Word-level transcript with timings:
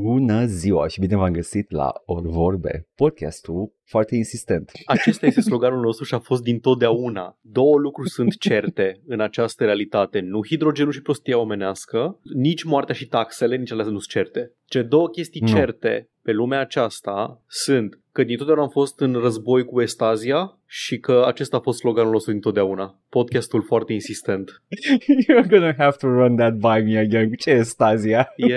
Bună 0.00 0.44
ziua 0.44 0.88
și 0.88 1.00
bine 1.00 1.16
v-am 1.16 1.32
găsit 1.32 1.70
la 1.70 1.92
Ori 2.06 2.28
Vorbe, 2.28 2.88
podcastul 2.94 3.72
foarte 3.84 4.14
insistent. 4.14 4.72
Acesta 4.84 5.26
este 5.26 5.40
sloganul 5.40 5.80
nostru 5.80 6.04
și 6.04 6.14
a 6.14 6.18
fost 6.18 6.42
din 6.42 6.58
totdeauna. 6.58 7.38
Două 7.40 7.78
lucruri 7.78 8.08
sunt 8.08 8.38
certe 8.38 9.00
în 9.06 9.20
această 9.20 9.64
realitate. 9.64 10.20
Nu 10.20 10.40
hidrogenul 10.46 10.92
și 10.92 11.02
prostia 11.02 11.38
omenească, 11.38 12.18
nici 12.34 12.62
moartea 12.62 12.94
și 12.94 13.06
taxele, 13.06 13.56
nici 13.56 13.72
alea 13.72 13.84
nu 13.84 13.90
sunt 13.90 14.06
certe. 14.06 14.52
Ce 14.64 14.82
două 14.82 15.08
chestii 15.08 15.40
Nu. 15.40 15.46
certe 15.46 16.08
pe 16.22 16.32
lumea 16.32 16.60
aceasta 16.60 17.40
sunt 17.46 17.98
că 18.12 18.24
din 18.24 18.36
totdeauna 18.36 18.62
am 18.62 18.68
fost 18.68 19.00
în 19.00 19.12
război 19.12 19.64
cu 19.64 19.80
Estazia 19.80 20.58
și 20.66 20.98
că 20.98 21.24
acesta 21.26 21.56
a 21.56 21.60
fost 21.60 21.78
sloganul 21.78 22.12
nostru 22.12 22.32
din 22.32 22.40
totdeauna. 22.40 22.98
Podcastul 23.08 23.62
foarte 23.62 23.92
insistent. 23.92 24.62
You're 25.28 25.48
gonna 25.48 25.74
have 25.78 25.96
to 25.98 26.06
run 26.06 26.36
that 26.36 26.54
by 26.54 26.92
me 26.92 26.98
again. 26.98 27.32
Ce 27.32 27.50
e 27.50 27.62
Stazia? 27.62 28.32
E 28.36 28.54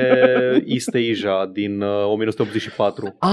East 0.65 0.95
Asia 0.95 1.45
din 1.53 1.81
uh, 1.81 2.05
1984. 2.05 3.15
Ah, 3.19 3.29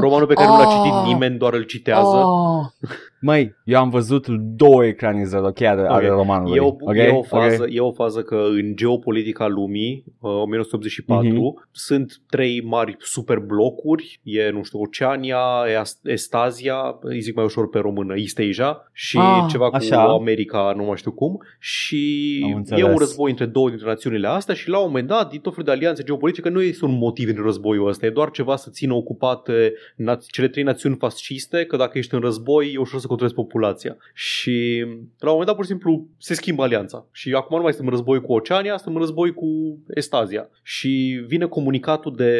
Romanul 0.00 0.26
pe 0.26 0.34
care 0.34 0.46
nu 0.46 0.56
l-a 0.56 0.66
ah, 0.66 0.74
citit 0.74 1.12
nimeni, 1.12 1.38
doar 1.38 1.54
îl 1.54 1.62
citează. 1.62 2.16
ah. 2.16 2.88
Măi, 3.20 3.54
eu 3.64 3.78
am 3.80 3.90
văzut 3.90 4.26
două 4.56 4.84
ecranizări, 4.84 5.44
ok, 5.44 5.60
ale, 5.60 5.82
Ok. 5.82 5.90
ale 5.90 6.08
romanului. 6.08 6.56
E 6.56 6.60
o, 6.60 6.66
ok? 6.66 6.94
e, 6.96 7.08
o 7.08 7.22
fază, 7.22 7.62
Ok? 7.62 7.68
e 7.74 7.80
o 7.80 7.92
fază 7.92 8.22
că 8.22 8.34
în 8.50 8.76
geopolitica 8.76 9.46
lumii, 9.46 10.04
uh, 10.20 10.30
1984, 10.30 11.28
Mhm. 11.28 11.68
sunt 11.72 12.12
trei 12.30 12.62
mari 12.64 12.96
superblocuri, 12.98 14.20
e, 14.22 14.50
nu 14.50 14.62
știu, 14.62 14.80
Oceania, 14.80 15.38
e 15.68 15.80
Ast- 15.82 16.00
Estazia, 16.02 16.96
îi 17.00 17.20
zic 17.20 17.34
mai 17.34 17.44
ușor 17.44 17.68
pe 17.68 17.78
română, 17.78 18.14
East 18.16 18.38
Asia 18.38 18.90
și 18.92 19.18
Ah, 19.18 19.44
ceva 19.48 19.68
cu 19.68 19.76
așa. 19.76 20.02
America, 20.02 20.72
nu 20.76 20.84
mai 20.84 20.96
știu 20.96 21.12
cum, 21.12 21.38
și 21.58 22.40
Am 22.44 22.50
e 22.50 22.54
înțeles. 22.54 22.82
un 22.84 22.96
război 22.96 23.30
între 23.30 23.44
două 23.46 23.68
dintre 23.68 23.86
națiunile 23.86 24.26
astea 24.28 24.54
și 24.54 24.68
la 24.68 24.78
un 24.78 24.86
moment 24.86 25.06
dat, 25.06 25.30
din 25.30 25.40
tot 25.40 25.52
felul 25.52 25.66
de 25.66 25.72
alianțe 25.72 26.02
geopolitice, 26.02 26.48
nu 26.48 26.62
este 26.62 26.84
un 26.84 26.98
motiv 26.98 27.28
în 27.36 27.42
războiul 27.42 27.88
ăsta, 27.88 28.06
e 28.06 28.10
doar 28.10 28.30
ceva 28.30 28.56
să 28.56 28.70
țină 28.70 28.94
ocupate 28.94 29.72
na- 29.94 30.18
cele 30.30 30.48
trei 30.48 30.64
națiuni 30.64 30.96
fasciste, 30.96 31.64
că 31.64 31.76
dacă 31.76 31.98
ești 31.98 32.14
în 32.14 32.20
război, 32.20 32.72
e 32.74 32.78
ușor 32.78 33.00
să 33.00 33.06
controlezi 33.08 33.36
populația. 33.36 33.96
Și 34.14 34.84
la 35.18 35.30
un 35.30 35.36
moment 35.36 35.46
dat, 35.46 35.54
pur 35.54 35.64
și 35.64 35.70
simplu, 35.70 36.06
se 36.18 36.34
schimbă 36.34 36.62
alianța. 36.62 37.06
Și 37.12 37.32
acum 37.32 37.56
nu 37.56 37.62
mai 37.62 37.72
suntem 37.72 37.90
în 37.90 37.96
război 37.98 38.20
cu 38.20 38.32
Oceania, 38.32 38.76
suntem 38.76 38.94
în 38.94 39.00
război 39.00 39.32
cu 39.34 39.78
Estazia. 39.94 40.48
Și 40.62 41.22
vine 41.26 41.44
comunicatul 41.46 42.14
de 42.16 42.32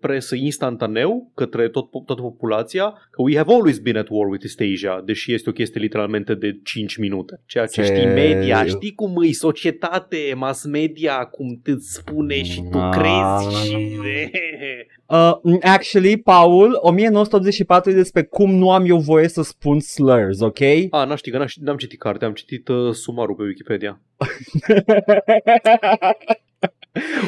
presă 0.00 0.34
instantaneu 0.34 1.30
către 1.34 1.68
tot, 1.68 1.90
toată 1.90 2.22
populația 2.22 2.94
că 3.10 3.22
we 3.22 3.36
have 3.36 3.52
always 3.52 3.78
been 3.78 3.96
at 3.96 4.06
war 4.10 4.28
with 4.28 4.44
East 4.44 4.60
Asia, 4.74 5.02
deși 5.04 5.32
este 5.32 5.48
o 5.48 5.52
chestie 5.52 5.80
literalmente 5.80 6.34
de 6.34 6.60
5 6.64 6.96
minute. 6.96 7.40
Ceea 7.46 7.66
ce 7.66 7.82
știi 7.82 7.96
Serios? 7.96 8.14
media, 8.14 8.64
știi 8.64 8.92
cum 8.94 9.22
e 9.22 9.32
societate, 9.32 10.16
mass 10.36 10.64
media, 10.64 11.14
cum 11.24 11.60
te 11.62 11.72
spune 11.78 12.42
și 12.42 12.62
tu 12.70 12.78
Ah. 12.78 12.90
crezi 12.98 13.66
și... 13.66 13.76
Uh, 15.08 15.32
actually, 15.62 16.16
Paul, 16.16 16.78
1984 16.82 17.90
e 17.90 17.94
despre 17.94 18.22
cum 18.22 18.54
nu 18.54 18.70
am 18.70 18.84
eu 18.86 18.98
voie 18.98 19.28
să 19.28 19.42
spun 19.42 19.80
slurs, 19.80 20.40
ok? 20.40 20.60
A, 20.90 21.04
n-am 21.04 21.16
știut, 21.16 21.34
că 21.34 21.40
n-am, 21.40 21.48
n-am 21.60 21.76
citit 21.76 21.98
cartea, 21.98 22.28
am 22.28 22.34
citit 22.34 22.68
uh, 22.68 22.92
sumarul 22.94 23.34
pe 23.34 23.42
Wikipedia. 23.42 24.00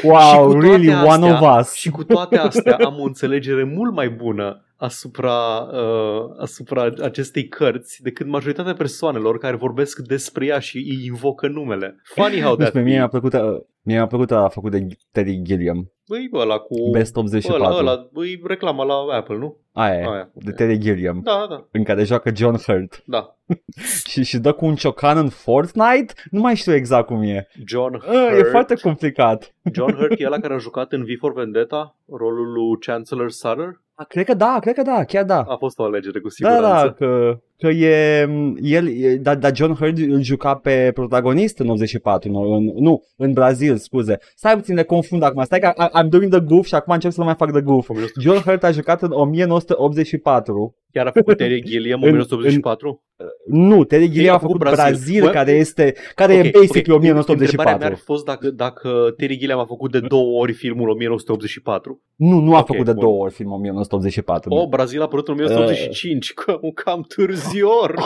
Și 0.00 0.06
wow, 0.06 0.46
cu 0.46 0.52
toate 0.52 0.66
really, 0.66 0.92
astea- 0.92 1.12
one 1.14 1.32
of 1.32 1.58
us. 1.58 1.72
Și 1.74 1.90
cu 1.90 2.04
toate 2.04 2.36
astea 2.36 2.76
am 2.76 2.98
o 2.98 3.04
înțelegere 3.04 3.64
mult 3.64 3.94
mai 3.94 4.08
bună 4.08 4.62
asupra, 4.78 5.58
uh, 5.72 6.24
asupra 6.38 6.92
acestei 7.02 7.48
cărți 7.48 8.02
decât 8.02 8.26
majoritatea 8.26 8.74
persoanelor 8.74 9.38
care 9.38 9.56
vorbesc 9.56 9.98
despre 9.98 10.46
ea 10.46 10.58
și 10.58 10.76
îi 10.76 11.04
invocă 11.06 11.48
numele. 11.48 12.00
Funny 12.14 12.40
how 12.40 12.54
that 12.54 12.58
Despre 12.58 12.80
mie 12.82 12.90
be. 12.92 12.96
mi-a 12.98 13.08
plăcut, 13.08 13.32
uh, 13.32 13.40
mie 13.82 13.96
mi-a 13.96 14.06
plăcut 14.06 14.30
a 14.30 14.48
făcut 14.48 14.70
de 14.70 14.86
Terry 15.12 15.40
Gilliam, 15.42 15.92
Băi, 16.08 16.28
bă, 16.30 16.38
ăla 16.38 16.58
cu... 16.58 16.74
Best 16.92 17.16
84. 17.16 17.62
Ăla, 17.64 17.76
ăla, 17.78 18.08
băi, 18.12 18.40
reclama 18.44 18.84
la 18.84 18.94
Apple, 19.16 19.36
nu? 19.36 19.56
Aia, 19.72 19.94
e, 20.00 20.04
Aia. 20.06 20.30
de 20.34 20.50
Terry 20.52 20.78
Gilliam, 20.78 21.20
Da, 21.24 21.46
da, 21.50 21.66
în 21.70 21.84
care 21.84 22.04
joacă 22.04 22.30
John 22.34 22.56
Hurt. 22.56 23.02
da. 23.06 23.36
și, 24.08 24.22
și 24.24 24.38
dă 24.38 24.52
cu 24.52 24.66
un 24.66 24.74
ciocan 24.74 25.16
în 25.19 25.28
Fortnite? 25.28 26.12
Nu 26.30 26.41
mai 26.41 26.56
știu 26.56 26.74
exact 26.74 27.06
cum 27.06 27.22
e. 27.22 27.48
John 27.66 27.94
Uh, 27.94 28.00
Hurt. 28.00 28.38
e 28.38 28.42
foarte 28.42 28.74
complicat. 28.74 29.54
John 29.72 29.94
Hurt 29.94 30.20
e 30.20 30.26
ăla 30.26 30.38
care 30.38 30.54
a 30.54 30.58
jucat 30.58 30.92
în 30.92 31.04
V 31.04 31.08
for 31.19 31.32
Vendetta 31.32 31.97
rolul 32.08 32.53
lui 32.53 32.78
Chancellor 32.80 33.30
Sutter. 33.30 33.80
A, 34.00 34.04
cred 34.04 34.25
că 34.25 34.34
da, 34.34 34.56
cred 34.60 34.75
că 34.75 34.82
da, 34.82 35.04
chiar 35.04 35.25
da. 35.25 35.41
A 35.41 35.56
fost 35.59 35.78
o 35.78 35.82
alegere 35.84 36.20
cu 36.20 36.26
Da, 36.28 36.34
siguranță. 36.34 36.84
da, 36.86 36.92
că, 37.06 37.38
că 37.59 37.66
e, 37.69 38.20
el, 38.62 38.88
e, 38.88 39.16
dar 39.16 39.36
da, 39.36 39.53
John 39.53 39.72
Hurt 39.72 39.98
îl 39.98 40.20
juca 40.22 40.54
pe 40.54 40.91
protagonist 40.94 41.59
în 41.59 41.69
84, 41.69 42.31
nu, 42.31 42.41
în, 42.53 42.64
nu, 42.64 43.03
în 43.16 43.32
Brazil, 43.32 43.76
scuze. 43.76 44.19
Stai 44.36 44.54
puțin, 44.54 44.75
le 44.75 44.82
confund 44.82 45.22
acum, 45.22 45.42
stai 45.44 45.59
că 45.60 45.72
I- 45.76 46.03
I'm 46.04 46.09
doing 46.09 46.31
the 46.31 46.41
goof 46.41 46.66
și 46.66 46.75
acum 46.75 46.92
încep 46.92 47.10
să 47.10 47.22
mai 47.22 47.34
fac 47.34 47.50
the 47.50 47.60
goof. 47.60 47.91
John 48.20 48.38
Hurt 48.38 48.62
a 48.64 48.70
jucat 48.70 49.03
în 49.03 49.10
1984. 49.12 50.76
Chiar 50.98 51.06
a 51.06 51.10
făcut 51.10 51.36
Terry 51.36 51.62
Gilliam 51.62 52.03
în 52.03 52.09
În- 52.09 52.14
1984? 52.14 53.03
Nu, 53.47 53.84
Terry 53.84 54.09
Gilliam 54.10 54.32
a 54.32 54.36
a 54.36 54.38
făcut 54.38 54.56
făcut 54.56 54.75
Brazil, 54.75 54.94
Brazil. 54.94 55.20
Brazil 55.20 55.31
care 55.38 55.50
este, 55.53 55.94
care 56.14 56.32
Ok, 56.32 56.44
e 56.44 56.50
basically 56.59 56.92
ok. 56.97 57.03
Întrebarea 57.28 57.76
mea 57.76 57.86
ar 57.86 57.92
1984. 57.92 57.94
fi 57.97 58.03
fost 58.04 58.25
dacă, 58.25 58.50
dacă 58.50 59.14
Terry 59.16 59.36
Gilliam 59.36 59.59
a 59.59 59.64
făcut 59.64 59.91
de 59.92 60.00
două 60.00 60.41
ori 60.41 60.53
filmul 60.53 60.88
1984. 60.88 62.03
Nu, 62.16 62.38
nu 62.41 62.54
a 62.54 62.59
Ok, 62.59 62.66
făcut 62.66 62.84
de 62.84 62.92
bun. 62.92 63.00
două 63.03 63.22
ori 63.22 63.32
film 63.32 63.50
1984. 63.53 64.54
O, 64.54 64.69
Brazil 64.69 65.00
a 65.00 65.04
apărut 65.04 65.28
în 65.28 65.34
1985, 65.34 66.32
cam, 66.34 66.60
cam 66.75 67.03
târzior. 67.09 67.94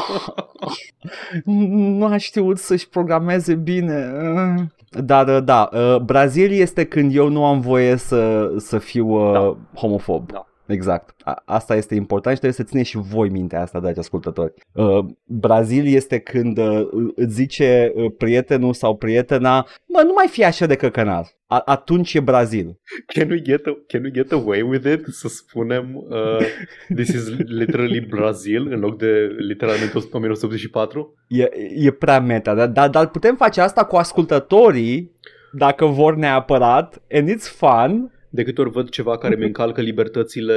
nu 1.44 2.04
a 2.06 2.16
știut 2.16 2.59
să-și 2.59 2.88
programeze 2.88 3.54
bine. 3.54 4.10
Dar 5.04 5.24
da, 5.24 5.41
da, 5.41 5.69
uh, 5.72 5.97
Brazil 6.00 6.53
este 6.53 6.84
când 6.84 7.14
eu 7.16 7.28
nu 7.28 7.44
am 7.44 7.60
voie 7.60 7.97
să, 7.97 8.50
să 8.56 8.78
fiu 8.78 9.06
uh, 9.09 9.32
Da. 9.32 9.56
homofob. 9.74 10.32
Da. 10.32 10.47
Exact. 10.72 11.15
A- 11.25 11.43
asta 11.44 11.77
este 11.77 11.94
important 11.94 12.34
și 12.37 12.41
trebuie 12.41 12.65
să 12.65 12.71
țineți 12.71 12.88
și 12.88 12.99
voi 12.99 13.28
mintea 13.28 13.60
asta, 13.62 13.81
dragi 13.81 13.99
ascultători. 13.99 14.53
Uh, 14.72 15.05
Brazil 15.25 15.87
este 15.87 16.19
când 16.19 16.59
uh, 16.59 16.87
îți 17.15 17.34
zice 17.34 17.93
uh, 17.94 18.12
prietenul 18.19 18.72
sau 18.72 18.97
prietena, 18.97 19.66
mă, 19.87 20.03
nu 20.06 20.12
mai 20.15 20.27
fi 20.31 20.44
așa 20.44 20.66
de 20.66 20.75
căcănar. 20.77 21.27
A- 21.47 21.62
atunci 21.65 22.15
e 22.15 22.21
Brazil. 22.21 22.81
Can 23.06 23.31
we 23.31 23.41
get, 23.43 23.66
a, 23.66 23.77
can 23.87 24.03
we 24.03 24.10
get 24.10 24.33
away 24.33 24.62
with 24.62 24.87
it? 24.93 25.06
Să 25.06 25.28
spunem 25.28 25.97
uh, 25.97 26.47
this 26.94 27.09
is 27.09 27.28
literally 27.39 28.00
Brazil 28.00 28.72
în 28.72 28.81
loc 28.81 28.99
de 28.99 29.28
literalmente 29.39 29.97
1984? 29.97 31.15
E, 31.28 31.49
e 31.75 31.91
prea 31.91 32.21
meta, 32.21 32.54
dar, 32.54 32.69
dar, 32.69 32.89
dar 32.89 33.09
putem 33.09 33.37
face 33.37 33.60
asta 33.60 33.84
cu 33.84 33.97
ascultătorii 33.97 35.12
dacă 35.53 35.84
vor 35.87 36.15
neapărat 36.16 37.03
and 37.10 37.28
it's 37.28 37.56
fun 37.56 38.10
De 38.34 38.43
câte 38.43 38.60
ori 38.60 38.70
văd 38.70 38.88
ceva 38.88 39.19
care 39.19 39.34
mi 39.34 39.44
încalcă 39.44 39.81
libertățile 39.81 40.54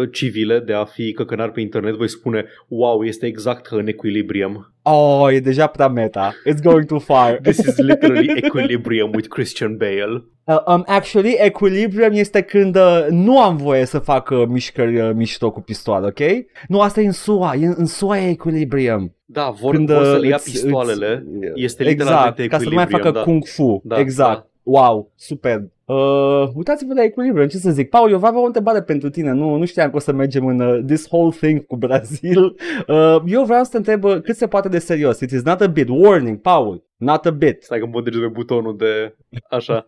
uh, 0.00 0.08
civile 0.12 0.58
de 0.58 0.72
a 0.72 0.84
fi 0.84 1.12
căcănar 1.12 1.50
pe 1.50 1.60
internet, 1.60 1.94
voi 1.94 2.08
spune, 2.08 2.44
wow, 2.68 3.02
este 3.04 3.26
exact 3.26 3.66
ca 3.66 3.76
în 3.76 3.86
Equilibrium. 3.86 4.74
Oh, 4.82 5.26
e 5.32 5.40
deja 5.40 5.66
prea 5.66 5.88
meta. 5.88 6.32
It's 6.50 6.62
going 6.62 6.86
too 6.86 6.98
far. 6.98 7.38
This 7.42 7.58
is 7.58 7.76
literally 7.76 8.32
Equilibrium 8.42 9.10
with 9.14 9.28
Christian 9.28 9.76
Bale. 9.76 10.24
Uh, 10.44 10.56
um, 10.66 10.82
actually, 10.86 11.34
equilibrium 11.38 12.12
este 12.12 12.40
când 12.40 12.76
uh, 12.76 13.06
nu 13.10 13.40
am 13.42 13.56
voie 13.56 13.84
să 13.84 13.98
fac 13.98 14.30
uh, 14.30 14.42
mișcări 14.48 15.00
uh, 15.00 15.10
mișto 15.14 15.50
cu 15.50 15.60
pistoale, 15.60 16.06
ok? 16.06 16.20
Nu, 16.68 16.80
asta 16.80 17.00
e 17.00 17.06
în 17.06 17.12
SUA. 17.12 17.54
E, 17.54 17.66
în 17.66 17.86
SUA 17.86 18.18
e 18.18 18.28
equilibrium. 18.30 19.16
Da, 19.24 19.50
vor, 19.60 19.74
Când, 19.74 19.90
vor 19.90 20.04
să 20.04 20.12
uh, 20.14 20.20
le 20.20 20.26
ia 20.26 20.34
îți- 20.34 20.50
pistoalele. 20.50 21.24
îți- 21.40 21.62
Este 21.62 21.82
exact, 21.82 21.98
literalmente 22.00 22.46
ca 22.46 22.58
să 22.58 22.68
nu 22.68 22.74
mai 22.74 22.86
facă 22.86 22.96
Equilibrium, 23.08 23.12
da. 23.24 23.30
kung 23.30 23.46
fu. 23.46 23.80
Da, 23.84 23.98
exact. 23.98 24.38
da. 24.38 24.46
Wow, 24.62 25.12
super. 25.16 25.62
Uh, 25.84 26.48
uitați-vă 26.54 26.94
la 26.94 27.02
Equilibrium, 27.02 27.48
ce 27.48 27.56
să 27.56 27.70
zic. 27.70 27.88
Paul, 27.88 28.10
eu 28.10 28.16
aveam 28.16 28.36
o 28.36 28.44
întrebare 28.44 28.82
pentru 28.82 29.10
tine. 29.10 29.32
Nu, 29.32 29.56
nu 29.56 29.64
știam 29.64 29.90
că 29.90 29.96
o 29.96 29.98
să 29.98 30.12
mergem 30.12 30.46
în 30.46 30.60
uh, 30.60 30.84
this 30.86 31.08
whole 31.10 31.36
thing 31.40 31.66
cu 31.66 31.76
Brazil. 31.76 32.56
Uh, 32.86 33.16
eu 33.26 33.44
vreau 33.44 33.64
să 33.64 33.70
te 33.70 33.76
întreb 33.76 34.04
uh, 34.04 34.20
cât 34.20 34.36
se 34.36 34.46
poate 34.46 34.68
de 34.68 34.78
serios. 34.78 35.20
It 35.20 35.30
is 35.30 35.42
not 35.42 35.60
a 35.60 35.66
bit. 35.66 35.88
Warning, 35.88 36.40
Paul. 36.40 36.84
Not 36.96 37.26
a 37.26 37.30
bit. 37.30 37.62
Stai 37.62 37.78
că 37.78 37.84
îmi 37.84 38.02
degetul 38.02 38.26
pe 38.26 38.32
butonul 38.32 38.76
de... 38.76 39.16
Așa. 39.50 39.84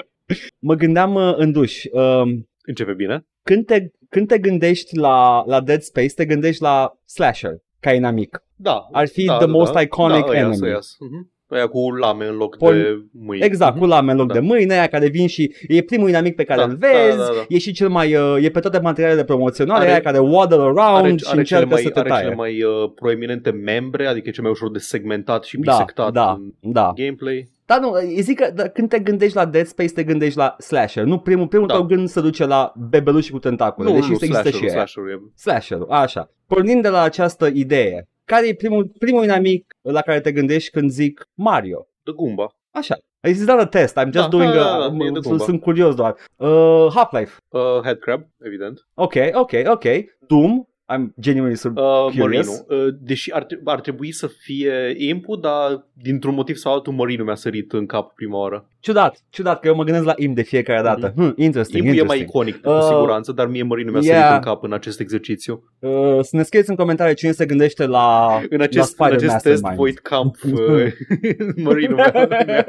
Mă 0.58 0.74
gândeam 0.74 1.14
uh, 1.14 1.34
în 1.36 1.52
duș. 1.52 1.84
Uh, 1.84 2.22
Începe 2.64 2.92
bine. 2.92 3.26
când, 3.42 3.66
te, 3.66 3.90
când 4.08 4.28
te 4.28 4.38
gândești 4.38 4.96
la, 4.96 5.44
la 5.46 5.60
Dead 5.60 5.80
Space, 5.80 6.14
te 6.14 6.26
gândești 6.26 6.62
la 6.62 6.98
slasher, 7.04 7.52
ca 7.80 7.92
inamic. 7.92 8.44
Da. 8.56 8.88
Ar 8.92 9.08
fi 9.08 9.24
da, 9.24 9.36
the 9.36 9.46
da, 9.46 9.52
most 9.52 9.72
da. 9.72 9.80
iconic 9.80 10.24
da, 10.24 10.30
ăia, 10.30 10.38
enemy. 10.38 10.66
Ăia, 10.66 10.78
uh-huh. 10.78 11.30
Ăia 11.52 11.66
cu 11.66 11.90
lame 11.94 12.26
în 12.26 12.36
loc 12.36 12.56
Pol- 12.56 12.74
de 12.74 13.02
mâini. 13.12 13.44
Exact, 13.44 13.78
cu 13.78 13.84
lame 13.84 14.10
în 14.12 14.18
loc 14.18 14.26
Da. 14.26 14.34
de 14.34 14.40
mâini, 14.40 14.72
aia 14.72 14.86
care 14.86 15.08
vin 15.08 15.26
și 15.26 15.54
e 15.68 15.82
primul 15.82 16.08
inamic 16.08 16.34
pe 16.34 16.44
care 16.44 16.60
Da, 16.60 16.66
îl 16.66 16.76
vezi, 16.76 17.16
da, 17.16 17.22
da, 17.22 17.30
da. 17.34 17.44
e 17.48 17.58
și 17.58 17.72
cel 17.72 17.88
mai, 17.88 18.14
uh, 18.14 18.44
e 18.44 18.50
pe 18.50 18.60
toate 18.60 18.78
materialele 18.80 19.24
promoționale, 19.24 19.80
Are- 19.82 19.90
aia 19.90 20.00
care 20.00 20.18
waddle 20.18 20.56
around 20.60 20.78
are, 21.04 21.08
și 21.08 21.12
are, 21.12 21.16
cele 21.24 21.38
încearcă 21.38 21.68
mai, 21.68 21.82
să 21.82 21.88
te 21.90 21.98
are 21.98 22.08
taie. 22.08 22.22
cele 22.22 22.34
mai 22.34 22.62
uh, 22.62 22.90
proeminente 22.94 23.50
membre, 23.50 24.06
adică 24.06 24.28
e 24.28 24.32
cel 24.32 24.42
mai 24.42 24.52
ușor 24.52 24.70
de 24.70 24.78
segmentat 24.78 25.44
și 25.44 25.58
da, 25.58 25.72
bisectat 25.72 26.12
da, 26.12 26.30
în 26.60 26.72
da. 26.72 26.92
gameplay. 26.96 27.50
Dar 27.66 27.80
nu, 27.80 27.92
zic 28.20 28.38
că 28.40 28.50
da, 28.54 28.68
când 28.68 28.88
te 28.88 28.98
gândești 28.98 29.36
la 29.36 29.44
Dead 29.44 29.66
Space, 29.66 29.92
te 29.92 30.02
gândești 30.04 30.36
la 30.38 30.54
slasher. 30.58 31.04
Nu, 31.04 31.18
primul, 31.18 31.46
primul 31.46 31.66
Da. 31.66 31.74
tău 31.74 31.82
gând 31.82 32.08
se 32.08 32.20
duce 32.20 32.46
la 32.46 32.72
bebeluși 32.90 33.30
cu 33.30 33.38
tentacule, 33.38 33.88
Nu, 33.88 33.94
deși 33.94 34.06
nu, 34.08 34.12
există 34.14 34.34
slasher, 34.40 34.52
și 34.52 34.62
aia. 34.64 34.70
slasher 34.72 35.02
e 35.04 35.20
Slasher, 35.34 35.78
așa. 35.88 36.30
Pornind 36.46 36.82
de 36.82 36.88
la 36.88 37.02
această 37.02 37.50
idee, 37.54 38.08
care 38.24 38.48
e 38.48 38.54
primul, 38.54 38.90
primul 38.98 39.22
inamic 39.24 39.74
la 39.82 40.00
care 40.00 40.20
te 40.20 40.32
gândești 40.32 40.70
când 40.70 40.90
zic 40.90 41.28
Mario? 41.34 41.86
de 42.04 42.12
Goomba. 42.16 42.56
Așa. 42.70 42.98
This 43.20 43.36
is 43.38 43.46
not 43.46 43.58
a 43.60 43.66
test, 43.66 43.96
I'm 43.98 44.02
just 44.12 44.12
Da, 44.12 44.28
doing 44.28 44.52
da, 44.52 44.74
a, 44.74 44.78
da, 44.78 44.88
da, 44.88 44.94
m- 44.94 45.00
e 45.00 45.04
de 45.04 45.10
sunt, 45.12 45.22
glumă. 45.22 45.42
sunt 45.44 45.60
curios 45.60 45.94
doar. 45.94 46.16
Uh, 46.36 46.86
Half-Life. 46.94 47.36
Uh, 47.48 47.80
Headcrab, 47.84 48.26
evident. 48.44 48.86
Ok, 48.94 49.14
ok, 49.32 49.52
ok. 49.66 49.84
Doom. 50.26 50.64
I'm 50.96 51.14
genuinely 51.20 51.56
sur- 51.56 51.72
Uh, 51.76 52.18
Curious. 52.18 52.64
Marinu. 52.68 52.86
Uh, 52.86 52.94
deși 53.00 53.32
ar, 53.32 53.44
tre- 53.44 53.60
ar 53.64 53.80
trebui 53.80 54.12
să 54.12 54.26
fie 54.26 54.94
input, 54.96 55.40
dar 55.40 55.86
dintr-un 55.92 56.34
motiv 56.34 56.56
sau 56.56 56.72
altul 56.72 56.92
Marinu 56.92 57.24
mi-a 57.24 57.34
sărit 57.34 57.72
în 57.72 57.86
cap 57.86 58.14
prima 58.14 58.38
oară. 58.38 58.66
Ciudat, 58.80 59.16
ciudat 59.30 59.60
că 59.60 59.68
eu 59.68 59.74
mă 59.74 59.84
gândesc 59.84 60.04
la 60.04 60.14
IM 60.16 60.32
de 60.34 60.42
fiecare 60.42 60.82
dată. 60.82 61.12
Hmm, 61.16 61.34
interesting, 61.36 61.84
Impu 61.84 61.96
e 61.98 62.02
mai 62.02 62.18
interesting. 62.18 62.28
iconic, 62.28 62.60
cu 62.62 62.70
Uh, 62.70 62.88
siguranță, 62.94 63.32
dar 63.32 63.46
mie 63.46 63.62
Marinu 63.62 63.90
mi-a 63.90 64.00
yeah. 64.02 64.16
sărit 64.26 64.34
în 64.34 64.40
cap 64.52 64.62
în 64.62 64.72
acest 64.72 65.00
exercițiu. 65.00 65.64
Uh, 65.78 66.18
să 66.20 66.36
ne 66.36 66.42
scrieți 66.42 66.70
în 66.70 66.76
comentarii 66.76 67.14
cine 67.14 67.32
se 67.32 67.46
gândește 67.46 67.86
la, 67.86 68.26
În 68.50 68.58
la 68.58 68.64
acest, 68.64 68.88
în 68.98 69.06
Spider 69.06 69.12
acest 69.28 69.42
test 69.42 69.62
Mastermind. 69.62 69.76
Void 69.76 69.98
Camp 69.98 70.36
uh, 70.44 70.92
Marinu 71.64 71.94
mi-a... 71.94 72.12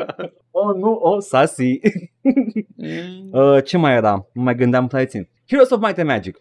Oh, 0.55 0.75
nu, 0.75 0.91
oh, 1.01 1.17
sasi. 1.19 1.79
uh, 3.31 3.63
ce 3.63 3.77
mai 3.77 3.93
era? 3.95 4.27
Nu 4.33 4.41
mai 4.41 4.55
gândeam 4.55 4.87
prea 4.87 5.05
țin. 5.05 5.27
Heroes 5.47 5.69
of 5.69 5.79
Might 5.81 5.97
and 5.97 6.07
Magic. 6.07 6.37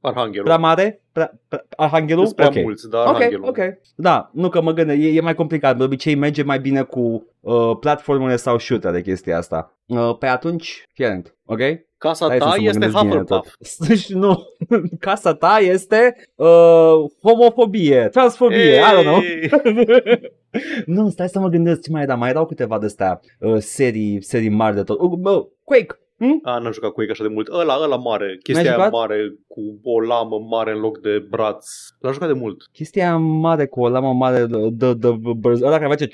Arhanghelul. 0.00 0.44
Prea 0.44 0.56
mare? 0.56 1.00
Prea, 1.12 1.40
prea, 1.48 1.64
Arhanghelul? 1.76 2.24
Sunt 2.24 2.36
prea 2.36 2.48
Ok. 2.48 2.54
mulți, 2.62 2.88
dar 2.90 3.06
Ok, 3.06 3.14
Arhanghelul. 3.14 3.48
ok. 3.48 3.58
Da, 3.94 4.30
nu 4.32 4.48
că 4.48 4.60
mă 4.62 4.72
gândesc, 4.72 4.98
e, 5.00 5.06
e 5.08 5.20
mai 5.20 5.34
complicat. 5.34 5.76
De 5.76 5.82
obicei 5.82 6.14
merge 6.14 6.42
mai 6.42 6.60
bine 6.60 6.82
cu 6.82 7.26
uh, 7.40 7.76
platformele 7.80 8.36
sau 8.36 8.58
shooter 8.58 8.92
de 8.92 9.02
chestia 9.02 9.36
asta. 9.36 9.76
Uh, 9.86 10.16
pe 10.18 10.26
atunci, 10.26 10.86
fierent, 10.92 11.34
ok? 11.44 11.58
Casa 11.98 12.24
Stai 12.24 12.38
să- 12.38 12.44
ta 12.44 12.50
să 12.50 12.56
mă 12.60 12.66
este 12.66 12.78
gândesc 12.78 13.02
bine 13.02 13.16
Hufflepuff. 13.16 13.56
tot. 13.88 13.96
Și 14.04 14.14
nu, 14.14 14.42
casa 15.00 15.34
ta 15.34 15.58
este 15.60 16.16
uh, 16.34 16.92
homofobie, 17.22 18.08
transfobie, 18.10 18.74
I 18.76 19.00
don't 19.00 19.02
know. 19.04 19.20
Hey! 19.20 19.50
nu, 20.86 21.08
stai 21.08 21.28
să 21.28 21.38
mă 21.40 21.48
gândesc 21.48 21.80
ce 21.80 21.90
mai 21.90 22.02
era. 22.02 22.14
Mai 22.14 22.28
erau 22.30 22.46
câteva 22.46 22.78
de 22.78 22.86
astea 22.86 23.20
uh, 23.38 23.56
serii, 23.58 24.22
serii 24.22 24.48
mari 24.48 24.74
de 24.74 24.82
tot. 24.82 24.98
Uh, 25.00 25.12
uh, 25.22 25.46
Quake. 25.64 25.98
Hm? 26.20 26.40
A, 26.42 26.58
n-am 26.58 26.72
jucat 26.72 26.90
cu 26.90 27.02
ei 27.02 27.08
așa 27.10 27.22
de 27.22 27.28
mult. 27.28 27.48
Ăla, 27.48 27.78
ăla 27.82 27.96
mare. 27.96 28.38
Chestia 28.42 28.70
aia 28.70 28.74
jucat? 28.74 28.92
mare 28.92 29.34
cu 29.48 29.60
o 29.84 30.00
lamă 30.00 30.38
mare 30.50 30.72
în 30.72 30.80
loc 30.80 31.00
de 31.00 31.26
braț. 31.30 31.66
L-am 32.00 32.12
jucat 32.12 32.28
de 32.28 32.34
mult. 32.34 32.68
Chestia 32.72 33.04
aia 33.04 33.16
mare 33.16 33.66
cu 33.66 33.80
o 33.80 33.88
lamă 33.88 34.12
mare 34.12 34.46
de, 34.46 34.68
de, 34.70 34.94
de, 34.94 35.18
de 35.20 35.48
ăla 35.62 35.78
care 35.78 35.86
face 35.86 36.08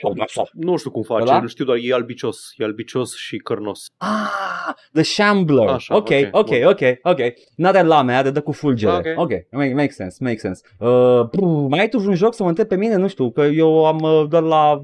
Nu 0.52 0.76
știu 0.76 0.90
cum 0.90 1.02
face, 1.02 1.22
Ăla? 1.22 1.40
nu 1.40 1.46
știu 1.46 1.64
doar 1.64 1.78
e 1.82 1.92
albicios. 1.92 2.52
E 2.56 2.64
albicios 2.64 3.16
și 3.16 3.36
cărnos. 3.36 3.86
Ah, 3.96 4.74
The 4.92 5.02
Shambler. 5.02 5.68
Așa, 5.68 5.96
ok, 5.96 6.08
ok, 6.30 6.50
ok, 6.50 6.50
ok, 6.64 6.80
ok. 7.02 7.20
N-are 7.56 7.82
lame, 7.82 8.12
are 8.12 8.30
de 8.30 8.40
cu 8.40 8.52
fulgere. 8.52 9.14
Ok. 9.16 9.22
Ok, 9.22 9.30
make, 9.50 9.74
make 9.74 9.90
sense, 9.90 10.16
make 10.20 10.38
sense. 10.38 10.62
Uh, 10.78 11.20
brr, 11.30 11.44
mai 11.68 11.78
ai 11.78 11.88
tu 11.88 12.02
un 12.06 12.14
joc 12.14 12.34
să 12.34 12.42
mă 12.42 12.48
întreb 12.48 12.66
pe 12.66 12.76
mine? 12.76 12.96
Nu 12.96 13.08
știu, 13.08 13.30
că 13.30 13.40
eu 13.42 13.86
am 13.86 13.98
uh, 14.02 14.24
doar 14.28 14.42
la... 14.42 14.82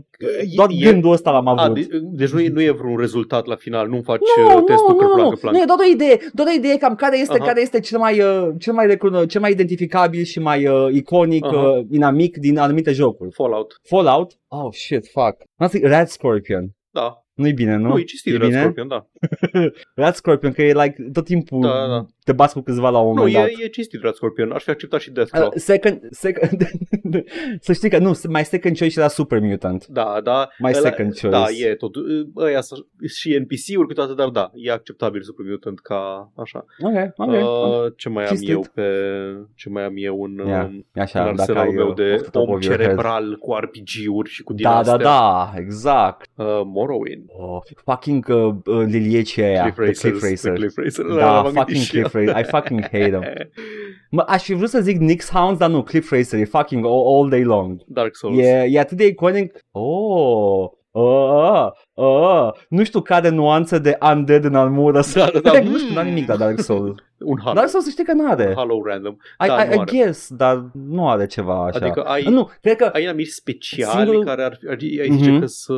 Doar 0.54 0.68
E- 0.70 0.84
gândul 0.90 1.12
ăsta 1.12 1.30
l-am 1.30 1.46
A, 1.46 1.62
avut. 1.64 1.74
de, 1.74 1.88
deci 2.02 2.30
nu 2.30 2.40
e, 2.40 2.48
nu 2.48 2.62
e 2.62 2.70
vreun 2.70 2.96
rezultat 2.96 3.46
la 3.46 3.56
final, 3.56 3.88
nu 3.88 4.00
faci 4.04 4.20
Nu, 4.36 4.46
uh, 4.46 4.54
nu, 4.54 4.60
testul 4.60 4.94
că 4.96 5.04
nu, 5.04 5.14
placă 5.14 5.28
nu, 5.28 5.36
plan. 5.36 5.54
nu, 5.54 5.60
e 5.60 5.64
doar 5.64 5.78
o 5.78 5.90
idee, 5.92 6.18
doar 6.32 6.48
o 6.48 6.52
idee 6.56 6.76
cam 6.76 6.94
care 6.94 7.18
este, 7.18 7.36
Aha. 7.36 7.44
care 7.46 7.60
este 7.60 7.80
cel 7.80 7.98
mai, 7.98 8.20
uh, 8.20 8.48
cel 8.58 8.72
mai, 8.72 8.86
recuno- 8.86 9.24
cel 9.26 9.40
mai 9.40 9.50
identificabil 9.50 10.22
și 10.22 10.38
mai 10.40 10.66
uh, 10.68 10.92
iconic, 10.94 11.44
Aha. 11.44 11.56
uh, 11.56 11.84
inamic 11.90 12.36
din 12.36 12.58
anumite 12.58 12.92
jocuri. 12.92 13.30
Fallout. 13.32 13.80
Fallout? 13.82 14.32
Oh 14.48 14.72
shit, 14.72 15.06
fuck. 15.12 15.36
Asta 15.56 15.76
e 15.76 15.86
Red 15.86 16.06
Scorpion. 16.06 16.70
Da. 16.90 17.21
Nu-i 17.34 17.52
bine, 17.52 17.76
nu? 17.76 17.88
Nu, 17.88 17.98
e 17.98 18.02
cistit 18.02 18.34
E 18.34 18.36
Red 18.36 18.48
bine? 18.48 18.60
Scorpion, 18.60 18.88
da. 18.88 19.06
Red 20.04 20.14
Scorpion, 20.14 20.52
că 20.52 20.62
e 20.62 20.72
like 20.72 20.94
tot 21.12 21.24
timpul 21.24 21.60
Da, 21.60 21.68
da, 21.68 21.86
da. 21.86 22.06
te 22.24 22.32
bați 22.32 22.54
cu 22.54 22.60
câțiva 22.60 22.90
la 22.90 22.98
un 22.98 23.04
Nu, 23.14 23.14
moment 23.14 23.34
e, 23.34 23.38
dat. 23.38 23.48
e 23.48 23.66
cistit 23.68 24.02
Red 24.02 24.14
Scorpion. 24.14 24.52
Aș 24.52 24.62
fi 24.62 24.70
acceptat 24.70 25.00
și 25.00 25.10
Deathclaw. 25.10 25.46
Uh, 25.46 25.52
second, 25.56 26.00
second, 26.10 26.50
să 27.60 27.72
știi 27.72 27.90
că 27.90 27.98
nu, 27.98 28.12
mai 28.28 28.44
second 28.44 28.78
choice 28.78 28.98
era 28.98 29.08
Super 29.08 29.40
Mutant. 29.40 29.86
Da, 29.86 30.20
da. 30.24 30.48
Mai 30.58 30.72
ăla- 30.72 30.80
second 30.80 31.18
choice. 31.18 31.28
Da, 31.28 31.44
e 31.68 31.74
tot. 31.74 31.94
Ăia 32.36 32.60
sunt 32.60 32.86
și 33.14 33.38
NPC-uri 33.38 33.86
cu 33.86 33.92
toate, 33.92 34.14
dar 34.14 34.28
da, 34.28 34.50
e 34.54 34.70
acceptabil 34.72 35.22
Super 35.22 35.46
Mutant 35.48 35.80
ca 35.80 36.32
așa. 36.36 36.64
Ok, 36.80 37.12
ok. 37.16 37.28
Uh, 37.30 37.92
ce 37.96 38.08
mai 38.08 38.22
am 38.24 38.28
Cinstit. 38.28 38.48
eu 38.50 38.64
pe... 38.74 38.82
Ce 39.54 39.68
mai 39.68 39.84
am 39.84 39.92
eu 39.96 40.22
în, 40.22 40.46
Ia, 40.46 40.64
um, 40.64 40.86
E 40.94 41.00
așa, 41.00 41.20
în 41.28 41.36
dacă 41.36 41.40
arsenalul 41.40 41.70
ai 41.70 41.76
meu 41.76 41.88
uh, 41.88 41.94
de 41.94 42.12
off 42.12 42.20
the 42.22 42.30
top 42.30 42.48
om 42.48 42.54
of 42.54 42.62
your 42.62 42.76
head. 42.76 42.80
cerebral 42.88 43.36
cu 43.36 43.54
RPG-uri 43.54 44.28
și 44.30 44.42
cu 44.42 44.52
din 44.52 44.64
Da, 44.64 44.70
da, 44.70 44.78
astea. 44.92 44.96
da, 44.96 45.52
exact. 45.56 46.30
Uh, 46.36 46.46
Morrowind. 46.64 47.24
Oh, 47.34 47.62
fucking 47.84 48.26
uh, 48.28 48.54
uh, 48.66 48.84
liliecii 48.86 49.42
aia, 49.42 49.72
Cliff 49.72 49.74
The 49.74 49.84
Racers. 49.84 50.18
Cliff 50.18 50.30
Racer. 50.30 50.52
The 50.52 50.58
Cliff 50.58 50.76
Racer. 50.76 51.04
Da, 51.04 51.42
m-am 51.42 51.42
gândit 51.42 51.58
fucking 51.58 51.82
și 51.82 51.96
eu. 51.96 52.08
Cliff 52.08 52.26
Racer. 52.26 52.44
I 52.44 52.48
fucking 52.48 52.80
hate 52.80 53.10
them. 53.10 53.22
Mă, 54.10 54.24
aș 54.26 54.42
fi 54.42 54.54
vrut 54.54 54.68
să 54.68 54.80
zic 54.80 54.98
Nix 54.98 55.30
Hounds, 55.30 55.58
dar 55.58 55.70
nu, 55.70 55.82
Cliff 55.82 56.10
Racer 56.10 56.40
e 56.40 56.44
fucking 56.44 56.84
all, 56.84 57.04
all 57.06 57.28
day 57.28 57.42
long. 57.44 57.82
Dark 57.86 58.16
Souls. 58.16 58.38
E, 58.38 58.66
e 58.68 58.78
atât 58.78 58.96
de 58.96 59.06
iconic. 59.06 59.58
Oh, 59.70 60.70
oh, 60.92 61.68
oh. 61.94 62.48
Nu 62.68 62.84
știu 62.84 63.00
care 63.00 63.28
nuanță 63.28 63.78
de 63.78 63.98
undead 64.12 64.44
în 64.44 64.54
armură 64.54 65.00
să... 65.00 65.18
Da, 65.18 65.40
da, 65.40 65.50
da. 65.52 65.60
nu 65.62 65.78
știu, 65.78 65.94
n-am 65.94 66.06
nimic 66.06 66.28
la 66.28 66.36
Dark 66.36 66.58
Souls. 66.60 66.94
Un 67.18 67.38
Halo. 67.42 67.54
Dark 67.54 67.68
Souls 67.68 67.84
să 67.84 67.90
știi 67.90 68.04
că 68.04 68.12
n-are. 68.12 68.52
Halo 68.56 68.82
random. 68.84 69.12
I, 69.12 69.46
da, 69.46 69.62
I, 69.62 69.66
nu 69.68 69.74
I 69.74 69.78
are. 69.78 69.90
guess, 69.96 70.28
dar 70.34 70.70
nu 70.72 71.08
are 71.08 71.26
ceva 71.26 71.64
așa. 71.66 71.78
Adică 71.84 72.02
ai, 72.02 72.22
Nu, 72.22 72.50
cred 72.60 72.76
că 72.76 72.84
ai 72.92 73.02
inamici 73.02 73.26
speciali 73.28 73.90
Singurul- 73.96 74.24
care 74.24 74.42
ar, 74.42 74.58
ar, 74.68 74.76
ai 74.80 75.08
zice 75.10 75.30
Mhm. 75.30 75.40
că 75.40 75.46
să... 75.46 75.74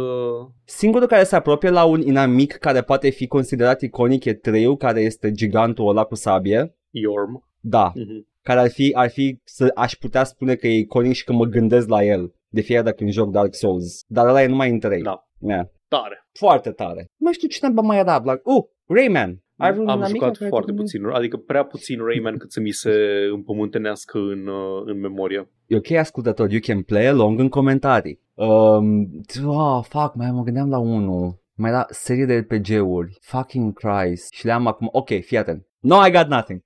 singurul 0.64 1.06
care 1.06 1.24
se 1.24 1.36
apropie 1.36 1.70
la 1.70 1.84
un 1.84 2.00
inamic 2.00 2.52
care 2.52 2.80
poate 2.82 3.08
fi 3.10 3.26
considerat 3.26 3.80
iconic 3.80 4.24
e 4.24 4.32
Treu, 4.34 4.76
care 4.76 5.00
este 5.00 5.30
gigantul 5.32 5.88
ăla 5.88 6.04
cu 6.04 6.14
sabie. 6.14 6.74
Yorm. 6.90 7.44
Da, 7.60 7.92
Mhm. 7.94 8.26
care 8.42 8.60
ar 8.60 8.70
fi, 8.70 8.90
ar 8.94 9.10
fi 9.10 9.40
să 9.44 9.70
aș 9.74 9.92
putea 9.94 10.24
spune 10.24 10.54
că 10.54 10.66
e 10.66 10.78
iconic 10.78 11.12
și 11.14 11.24
că 11.24 11.32
mă 11.32 11.44
gândesc 11.44 11.88
la 11.88 12.04
el 12.04 12.32
de 12.54 12.60
fiecare 12.60 12.84
dată 12.86 12.96
când 12.96 13.10
joc 13.10 13.30
Dark 13.30 13.54
Souls. 13.54 14.04
Dar 14.06 14.26
ăla 14.26 14.42
e 14.42 14.46
numai 14.46 14.70
în 14.70 14.78
3. 14.78 15.02
Da. 15.02 15.28
Yeah. 15.40 15.66
Tare. 15.88 16.26
Foarte 16.32 16.70
tare. 16.70 17.00
Nu 17.00 17.24
mai 17.24 17.32
știu 17.32 17.48
cine 17.48 17.68
mai 17.82 17.98
era. 17.98 18.16
Like, 18.18 18.40
uh, 18.44 18.64
Rayman. 18.86 19.42
Ai 19.56 19.72
vreun 19.72 19.88
Am 19.88 19.96
inamic 19.96 20.14
jucat 20.14 20.36
care 20.36 20.48
foarte 20.48 20.70
te- 20.70 20.76
puțin, 20.76 21.06
adică 21.06 21.36
prea 21.36 21.64
puțin 21.64 21.98
Rayman 22.04 22.36
cât 22.36 22.52
să 22.52 22.60
mi 22.60 22.70
se 22.70 22.92
împământenească 23.32 24.18
în, 24.18 24.46
uh, 24.46 24.82
în 24.84 25.00
memorie. 25.00 25.50
E 25.66 25.76
ok, 25.76 25.90
ascultător, 25.90 26.50
you 26.50 26.60
can 26.62 26.82
play 26.82 27.06
along 27.06 27.38
în 27.40 27.48
comentarii. 27.48 28.20
Um, 28.34 29.10
oh, 29.46 29.84
fuck, 29.88 30.14
mai 30.14 30.30
mă 30.30 30.42
gândeam 30.42 30.70
la 30.70 30.78
unul. 30.78 31.42
Mai 31.56 31.70
era 31.70 31.86
serie 31.88 32.24
de 32.24 32.36
RPG-uri. 32.36 33.18
Fucking 33.20 33.72
Christ. 33.72 34.32
Și 34.32 34.44
le-am 34.46 34.66
acum. 34.66 34.88
Ok, 34.92 35.08
fii 35.08 35.38
atent. 35.38 35.66
No, 35.84 36.06
I 36.06 36.10
got 36.10 36.28
nothing. 36.28 36.60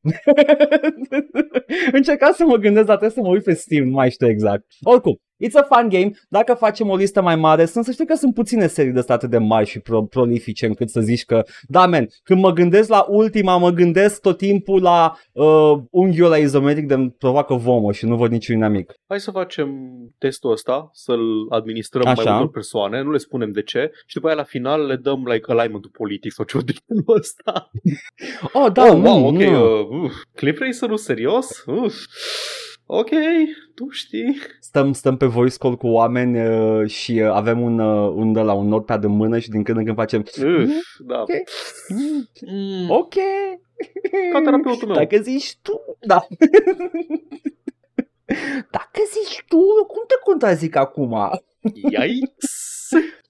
Încercam 1.93 2.33
să 2.33 2.45
mă 2.45 2.57
gândesc, 2.57 2.87
dar 2.87 2.97
trebuie 2.97 3.11
să 3.11 3.21
mă 3.21 3.29
uit 3.29 3.45
pe 3.45 3.55
Steam, 3.55 3.85
nu 3.85 3.91
mai 3.91 4.11
știu 4.11 4.29
exact. 4.29 4.65
Oricum, 4.83 5.21
it's 5.45 5.55
a 5.55 5.75
fun 5.75 5.89
game. 5.89 6.11
Dacă 6.29 6.55
facem 6.55 6.89
o 6.89 6.97
listă 6.97 7.23
mai 7.23 7.37
mare, 7.37 7.65
sunt 7.65 7.85
să 7.85 7.93
știi 7.93 8.07
că 8.07 8.15
sunt 8.15 8.35
puține 8.35 8.67
serii 8.67 8.93
de 8.93 9.01
state 9.01 9.27
de 9.27 9.39
mari 9.39 9.67
și 9.67 9.81
pro- 9.81 10.03
prolifice 10.03 10.67
încât 10.67 10.89
să 10.89 11.01
zici 11.01 11.25
că, 11.25 11.45
da, 11.67 11.87
man, 11.87 12.09
când 12.23 12.41
mă 12.41 12.53
gândesc 12.53 12.89
la 12.89 13.07
ultima, 13.09 13.57
mă 13.57 13.71
gândesc 13.71 14.21
tot 14.21 14.37
timpul 14.37 14.83
la 14.83 15.19
uh, 15.33 15.73
unghiul 15.91 16.27
ăla 16.27 16.37
izometric 16.37 16.87
de 16.87 16.95
îmi 16.95 17.11
provoacă 17.11 17.55
vomă 17.55 17.93
și 17.93 18.07
nu 18.07 18.17
văd 18.17 18.31
niciun 18.31 18.57
inamic. 18.57 18.95
Hai 19.07 19.21
să 19.21 19.31
facem 19.31 19.69
testul 20.19 20.51
ăsta, 20.51 20.91
să-l 20.93 21.47
administrăm 21.49 22.07
Așa. 22.07 22.23
mai 22.23 22.33
multor 22.33 22.51
persoane, 22.51 23.03
nu 23.03 23.11
le 23.11 23.19
spunem 23.19 23.51
de 23.51 23.63
ce 23.63 23.91
și 24.07 24.15
după 24.15 24.27
aia 24.27 24.37
la 24.37 24.43
final 24.43 24.87
le 24.87 24.97
dăm 24.97 25.27
like 25.27 25.53
alignment-ul 25.53 25.91
politic 25.91 26.33
sau 26.33 26.45
ceva 26.45 26.63
de 26.67 26.73
genul 26.87 27.19
ăsta. 27.19 27.53
Oh, 28.53 28.73
da, 28.73 28.85
oh, 28.85 28.97
nu, 28.97 29.08
wow, 29.13 29.27
ok, 29.27 29.33
nu. 29.39 29.79
uh, 29.81 29.89
uf, 30.03 30.15
Cliff 30.35 30.59
Racer-ul 30.61 30.97
serios? 30.97 31.65
Uf. 31.67 31.95
Ok, 32.91 33.09
tu 33.75 33.89
știi. 33.91 34.37
Stăm, 34.61 34.93
stăm 34.93 35.17
pe 35.17 35.27
voice 35.27 35.57
call 35.59 35.77
cu 35.77 35.87
oameni 35.87 36.49
uh, 36.49 36.91
și 36.91 37.13
uh, 37.13 37.31
avem 37.31 37.61
un, 37.61 37.79
uh, 37.79 38.13
un, 38.17 38.33
de 38.33 38.41
la 38.41 38.53
un 38.53 38.69
notepad 38.69 39.05
în 39.05 39.11
mână 39.11 39.39
și 39.39 39.49
din 39.51 39.63
când 39.63 39.79
în 39.79 39.85
când 39.85 39.97
facem 39.97 40.21
Uf, 40.21 41.07
da. 41.07 41.21
Ok. 41.21 41.29
Mm, 41.89 42.29
Mm, 42.53 42.91
Ok. 42.91 43.15
Ca 44.33 44.41
terapeutul 44.45 44.89
meu. 44.89 44.97
Dacă 44.97 45.17
zici 45.23 45.57
tu, 45.63 45.81
da. 46.01 46.27
Dacă 48.71 49.01
zici 49.13 49.45
tu, 49.49 49.59
cum 49.87 50.03
te 50.07 50.15
contrazic 50.25 50.77
acum? 50.77 51.17
Yikes. 51.75 52.78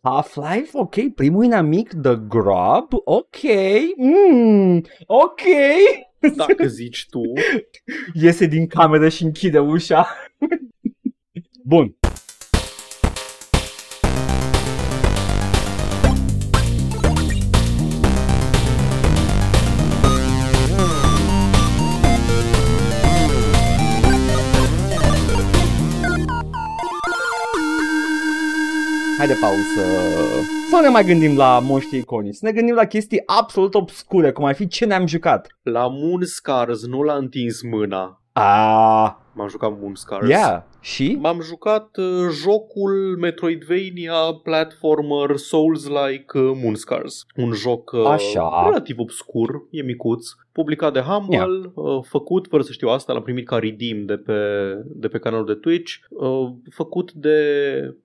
Half-Life, 0.02 0.70
ok, 0.72 1.14
primul 1.14 1.44
inamic, 1.44 1.92
The 2.02 2.16
Grub, 2.28 2.88
ok, 3.04 3.38
mm, 3.96 4.82
ok. 5.06 5.40
Dacă 6.36 6.66
zici 6.66 7.06
tu, 7.10 7.20
Iese 8.12 8.46
din 8.46 8.66
cameră 8.66 9.08
și 9.08 9.22
închide 9.22 9.58
ușa. 9.58 10.08
Bun. 11.64 11.96
De 29.28 29.36
pauză. 29.40 29.82
Să 30.68 30.74
nu 30.74 30.80
ne 30.80 30.88
mai 30.88 31.04
gândim 31.04 31.36
la 31.36 31.58
moști 31.58 31.96
iconici, 31.96 32.34
să 32.34 32.46
ne 32.46 32.52
gândim 32.52 32.74
la 32.74 32.84
chestii 32.84 33.22
absolut 33.26 33.74
obscure, 33.74 34.32
cum 34.32 34.44
ar 34.44 34.54
fi 34.54 34.68
ce 34.68 34.84
ne-am 34.84 35.06
jucat. 35.06 35.46
la 35.62 35.86
Moon 35.88 36.24
Scars 36.24 36.86
nu 36.86 37.02
l-a 37.02 37.14
întins 37.14 37.62
mâna. 37.62 38.22
Ah, 38.40 39.14
M-am 39.34 39.48
jucat 39.48 39.78
Moonscars. 39.80 40.28
yeah. 40.28 40.62
Și? 40.80 41.18
M-am 41.20 41.40
jucat 41.40 41.96
uh, 41.96 42.28
jocul 42.42 43.16
Metroidvania 43.20 44.14
platformer 44.42 45.36
Souls-like 45.36 46.38
uh, 46.38 46.50
Moonscars. 46.62 47.26
Un 47.36 47.52
joc 47.52 47.90
uh, 47.92 48.04
Așa. 48.06 48.62
relativ 48.64 48.98
obscur, 48.98 49.66
e 49.70 49.82
micuț, 49.82 50.26
publicat 50.52 50.92
de 50.92 51.00
Humble, 51.00 51.36
Yeah. 51.36 51.48
uh, 51.74 52.04
făcut, 52.08 52.46
fără 52.50 52.62
să 52.62 52.72
știu 52.72 52.88
asta, 52.88 53.12
l-am 53.12 53.22
primit 53.22 53.46
ca 53.46 53.56
redeem 53.58 54.04
de 54.04 54.16
pe, 54.16 54.34
de 54.86 55.08
pe 55.08 55.18
canalul 55.18 55.46
de 55.46 55.54
Twitch, 55.54 55.92
uh, 56.10 56.48
făcut 56.70 57.12
de 57.12 57.38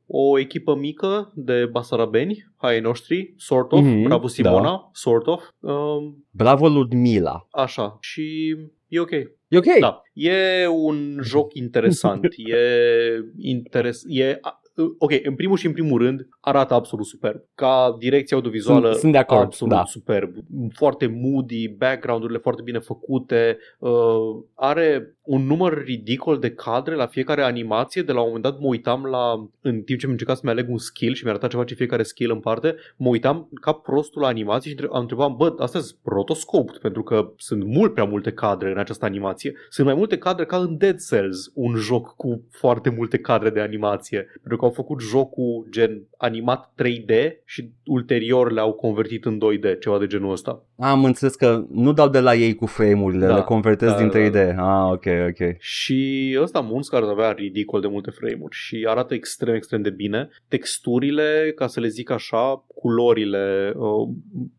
o 0.07 0.39
echipă 0.39 0.75
mică 0.75 1.31
de 1.35 1.65
basarabeni, 1.71 2.51
hai 2.57 2.73
ai 2.73 2.79
noștri, 2.79 3.33
sort 3.37 3.71
of, 3.71 3.79
Mhm, 3.81 4.03
bravo 4.03 4.27
Simona, 4.27 4.61
da. 4.61 4.89
sort 4.93 5.27
of, 5.27 5.43
uh, 5.59 5.73
Bravo 6.31 6.67
Ludmila. 6.67 7.47
așa, 7.51 7.97
și 7.99 8.55
e 8.93 8.99
ok. 8.99 9.11
E 9.47 9.57
ok. 9.57 9.79
Da, 9.79 10.01
e 10.13 10.67
un 10.67 11.19
joc 11.23 11.53
interesant. 11.63 12.23
e 12.23 12.57
interes 13.37 14.03
e 14.07 14.37
a- 14.41 14.57
Ok, 14.97 15.11
în 15.23 15.35
primul 15.35 15.57
și 15.57 15.65
în 15.65 15.71
primul 15.71 16.01
rând 16.01 16.27
arată 16.39 16.73
absolut 16.73 17.05
superb. 17.05 17.41
Ca 17.55 17.95
direcție 17.99 18.35
audiovizuală 18.35 18.87
Sunt- 18.87 18.99
sunt 18.99 19.11
de 19.11 19.17
acord, 19.17 19.41
absolut 19.41 19.73
da. 19.73 19.83
superb. 19.85 20.35
Foarte 20.71 21.07
moody, 21.07 21.67
background-urile 21.69 22.37
foarte 22.37 22.61
bine 22.61 22.79
făcute. 22.79 23.57
Uh, 23.79 23.89
are 24.53 25.17
un 25.23 25.45
număr 25.45 25.83
ridicol 25.83 26.39
de 26.39 26.51
cadre 26.51 26.95
la 26.95 27.05
fiecare 27.05 27.41
animație. 27.41 28.01
De 28.01 28.11
la 28.11 28.19
un 28.19 28.25
moment 28.25 28.43
dat 28.43 28.59
mă 28.59 28.67
uitam 28.67 29.03
la, 29.05 29.47
în 29.61 29.81
timp 29.81 29.99
ce 29.99 30.05
mi 30.05 30.11
încercam 30.11 30.35
să-mi 30.35 30.51
aleg 30.51 30.69
un 30.69 30.77
skill 30.77 31.13
și 31.13 31.23
mi 31.23 31.29
arăta 31.29 31.47
ceva 31.47 31.63
ce 31.63 31.73
fiecare 31.73 32.03
skill 32.03 32.31
în 32.31 32.39
parte, 32.39 32.75
mă 32.97 33.07
uitam 33.09 33.49
ca 33.61 33.71
prostul 33.71 34.21
la 34.21 34.27
animație 34.27 34.69
și 34.71 34.75
între- 34.79 34.95
am 34.95 35.01
întrebat, 35.01 35.31
bă, 35.31 35.53
astea 35.57 35.79
sunt 35.79 35.99
rotoscoped, 36.03 36.77
pentru 36.77 37.03
că 37.03 37.31
sunt 37.37 37.63
mult 37.63 37.93
prea 37.93 38.05
multe 38.05 38.31
cadre 38.31 38.71
în 38.71 38.77
această 38.77 39.05
animație. 39.05 39.53
Sunt 39.69 39.87
mai 39.87 39.95
multe 39.95 40.17
cadre 40.17 40.45
ca 40.45 40.57
în 40.57 40.77
Dead 40.77 40.97
Cells, 41.09 41.51
un 41.53 41.75
joc 41.75 42.15
cu 42.15 42.43
foarte 42.51 42.89
multe 42.89 43.17
cadre 43.17 43.49
de 43.49 43.59
animație, 43.59 44.25
pentru 44.33 44.57
că 44.57 44.65
au 44.65 44.71
făcut 44.71 45.01
jocul 45.01 45.67
gen 45.69 46.01
animat 46.17 46.73
3D 46.83 47.31
și 47.45 47.69
ulterior 47.85 48.51
le-au 48.51 48.73
convertit 48.73 49.25
în 49.25 49.37
2D, 49.37 49.79
ceva 49.79 49.99
de 49.99 50.07
genul 50.07 50.31
ăsta. 50.31 50.63
Am 50.79 51.03
înțeles 51.05 51.35
că 51.35 51.63
nu 51.69 51.93
dau 51.93 52.09
de 52.09 52.19
la 52.19 52.33
ei 52.35 52.55
cu 52.55 52.65
frame-urile, 52.65 53.25
Da, 53.25 53.35
le 53.35 53.41
convertez 53.41 53.89
da, 53.89 53.97
din 53.97 54.07
da, 54.07 54.19
3D. 54.19 54.55
Ah, 54.57 54.91
ok, 54.91 55.05
ok. 55.29 55.55
Și 55.59 56.37
ăsta 56.41 56.59
Moonscars 56.59 57.07
avea 57.07 57.31
ridicol 57.31 57.81
de 57.81 57.87
multe 57.87 58.11
frame-uri 58.11 58.55
și 58.55 58.85
arată 58.89 59.13
extrem, 59.13 59.55
extrem 59.55 59.81
de 59.81 59.89
bine. 59.89 60.29
Texturile, 60.47 61.51
ca 61.55 61.67
să 61.67 61.79
le 61.79 61.87
zic 61.87 62.09
așa, 62.09 62.65
culorile, 62.67 63.73
uh, 63.75 64.09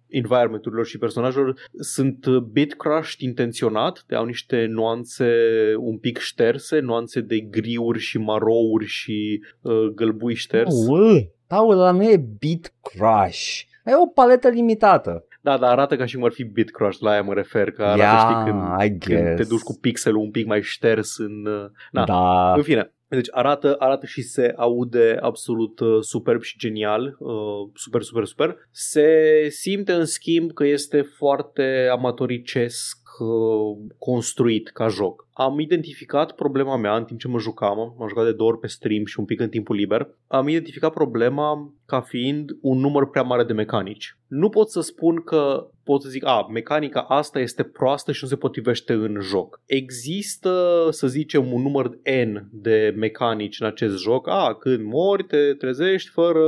environmenturilor 0.09 0.87
și 0.87 0.99
personajelor 0.99 1.55
sunt 1.79 2.27
bit 2.39 2.75
crushed 2.75 3.21
intenționat, 3.21 4.05
de 4.07 4.15
au 4.15 4.25
niște 4.25 4.67
nuanțe 4.69 5.35
un 5.79 5.99
pic 5.99 6.19
șterse, 6.19 6.79
nuanțe 6.79 7.21
de 7.21 7.39
griuri 7.39 7.99
și 7.99 8.19
marouri 8.19 8.87
și 8.87 9.45
uh, 9.61 9.87
gălbui 9.95 10.35
șters. 10.35 10.75
Ul, 10.89 11.33
Paul, 11.47 11.73
ăla 11.73 11.91
nu 11.91 12.03
e 12.03 12.17
Beat 12.17 12.75
Crush. 12.83 13.61
E 13.85 13.93
o 14.03 14.07
paletă 14.07 14.49
limitată. 14.49 15.27
Da, 15.45 15.59
dar 15.59 15.71
arată 15.71 15.97
ca 15.97 16.05
și 16.05 16.15
cum 16.15 16.25
ar 16.25 16.33
fi 16.33 16.45
bit 16.45 16.71
crushed, 16.71 17.03
la 17.03 17.11
aia 17.11 17.23
mă 17.23 17.35
refer, 17.35 17.71
că 17.71 17.83
arată, 17.83 18.01
Yeah, 18.01 18.19
știi, 18.19 18.45
când, 18.53 18.81
I 18.83 18.99
când 18.99 19.25
te 19.29 19.35
guess. 19.35 19.49
duci 19.49 19.61
cu 19.61 19.79
pixelul 19.81 20.21
un 20.21 20.31
pic 20.31 20.47
mai 20.47 20.63
șters 20.63 21.19
în... 21.19 21.47
uh, 21.47 21.65
Na, 21.91 22.05
Da. 22.05 22.53
În 22.53 22.63
fine, 22.63 22.93
deci 23.09 23.29
arată, 23.31 23.77
arată 23.79 24.07
și 24.07 24.23
se 24.23 24.53
aude 24.57 25.19
absolut 25.21 25.81
uh, 25.81 25.99
superb 26.01 26.43
și 26.43 26.59
genial, 26.59 27.17
uh, 27.19 27.71
super, 27.75 28.03
super, 28.03 28.25
super. 28.25 28.57
Se 28.71 29.09
simte 29.49 29.93
în 29.93 30.05
schimb 30.05 30.53
că 30.53 30.67
este 30.67 31.01
foarte 31.01 31.89
amatoricesc 31.93 32.99
uh, 33.19 33.89
construit 33.99 34.69
ca 34.69 34.89
joc. 34.89 35.24
Am 35.37 35.59
identificat 35.61 36.33
problema 36.33 36.77
mea 36.77 36.97
în 36.97 37.05
timp 37.05 37.21
ce 37.21 37.29
mă 37.29 37.39
jucam, 37.39 37.95
m-am 37.99 38.09
jucat 38.09 38.25
de 38.25 38.33
două 38.33 38.51
ori 38.51 38.59
pe 38.59 38.67
stream 38.67 39.05
și 39.05 39.19
un 39.19 39.25
pic 39.25 39.41
în 39.41 39.49
timpul 39.49 39.77
liber. 39.77 40.09
Am 40.27 40.49
identificat 40.49 40.93
problema 40.93 41.75
ca 41.87 42.01
fiind 42.01 42.51
un 42.61 42.79
număr 42.79 43.11
prea 43.11 43.23
mare 43.23 43.45
de 43.45 43.53
mecanici. 43.53 44.17
Nu 44.27 44.49
pot 44.49 44.71
să 44.71 44.81
spun 44.81 45.23
că 45.25 45.69
pot 45.85 46.03
să 46.03 46.09
zic, 46.09 46.27
a, 46.27 46.47
mecanica 46.53 47.01
asta 47.01 47.39
este 47.39 47.63
proastă 47.63 48.13
și 48.13 48.19
nu 48.23 48.29
se 48.29 48.37
potrivește 48.37 48.93
în 48.93 49.19
joc. 49.21 49.61
Există, 49.67 50.87
să 50.91 51.07
zicem, 51.07 51.53
un 51.53 51.63
număr 51.63 51.91
N 52.27 52.49
de 52.53 52.95
mecanici 52.97 53.61
în 53.61 53.67
acest 53.67 53.99
joc. 53.99 54.29
A, 54.29 54.57
când 54.59 54.85
mori, 54.85 55.25
te 55.25 55.55
trezești 55.59 56.11
fără 56.11 56.41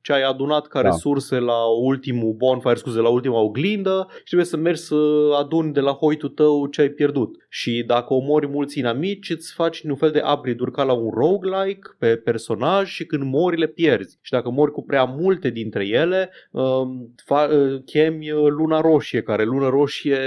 ce 0.00 0.12
ai 0.12 0.22
adunat 0.22 0.66
ca 0.66 0.82
Da. 0.82 0.88
resurse 0.88 1.38
la 1.38 1.64
ultimul 1.82 2.32
bonfire, 2.32 2.74
scuze, 2.74 3.00
la 3.00 3.08
ultima 3.08 3.40
oglindă 3.40 4.06
și 4.16 4.24
trebuie 4.24 4.46
să 4.46 4.56
mergi 4.56 4.80
să 4.80 4.96
aduni 5.38 5.72
de 5.72 5.80
la 5.80 5.92
hoitul 5.92 6.28
tău 6.28 6.66
ce 6.66 6.80
ai 6.80 6.88
pierdut. 6.88 7.36
Și 7.48 7.82
dacă 7.92 8.14
omori 8.14 8.48
mulți 8.48 8.78
inamici, 8.78 9.30
îți 9.30 9.52
faci 9.52 9.80
un 9.80 9.96
fel 9.96 10.10
de 10.10 10.22
upgrade-uri 10.32 10.72
ca 10.72 10.82
la 10.82 10.92
un 10.92 11.10
roguelike 11.10 11.88
pe 11.98 12.16
personaj 12.16 12.88
și 12.88 13.04
când 13.04 13.22
mori 13.22 13.58
le 13.58 13.66
pierzi. 13.66 14.18
Și 14.20 14.32
dacă 14.32 14.50
mori 14.50 14.72
cu 14.72 14.84
prea 14.84 15.04
multe 15.04 15.50
dintre 15.50 15.86
ele, 15.86 16.30
um, 16.50 17.14
fa- 17.24 17.50
uh, 17.50 17.82
chemi 17.84 18.30
uh, 18.30 18.48
luna 18.48 18.80
roșie, 18.80 19.22
care 19.22 19.44
luna 19.44 19.68
roșie 19.68 20.18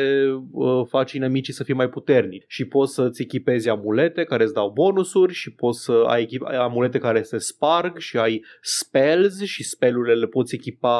uh, 0.51 0.81
face 0.88 1.17
inamicii 1.17 1.53
să 1.53 1.63
fie 1.63 1.74
mai 1.74 1.89
puternici. 1.89 2.43
Și 2.48 2.65
poți 2.65 2.93
să-ți 2.93 3.22
echipezi 3.22 3.69
amulete 3.69 4.24
care 4.24 4.43
îți 4.43 4.53
dau 4.53 4.69
bonusuri 4.69 5.34
și 5.34 5.53
poți 5.53 5.84
să 5.84 6.03
ai, 6.07 6.25
echip- 6.25 6.43
ai 6.43 6.57
amulete 6.57 6.98
care 6.98 7.22
se 7.22 7.38
sparg 7.38 7.98
și 7.98 8.17
ai 8.17 8.43
spells 8.62 9.41
și 9.43 9.63
spellurile 9.63 10.13
le 10.13 10.27
poți 10.27 10.55
echipa 10.55 10.98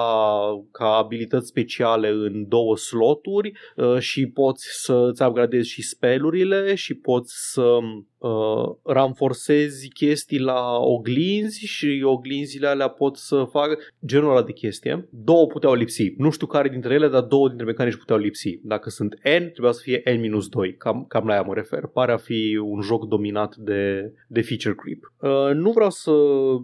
ca 0.72 0.86
abilități 0.86 1.48
speciale 1.48 2.10
în 2.10 2.48
două 2.48 2.78
sloturi 2.78 3.52
uh, 3.76 3.98
și 4.00 4.28
poți 4.28 4.66
să-ți 4.72 5.24
upgradezi 5.24 5.70
și 5.70 5.82
spellurile 5.82 6.55
și 6.76 6.94
poți 6.94 7.52
să 7.52 7.80
uh, 8.26 8.76
ranforsezi 8.84 9.90
chestii 9.90 10.40
la 10.40 10.78
oglinzi 10.80 11.66
și 11.66 12.02
oglinzile 12.06 12.68
alea 12.68 12.88
pot 12.88 13.18
să 13.18 13.48
facă 13.52 13.78
genul 14.06 14.30
ăla 14.30 14.44
de 14.44 14.52
chestie. 14.52 15.08
Două 15.10 15.48
puteau 15.48 15.74
lipsi. 15.74 16.14
Nu 16.18 16.30
știu 16.30 16.48
care 16.48 16.70
dintre 16.70 16.94
ele, 16.94 17.08
dar 17.08 17.22
două 17.22 17.48
dintre 17.48 17.66
mecanici 17.66 17.96
puteau 17.96 18.20
lipsi. 18.20 18.60
Dacă 18.64 18.90
sunt 18.90 19.14
N, 19.14 19.50
trebuia 19.52 19.72
să 19.72 19.82
fie 19.84 20.02
N-2. 20.06 20.78
Cam, 20.78 21.06
cam 21.08 21.26
la 21.26 21.34
aia 21.34 21.42
mă 21.42 21.54
refer. 21.54 21.86
Pare 21.94 22.12
a 22.12 22.18
fi 22.18 22.60
un 22.64 22.82
joc 22.82 23.08
dominat 23.08 23.56
de, 23.56 24.14
de 24.28 24.42
feature 24.42 24.76
creep. 24.76 25.14
Uh, 25.20 25.56
nu 25.56 25.72
vreau 25.72 25.90
să 25.90 26.12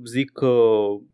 zic 0.05 0.31
că 0.31 0.53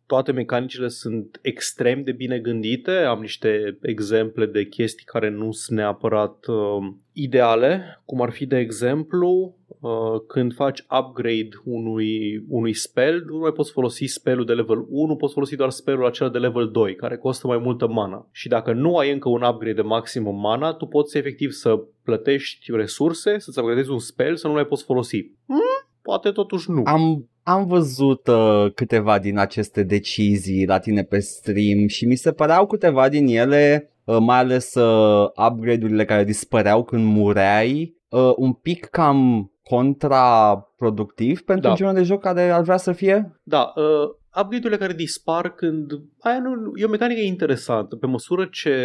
toate 0.06 0.32
mecanicile 0.32 0.88
sunt 0.88 1.39
extrem 1.42 2.04
de 2.04 2.12
bine 2.12 2.39
gândite. 2.39 2.92
Am 2.92 3.20
niște 3.20 3.77
exemple 3.82 4.46
de 4.46 4.66
chestii 4.66 5.06
care 5.06 5.30
nu 5.30 5.51
sunt 5.51 5.77
neapărat 5.77 6.46
uh, 6.48 6.94
ideale, 7.12 8.01
cum 8.06 8.22
ar 8.22 8.32
fi 8.32 8.46
de 8.46 8.58
exemplu 8.58 9.57
uh, 9.79 10.21
când 10.27 10.53
faci 10.53 10.86
upgrade 11.00 11.50
unui, 11.63 12.43
unui 12.50 12.74
spell, 12.74 13.24
nu 13.25 13.38
mai 13.38 13.51
poți 13.51 13.71
folosi 13.71 14.05
spellul 14.05 14.45
de 14.45 14.53
level 14.53 14.86
1, 14.89 15.15
poți 15.15 15.33
folosi 15.33 15.55
doar 15.55 15.69
spellul 15.69 16.05
acela 16.05 16.29
de 16.29 16.38
level 16.38 16.69
2, 16.71 16.95
care 16.95 17.17
costă 17.17 17.47
mai 17.47 17.57
multă 17.57 17.88
mana. 17.88 18.27
Și 18.31 18.47
dacă 18.47 18.74
nu 18.74 18.97
ai 18.97 19.12
încă 19.12 19.29
un 19.29 19.41
upgrade 19.41 19.74
de 19.74 19.81
maximum 19.81 20.39
mana, 20.39 20.74
tu 20.74 20.86
poți 20.86 21.17
efectiv 21.17 21.51
să 21.51 21.79
plătești 22.03 22.71
resurse, 22.71 23.39
să-ți 23.39 23.59
upgradezi 23.59 23.89
un 23.89 24.00
spell, 24.00 24.36
să 24.36 24.47
nu 24.47 24.53
mai 24.53 24.65
poți 24.65 24.83
folosi. 24.83 25.31
Hmm? 25.45 25.88
Poate 26.01 26.31
totuși 26.31 26.71
nu. 26.71 26.81
Am, 26.86 27.29
am 27.43 27.65
văzut 27.65 28.27
uh, 28.27 28.71
câteva 28.74 29.19
din 29.19 29.38
aceste 29.38 29.83
decizii 29.83 30.65
la 30.65 30.79
tine 30.79 31.03
pe 31.03 31.19
stream 31.19 31.88
și 31.88 32.05
mi 32.05 32.15
se 32.15 32.31
păreau 32.31 32.67
câteva 32.67 33.09
din 33.09 33.27
ele, 33.27 33.91
uh, 34.03 34.17
mai 34.19 34.38
ales 34.38 34.74
uh, 34.74 35.29
upgrade-urile 35.47 36.05
care 36.05 36.24
dispăreau 36.24 36.83
când 36.83 37.05
mureai, 37.05 37.95
uh, 38.09 38.33
un 38.36 38.53
pic 38.53 38.86
cam 38.86 39.51
contraproductiv 39.69 41.41
pentru 41.41 41.69
Da. 41.69 41.75
genul 41.75 41.93
de 41.93 42.03
joc 42.03 42.21
care 42.21 42.50
ar 42.50 42.62
vrea 42.62 42.77
să 42.77 42.91
fie. 42.91 43.39
Da, 43.43 43.74
uh, 43.75 44.09
upgrade-urile 44.39 44.77
care 44.77 44.94
dispar 44.94 45.53
când... 45.53 45.91
Aia 46.20 46.39
nu, 46.39 46.72
e 46.75 46.86
o 46.86 46.89
mecanică 46.89 47.22
interesantă. 47.22 47.96
Pe 47.96 48.08
măsură 48.08 48.48
ce 48.51 48.75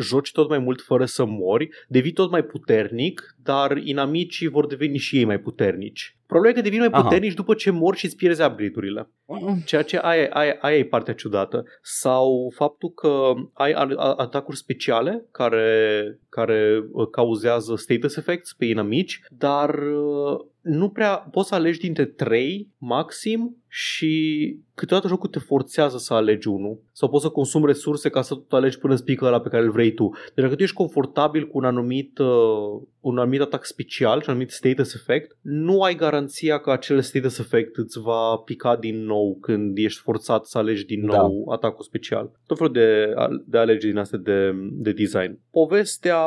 joci 0.00 0.32
tot 0.32 0.48
mai 0.48 0.58
mult 0.58 0.80
fără 0.80 1.04
să 1.04 1.24
mori, 1.24 1.68
devii 1.88 2.12
tot 2.12 2.30
mai 2.30 2.44
puternic, 2.44 3.34
dar 3.42 3.76
inamicii 3.76 4.48
vor 4.48 4.66
deveni 4.66 4.98
și 4.98 5.16
ei 5.16 5.24
mai 5.24 5.38
puternici. 5.38 6.16
Problema 6.26 6.54
e 6.54 6.56
că 6.56 6.62
devin 6.64 6.78
mai 6.78 6.88
Aha. 6.92 7.02
puternici 7.02 7.34
după 7.34 7.54
ce 7.54 7.70
mor 7.70 7.96
și 7.96 8.04
îți 8.04 8.16
pierzi 8.16 8.42
upgrade-urile. 8.42 9.08
Ceea 9.64 9.82
ce 9.82 9.98
aia, 9.98 10.28
aia, 10.30 10.56
aia 10.60 10.76
e 10.76 10.84
partea 10.84 11.14
ciudată. 11.14 11.64
Sau 11.82 12.52
faptul 12.54 12.90
că 12.90 13.32
ai 13.52 13.72
a- 13.72 13.94
a- 13.96 14.14
atacuri 14.16 14.56
speciale 14.56 15.24
care, 15.32 16.18
care 16.28 16.84
uh, 16.92 17.08
cauzează 17.10 17.74
status 17.76 18.16
effects 18.16 18.52
pe 18.52 18.64
inamici, 18.64 19.20
dar 19.30 19.74
uh, 19.74 20.40
nu 20.70 20.88
prea 20.88 21.16
poți 21.16 21.48
să 21.48 21.54
alegi 21.54 21.78
dintre 21.78 22.04
3 22.04 22.68
maxim 22.78 23.56
și 23.68 24.56
câteodată 24.74 25.08
jocul 25.08 25.28
te 25.28 25.38
forțează 25.38 25.98
să 25.98 26.14
alegi 26.14 26.48
unul 26.48 26.80
sau 26.92 27.08
poți 27.08 27.22
să 27.22 27.28
consumi 27.28 27.66
resurse 27.66 28.08
ca 28.08 28.22
să 28.22 28.34
tot 28.34 28.52
alegi 28.52 28.78
până 28.78 28.92
îți 28.92 29.04
pică 29.04 29.24
ăla 29.24 29.40
pe 29.40 29.48
care 29.48 29.62
îl 29.62 29.70
vrei 29.70 29.92
tu. 29.92 30.10
Deci 30.34 30.44
dacă 30.44 30.54
tu 30.54 30.62
ești 30.62 30.74
confortabil 30.74 31.46
cu 31.46 31.58
un 31.58 31.64
anumit 31.64 32.18
uh, 32.18 32.80
un 33.00 33.18
anumit 33.18 33.40
atac 33.40 33.64
special 33.64 34.20
și 34.20 34.28
un 34.28 34.34
anumit 34.34 34.50
status 34.50 34.94
effect, 34.94 35.36
nu 35.40 35.82
ai 35.82 35.94
garanția 35.94 36.58
că 36.58 36.70
acel 36.70 37.00
status 37.00 37.38
effect 37.38 37.76
îți 37.76 38.00
va 38.00 38.36
pica 38.36 38.76
din 38.76 39.04
nou 39.04 39.38
când 39.40 39.78
ești 39.78 40.00
forțat 40.00 40.44
să 40.44 40.58
alegi 40.58 40.84
din 40.86 41.06
Da. 41.06 41.16
nou 41.16 41.48
atacul 41.48 41.84
special. 41.84 42.30
Tot 42.46 42.56
felul 42.56 42.72
de, 42.72 43.14
de 43.46 43.58
alegeri 43.58 43.92
din 43.92 44.00
astea 44.00 44.18
de, 44.18 44.52
de 44.72 44.92
design. 44.92 45.38
Povestea, 45.50 46.22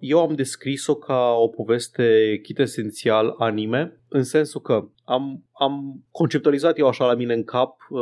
eu 0.00 0.20
am 0.20 0.34
descris-o 0.34 0.94
ca 0.94 1.34
o 1.38 1.48
poveste 1.48 2.38
chit 2.42 2.58
esențial 2.58 3.34
anime, 3.38 3.98
în 4.16 4.22
sensul 4.22 4.60
că 4.60 4.88
am, 5.04 5.44
am 5.52 6.04
conceptualizat 6.10 6.78
eu 6.78 6.86
așa 6.86 7.06
la 7.06 7.14
mine 7.14 7.34
în 7.34 7.44
cap 7.44 7.76
uh, 7.90 8.00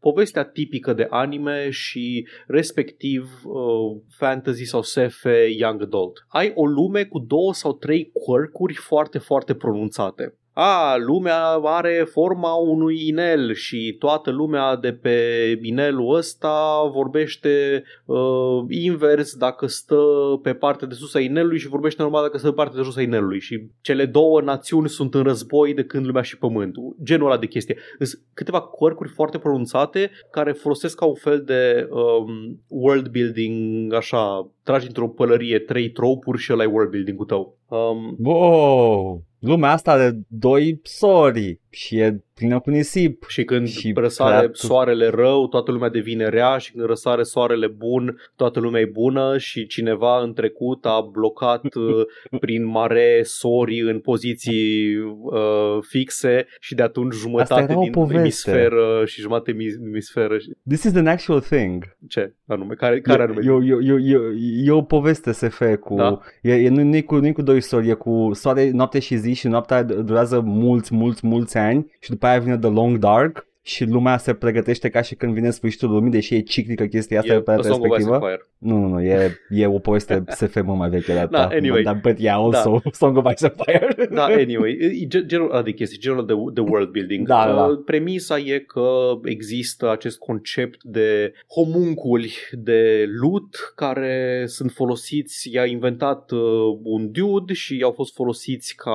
povestea 0.00 0.44
tipică 0.44 0.92
de 0.92 1.06
anime 1.10 1.70
și 1.70 2.28
respectiv 2.46 3.40
uh, 3.44 4.00
fantasy 4.18 4.64
sau 4.64 4.82
SF 4.82 5.24
young 5.58 5.82
adult. 5.82 6.26
Ai 6.28 6.52
o 6.54 6.66
lume 6.66 7.04
cu 7.04 7.18
două 7.18 7.54
sau 7.54 7.72
trei 7.72 8.10
quirk-uri 8.12 8.74
foarte, 8.74 9.18
foarte 9.18 9.54
pronunțate. 9.54 10.38
A, 10.58 10.96
lumea 10.96 11.46
are 11.62 12.06
forma 12.10 12.54
unui 12.54 13.06
inel 13.08 13.54
și 13.54 13.96
toată 13.98 14.30
lumea 14.30 14.76
de 14.76 14.92
pe 14.92 15.18
inelul 15.62 16.14
ăsta 16.14 16.82
vorbește 16.92 17.82
uh, 18.04 18.64
invers 18.68 19.34
dacă 19.34 19.66
stă 19.66 20.02
pe 20.42 20.52
partea 20.52 20.86
de 20.86 20.94
sus 20.94 21.14
a 21.14 21.20
inelului 21.20 21.58
și 21.58 21.68
vorbește 21.68 22.02
normal 22.02 22.22
dacă 22.22 22.38
stă 22.38 22.48
pe 22.48 22.54
partea 22.54 22.76
de 22.76 22.82
jos 22.82 22.96
a 22.96 23.00
inelului 23.02 23.40
și 23.40 23.66
cele 23.80 24.06
două 24.06 24.40
națiuni 24.40 24.88
sunt 24.88 25.14
în 25.14 25.22
război 25.22 25.74
de 25.74 25.84
când 25.84 26.06
lumea 26.06 26.22
și 26.22 26.38
pământul. 26.38 26.96
Genul 27.02 27.26
ăla 27.26 27.38
de 27.38 27.46
chestie. 27.46 27.78
Sunt 27.98 28.22
câteva 28.34 28.60
quirk-uri 28.60 29.08
foarte 29.08 29.38
pronunțate 29.38 30.10
care 30.30 30.52
folosesc 30.52 30.96
ca 30.96 31.04
un 31.04 31.14
fel 31.14 31.42
de 31.42 31.88
um, 31.90 32.60
world 32.68 33.08
building, 33.08 33.92
așa, 33.92 34.50
tragi 34.62 34.86
într-o 34.86 35.08
pălărie 35.08 35.58
trei 35.58 35.90
tropuri 35.90 36.38
și 36.38 36.52
ăla 36.52 36.62
e 36.62 36.66
world 36.66 36.90
building-ul 36.90 37.26
tău. 37.26 37.56
Um, 37.68 38.16
Wow! 38.18 39.22
Lumea 39.46 39.70
asta 39.70 39.92
are 39.92 40.20
doi 40.28 40.80
sori 40.82 41.60
și 41.76 41.98
e 41.98 42.20
plină 42.34 42.60
cu 42.60 42.70
nisip. 42.70 43.24
Și 43.28 43.44
când 43.44 43.68
Și 43.68 43.92
răsare 43.96 44.36
prea- 44.38 44.50
soarele 44.52 45.08
rău, 45.08 45.48
toată 45.48 45.70
lumea 45.70 45.88
devine 45.88 46.28
rea 46.28 46.58
și 46.58 46.72
când 46.72 46.84
răsare 46.86 47.22
soarele 47.22 47.66
bun, 47.66 48.20
toată 48.36 48.60
lumea 48.60 48.80
e 48.80 48.84
bună 48.92 49.38
și 49.38 49.66
cineva 49.66 50.22
în 50.22 50.32
trecut 50.32 50.84
a 50.84 51.08
blocat 51.12 51.62
uh, 51.74 52.38
prin 52.40 52.64
mare 52.66 53.20
sori 53.24 53.80
în 53.80 53.98
poziții 53.98 54.96
uh, 54.96 55.78
fixe 55.88 56.46
și 56.60 56.74
de 56.74 56.82
atunci 56.82 57.14
jumătate 57.14 57.62
era 57.62 57.78
o 57.78 57.82
din 57.82 57.90
poveste. 57.92 58.18
emisferă 58.20 59.02
și 59.06 59.20
jumătate 59.20 59.52
mi- 59.52 59.76
emisferă. 59.86 60.38
și- 60.38 60.50
This 60.68 60.82
is 60.82 60.94
an 60.94 61.06
actual 61.06 61.40
thing. 61.40 61.96
Ce 62.08 62.34
anume? 62.46 62.74
Care, 62.74 63.00
care 63.00 63.22
anume? 63.22 63.40
E, 63.44 63.74
e, 63.74 63.92
e, 63.92 64.14
e, 64.14 64.18
e 64.64 64.70
o 64.70 64.82
poveste 64.82 65.32
SF 65.32 65.62
cu... 65.80 65.94
Da. 65.94 66.18
E, 66.42 66.52
e, 66.54 66.68
nu, 66.68 66.82
nu, 66.82 66.96
e 66.96 67.00
cu, 67.00 67.14
nu 67.16 67.26
e 67.26 67.32
cu 67.32 67.42
doi 67.42 67.60
sori, 67.60 67.88
e 67.88 67.92
cu 67.94 68.30
soare, 68.32 68.70
noapte 68.70 68.98
și 68.98 69.16
zi 69.16 69.32
și 69.34 69.46
noaptea 69.48 69.82
durează 69.82 70.40
mulți, 70.40 70.94
mulți, 70.94 71.26
mulți 71.26 71.56
ani 71.56 71.64
și 72.00 72.10
după 72.10 72.26
aia 72.26 72.38
vine 72.38 72.58
The 72.58 72.70
Long 72.70 72.98
Dark 72.98 73.46
și 73.66 73.84
lumea 73.84 74.16
se 74.18 74.34
pregătește 74.34 74.88
ca 74.88 75.02
și 75.02 75.14
când 75.14 75.34
vine 75.34 75.50
sfârșitul 75.50 75.90
lumii, 75.90 76.10
deși 76.10 76.34
e 76.34 76.40
ciclică 76.40 76.84
chestia 76.84 77.18
asta 77.18 77.32
e 77.32 77.40
pe 77.40 77.50
A 77.50 77.54
perioada 77.54 77.68
Song 77.74 77.84
of 77.92 77.98
Ice 77.98 78.04
and 78.04 78.12
respectivă. 78.12 78.26
Fire. 78.28 78.50
Nu, 78.58 78.78
nu, 78.78 78.88
nu, 78.88 79.02
e, 79.02 79.38
e 79.50 79.66
o 79.66 79.78
poveste 79.78 80.24
SF 80.28 80.62
mult 80.62 80.78
mai 80.78 80.88
veche 80.88 81.12
de 81.12 81.18
Da, 81.30 81.42
asta. 81.42 81.54
anyway. 81.56 81.82
Dar, 81.82 82.00
but 82.02 82.18
yeah, 82.18 82.36
also 82.38 82.80
Song 82.92 83.16
of 83.16 83.24
Ice 83.32 83.44
and 83.46 83.54
Fire. 83.64 84.06
Da, 84.10 84.24
anyway, 84.24 84.76
e 85.02 85.06
gen- 85.06 85.26
genul 85.26 85.50
ăla 85.52 85.62
de 85.62 85.72
chestii, 85.72 85.98
genul 85.98 86.26
de, 86.26 86.34
de 86.52 86.60
world 86.60 86.88
building. 86.90 87.26
Da, 87.26 87.44
da, 87.46 87.52
da. 87.54 87.64
Uh, 87.64 87.78
Premisa 87.84 88.38
e 88.38 88.58
că 88.58 88.88
există 89.24 89.90
acest 89.90 90.18
concept 90.18 90.82
de 90.84 91.32
homunculi 91.54 92.32
de 92.52 93.04
loot 93.20 93.72
care 93.76 94.44
sunt 94.46 94.70
folosiți, 94.70 95.50
i-a 95.52 95.64
inventat 95.64 96.30
uh, 96.30 96.40
un 96.82 97.10
dude 97.12 97.52
și 97.52 97.80
au 97.84 97.90
fost 97.92 98.14
folosiți 98.14 98.74
ca 98.76 98.90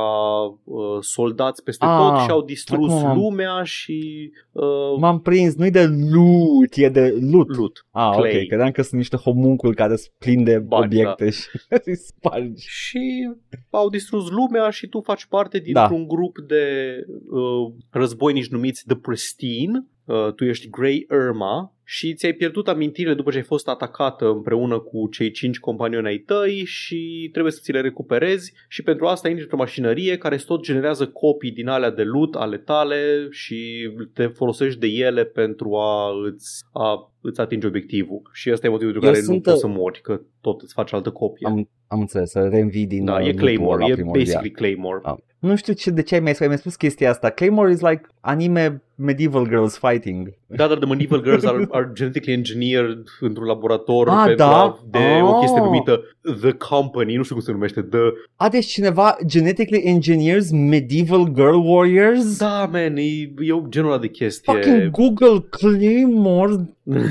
uh, 0.64 0.98
soldați 1.00 1.64
peste 1.64 1.86
Ah, 1.86 1.98
tot 1.98 2.20
și 2.20 2.30
au 2.30 2.42
distrus 2.42 2.92
acum 2.94 3.06
am- 3.06 3.18
lumea 3.18 3.64
și 3.64 4.32
uh, 4.66 5.00
M-am 5.00 5.20
prins, 5.22 5.56
nu-i 5.56 5.72
de 5.72 5.86
loot, 5.86 6.76
e 6.76 6.90
de 6.90 7.18
loot. 7.32 7.56
loot. 7.58 7.86
Ah, 7.92 8.12
clay. 8.16 8.36
ok, 8.36 8.48
credeam 8.48 8.72
că 8.72 8.82
sunt 8.82 9.00
niște 9.00 9.16
homunculi 9.16 9.76
care 9.76 9.96
sunt 9.96 10.14
plini 10.18 10.44
de 10.44 10.60
Bani, 10.60 10.86
obiecte 10.86 11.30
și 11.30 11.48
îi 11.86 11.96
spargi. 11.96 12.68
și 12.68 13.30
au 13.70 13.90
distrus 13.90 14.30
lumea 14.30 14.70
și 14.70 14.88
tu 14.88 15.02
faci 15.02 15.26
parte 15.26 15.60
dintr-un 15.60 16.08
grup 16.08 16.38
de 16.48 16.96
uh, 17.30 17.74
războinici 17.90 18.50
numiți 18.50 18.84
The 18.88 18.96
Pristine. 18.96 19.86
Uh, 20.06 20.34
tu 20.34 20.44
ești 20.46 20.70
Grey 20.70 21.08
Irma 21.12 21.76
și 21.94 22.14
ți-ai 22.14 22.34
pierdut 22.34 22.68
amintirile 22.68 23.14
după 23.14 23.32
ce 23.32 23.38
ai 23.38 23.44
fost 23.44 23.68
atacată 23.68 24.26
împreună 24.26 24.80
cu 24.80 25.08
cei 25.08 25.32
cinci 25.32 25.60
companioni 25.60 26.08
ai 26.08 26.18
tăi 26.18 26.66
și 26.66 27.30
trebuie 27.32 27.54
să 27.54 27.60
ți 27.62 27.72
le 27.72 27.82
recuperezi. 27.82 28.54
Și 28.68 28.82
pentru 28.82 29.06
asta 29.06 29.28
intri 29.28 29.44
într-o 29.44 29.60
mașinărie 29.60 30.18
care 30.18 30.36
îți 30.36 30.46
tot 30.46 30.64
generează 30.64 31.08
copii 31.08 31.52
din 31.52 31.68
alea 31.68 31.90
de 31.90 32.04
loot 32.04 32.36
ale 32.36 32.58
tale 32.58 33.28
și 33.30 33.90
te 34.14 34.28
folosești 34.28 34.80
de 34.80 34.88
ele 34.88 35.26
pentru 35.26 35.76
a 35.76 36.10
îți, 36.26 36.64
a 36.74 37.11
îți 37.22 37.40
atingi 37.42 37.66
obiectivul. 37.66 38.22
Și 38.34 38.52
ăsta 38.52 38.68
e 38.68 38.70
motivul 38.70 38.92
pentru 38.92 39.10
Eu 39.10 39.14
care 39.16 39.26
nu 39.28 39.32
sunt, 39.34 39.44
poți 39.44 39.66
uh, 39.66 39.72
să 39.74 39.80
mori, 39.80 40.02
că 40.02 40.22
tot 40.42 40.62
îți 40.62 40.74
faci 40.74 40.94
altă 40.94 41.10
copie. 41.10 41.48
Am, 41.48 41.70
am 41.88 42.00
înțeles, 42.00 42.30
să 42.30 42.40
reînvii 42.52 42.86
din 42.86 43.06
Da, 43.06 43.14
uh, 43.14 43.20
e 43.20 43.24
loot-ul 43.24 43.40
Claymore, 43.40 43.84
ăla 43.84 43.92
e 43.92 43.94
primordial. 43.94 44.24
basically 44.26 44.52
Claymore. 44.52 45.00
Ah. 45.04 45.16
Nu 45.40 45.56
știu 45.56 45.74
ce, 45.74 45.90
de 45.92 46.02
ce 46.02 46.14
ai 46.16 46.20
mai, 46.22 46.36
ai 46.40 46.48
mai 46.48 46.58
spus 46.58 46.76
chestia 46.76 47.10
asta. 47.10 47.30
Claymore 47.30 47.72
is 47.72 47.80
like 47.80 48.02
anime 48.20 48.82
medieval 48.96 49.48
girls 49.48 49.78
fighting. 49.78 50.34
Da, 50.48 50.68
dar 50.68 50.78
the 50.78 50.88
medieval 50.88 51.22
girls 51.22 51.44
are, 51.44 51.68
are 51.72 51.92
genetically 51.94 52.34
engineered 52.34 53.04
într-un 53.20 53.46
laborator 53.46 54.08
Ah, 54.10 54.16
pentru 54.26 54.36
da? 54.36 54.62
a, 54.62 54.80
de 54.90 54.98
o 55.24 55.40
chestie 55.40 55.60
Oh. 55.60 55.66
numită 55.66 56.02
The 56.42 56.52
Company, 56.52 57.16
nu 57.16 57.24
știu 57.24 57.36
cum 57.36 57.44
se 57.44 57.52
numește, 57.52 57.82
The... 57.82 57.98
A, 58.36 58.50
deci 58.50 58.66
cineva 58.66 59.18
genetically 59.26 59.82
engineers 59.86 60.52
medieval 60.52 61.28
girl 61.34 61.56
warriors? 61.64 62.38
Da, 62.38 62.70
man, 62.72 62.96
e, 62.98 63.02
e 63.02 63.62
genul 63.70 63.92
ăla 63.92 64.00
de 64.00 64.08
chestie. 64.08 64.54
Fucking 64.54 64.90
Google 64.92 65.46
Claymore, 65.50 66.54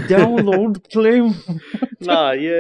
download 0.09 0.77
Claymore. 0.88 1.35
Da, 1.99 2.35
e, 2.35 2.51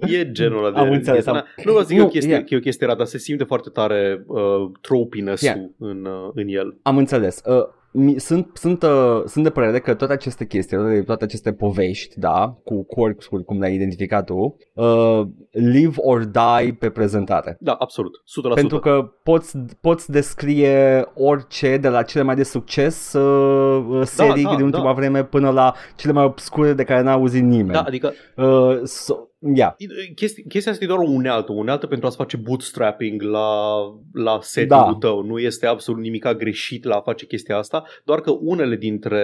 e 0.00 0.30
genul 0.32 0.64
ăla 0.64 0.70
de 0.74 0.78
Am 0.80 0.90
înțeles, 0.90 1.24
chestie. 1.24 1.32
am- 1.32 1.36
Na, 1.36 1.44
Nu 1.56 1.62
vreau 1.72 1.78
să 1.78 1.84
zic 1.86 1.96
că 1.96 2.00
e 2.00 2.02
o 2.02 2.04
Nu, 2.06 2.10
chestie, 2.12 2.32
yeah. 2.32 2.44
că 2.44 2.54
e 2.54 2.56
o 2.56 2.60
chestie 2.60 2.86
rea, 2.86 2.94
dar 2.94 3.06
se 3.06 3.18
simte 3.18 3.44
foarte 3.44 3.68
tare 3.70 4.24
uh, 4.26 4.70
tropiness-ul 4.80 5.48
Yeah. 5.48 5.68
în, 5.78 6.04
uh, 6.04 6.30
în 6.34 6.48
el. 6.48 6.76
Am 6.82 6.96
înțeles. 6.96 7.40
Uh, 7.46 7.54
mi- 7.92 8.18
sunt, 8.18 8.50
sunt, 8.54 8.82
uh, 8.82 9.22
sunt 9.26 9.44
de 9.44 9.50
părere 9.50 9.78
că 9.80 9.94
toate 9.94 10.12
aceste 10.12 10.46
chestii, 10.46 10.76
toate, 10.76 11.02
toate 11.02 11.24
aceste 11.24 11.52
povești, 11.52 12.18
da, 12.18 12.56
cu 12.64 12.84
quirks-uri, 12.84 13.44
cum 13.44 13.58
le-ai 13.58 13.74
identificat 13.74 14.24
tu, 14.24 14.56
uh, 14.74 15.22
live 15.50 15.94
or 15.96 16.24
die 16.24 16.76
pe 16.78 16.90
prezentare. 16.90 17.56
Da, 17.60 17.72
absolut, 17.72 18.12
100%. 18.24 18.54
Pentru 18.54 18.78
că 18.78 19.12
poți, 19.22 19.58
poți 19.80 20.10
descrie 20.10 21.04
orice 21.14 21.76
de 21.76 21.88
la 21.88 22.02
cele 22.02 22.24
mai 22.24 22.34
de 22.34 22.42
succes 22.42 23.12
uh, 23.12 23.84
uh, 23.88 24.02
serii 24.04 24.44
da, 24.44 24.54
din 24.54 24.64
ultima 24.64 24.84
da. 24.84 24.92
vreme 24.92 25.24
până 25.24 25.50
la 25.50 25.74
cele 25.96 26.12
mai 26.12 26.24
obscure 26.24 26.72
de 26.72 26.84
care 26.84 27.02
n-a 27.02 27.12
auzit 27.12 27.42
nimeni. 27.42 27.72
Da, 27.72 27.80
adică 27.82 28.12
Uh, 28.36 28.80
so, 28.84 29.14
yeah. 29.54 29.74
Chesti- 30.14 30.46
chestia 30.48 30.72
asta 30.72 30.84
e 30.84 30.86
doar 30.86 30.98
o 30.98 31.10
unealtă, 31.10 31.52
o 31.52 31.54
unealtă 31.54 31.86
pentru 31.86 32.06
a-ți 32.06 32.16
face 32.16 32.36
bootstrapping 32.36 33.22
la, 33.22 33.80
la 34.12 34.38
setting-ul 34.40 34.96
Da. 35.00 35.08
tău. 35.08 35.22
Nu 35.22 35.38
este 35.38 35.66
absolut 35.66 36.00
nimic 36.00 36.20
greșit 36.32 36.84
la 36.84 36.94
a 36.96 37.00
face 37.00 37.26
chestia 37.26 37.56
asta, 37.56 37.84
doar 38.04 38.20
că 38.20 38.30
unele 38.40 38.76
dintre 38.76 39.20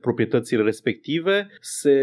proprietățile 0.00 0.62
respective 0.62 1.48
se 1.60 1.96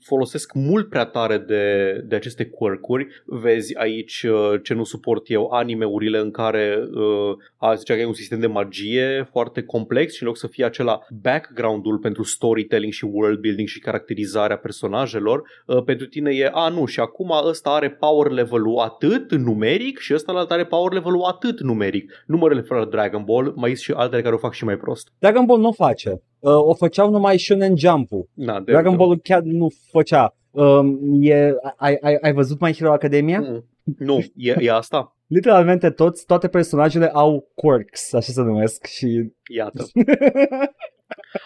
folosesc 0.00 0.52
mult 0.54 0.88
prea 0.88 1.04
tare 1.04 1.38
de, 1.38 1.92
de 2.06 2.14
aceste 2.14 2.44
quirk-uri. 2.44 3.06
Vezi 3.24 3.76
aici 3.76 4.22
uh, 4.22 4.60
ce 4.62 4.74
nu 4.74 4.84
suport 4.84 5.30
eu, 5.30 5.48
anime-urile 5.50 6.18
în 6.18 6.30
care 6.30 6.78
uh, 6.94 7.36
a 7.56 7.74
zicea 7.74 7.94
că 7.94 8.00
e 8.00 8.06
un 8.06 8.12
sistem 8.12 8.40
de 8.40 8.46
magie 8.46 9.28
foarte 9.30 9.62
complex 9.62 10.14
și 10.14 10.22
în 10.22 10.28
loc 10.28 10.36
să 10.36 10.46
fie 10.46 10.64
acela 10.64 11.06
background-ul 11.22 11.98
pentru 11.98 12.22
storytelling 12.22 12.92
și 12.92 13.04
world 13.04 13.38
building 13.38 13.68
și 13.68 13.78
caracterizarea 13.78 14.56
personajelor, 14.56 15.42
uh, 15.66 15.82
pentru 15.84 16.06
tine 16.06 16.30
e, 16.34 16.50
a 16.52 16.68
nu, 16.68 16.86
și 16.86 17.00
acum 17.00 17.11
ăsta 17.48 17.70
are 17.70 17.90
power 17.90 18.30
level-ul 18.30 18.78
atât 18.78 19.34
numeric 19.34 19.98
și 19.98 20.14
ăsta 20.14 20.46
are 20.48 20.64
power 20.64 20.92
level-ul 20.92 21.24
atât 21.24 21.60
numeric. 21.60 22.24
Nu 22.26 22.36
mă 22.36 22.48
refer 22.48 22.78
la 22.78 22.84
Dragon 22.84 23.24
Ball, 23.24 23.52
mai 23.56 23.68
sunt 23.68 23.78
și 23.78 23.92
altele 23.92 24.22
care 24.22 24.34
o 24.34 24.38
fac 24.38 24.52
și 24.52 24.64
mai 24.64 24.76
prost. 24.76 25.12
Dragon 25.18 25.44
Ball 25.44 25.60
nu 25.60 25.68
o 25.68 25.72
face. 25.72 26.10
Uh, 26.38 26.52
o 26.52 26.74
făceau 26.74 27.10
numai 27.10 27.38
Shonen 27.38 27.76
Jump-ul. 27.76 28.28
Na, 28.34 28.60
de 28.60 28.72
Dragon 28.72 28.96
Ball 28.96 29.18
chiar 29.18 29.42
nu 29.42 29.68
făcea. 29.90 30.36
Um, 30.50 30.98
e, 31.20 31.54
ai, 31.76 31.98
ai, 32.00 32.18
ai 32.20 32.32
văzut 32.32 32.60
My 32.60 32.74
Hero 32.74 32.92
Academia? 32.92 33.40
Mm. 33.40 33.64
Nu, 33.98 34.18
e, 34.36 34.54
e 34.58 34.72
asta. 34.72 35.16
Literalmente 35.36 35.90
toți, 35.90 36.26
toate 36.26 36.48
personajele 36.48 37.10
au 37.12 37.50
quirks, 37.54 38.12
așa 38.12 38.32
se 38.32 38.42
numesc 38.42 38.84
și... 38.84 39.32
Iată. 39.54 39.84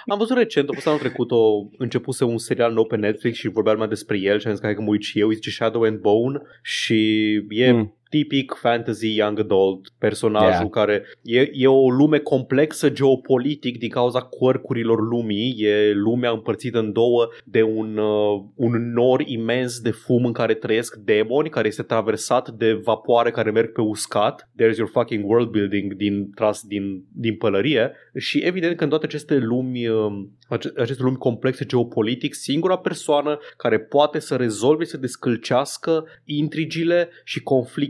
Am 0.07 0.19
văzut 0.19 0.37
recent, 0.37 0.69
a 0.69 0.73
fost 0.73 0.87
anul 0.87 0.99
trecut, 0.99 1.31
o 1.31 1.69
începuse 1.79 2.25
un 2.25 2.39
serial 2.39 2.73
nou 2.73 2.87
pe 2.87 2.97
Netflix 2.97 3.37
și 3.37 3.49
vorbea 3.49 3.75
mai 3.75 3.89
despre 3.89 4.19
el 4.19 4.39
și 4.39 4.47
am 4.47 4.53
zis 4.53 4.61
că 4.61 4.67
hai 4.67 4.75
că 4.75 4.83
mă 4.83 4.89
uit 4.89 5.03
și 5.03 5.21
eu, 5.21 5.29
îi 5.29 5.35
zice 5.35 5.51
Shadow 5.51 5.83
and 5.83 5.99
Bone 5.99 6.41
și 6.63 7.33
e 7.49 7.73
Mm. 7.73 7.95
Tipic 8.09 8.53
fantasy 8.61 9.15
young 9.17 9.39
adult, 9.39 9.89
personajul 9.99 10.45
Yeah. 10.51 10.71
care 10.71 11.05
e, 11.23 11.51
e 11.53 11.67
o 11.67 11.91
lume 11.91 12.19
complexă 12.19 12.91
geopolitic 12.91 13.79
din 13.79 13.89
cauza 13.89 14.21
quirkurilor 14.21 15.09
lumii, 15.09 15.57
e 15.59 15.93
lumea 15.93 16.31
împărțită 16.31 16.79
în 16.79 16.93
două 16.93 17.29
de 17.45 17.63
un, 17.63 17.97
uh, 17.97 18.43
un 18.55 18.93
nor 18.93 19.21
imens 19.25 19.81
de 19.81 19.91
fum 19.91 20.25
în 20.25 20.33
care 20.33 20.55
trăiesc 20.55 20.95
demoni, 20.97 21.49
care 21.49 21.67
este 21.67 21.83
traversat 21.83 22.51
de 22.51 22.73
vapoare 22.73 23.31
care 23.31 23.51
merg 23.51 23.73
pe 23.73 23.81
uscat. 23.81 24.51
There's 24.63 24.77
your 24.77 24.91
fucking 24.93 25.29
world 25.29 25.49
building 25.49 25.93
din, 25.95 26.31
tras 26.35 26.63
din, 26.63 27.05
din 27.13 27.37
pălărie 27.37 27.93
și 28.17 28.39
evident 28.39 28.77
că 28.77 28.83
în 28.85 28.91
toate 28.91 29.07
aceste 29.07 29.37
lumi, 29.37 29.89
uh, 29.89 30.25
ace- 30.49 30.73
aceste 30.77 31.03
lumi 31.03 31.17
complexe 31.17 31.65
geopolitic, 31.65 32.35
singura 32.35 32.79
persoană 32.79 33.39
care 33.57 33.79
poate 33.81 34.19
să 34.19 34.37
rezolve, 34.37 34.85
să 34.85 34.97
descălcească 34.97 36.05
intrigile 36.25 37.09
și 37.25 37.43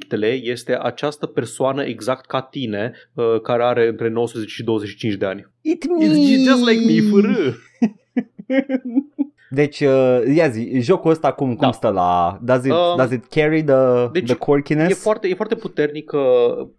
conflictele 0.07 0.51
este 0.51 0.79
această 0.83 1.27
persoană 1.27 1.85
exact 1.85 2.27
ca 2.27 2.41
tine, 2.41 2.93
uh, 3.15 3.41
care 3.43 3.63
are 3.63 3.89
între 3.89 4.09
19 4.09 4.53
și 4.53 4.65
25 4.65 5.15
de 5.15 5.27
ani. 5.27 5.47
It 5.61 5.85
It's 6.01 6.45
just 6.49 6.69
like 6.69 6.85
me, 6.93 7.11
fără. 7.11 7.35
Deci, 9.51 9.81
uh, 9.81 10.23
ia 10.35 10.49
zi, 10.49 10.81
jocul 10.81 11.11
ăsta 11.11 11.33
cum, 11.33 11.47
cum 11.49 11.57
Da. 11.67 11.73
stă 11.73 11.89
la... 11.89 12.39
Does 12.43 12.65
it, 12.65 12.71
Um, 12.71 12.97
does 12.97 13.11
it 13.11 13.25
carry 13.27 13.65
the, 13.65 14.09
deci, 14.13 14.27
the 14.27 14.35
quirkiness? 14.35 14.91
E 14.91 14.95
foarte, 14.95 15.29
e 15.29 15.35
foarte 15.35 15.55
puternică 15.55 16.19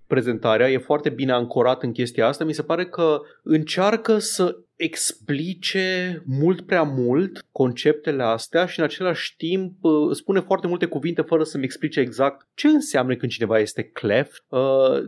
prezentarea, 0.07 0.69
e 0.69 0.77
foarte 0.77 1.09
bine 1.09 1.31
ancorat 1.31 1.83
în 1.83 1.91
chestia 1.91 2.27
asta. 2.27 2.43
Mi 2.43 2.53
se 2.53 2.61
pare 2.61 2.85
că 2.85 3.19
încearcă 3.43 4.17
să 4.17 4.57
explice 4.77 6.23
mult 6.25 6.61
prea 6.61 6.83
mult 6.83 7.45
conceptele 7.51 8.23
astea 8.23 8.65
și 8.65 8.79
în 8.79 8.85
același 8.85 9.35
timp 9.35 9.83
uh, 9.83 10.15
spune 10.15 10.39
foarte 10.39 10.67
multe 10.67 10.85
cuvinte 10.85 11.21
fără 11.21 11.43
să-mi 11.43 11.63
explice 11.63 11.99
exact 11.99 12.47
ce 12.53 12.67
înseamnă 12.67 13.15
când 13.15 13.31
cineva 13.31 13.59
este 13.59 13.83
cleft, 13.83 14.43
uh, 14.47 14.59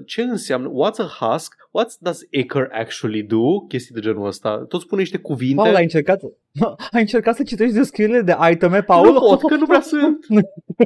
ce 0.06 0.22
înseamnă, 0.22 0.70
what's 0.70 0.98
a 0.98 1.26
husk, 1.26 1.56
what 1.72 1.96
does 2.00 2.22
Icar 2.30 2.70
actually 2.72 3.24
do, 3.24 3.60
chestii 3.68 3.94
de 3.94 4.00
genul 4.00 4.28
ăsta. 4.28 4.66
Tot 4.68 4.82
spune 4.82 5.02
niște 5.02 5.18
cuvinte. 5.18 5.56
Paul, 5.56 5.76
ai 5.76 5.84
încercat, 5.84 6.22
ai 6.94 7.02
încercat 7.02 7.36
să 7.36 7.44
citești 7.44 7.76
descrierile 7.76 8.22
de 8.22 8.36
iteme, 8.52 8.82
Paul? 8.82 9.14
Nu 9.14 9.20
pot, 9.20 9.50
că 9.50 9.56
nu 9.56 9.66
prea 9.66 9.82
sunt. 9.94 10.26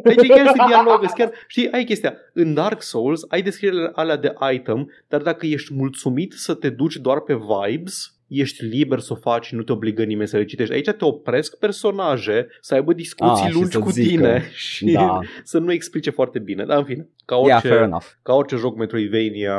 Deci 0.04 0.28
chiar 0.28 0.46
este 0.46 0.64
dialog, 0.68 0.98
sunt 0.98 1.12
chiar, 1.12 1.32
știi, 1.48 1.72
ai 1.72 1.84
chestia, 1.84 2.16
în 2.34 2.54
Dark 2.54 2.82
Souls 2.82 3.22
ai 3.28 3.42
descrierile 3.42 3.92
alea 3.94 4.18
de 4.18 4.34
item, 4.54 4.92
dar 5.08 5.22
dacă 5.22 5.46
ești 5.46 5.74
mulțumit 5.74 6.34
să 6.34 6.54
te 6.54 6.70
duci 6.70 6.96
doar 6.96 7.20
pe 7.20 7.34
vibes, 7.34 8.14
ești 8.34 8.66
liber 8.66 9.00
să 9.00 9.14
o 9.14 9.16
faci 9.16 9.46
și 9.46 9.56
nu 9.56 9.62
te 9.64 9.72
obligă 9.72 10.04
nimeni 10.04 10.28
să 10.28 10.38
le 10.38 10.46
citești. 10.46 10.74
Aici 10.74 10.90
te 10.90 11.06
opresc 11.06 11.58
personaje 11.58 12.48
să 12.62 12.74
aibă 12.74 12.94
discuții 12.94 13.44
Ah, 13.44 13.48
și 13.50 13.54
lungi 13.54 13.72
să 13.72 13.80
cu 13.80 13.90
zică. 13.90 14.08
tine 14.10 14.50
și 14.54 14.86
Da, 14.92 15.20
să 15.44 15.58
nu 15.60 15.72
explice 15.72 16.10
foarte 16.10 16.40
bine. 16.40 16.66
Dar 16.66 16.78
în 16.78 16.84
fine, 16.84 17.08
ca 17.26 17.36
yeah, 17.36 17.48
orice, 17.56 17.68
fair 17.68 17.82
enough. 17.82 18.06
ca 18.24 18.34
orice 18.34 18.56
joc 18.56 18.78
Metroidvania, 18.78 19.58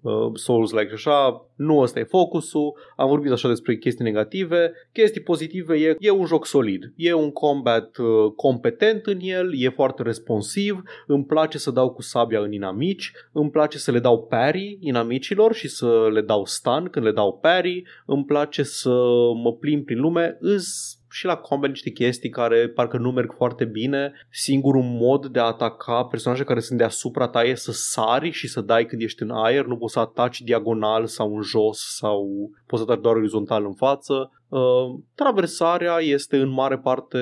uh, 0.00 0.12
Souls-like 0.34 0.86
și 0.88 0.94
așa, 0.94 1.46
nu 1.56 1.78
ăsta 1.78 1.98
e 1.98 2.04
focusul. 2.04 2.74
Am 2.96 3.08
vorbit 3.08 3.30
așa 3.32 3.48
despre 3.48 3.76
chestii 3.76 4.04
negative. 4.04 4.72
Chestii 4.92 5.20
pozitive 5.20 5.74
e, 5.76 5.96
e 5.98 6.10
un 6.10 6.26
joc 6.26 6.46
solid. 6.46 6.92
E 6.96 7.12
un 7.12 7.30
combat 7.32 7.96
uh, 7.96 8.32
competent 8.36 9.06
în 9.06 9.18
el, 9.20 9.50
e 9.60 9.68
foarte 9.68 10.02
responsiv, 10.02 10.82
îmi 11.06 11.24
place 11.24 11.58
să 11.58 11.70
dau 11.70 11.90
cu 11.90 12.02
sabia 12.02 12.40
în 12.40 12.52
inamici, 12.52 13.12
îmi 13.32 13.50
place 13.50 13.78
să 13.78 13.90
le 13.90 13.98
dau 13.98 14.22
parry 14.22 14.78
inamicilor 14.80 15.54
și 15.54 15.68
să 15.68 16.08
le 16.12 16.20
dau 16.20 16.44
stun 16.44 16.88
când 16.90 17.04
le 17.04 17.12
dau 17.12 17.38
parry, 17.42 17.82
îmi 18.06 18.24
place 18.24 18.62
să 18.62 18.94
mă 19.42 19.52
plimb 19.60 19.84
prin 19.84 20.00
lume, 20.00 20.36
îs 20.40 20.98
și 21.16 21.26
la 21.26 21.36
combat 21.36 21.70
niște 21.70 21.90
chestii 21.90 22.30
care 22.30 22.68
parcă 22.68 22.98
nu 22.98 23.10
merg 23.10 23.34
foarte 23.36 23.64
bine. 23.64 24.12
Singurul 24.30 24.82
mod 24.82 25.26
de 25.26 25.38
a 25.38 25.42
ataca 25.42 26.04
personaje 26.04 26.44
care 26.44 26.60
sunt 26.60 26.78
deasupra 26.78 27.28
ta 27.28 27.42
e 27.42 27.54
să 27.54 27.72
sari 27.72 28.30
și 28.30 28.48
să 28.48 28.60
dai 28.60 28.86
când 28.86 29.02
ești 29.02 29.22
în 29.22 29.30
aer, 29.30 29.64
nu 29.64 29.76
poți 29.76 29.92
să 29.92 29.98
ataci 29.98 30.40
diagonal 30.40 31.06
sau 31.06 31.36
în 31.36 31.42
jos 31.42 31.78
sau 31.78 32.50
poți 32.66 32.82
să 32.82 32.90
ataci 32.90 33.02
doar 33.02 33.16
orizontal 33.16 33.64
în 33.64 33.74
față. 33.74 34.30
Uh, 34.48 34.98
traversarea 35.14 35.98
este 36.00 36.36
în 36.36 36.48
mare 36.48 36.78
parte 36.78 37.18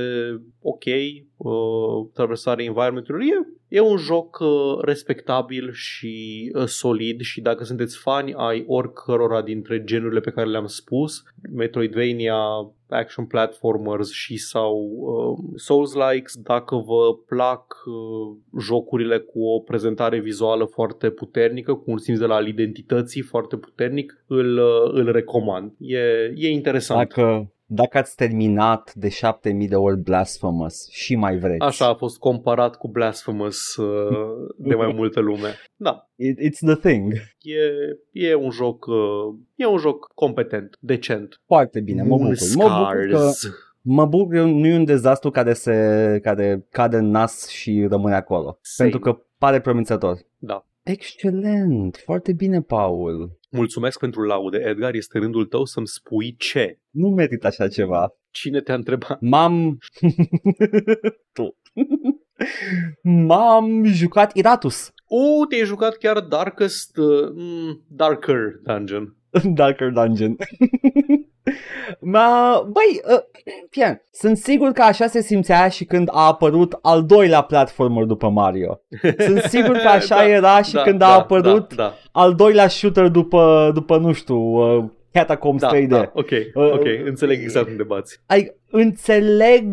ok, 0.62 0.84
uh, 1.36 2.06
traversarea 2.14 2.64
environment-ului 2.64 3.26
e, 3.26 3.76
e 3.76 3.80
un 3.80 3.96
joc 3.96 4.38
uh, 4.40 4.78
respectabil 4.80 5.72
și 5.72 6.50
uh, 6.54 6.64
solid 6.64 7.20
și 7.20 7.40
dacă 7.40 7.64
sunteți 7.64 7.98
fani 7.98 8.34
ai 8.34 8.64
oricărora 8.66 9.42
dintre 9.42 9.84
genurile 9.84 10.20
pe 10.20 10.30
care 10.30 10.48
le-am 10.48 10.66
spus, 10.66 11.22
Metroidvania, 11.52 12.36
action 12.88 13.26
platformers 13.26 14.10
și 14.10 14.36
sau 14.36 14.74
uh, 14.98 15.52
Souls-likes, 15.56 16.36
dacă 16.42 16.76
vă 16.76 17.14
plac 17.26 17.82
uh, 17.86 18.36
jocurile 18.60 19.18
cu 19.18 19.44
o 19.44 19.58
prezentare 19.58 20.18
vizuală 20.18 20.64
foarte 20.64 21.10
puternică, 21.10 21.74
cu 21.74 21.90
un 21.90 21.98
simț 21.98 22.18
de 22.18 22.26
la 22.26 22.34
al 22.34 22.46
identității 22.46 23.22
foarte 23.22 23.56
puternic, 23.56 24.24
îl, 24.26 24.58
uh, 24.58 24.90
îl 24.92 25.12
recomand. 25.12 25.32
E, 25.78 25.98
e 26.34 26.50
interesant. 26.50 27.08
Dacă, 27.08 27.52
dacă 27.66 27.98
ați 27.98 28.16
terminat 28.16 28.94
de 28.94 29.08
7000 29.08 29.68
de 29.68 29.76
ori 29.76 29.96
Blasphemous 29.98 30.88
și 30.90 31.16
mai 31.16 31.38
vreți. 31.38 31.60
Așa 31.64 31.86
a 31.88 31.94
fost 31.94 32.18
comparat 32.18 32.76
cu 32.76 32.88
Blasphemous 32.88 33.76
uh, 33.76 34.46
de 34.56 34.74
mai 34.74 34.92
multă 34.96 35.20
lume. 35.20 35.48
Da, 35.76 36.08
It, 36.16 36.38
it's 36.38 36.58
the 36.66 36.74
thing. 36.88 37.12
e, 37.40 38.28
e 38.28 38.34
un 38.34 38.50
joc 38.50 38.86
uh, 38.86 39.34
e 39.54 39.66
un 39.66 39.78
joc 39.78 40.12
competent, 40.14 40.76
decent. 40.80 41.40
Foarte 41.46 41.80
bine, 41.80 42.02
mă 42.02 42.16
bucur. 42.16 42.36
Mă 42.56 42.62
bucur 42.78 43.06
că, 43.10 43.16
Scars. 43.16 43.54
mă 43.80 44.06
bucur 44.06 44.34
că 44.34 44.42
nu 44.42 44.66
e 44.66 44.76
un 44.76 44.84
dezastru 44.84 45.30
care, 45.30 45.52
se, 45.52 46.18
care 46.22 46.66
cade 46.70 46.96
în 46.96 47.10
nas 47.10 47.48
și 47.48 47.86
rămâne 47.90 48.14
acolo. 48.14 48.58
Same. 48.60 48.90
Pentru 48.90 49.10
că 49.12 49.22
pare 49.38 49.60
promițător. 49.60 50.18
Da. 50.38 50.66
Excelent, 50.84 51.96
foarte 52.04 52.32
bine, 52.32 52.60
Paul. 52.60 53.38
Mulțumesc 53.50 53.98
pentru 53.98 54.22
laude, 54.22 54.58
Edgar. 54.58 54.94
Este 54.94 55.18
rândul 55.18 55.46
tău 55.46 55.64
să-mi 55.64 55.86
spui 55.86 56.36
ce. 56.38 56.78
Nu 56.90 57.08
merit 57.08 57.44
așa 57.44 57.68
ceva. 57.68 58.16
Cine 58.30 58.60
te-a 58.60 58.74
întrebat? 58.74 59.20
M-am... 59.20 59.78
tu. 61.36 61.56
M-am 63.02 63.84
jucat 63.84 64.36
Iratus. 64.36 64.92
U, 65.08 65.44
te-ai 65.44 65.64
jucat 65.64 65.96
chiar 65.96 66.20
Darkest, 66.20 66.96
uh, 66.96 67.30
mm, 67.34 67.84
Darker 67.88 68.60
Dungeon. 68.62 69.16
Darker 69.54 69.90
Dungeon. 69.90 70.36
Ma, 72.00 72.60
băi, 72.72 73.00
uh, 73.14 73.20
fie, 73.70 74.02
sunt 74.12 74.36
sigur 74.36 74.70
că 74.70 74.82
așa 74.82 75.06
se 75.06 75.20
simțea 75.20 75.68
și 75.68 75.84
când 75.84 76.08
a 76.12 76.26
apărut 76.26 76.78
al 76.82 77.04
doilea 77.04 77.40
platformer 77.40 78.04
după 78.04 78.28
Mario. 78.28 78.80
Sunt 79.18 79.38
sigur 79.42 79.76
că 79.76 79.88
așa 79.88 80.16
Da, 80.24 80.28
era 80.28 80.62
și 80.62 80.72
da, 80.72 80.82
când 80.82 80.98
da, 80.98 81.06
a 81.06 81.14
apărut 81.18 81.74
Da, 81.74 81.82
da, 81.82 81.94
al 82.12 82.34
doilea 82.34 82.68
shooter 82.68 83.08
după, 83.08 83.70
după 83.74 83.98
nu 83.98 84.12
știu, 84.12 84.36
uh, 84.36 84.84
Catacombs 85.12 85.62
da, 85.62 85.70
3D. 85.76 85.88
da, 85.88 86.10
ok, 86.14 86.30
Uh, 86.54 86.72
ok, 86.72 86.84
înțeleg 87.04 87.42
exact 87.42 87.68
unde 87.68 87.82
bați. 87.82 88.20
Ai, 88.26 88.52
înțeleg, 88.70 89.64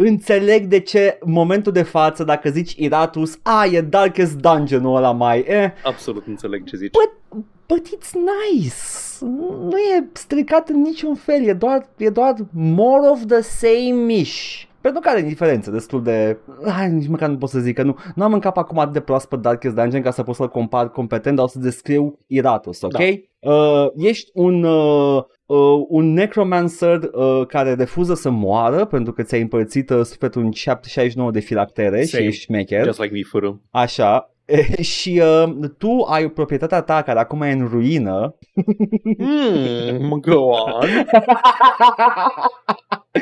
înțeleg 0.00 0.66
de 0.66 0.80
ce 0.80 1.18
momentul 1.24 1.72
de 1.72 1.82
față, 1.82 2.24
dacă 2.24 2.50
zici 2.50 2.74
Iratus, 2.76 3.38
a, 3.42 3.64
e 3.64 3.80
Darkest 3.80 4.36
Dungeon-ul 4.36 4.96
ăla 4.96 5.12
mai, 5.12 5.44
eh, 5.46 5.70
Absolut 5.84 6.26
înțeleg 6.26 6.64
ce 6.64 6.76
zici. 6.76 6.90
But, 6.90 7.42
but 7.66 7.86
it's 7.86 8.12
nice. 8.12 8.74
Nu 9.60 9.76
e 9.76 10.08
stricat 10.12 10.68
în 10.68 10.80
niciun 10.80 11.14
fel, 11.14 11.42
e 11.44 11.52
doar, 11.52 11.88
e 11.96 12.08
doar 12.08 12.34
more 12.52 13.08
of 13.08 13.20
the 13.26 13.40
same-ish. 13.40 14.67
Pentru 14.80 15.00
care 15.00 15.18
e 15.18 15.22
diferență 15.22 15.70
destul 15.70 16.02
de... 16.02 16.36
Hai, 16.66 16.90
nici 16.90 17.08
măcar 17.08 17.28
nu 17.28 17.36
pot 17.36 17.48
să 17.48 17.58
zic 17.58 17.74
că 17.74 17.82
nu. 17.82 17.96
Nu 18.14 18.24
am 18.24 18.32
în 18.32 18.40
cap 18.40 18.56
acum 18.56 18.78
atât 18.78 18.92
de 18.92 19.00
proaspăt 19.00 19.40
Darkest 19.40 19.74
Dungeon 19.74 20.02
ca 20.02 20.10
să 20.10 20.22
pot 20.22 20.34
să-l 20.34 20.48
compar 20.48 20.90
competent, 20.90 21.36
dar 21.36 21.44
o 21.44 21.48
să 21.48 21.58
descriu 21.58 22.18
Iratus, 22.26 22.82
ok? 22.82 22.92
Da. 22.92 23.04
Uh, 23.52 23.86
ești 23.96 24.30
un, 24.34 24.62
uh, 24.62 25.22
uh, 25.46 25.84
un 25.88 26.12
necromancer 26.12 27.00
uh, 27.12 27.46
care 27.46 27.74
refuză 27.74 28.14
să 28.14 28.30
moară 28.30 28.84
pentru 28.84 29.12
că 29.12 29.22
ți-ai 29.22 29.40
împărțit 29.40 29.90
uh, 29.90 30.04
sufletul 30.04 30.42
în 30.42 30.52
69 30.52 31.30
de 31.30 31.40
filactere 31.40 32.02
Same. 32.02 32.22
și 32.22 32.28
ești 32.28 32.42
șmecher. 32.42 32.84
Just 32.84 33.00
like 33.00 33.12
me, 33.12 33.20
fără. 33.22 33.60
Așa. 33.70 34.30
și 34.80 35.22
uh, 35.22 35.52
tu 35.78 36.06
ai 36.10 36.28
proprietatea 36.28 36.80
ta 36.80 37.02
care 37.02 37.18
acum 37.18 37.42
e 37.42 37.50
în 37.50 37.68
ruină 37.70 38.34
Mm, 39.98 40.18
go 40.20 40.40
on. 40.40 40.86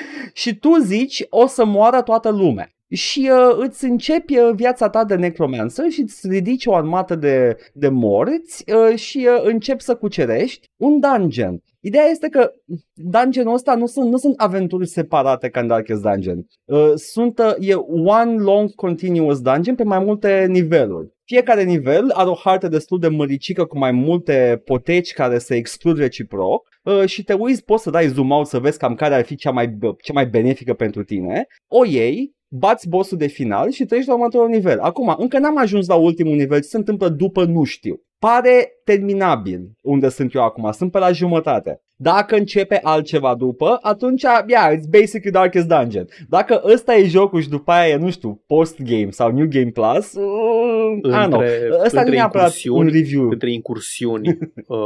și 0.32 0.54
tu 0.54 0.76
zici 0.76 1.24
o 1.30 1.46
să 1.46 1.64
moară 1.64 2.02
toată 2.02 2.30
lumea. 2.30 2.75
Și 2.88 3.30
uh, 3.32 3.56
îți 3.58 3.84
începi 3.84 4.38
uh, 4.38 4.50
viața 4.54 4.88
ta 4.88 5.04
de 5.04 5.14
necromancer 5.14 5.90
și 5.90 6.00
îți 6.00 6.28
ridici 6.28 6.66
o 6.66 6.74
armată 6.74 7.14
de, 7.14 7.56
de 7.72 7.88
morți 7.88 8.64
uh, 8.72 8.98
și 8.98 9.28
uh, 9.30 9.40
începi 9.44 9.82
să 9.82 9.94
cucerești 9.94 10.66
un 10.76 11.00
dungeon. 11.00 11.62
Ideea 11.80 12.04
este 12.04 12.28
că 12.28 12.50
dungeonul 12.94 13.54
ăsta 13.54 13.74
nu 13.74 13.86
sunt, 13.86 14.10
nu 14.10 14.16
sunt 14.16 14.34
aventuri 14.40 14.86
separate 14.86 15.48
ca 15.48 15.60
în 15.60 15.66
Darkest 15.66 16.02
Dungeon. 16.02 16.46
Uh, 16.64 16.92
sunt, 16.94 17.38
uh, 17.38 17.68
e 17.68 17.74
one 18.04 18.34
long 18.38 18.74
continuous 18.74 19.40
dungeon 19.40 19.74
pe 19.74 19.84
mai 19.84 19.98
multe 19.98 20.46
niveluri. 20.48 21.14
Fiecare 21.24 21.62
nivel 21.62 22.10
are 22.10 22.28
o 22.28 22.34
hartă 22.34 22.68
destul 22.68 22.98
de 22.98 23.08
măricică 23.08 23.64
cu 23.64 23.78
mai 23.78 23.92
multe 23.92 24.62
poteci 24.64 25.12
care 25.12 25.38
se 25.38 25.54
exclud 25.54 25.98
reciproc 25.98 26.68
uh, 26.82 27.04
și 27.06 27.22
te 27.22 27.32
uiți, 27.32 27.64
poți 27.64 27.82
să 27.82 27.90
dai 27.90 28.08
zoom 28.08 28.30
out 28.30 28.46
să 28.46 28.58
vezi 28.58 28.78
cam 28.78 28.94
care 28.94 29.14
ar 29.14 29.24
fi 29.24 29.36
cea 29.36 29.50
mai, 29.50 29.78
cea 30.02 30.12
mai 30.12 30.26
benefică 30.26 30.74
pentru 30.74 31.04
tine. 31.04 31.46
O 31.68 31.84
iei 31.84 32.35
bați 32.48 32.88
bossul 32.88 33.18
de 33.18 33.26
final 33.26 33.70
și 33.70 33.84
treci 33.84 34.06
la 34.06 34.14
următorul 34.14 34.48
nivel. 34.48 34.78
Acum, 34.78 35.14
încă 35.18 35.38
n-am 35.38 35.58
ajuns 35.58 35.86
la 35.86 35.94
ultimul 35.94 36.36
nivel, 36.36 36.60
ce 36.60 36.66
se 36.68 36.76
întâmplă 36.76 37.08
după 37.08 37.44
nu 37.44 37.64
știu. 37.64 38.00
Pare 38.18 38.68
terminabil 38.84 39.70
unde 39.82 40.08
sunt 40.08 40.34
eu 40.34 40.42
acum, 40.42 40.72
sunt 40.72 40.90
pe 40.90 40.98
la 40.98 41.12
jumătate. 41.12 41.80
Dacă 41.98 42.36
începe 42.36 42.80
altceva 42.82 43.34
după, 43.34 43.78
atunci, 43.80 44.22
yeah, 44.22 44.76
it's 44.76 44.88
basically 44.90 45.30
Darkest 45.30 45.66
Dungeon. 45.66 46.06
Dacă 46.28 46.62
ăsta 46.64 46.94
e 46.94 47.06
jocul 47.06 47.40
și 47.40 47.48
după 47.48 47.70
aia 47.70 47.88
e, 47.88 47.96
nu 47.96 48.10
știu, 48.10 48.42
post-game 48.46 49.10
sau 49.10 49.30
New 49.30 49.46
Game 49.48 49.70
Plus, 49.70 50.12
uh, 50.12 50.98
între, 51.02 51.68
ăsta 51.84 52.02
nu 52.02 52.12
e 52.12 52.14
neapărat 52.14 52.52
un 52.68 52.86
review. 52.86 53.28
Între 53.28 53.52
incursiuni, 53.52 54.28
uh, 54.66 54.78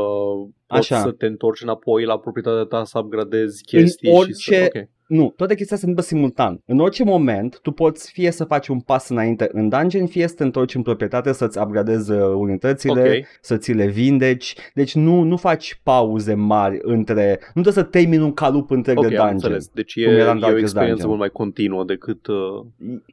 Așa. 0.66 0.94
poți 0.94 1.09
să 1.09 1.11
te 1.11 1.27
întorci 1.27 1.62
înapoi 1.62 2.05
la 2.05 2.18
proprietatea 2.18 2.64
ta, 2.64 2.85
să 2.85 2.99
upgradezi 2.99 3.62
chestii 3.62 4.11
în 4.11 4.16
orice, 4.16 4.33
și 4.33 4.55
să... 4.55 4.64
Okay. 4.66 4.88
Nu, 5.11 5.33
toate 5.37 5.55
chestia 5.55 5.77
se 5.77 5.87
întâmplă 5.87 6.03
simultan. 6.14 6.62
În 6.66 6.79
orice 6.79 7.05
moment, 7.05 7.59
tu 7.62 7.70
poți 7.70 8.12
fie 8.12 8.31
să 8.31 8.44
faci 8.44 8.68
un 8.68 8.81
pas 8.81 9.09
înainte 9.09 9.49
în 9.53 9.68
dungeon, 9.68 10.07
fie 10.07 10.29
să 10.29 10.35
te 10.35 10.42
întorci 10.42 10.75
în 10.75 10.83
proprietate, 10.83 11.33
să-ți 11.33 11.59
upgradezi 11.59 12.11
uh, 12.11 12.18
unitățile, 12.35 13.01
okay. 13.01 13.27
să 13.40 13.57
ți 13.57 13.73
le 13.73 13.87
vindeci. 13.87 14.55
Deci 14.75 14.94
nu, 14.94 15.23
nu 15.23 15.37
faci 15.37 15.81
pauze 15.83 16.35
mari 16.35 16.79
între... 16.83 17.38
Nu 17.55 17.62
trebuie 17.62 17.85
să 17.85 17.90
termini 17.90 18.23
un 18.23 18.33
calup 18.33 18.70
întreg 18.70 18.99
okay, 18.99 19.11
de 19.11 19.16
dungeon. 19.16 19.35
Înțeles. 19.35 19.68
Deci 19.75 19.94
e, 19.94 20.03
e 20.03 20.53
o 20.53 20.59
experiență 20.59 21.07
mult 21.07 21.18
mai 21.18 21.31
continuă 21.31 21.85
decât... 21.85 22.27
Uh... 22.27 22.64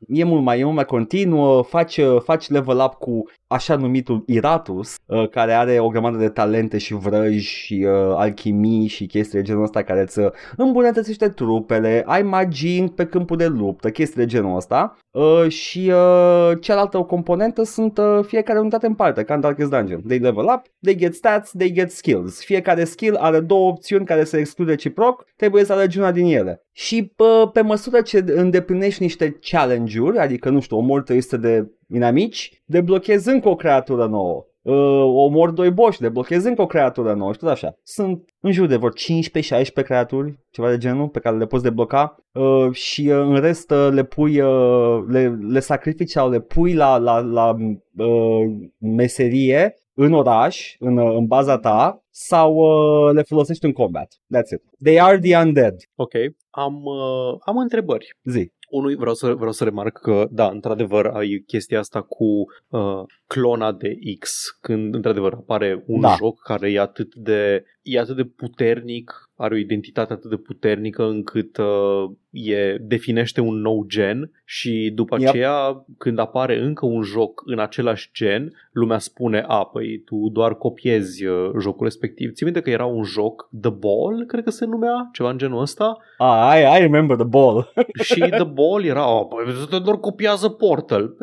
E, 0.08 0.24
mult 0.24 0.44
mai, 0.44 0.60
e 0.60 0.64
mult 0.64 0.76
mai 0.76 0.86
continuă, 0.86 1.64
faci, 1.64 1.98
uh, 1.98 2.22
faci 2.24 2.50
level 2.50 2.78
up 2.86 2.94
cu 2.94 3.24
așa 3.48 3.76
numitul 3.76 4.24
Iratus, 4.26 4.96
uh, 5.06 5.30
care 5.30 5.54
are 5.54 5.80
o 5.80 5.88
grămadă 5.88 6.18
de 6.18 6.30
talente 6.30 6.78
și 6.78 6.94
vrăji 6.94 7.48
și 7.48 7.86
uh, 7.88 8.16
alchimii 8.16 8.88
și 8.88 9.06
chestii 9.06 9.40
de 9.40 9.46
genul 9.46 9.64
ăsta 9.64 9.84
care 9.84 10.02
îți 10.02 10.20
îmbunătățește 10.58 11.30
trupele, 11.30 12.04
ai 12.06 12.22
magii 12.22 12.92
pe 12.96 13.06
câmpul 13.06 13.38
de 13.38 13.48
luptă, 13.48 13.90
chestii 13.90 14.18
de 14.18 14.26
genul 14.26 14.56
ăsta 14.56 14.98
uh, 15.12 15.50
și 15.50 15.92
uh, 15.94 16.58
cealaltă 16.62 16.98
o 16.98 17.06
componentă 17.06 17.64
sunt 17.64 17.98
uh, 17.98 18.20
fiecare 18.26 18.60
unitate 18.60 18.86
în 18.86 18.94
parte, 18.94 19.24
ca 19.24 19.34
în 19.34 19.40
Darkest 19.40 19.70
Dungeon. 19.70 20.02
They 20.08 20.20
level 20.20 20.44
up, 20.56 20.62
they 20.82 20.96
get 20.96 21.16
stats, 21.16 21.52
they 21.58 21.72
get 21.72 21.92
skills. 21.92 22.44
Fiecare 22.44 22.84
skill 22.84 23.16
are 23.16 23.40
două 23.40 23.70
opțiuni 23.70 24.06
care 24.06 24.24
se 24.24 24.38
exclude 24.38 24.72
reciproc, 24.72 25.26
trebuie 25.36 25.64
să 25.64 25.74
alegi 25.74 25.98
una 25.98 26.12
din 26.12 26.26
ele. 26.26 26.62
Și 26.72 27.14
pe, 27.16 27.24
pe 27.54 27.62
măsură 27.62 28.02
ce 28.02 28.24
îndeplinești 28.28 29.02
niște 29.02 29.38
challenge-uri, 29.42 30.18
adică 30.18 30.50
nu 30.50 30.60
știu, 30.60 30.78
omori 30.78 31.04
300 31.04 31.38
de 31.38 31.72
inamici, 31.94 32.62
deblochezi 32.66 33.30
încă 33.30 33.50
o 33.50 33.56
creatură 33.56 34.06
nouă. 34.06 34.46
Uh, 34.62 35.04
omor 35.04 35.52
doi 35.52 35.72
boși, 35.72 36.00
deblochezi 36.00 36.48
încă 36.48 36.62
o 36.62 36.66
creatură 36.66 37.14
nouă 37.14 37.32
și 37.32 37.40
tot 37.40 37.50
așa. 37.50 37.78
Sunt 37.84 38.30
în 38.40 38.52
jur 38.52 38.68
de 38.68 38.76
vreo 38.76 38.90
15-16 38.90 39.84
creaturi, 39.84 40.40
ceva 40.50 40.70
de 40.70 40.78
genul, 40.78 41.08
pe 41.08 41.20
care 41.20 41.38
le 41.38 41.46
poți 41.46 41.64
debloca 41.64 42.16
uh, 42.32 42.72
și 42.72 43.08
uh, 43.08 43.18
în 43.18 43.40
rest 43.40 43.72
uh, 43.72 43.90
le 43.92 44.04
pui, 44.04 44.42
uh, 44.42 45.04
le, 45.08 45.38
le 45.48 45.60
sacrifici 45.60 46.10
sau 46.10 46.30
le 46.30 46.40
pui 46.40 46.74
la, 46.74 46.98
la, 46.98 47.20
la 47.20 47.56
uh, 47.98 48.46
meserie 48.78 49.76
în 49.94 50.14
oraș, 50.14 50.76
în, 50.80 50.98
uh, 50.98 51.16
în 51.18 51.26
baza 51.26 51.58
ta, 51.58 52.04
sau 52.10 52.56
uh, 52.56 53.14
le 53.14 53.22
folosești 53.22 53.66
în 53.66 53.72
combat. 53.72 54.14
That's 54.14 54.52
it. 54.54 54.64
They 54.84 55.00
are 55.00 55.20
the 55.20 55.38
undead. 55.38 55.76
Ok. 55.96 56.14
Am, 56.50 56.84
uh, 56.84 57.38
am 57.46 57.58
întrebări. 57.58 58.18
Zi. 58.24 58.52
Unul, 58.70 58.96
vreau 58.98 59.14
să, 59.14 59.34
vreau 59.34 59.52
să 59.52 59.64
remarc 59.64 59.98
că, 60.00 60.28
da, 60.32 60.48
într-adevăr, 60.48 61.06
ai 61.06 61.44
chestia 61.48 61.80
asta 61.80 62.02
cu 62.02 62.26
uh, 62.68 63.04
clona 63.28 63.72
de 63.72 63.98
X, 64.20 64.50
când, 64.62 64.94
într-adevăr, 64.94 65.34
apare 65.34 65.84
un 65.86 66.02
da. 66.02 66.16
joc 66.18 66.42
care 66.42 66.72
e 66.72 66.80
atât 66.80 67.16
de, 67.16 67.64
e 67.82 68.00
atât 68.00 68.16
de 68.16 68.24
puternic 68.24 69.27
are 69.38 69.54
o 69.54 69.58
identitate 69.58 70.14
atât 70.14 70.30
de 70.30 70.36
puternică 70.36 71.04
încât 71.04 71.58
uh, 71.58 72.10
e, 72.30 72.78
definește 72.82 73.42
un 73.42 73.56
nou 73.56 73.86
gen 73.88 74.32
și 74.46 74.92
după 74.96 75.16
yep. 75.20 75.30
aceea 75.30 75.86
când 75.98 76.20
apare 76.20 76.60
încă 76.60 76.86
un 76.86 77.02
joc 77.02 77.44
în 77.46 77.60
același 77.60 78.10
gen, 78.14 78.54
lumea 78.72 78.98
spune, 78.98 79.44
a, 79.48 79.66
păi 79.66 80.02
tu 80.06 80.30
doar 80.32 80.56
copiezi 80.56 81.26
uh, 81.26 81.52
jocul 81.60 81.86
respectiv. 81.86 82.34
Ți 82.34 82.44
minte 82.44 82.62
că 82.62 82.70
era 82.70 82.86
un 82.86 83.04
joc, 83.04 83.50
The 83.62 83.72
Ball, 83.72 84.26
cred 84.28 84.44
că 84.44 84.50
se 84.50 84.66
numea, 84.66 85.10
ceva 85.14 85.30
în 85.30 85.38
genul 85.38 85.62
ăsta? 85.62 85.98
Ah, 86.18 86.54
I, 86.58 86.78
I 86.78 86.82
remember 86.82 87.16
The 87.16 87.26
Ball. 87.26 87.74
și 88.04 88.20
The 88.20 88.44
Ball 88.44 88.84
era, 88.84 89.16
oh, 89.16 89.28
păi 89.30 89.80
doar 89.84 89.98
copiază 89.98 90.50
Portal 90.50 91.16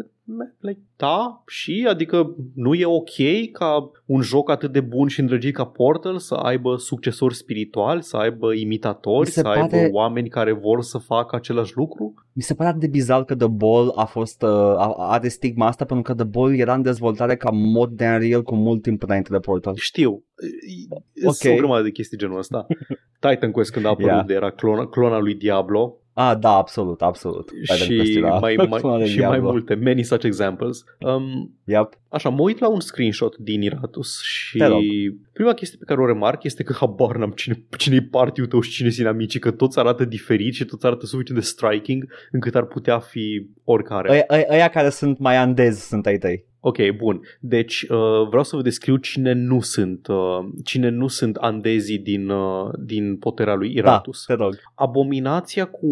like, 0.60 0.80
da, 0.96 1.42
și 1.46 1.86
adică 1.88 2.36
nu 2.54 2.74
e 2.74 2.84
ok 2.86 3.50
ca 3.52 3.90
un 4.06 4.20
joc 4.20 4.50
atât 4.50 4.72
de 4.72 4.80
bun 4.80 5.08
și 5.08 5.20
îndrăgit 5.20 5.54
ca 5.54 5.64
Portal 5.64 6.18
să 6.18 6.34
aibă 6.34 6.76
succesori 6.76 7.34
spirituali, 7.34 8.02
să 8.02 8.16
aibă 8.16 8.54
imitatori, 8.54 9.30
să 9.30 9.42
pare... 9.42 9.60
aibă 9.60 9.88
oameni 9.92 10.28
care 10.28 10.52
vor 10.52 10.82
să 10.82 10.98
facă 10.98 11.36
același 11.36 11.76
lucru? 11.76 12.14
Mi 12.32 12.42
se 12.42 12.54
pare 12.54 12.76
de 12.78 12.86
bizar 12.86 13.24
că 13.24 13.36
The 13.36 13.48
Ball 13.48 13.92
a 13.94 14.04
fost, 14.04 14.42
uh, 14.42 14.48
a, 14.48 14.94
are 14.96 15.28
stigma 15.28 15.66
asta 15.66 15.84
pentru 15.84 16.14
că 16.14 16.22
The 16.22 16.30
Ball 16.30 16.58
era 16.58 16.74
în 16.74 16.82
dezvoltare 16.82 17.36
ca 17.36 17.50
mod 17.50 17.90
de 17.90 18.04
Unreal 18.04 18.42
cu 18.42 18.54
mult 18.54 18.82
timp 18.82 19.02
înainte 19.02 19.28
de 19.32 19.38
Portal. 19.38 19.74
Știu. 19.76 20.24
Okay. 21.20 21.34
Sunt 21.34 21.54
o 21.54 21.56
grămadă 21.56 21.82
de 21.82 21.90
chestii 21.90 22.18
genul 22.18 22.38
ăsta. 22.38 22.66
Titan 23.28 23.50
Quest 23.50 23.72
când 23.72 23.84
a 23.84 23.88
apărut 23.88 24.10
yeah. 24.10 24.28
era 24.28 24.50
clona, 24.50 24.86
clona 24.86 25.18
lui 25.18 25.34
Diablo 25.34 25.98
Ah, 26.14 26.36
da, 26.38 26.50
absolut, 26.50 27.02
absolut. 27.02 27.50
Și, 27.84 28.20
mai, 28.20 28.56
mai, 28.68 29.06
și 29.06 29.20
mai 29.20 29.38
multe, 29.38 29.74
many 29.74 30.02
such 30.02 30.24
examples. 30.24 30.84
Um, 30.98 31.54
yep. 31.64 31.98
Așa, 32.08 32.28
mă 32.28 32.42
uit 32.42 32.58
la 32.58 32.68
un 32.68 32.80
screenshot 32.80 33.36
din 33.36 33.62
Iratus 33.62 34.22
și 34.22 34.58
prima 35.32 35.52
chestie 35.52 35.78
pe 35.78 35.84
care 35.84 36.00
o 36.00 36.06
remarc 36.06 36.42
este 36.42 36.62
că 36.62 36.72
habar 36.72 37.16
n-am 37.16 37.30
cine, 37.30 37.64
cine 37.78 37.94
e 37.96 38.02
party 38.02 38.46
tău 38.46 38.60
și 38.60 38.70
cine 38.70 38.90
sunt 38.90 39.06
amicii, 39.06 39.40
că 39.40 39.50
toți 39.50 39.78
arată 39.78 40.04
diferit 40.04 40.54
și 40.54 40.64
toți 40.64 40.86
arată 40.86 41.06
suficient 41.06 41.40
de 41.40 41.46
striking 41.46 42.12
încât 42.30 42.54
ar 42.54 42.64
putea 42.64 42.98
fi 42.98 43.46
oricare. 43.64 44.24
Aia 44.48 44.68
care 44.68 44.88
sunt 44.88 45.18
mai 45.18 45.36
andezi 45.36 45.86
sunt 45.86 46.06
ai 46.06 46.18
tăi. 46.18 46.44
Ok, 46.66 46.90
bun. 46.96 47.20
Deci 47.40 47.82
uh, 47.82 48.28
vreau 48.28 48.42
să 48.42 48.56
vă 48.56 48.62
descriu 48.62 48.96
cine 48.96 49.32
nu 49.32 49.60
sunt, 49.60 50.06
uh, 50.06 50.38
cine 50.64 50.88
nu 50.88 51.06
sunt 51.06 51.36
andezii 51.36 51.98
din, 51.98 52.28
uh, 52.28 52.70
din 52.78 53.16
potera 53.16 53.54
lui 53.54 53.74
Iratus. 53.74 54.24
Da, 54.26 54.34
te 54.34 54.42
rog. 54.42 54.54
Abominația 54.74 55.64
cu 55.64 55.88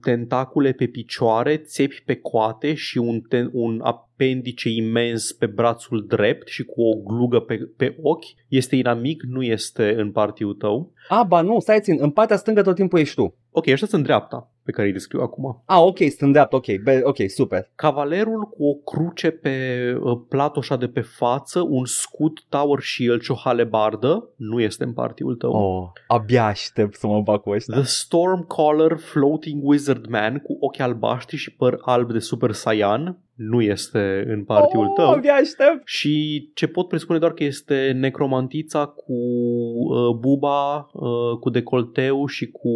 tentacule 0.00 0.72
pe 0.72 0.86
picioare, 0.86 1.56
țepi 1.56 2.02
pe 2.06 2.14
coate 2.14 2.74
și 2.74 2.98
un, 2.98 3.20
ten, 3.20 3.50
un 3.52 3.80
apendice 3.82 4.68
imens 4.68 5.32
pe 5.32 5.46
brațul 5.46 6.06
drept 6.08 6.48
și 6.48 6.64
cu 6.64 6.82
o 6.82 6.96
glugă 6.96 7.40
pe, 7.40 7.56
pe 7.76 7.96
ochi 8.02 8.24
este 8.48 8.76
inamic, 8.76 9.22
nu 9.22 9.42
este 9.42 9.94
în 9.96 10.12
partiul 10.12 10.54
tău. 10.54 10.92
A, 11.08 11.22
ba 11.22 11.40
nu, 11.40 11.60
stai 11.60 11.80
țin, 11.80 11.96
în 12.00 12.10
partea 12.10 12.36
stângă 12.36 12.62
tot 12.62 12.74
timpul 12.74 12.98
ești 12.98 13.14
tu. 13.14 13.36
Ok, 13.50 13.66
ăștia 13.66 13.86
sunt 13.86 14.02
dreapta 14.02 14.53
pe 14.64 14.70
care 14.70 14.86
îi 14.86 14.92
descriu 14.92 15.20
acum. 15.20 15.62
Ah, 15.66 15.80
ok, 15.80 15.98
sunt 16.16 16.32
dreapta, 16.32 16.56
ok, 16.56 16.66
Be- 16.82 17.00
ok, 17.04 17.16
super. 17.26 17.70
Cavalerul 17.74 18.42
cu 18.42 18.64
o 18.64 18.74
cruce 18.74 19.30
pe 19.30 19.56
uh, 20.00 20.20
platoșa 20.28 20.76
de 20.76 20.86
pe 20.86 21.00
față, 21.00 21.60
un 21.60 21.84
scut, 21.84 22.44
tower 22.48 22.80
shield 22.80 23.20
și 23.20 23.30
o 23.30 23.34
halebardă, 23.34 24.28
nu 24.36 24.60
este 24.60 24.84
în 24.84 24.92
partiul 24.92 25.34
tău. 25.34 25.52
Oh, 25.52 25.90
abia 26.06 26.44
aștept 26.46 26.94
să 26.94 27.06
mă 27.06 27.20
bag 27.20 27.40
cu 27.40 27.50
ăștia. 27.50 27.74
The 27.74 27.84
Stormcaller 27.84 28.96
Floating 28.96 29.64
Wizard 29.64 30.06
Man 30.06 30.38
cu 30.38 30.56
ochi 30.60 30.80
albaștri 30.80 31.36
și 31.36 31.54
păr 31.54 31.78
alb 31.80 32.12
de 32.12 32.18
Super 32.18 32.52
Saiyan, 32.52 33.18
nu 33.34 33.60
este 33.60 34.24
în 34.26 34.44
partiul 34.44 34.86
oh, 34.86 34.92
tău. 34.96 35.10
Abia 35.10 35.34
aștept. 35.34 35.82
Și 35.84 36.50
ce 36.54 36.66
pot 36.66 36.88
presupune 36.88 37.18
doar 37.18 37.32
că 37.32 37.44
este 37.44 37.96
necromantița 37.98 38.86
cu 38.86 39.14
uh, 39.84 40.14
buba, 40.18 40.88
uh, 40.92 41.38
cu 41.40 41.50
decolteu 41.50 42.26
și 42.26 42.50
cu, 42.50 42.68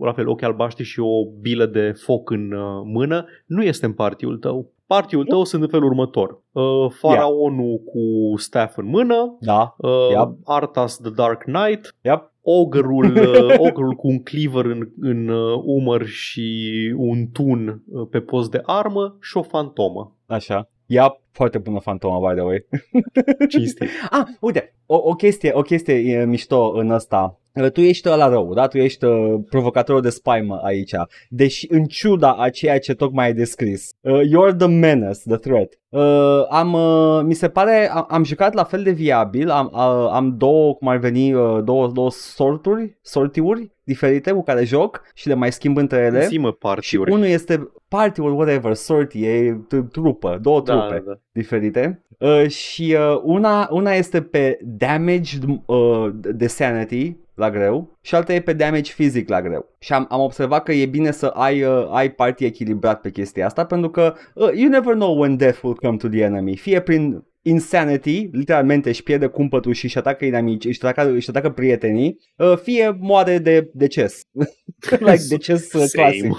la 0.00 0.12
fel, 0.12 0.28
ochi 0.28 0.42
albaștri 0.42 0.84
și 0.84 1.00
o 1.00 1.24
bilă 1.40 1.66
de 1.66 1.92
foc 1.96 2.30
în 2.30 2.52
uh, 2.52 2.82
mână, 2.84 3.26
nu 3.46 3.62
este 3.62 3.86
în 3.86 3.92
partiul 3.92 4.36
tău. 4.38 4.70
Partiul 4.86 5.24
tău 5.24 5.44
sunt 5.44 5.62
în 5.62 5.68
felul 5.68 5.86
următor. 5.86 6.42
Uh, 6.52 6.90
faraonul 6.90 7.66
yeah. 7.66 7.80
cu 7.84 8.36
staff 8.36 8.76
în 8.76 8.86
mână, 8.86 9.36
da. 9.40 9.74
uh, 9.78 10.10
yep. 10.10 10.28
Arthas 10.44 10.96
the 10.96 11.10
Dark 11.10 11.42
Knight, 11.42 11.96
yep. 12.00 12.32
Ogrul, 12.40 13.16
uh, 13.16 13.54
ogrul 13.58 13.94
cu 13.94 14.08
un 14.08 14.22
cleaver 14.22 14.64
în, 14.64 14.88
în 15.00 15.28
uh, 15.28 15.60
umăr 15.64 16.04
și 16.04 16.72
un 16.96 17.26
tun 17.32 17.82
uh, 17.86 18.06
pe 18.10 18.20
post 18.20 18.50
de 18.50 18.62
armă 18.62 19.16
și 19.20 19.36
o 19.36 19.42
fantomă. 19.42 20.16
Așa. 20.26 20.68
Ia, 20.86 21.20
foarte 21.30 21.58
bună 21.58 21.78
fantoma, 21.78 22.28
by 22.28 22.34
the 22.34 22.44
way. 22.44 22.66
Cinstit. 23.48 23.88
ah, 24.10 24.24
uite, 24.40 24.74
o, 24.86 24.96
o 24.96 25.14
chestie, 25.14 25.52
o 25.54 25.60
chestie 25.60 26.24
mișto 26.24 26.72
în 26.74 26.90
asta 26.90 27.40
tu 27.68 27.80
ești 27.80 28.08
la 28.08 28.28
rău, 28.28 28.54
da? 28.54 28.66
Tu 28.66 28.78
ești 28.78 29.04
uh, 29.04 29.34
provocatorul 29.50 30.00
de 30.00 30.10
spaimă 30.10 30.60
aici. 30.64 30.94
Deși 31.28 31.66
în 31.70 31.84
ciuda 31.84 32.36
a 32.38 32.50
ceea 32.50 32.78
ce 32.78 32.94
tocmai 32.94 33.24
ai 33.24 33.34
descris. 33.34 33.90
Uh, 34.00 34.20
you're 34.20 34.56
the 34.56 34.66
menace, 34.66 35.20
the 35.26 35.36
threat. 35.36 35.78
Uh, 35.88 36.46
am, 36.48 36.72
uh, 36.72 37.20
mi 37.24 37.34
se 37.34 37.48
pare, 37.48 37.90
am, 37.90 38.06
am 38.08 38.24
jucat 38.24 38.54
la 38.54 38.64
fel 38.64 38.82
de 38.82 38.90
viabil, 38.90 39.50
am, 39.50 39.70
uh, 39.72 40.08
am 40.12 40.34
două, 40.36 40.74
cum 40.74 40.88
ar 40.88 40.96
veni, 40.96 41.34
uh, 41.34 41.58
două, 41.64 41.88
două 41.88 42.10
sorturi, 42.10 42.98
sortiuri 43.02 43.74
diferite 43.86 44.32
cu 44.32 44.42
care 44.42 44.64
joc 44.64 45.02
și 45.14 45.28
le 45.28 45.34
mai 45.34 45.52
schimb 45.52 45.76
între 45.76 45.98
ele. 45.98 46.26
Zi-mă 46.26 46.56
Și 46.80 46.96
unul 46.96 47.24
este 47.24 47.70
party 47.88 48.20
or 48.20 48.30
whatever, 48.30 48.74
sortie, 48.74 49.28
e 49.28 49.56
trupă, 49.92 50.38
două 50.42 50.60
da, 50.60 50.72
trupe 50.72 51.02
da, 51.04 51.12
da. 51.12 51.18
diferite. 51.32 52.02
Uh, 52.18 52.48
și 52.48 52.96
uh, 52.98 53.20
una, 53.22 53.68
una 53.70 53.92
este 53.92 54.22
pe 54.22 54.58
damage 54.62 55.36
uh, 55.66 56.08
de 56.12 56.46
sanity 56.46 57.16
la 57.36 57.50
greu 57.50 57.98
și 58.00 58.14
alta 58.14 58.34
e 58.34 58.40
pe 58.40 58.52
damage 58.52 58.92
fizic 58.92 59.28
la 59.28 59.42
greu. 59.42 59.74
Și 59.78 59.92
am, 59.92 60.06
am 60.10 60.20
observat 60.20 60.62
că 60.62 60.72
e 60.72 60.86
bine 60.86 61.10
să 61.10 61.26
ai, 61.26 61.62
uh, 61.62 61.88
ai 61.90 62.10
party 62.10 62.44
echilibrat 62.44 63.00
pe 63.00 63.10
chestia 63.10 63.46
asta 63.46 63.66
pentru 63.66 63.90
că 63.90 64.14
uh, 64.34 64.50
you 64.54 64.68
never 64.68 64.94
know 64.94 65.18
when 65.18 65.36
death 65.36 65.58
will 65.62 65.76
come 65.76 65.96
to 65.96 66.08
the 66.08 66.22
enemy. 66.22 66.56
Fie 66.56 66.80
prin 66.80 67.24
insanity, 67.42 68.28
literalmente 68.32 68.88
își 68.88 69.02
pierde 69.02 69.26
cumpătul 69.26 69.72
și 69.72 69.84
își 69.84 69.98
atacă 69.98 70.24
inamici, 70.24 70.64
își 70.64 70.86
atacă, 70.86 71.10
își 71.10 71.28
atacă 71.28 71.50
prietenii, 71.50 72.18
uh, 72.36 72.56
fie 72.62 72.96
moare 73.00 73.38
de 73.38 73.70
deces. 73.72 74.22
like 74.98 75.24
deces 75.34 75.72
uh, 75.72 75.84
clasic. 75.92 76.32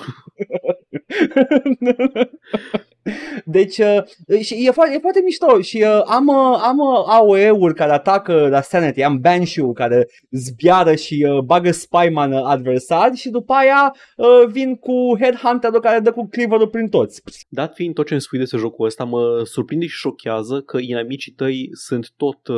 Deci, 3.46 3.78
uh, 3.78 4.40
și 4.40 4.66
e, 4.68 4.72
foarte, 4.72 4.96
e 4.96 5.00
foarte 5.00 5.22
mișto 5.24 5.62
și 5.62 5.86
uh, 5.88 6.02
am, 6.06 6.28
uh, 6.28 6.60
am 6.62 6.78
uh, 6.78 7.04
AOE-uri 7.08 7.74
care 7.74 7.92
atacă 7.92 8.48
la 8.50 8.62
Sanity, 8.62 9.04
am 9.04 9.20
Banshee 9.20 9.72
care 9.74 10.08
zbiară 10.32 10.96
și 10.96 11.26
uh, 11.30 11.40
bagă 11.40 11.72
Spyman 11.72 12.34
adversari 12.34 13.16
și 13.16 13.30
după 13.30 13.54
aia 13.54 13.96
uh, 14.16 14.48
vin 14.52 14.76
cu 14.76 15.18
Headhunter-ul 15.20 15.80
care 15.80 16.00
dă 16.00 16.12
cu 16.12 16.28
cleaver 16.28 16.68
prin 16.68 16.90
toți. 16.90 17.22
Dat 17.50 17.74
fiind 17.74 17.94
tot 17.94 18.06
ce 18.06 18.14
îmi 18.14 18.22
spui 18.22 18.40
despre 18.40 18.58
jocul 18.60 18.86
ăsta, 18.86 19.04
mă 19.04 19.42
surprinde 19.44 19.86
și 19.86 19.98
șochează 19.98 20.62
că 20.62 20.78
inamicii 20.82 21.32
tăi 21.32 21.70
sunt 21.72 22.12
tot 22.18 22.48
uh, 22.48 22.56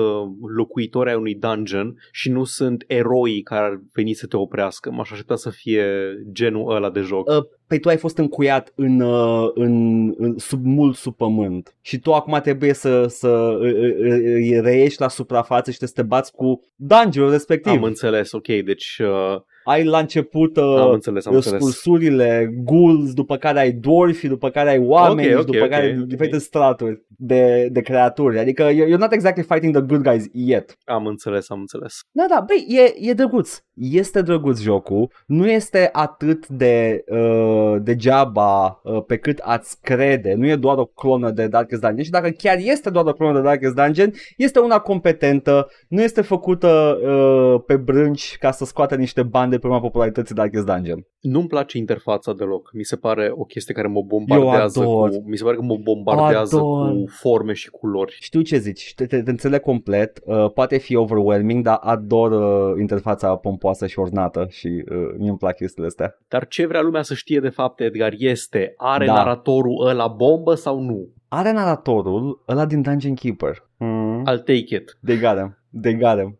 locuitori 0.55 1.09
ai 1.09 1.15
unui 1.15 1.35
dungeon 1.35 1.95
și 2.11 2.29
nu 2.29 2.43
sunt 2.43 2.83
eroi 2.87 3.41
care 3.41 3.65
ar 3.65 3.81
veni 3.93 4.13
să 4.13 4.27
te 4.27 4.37
oprească. 4.37 4.91
M-aș 4.91 5.11
aștepta 5.11 5.35
să 5.35 5.49
fie 5.49 5.85
genul 6.31 6.75
ăla 6.75 6.89
de 6.89 6.99
joc. 6.99 7.29
Uh, 7.29 7.57
Păi 7.69 7.79
tu 7.79 7.89
ai 7.89 7.97
fost 7.97 8.17
încuiat 8.17 8.71
în, 8.75 8.99
uh, 8.99 9.51
în, 9.53 10.07
în 10.17 10.37
sub 10.37 10.65
mult 10.65 10.95
sub 10.95 11.15
pământ 11.15 11.75
și 11.81 11.99
tu 11.99 12.13
acum 12.13 12.39
trebuie 12.41 12.73
să, 12.73 13.05
să 13.07 13.57
îi 13.59 14.59
reieși 14.59 14.99
la 14.99 15.07
suprafață 15.07 15.71
și 15.71 15.77
să 15.77 15.91
te 15.93 16.01
bați 16.01 16.31
cu 16.31 16.59
dungeon 16.75 17.29
respectiv. 17.29 17.71
Am 17.71 17.83
înțeles, 17.83 18.31
ok, 18.31 18.47
deci... 18.47 18.97
Uh 18.99 19.41
ai 19.63 19.83
la 19.83 19.99
început 19.99 20.57
uh, 20.57 20.63
am 20.63 20.91
înțeles, 20.91 21.25
am 21.25 21.39
scursurile, 21.39 22.49
ghouls, 22.63 23.13
după 23.13 23.37
care 23.37 23.59
ai 23.59 23.71
dwarfi, 23.71 24.27
după 24.27 24.49
care 24.49 24.69
ai 24.69 24.79
oameni 24.79 25.27
okay, 25.27 25.33
okay, 25.33 25.45
după 25.45 25.57
okay, 25.57 25.69
care 25.69 25.91
okay. 25.93 26.05
diferite 26.07 26.37
straturi 26.37 27.03
de, 27.07 27.69
de 27.71 27.81
creaturi. 27.81 28.39
Adică 28.39 28.69
you're 28.71 28.97
not 28.97 29.11
exactly 29.11 29.43
fighting 29.43 29.75
the 29.75 29.85
good 29.85 30.01
guys 30.01 30.25
yet. 30.33 30.77
Am 30.83 31.05
înțeles, 31.05 31.49
am 31.49 31.59
înțeles. 31.59 31.99
Da, 32.11 32.25
da, 32.29 32.45
băi, 32.47 32.65
e, 32.79 33.09
e 33.09 33.13
drăguț. 33.13 33.61
Este 33.73 34.21
drăguț 34.21 34.59
jocul. 34.59 35.11
Nu 35.25 35.49
este 35.49 35.89
atât 35.91 36.47
de 36.47 37.03
uh, 37.07 37.75
degeaba 37.81 38.81
uh, 38.83 39.03
pe 39.07 39.17
cât 39.17 39.39
ați 39.43 39.81
crede. 39.81 40.33
Nu 40.33 40.47
e 40.47 40.55
doar 40.55 40.77
o 40.77 40.85
clonă 40.85 41.31
de 41.31 41.47
Darkest 41.47 41.81
Dungeon. 41.81 42.03
Și 42.03 42.09
dacă 42.09 42.29
chiar 42.29 42.57
este 42.59 42.89
doar 42.89 43.05
o 43.05 43.13
clonă 43.13 43.37
de 43.37 43.45
Darkest 43.45 43.75
Dungeon, 43.75 44.11
este 44.37 44.59
una 44.59 44.79
competentă. 44.79 45.67
Nu 45.87 46.01
este 46.01 46.21
făcută 46.21 46.99
uh, 47.03 47.61
pe 47.65 47.75
brânci 47.77 48.37
ca 48.39 48.51
să 48.51 48.65
scoată 48.65 48.95
niște 48.95 49.23
bani 49.23 49.48
de 49.49 49.57
pe 49.57 49.67
urma 49.67 49.79
popularității 49.79 50.35
Darkest 50.35 50.65
Dungeon. 50.65 51.05
Nu-mi 51.19 51.47
place 51.47 51.77
interfața 51.77 52.33
deloc. 52.33 52.69
Mi 52.73 52.83
se 52.83 52.95
pare 52.95 53.31
o 53.35 53.43
chestie 53.43 53.73
care 53.73 53.87
mă 53.87 54.01
bombardează 54.01 54.83
cu... 54.83 55.23
Mi 55.25 55.37
se 55.37 55.43
pare 55.43 55.55
că 55.55 55.61
mă 55.61 55.77
bombardează 55.83 56.55
ador. 56.55 56.89
cu 56.89 57.03
forme 57.07 57.53
și 57.53 57.69
culori. 57.69 58.17
Știu 58.19 58.41
ce 58.41 58.57
zici, 58.57 58.93
te, 58.95 59.05
te, 59.05 59.21
te 59.21 59.29
înțeleg 59.29 59.61
complet. 59.61 60.21
Uh, 60.25 60.51
poate 60.51 60.77
fi 60.77 60.95
overwhelming, 60.95 61.63
dar 61.63 61.79
ador 61.81 62.31
uh, 62.31 62.79
interfața 62.79 63.35
pompoasă 63.35 63.87
și 63.87 63.99
ornată 63.99 64.47
și 64.49 64.67
uh, 64.67 64.97
mi 65.17 65.27
îmi 65.27 65.37
plac 65.37 65.55
chestiile 65.55 65.87
astea. 65.87 66.17
Dar 66.27 66.47
ce 66.47 66.67
vrea 66.67 66.81
lumea 66.81 67.01
să 67.01 67.13
știe 67.13 67.39
de 67.39 67.49
fapt, 67.49 67.79
Edgar, 67.79 68.13
este 68.17 68.73
are 68.77 69.05
da. 69.05 69.13
naratorul 69.13 69.87
ăla 69.87 70.07
bombă 70.07 70.53
sau 70.53 70.79
nu? 70.79 71.07
Are 71.27 71.51
naratorul 71.51 72.43
ăla 72.47 72.65
din 72.65 72.81
Dungeon 72.81 73.13
Keeper. 73.13 73.67
Mm. 73.77 74.21
I'll 74.21 74.43
take 74.43 74.75
it. 74.75 74.97
They 75.05 75.17
got 75.17 75.37
him. 75.37 75.57
They 75.81 75.93
got 75.93 76.19
him. 76.19 76.39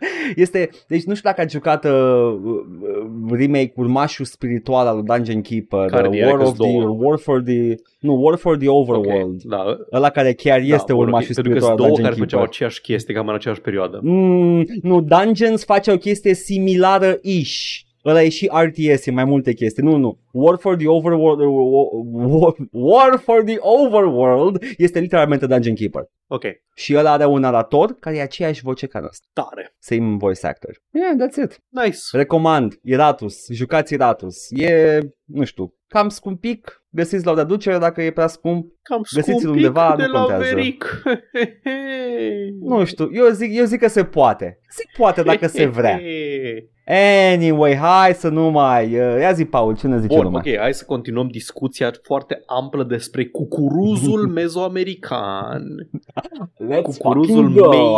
Este, 0.36 0.70
deci 0.86 1.04
nu 1.04 1.14
știu 1.14 1.30
dacă 1.30 1.40
a 1.40 1.46
jucat 1.46 1.84
uh, 1.84 1.90
uh 1.90 2.58
remake 3.30 3.72
urmașul 3.76 4.24
spiritual 4.24 4.86
al 4.86 5.02
Dungeon 5.02 5.40
Keeper, 5.40 5.90
care 5.90 6.08
uh, 6.08 6.22
War 6.24 6.38
of 6.38 6.56
the 6.58 6.86
War 6.86 7.18
for 7.18 7.42
the 7.42 7.74
nu, 7.98 8.22
War 8.22 8.36
for 8.36 8.56
the 8.56 8.68
Overworld. 8.68 9.42
Okay, 9.44 9.66
da. 9.66 9.76
Ăla 9.92 10.10
care 10.10 10.32
chiar 10.32 10.58
da, 10.58 10.74
este 10.74 10.92
urmașul 10.92 11.34
spiritual 11.34 11.70
al 11.70 11.76
Dungeon 11.76 11.94
Keeper. 11.94 12.12
două 12.12 12.16
care 12.16 12.20
făceau 12.20 12.42
aceeași 12.42 12.80
chestie 12.80 13.14
cam 13.14 13.28
în 13.28 13.34
aceeași 13.34 13.60
perioadă. 13.60 14.00
Mm, 14.02 14.64
nu, 14.82 15.00
Dungeons 15.00 15.64
face 15.64 15.92
o 15.92 15.96
chestie 15.96 16.34
similară-ish 16.34 17.86
Ăla 18.08 18.22
e 18.22 18.28
și 18.28 18.50
RTS, 18.64 19.06
e 19.06 19.10
mai 19.10 19.24
multe 19.24 19.52
chestii. 19.52 19.82
Nu, 19.82 19.96
nu. 19.96 20.18
War 20.32 20.58
for 20.58 20.76
the 20.76 20.88
Overworld 20.88 21.40
War, 22.12 22.54
War 22.70 23.18
for 23.18 23.42
the 23.44 23.56
Overworld 23.58 24.62
este 24.76 24.98
literalmente 24.98 25.46
Dungeon 25.46 25.74
Keeper. 25.74 26.02
Ok. 26.26 26.44
Și 26.74 26.96
ăla 26.96 27.12
are 27.12 27.26
un 27.26 27.40
narator 27.40 27.92
care 28.00 28.16
e 28.16 28.20
aceeași 28.20 28.62
voce 28.62 28.86
ca 28.86 29.00
ăsta. 29.08 29.26
Tare. 29.32 29.74
Same 29.78 30.16
voice 30.16 30.46
actor. 30.46 30.82
Yeah, 30.90 31.12
that's 31.28 31.44
it. 31.44 31.62
Nice. 31.68 31.98
Recomand. 32.12 32.78
Iratus. 32.82 33.46
Jucați 33.52 33.92
Iratus. 33.92 34.36
E, 34.50 35.00
nu 35.24 35.44
știu, 35.44 35.74
cam 35.86 36.08
scumpic. 36.08 36.82
Găsiți 36.90 37.24
la 37.24 37.30
o 37.30 37.34
deducere 37.34 37.78
dacă 37.78 38.02
e 38.02 38.10
prea 38.10 38.26
scump. 38.26 38.72
Cam 38.82 39.02
Găsiți-l 39.14 39.48
undeva, 39.48 39.94
de 39.96 40.06
nu 40.06 40.12
la 40.12 40.18
contează. 40.18 40.54
Veric. 40.54 41.02
nu 42.60 42.84
știu, 42.84 43.08
eu 43.12 43.28
zic, 43.28 43.56
eu 43.56 43.64
zic 43.64 43.80
că 43.80 43.88
se 43.88 44.04
poate. 44.04 44.58
Se 44.68 44.82
poate 44.96 45.22
dacă 45.22 45.46
se 45.46 45.66
vrea. 45.66 46.00
Anyway, 46.90 47.76
hai 47.76 48.14
să 48.14 48.28
nu 48.28 48.50
mai... 48.50 48.84
Uh, 48.84 49.20
ia 49.20 49.32
zi, 49.32 49.44
Paul, 49.44 49.76
ce 49.76 49.86
ne 49.86 50.00
zice 50.00 50.14
Bun, 50.14 50.24
lumea? 50.24 50.42
ok, 50.46 50.56
hai 50.58 50.74
să 50.74 50.84
continuăm 50.84 51.28
discuția 51.28 51.92
foarte 52.02 52.42
amplă 52.46 52.84
despre 52.84 53.26
cucuruzul 53.26 54.28
mezoamerican. 54.40 55.88
Let's 56.68 56.82
cucuruzul 56.82 57.48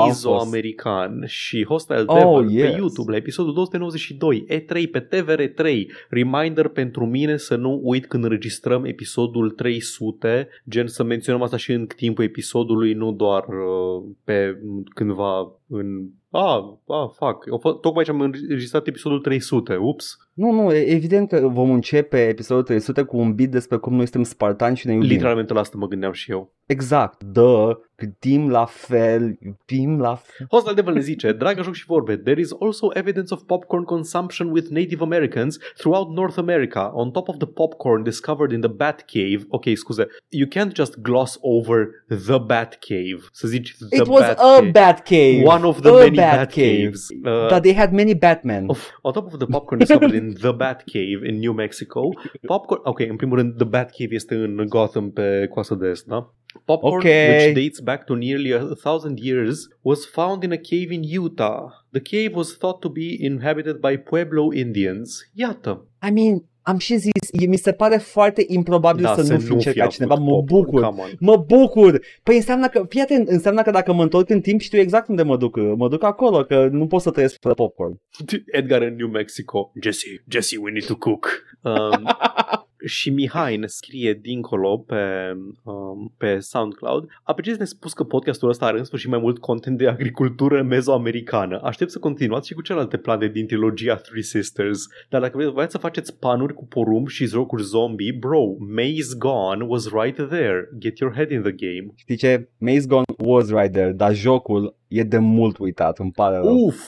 mezoamerican 0.07 1.25
și 1.27 1.65
Hostile 1.65 2.05
oh, 2.07 2.19
Devil 2.19 2.59
yes. 2.59 2.71
pe 2.71 2.77
YouTube 2.77 3.11
la 3.11 3.17
episodul 3.17 3.53
292, 3.53 4.47
E3 4.51 4.91
pe 4.91 5.09
TVR3. 5.09 5.87
Reminder 6.09 6.69
pentru 6.69 7.07
mine 7.07 7.37
să 7.37 7.57
nu 7.57 7.81
uit 7.83 8.07
când 8.07 8.25
înregistrăm 8.25 8.85
episodul 8.85 9.51
300, 9.51 10.49
gen 10.69 10.87
să 10.87 11.03
menționăm 11.03 11.43
asta 11.43 11.57
și 11.57 11.73
în 11.73 11.87
timpul 11.87 12.25
episodului, 12.25 12.93
nu 12.93 13.13
doar 13.13 13.45
uh, 13.49 14.03
pe 14.25 14.59
cândva 14.95 15.60
în 15.71 15.87
Ah, 16.33 16.63
ah, 16.87 17.09
fuck. 17.17 17.45
Tocmai 17.81 18.05
ce 18.05 18.11
am 18.11 18.21
înregistrat 18.21 18.87
episodul 18.87 19.21
300. 19.21 19.77
Ups. 19.77 20.17
Nu, 20.35 20.51
nu, 20.51 20.75
evident 20.75 21.29
că 21.29 21.49
vom 21.49 21.71
începe 21.71 22.29
episodul 22.29 22.63
300 22.63 23.03
cu 23.03 23.17
un 23.17 23.35
bit 23.35 23.51
despre 23.51 23.77
cum 23.77 23.93
noi 23.95 24.03
suntem 24.05 24.23
spartani 24.23 24.77
și 24.77 24.87
ne 24.87 24.93
iubim. 24.93 25.09
Literalmente 25.09 25.53
la 25.53 25.61
asta 25.61 25.77
mă 25.79 25.87
gândeam 25.87 26.13
și 26.13 26.31
eu. 26.31 26.53
Exact, 26.67 27.25
da, 27.25 27.81
gândim 27.97 28.51
la 28.51 28.65
fel, 28.65 29.39
iubim 29.41 30.01
la 30.01 30.15
fel. 30.15 30.47
Hostel 30.51 30.75
Devil 30.75 30.93
ne 30.93 31.01
zice, 31.01 31.33
dragă 31.33 31.63
joc 31.63 31.75
și 31.75 31.85
vorbe, 31.87 32.17
there 32.17 32.41
is 32.41 32.51
also 32.61 32.89
evidence 32.95 33.35
of 33.35 33.43
popcorn 33.47 33.85
consumption 33.85 34.51
with 34.51 34.69
Native 34.69 35.03
Americans 35.03 35.59
throughout 35.77 36.09
North 36.11 36.39
America, 36.39 36.91
on 36.95 37.11
top 37.11 37.29
of 37.29 37.37
the 37.37 37.47
popcorn 37.47 38.03
discovered 38.03 38.53
in 38.53 38.61
the 38.61 38.71
Bat 38.71 39.05
Cave. 39.07 39.45
Ok, 39.49 39.65
scuze, 39.75 40.07
you 40.29 40.49
can't 40.49 40.73
just 40.75 40.99
gloss 41.01 41.39
over 41.41 42.05
the 42.09 42.39
Bat 42.39 42.79
Cave. 42.89 43.21
Să 43.33 43.49
zici 43.49 43.77
the 43.77 43.97
It 43.97 44.07
was 44.07 44.21
Bat 44.21 44.39
a 44.39 44.59
Cave. 44.59 44.71
Bat 44.71 45.03
Cave. 45.03 45.43
One 45.45 45.65
of 45.65 45.81
the 45.81 45.89
a 45.89 45.93
many 45.93 46.17
Bat, 46.17 46.37
Bat 46.37 46.53
Cave. 46.53 46.77
Caves. 46.83 47.09
Uh, 47.25 47.49
But 47.49 47.63
they 47.63 47.75
had 47.75 47.93
many 47.93 48.15
Batmen. 48.15 48.65
Of, 48.69 48.91
on 49.03 49.13
top 49.13 49.33
of 49.33 49.39
the 49.39 49.47
popcorn 49.47 49.79
discovered 49.79 50.15
in 50.15 50.20
the 50.29 50.53
Bat 50.53 50.85
Cave 50.93 51.29
in 51.29 51.39
New 51.39 51.53
Mexico, 51.53 52.09
popcorn, 52.47 52.81
ok, 52.85 53.01
în 53.01 53.17
primul 53.17 53.37
rând, 53.37 53.57
the 53.57 53.65
Bat 53.65 53.91
Cave 53.91 54.15
este 54.15 54.35
în 54.35 54.65
Gotham 54.69 55.11
pe 55.11 55.47
coasta 55.51 55.75
de 55.75 55.89
est, 55.89 56.07
da? 56.07 56.35
Popcorn, 56.65 56.97
okay. 56.97 57.29
which 57.29 57.55
dates 57.55 57.81
back 57.81 58.05
to 58.05 58.15
nearly 58.15 58.53
a 58.53 58.75
thousand 58.75 59.19
years, 59.19 59.69
was 59.83 60.07
found 60.07 60.43
in 60.43 60.53
a 60.53 60.57
cave 60.57 60.93
in 60.93 61.03
Utah. 61.03 61.71
The 61.93 62.01
cave 62.01 62.35
was 62.35 62.57
thought 62.57 62.81
to 62.81 62.89
be 62.89 63.17
inhabited 63.19 63.77
by 63.81 63.97
Pueblo 63.97 64.53
Indians. 64.53 65.31
Iată. 65.35 65.87
I 66.09 66.11
mean, 66.11 66.50
am 66.63 66.79
și 66.79 66.97
zis, 66.97 67.47
mi 67.49 67.57
se 67.57 67.73
pare 67.73 67.97
foarte 67.97 68.45
improbabil 68.47 69.03
da, 69.03 69.15
să 69.15 69.33
nu 69.33 69.39
fi 69.39 69.53
încercat 69.53 69.91
cineva, 69.91 70.15
mă 70.15 70.43
bucur, 70.45 70.95
mă 71.19 71.37
bucur. 71.47 72.01
Păi 72.23 72.37
înseamnă 72.37 72.69
că, 72.69 72.85
fii 72.89 73.01
atent, 73.01 73.29
înseamnă 73.29 73.63
că 73.63 73.71
dacă 73.71 73.93
mă 73.93 74.03
întorc 74.03 74.31
în 74.31 74.41
timp 74.41 74.61
știu 74.61 74.79
exact 74.79 75.09
unde 75.09 75.23
mă 75.23 75.37
duc, 75.37 75.57
mă 75.57 75.89
duc 75.89 76.03
acolo, 76.03 76.45
că 76.45 76.69
nu 76.71 76.87
pot 76.87 77.01
să 77.01 77.11
trăiesc 77.11 77.37
fără 77.41 77.55
popcorn. 77.55 78.01
Edgar 78.59 78.83
în 78.83 78.95
New 78.95 79.09
Mexico, 79.09 79.73
Jesse, 79.83 80.25
Jesse, 80.29 80.57
we 80.63 80.71
need 80.71 80.85
to 80.85 80.97
cook. 80.97 81.29
Um, 81.63 82.05
și 82.85 83.11
Mihai 83.11 83.57
ne 83.57 83.67
scrie 83.67 84.19
dincolo 84.23 84.79
pe, 84.79 85.33
um, 85.63 86.15
pe 86.19 86.39
SoundCloud. 86.39 87.09
Apreciez 87.23 87.57
ne 87.57 87.65
spus 87.65 87.93
că 87.93 88.05
podcastul 88.05 88.49
ăsta 88.49 88.67
are 88.67 88.79
în 88.79 88.85
sfârșit 88.85 89.11
mai 89.11 89.19
mult 89.19 89.39
content 89.39 89.79
de 89.79 89.89
agricultură 89.89 90.63
mezoamericană. 90.63 91.61
Aștept 91.63 91.91
să 91.91 91.99
continuați 91.99 92.47
și 92.47 92.55
cu 92.55 92.63
celelalte 92.63 92.97
plane 92.97 93.29
din 93.29 93.47
trilogia 93.47 93.95
Three 93.95 94.23
Sisters. 94.23 94.87
Dar 95.09 95.21
dacă 95.21 95.51
vreți 95.55 95.73
să 95.73 95.79
faceți 95.79 96.19
panuri 96.19 96.50
cu 96.53 96.67
porumb 96.67 97.09
și 97.09 97.27
jocuri 97.27 97.63
zombie, 97.63 98.17
bro, 98.19 98.45
Maze 98.59 99.17
Gone 99.19 99.65
was 99.67 99.93
right 99.93 100.17
there. 100.29 100.69
Get 100.79 100.99
your 100.99 101.15
head 101.15 101.31
in 101.31 101.43
the 101.43 101.53
game. 101.53 101.93
Știi 101.95 102.17
ce? 102.17 102.49
Maze 102.59 102.87
Gone 102.87 103.05
was 103.19 103.51
right 103.51 103.73
there, 103.73 103.93
dar 103.93 104.15
jocul 104.15 104.77
e 104.89 105.03
de 105.03 105.19
mult 105.19 105.59
uitat, 105.59 105.99
îmi 105.99 106.13
pare 106.13 106.37
rău. 106.37 106.65
Uf! 106.65 106.87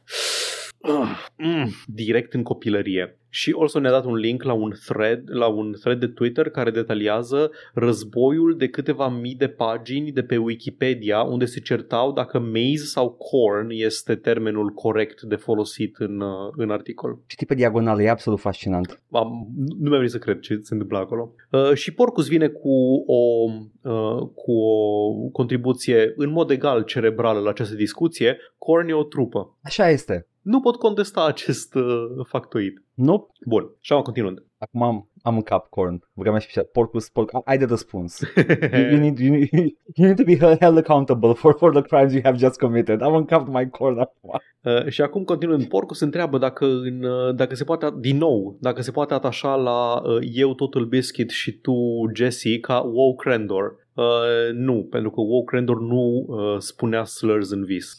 Uh, 0.83 1.27
mm, 1.37 1.71
direct 1.87 2.35
în 2.35 2.43
copilărie. 2.43 3.17
Și 3.35 3.55
also 3.59 3.79
ne-a 3.79 3.91
dat 3.91 4.05
un 4.05 4.15
link 4.15 4.43
la 4.43 4.53
un 4.53 4.73
thread, 4.87 5.23
la 5.25 5.47
un 5.47 5.75
thread 5.81 6.01
de 6.01 6.07
Twitter 6.07 6.51
care 6.51 6.71
detaliază 6.71 7.51
războiul 7.75 8.57
de 8.57 8.69
câteva 8.69 9.09
mii 9.09 9.35
de 9.35 9.49
pagini 9.49 10.13
de 10.13 10.23
pe 10.23 10.37
Wikipedia 10.37 11.23
unde 11.23 11.45
se 11.45 11.61
certau 11.61 12.13
dacă 12.13 12.39
maize 12.39 12.85
sau 12.85 13.11
corn 13.11 13.69
este 13.71 14.15
termenul 14.15 14.69
corect 14.69 15.23
de 15.23 15.35
folosit 15.35 15.97
în, 15.97 16.21
uh, 16.21 16.53
în 16.57 16.71
articol. 16.71 17.19
Citii 17.27 17.47
pe 17.47 17.55
diagonală, 17.55 18.03
e 18.03 18.11
absolut 18.11 18.41
fascinant. 18.41 19.03
Am, 19.11 19.49
nu 19.79 19.89
mi-a 19.89 19.97
venit 19.97 20.11
să 20.11 20.19
cred 20.19 20.41
ce 20.41 20.59
se 20.63 20.73
întâmplă 20.73 20.99
acolo. 20.99 21.35
Uh, 21.51 21.73
și 21.75 21.93
Porcus 21.93 22.29
vine 22.29 22.49
cu 22.49 23.05
o, 23.07 23.51
uh, 23.83 24.29
cu 24.35 24.53
o 24.53 25.29
contribuție 25.33 26.13
în 26.17 26.31
mod 26.31 26.51
egal 26.51 26.83
cerebrală 26.83 27.41
la 27.41 27.51
această 27.51 27.75
discuție. 27.75 28.37
Corn 28.59 28.89
e 28.89 28.93
o 28.93 29.03
trupă. 29.03 29.59
Așa 29.63 29.89
este. 29.89 30.27
Nu 30.43 30.61
pot 30.61 30.77
contesta 30.77 31.25
acest 31.25 31.75
uh, 31.75 32.27
factoid. 32.29 32.85
Nu? 32.95 33.29
Bun, 33.47 33.77
și 33.81 33.93
am 33.93 34.03
continuând. 34.03 34.45
Acum 34.59 34.83
am, 34.83 35.11
am 35.23 35.35
în 35.37 35.43
cap 35.43 35.69
corn. 35.69 36.09
Vreau 36.13 36.39
și 36.39 36.61
porcus, 36.73 37.09
porc, 37.09 37.31
ai 37.45 37.59
de 37.59 37.65
răspuns. 37.65 38.21
you, 38.73 38.91
you, 38.91 38.99
need, 38.99 39.19
you, 39.19 39.31
need, 39.31 39.49
you 39.95 40.07
need 40.07 40.17
to 40.17 40.25
be 40.25 40.39
held 40.39 40.77
accountable 40.77 41.33
for, 41.33 41.55
for 41.59 41.73
the 41.73 41.83
crimes 41.83 42.13
you 42.13 42.23
have 42.25 42.37
just 42.37 42.59
committed. 42.59 43.03
Am 43.03 43.15
în 43.15 43.25
cap 43.25 43.49
my 43.49 43.69
corn 43.71 43.99
acum. 43.99 44.41
Uh, 44.61 44.89
și 44.89 45.03
acum 45.03 45.25
continuând, 45.25 45.65
Porcus 45.65 46.01
întreabă 46.01 46.39
dacă, 46.39 46.65
în, 46.65 47.03
uh, 47.03 47.35
dacă 47.35 47.55
se 47.55 47.65
poate, 47.65 47.95
din 47.99 48.17
nou, 48.17 48.57
dacă 48.61 48.83
se 48.83 48.91
poate 48.91 49.15
atașa 49.15 49.55
la 49.55 50.03
uh, 50.05 50.19
eu 50.33 50.55
totul 50.55 50.85
biscuit 50.85 51.31
și 51.31 51.53
tu 51.53 51.75
Jesse 52.15 52.59
ca 52.59 52.81
wow 52.81 53.15
Crendor. 53.15 53.81
Uh, 53.95 54.05
nu, 54.53 54.87
pentru 54.91 55.11
că 55.11 55.21
wow 55.21 55.45
Crendor 55.45 55.81
nu 55.81 56.25
uh, 56.27 56.57
spunea 56.59 57.05
slurs 57.05 57.51
în 57.51 57.65
vis. 57.65 57.99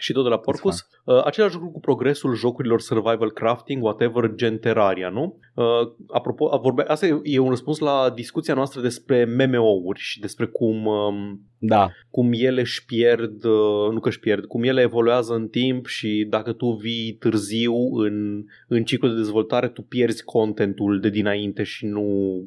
și 0.00 0.12
tot 0.12 0.22
de 0.22 0.28
la 0.28 0.38
Porcus. 0.38 0.86
Uh, 1.04 1.24
același 1.24 1.54
lucru 1.54 1.68
cu 1.68 1.80
progresul 1.80 2.34
jocurilor 2.34 2.80
survival 2.80 3.30
crafting, 3.30 3.82
whatever, 3.82 4.34
gen 4.34 4.58
Terraria, 4.58 5.08
nu? 5.08 5.38
Uh, 5.54 5.64
apropo, 6.08 6.58
vorbe, 6.62 6.82
asta 6.82 7.06
e, 7.06 7.20
e 7.22 7.38
un 7.38 7.48
răspuns 7.48 7.78
la 7.78 8.12
discuția 8.14 8.54
noastră 8.54 8.80
despre 8.80 9.24
MMO-uri 9.24 10.00
și 10.00 10.20
despre 10.20 10.46
cum 10.46 10.86
um, 10.86 11.40
da. 11.62 11.90
cum 12.10 12.30
ele 12.32 12.60
își 12.60 12.84
pierd, 12.84 13.44
uh, 13.44 13.92
nu 13.92 14.00
că 14.00 14.08
își 14.08 14.20
pierd, 14.20 14.44
cum 14.44 14.62
ele 14.62 14.80
evoluează 14.80 15.34
în 15.34 15.48
timp 15.48 15.86
și 15.86 16.26
dacă 16.28 16.52
tu 16.52 16.70
vii 16.70 17.12
târziu 17.12 17.74
în, 17.94 18.44
în 18.68 18.84
ciclul 18.84 19.10
de 19.10 19.16
dezvoltare, 19.16 19.68
tu 19.68 19.82
pierzi 19.82 20.24
contentul 20.24 21.00
de 21.00 21.08
dinainte 21.08 21.62
și 21.62 21.86
nu, 21.86 22.04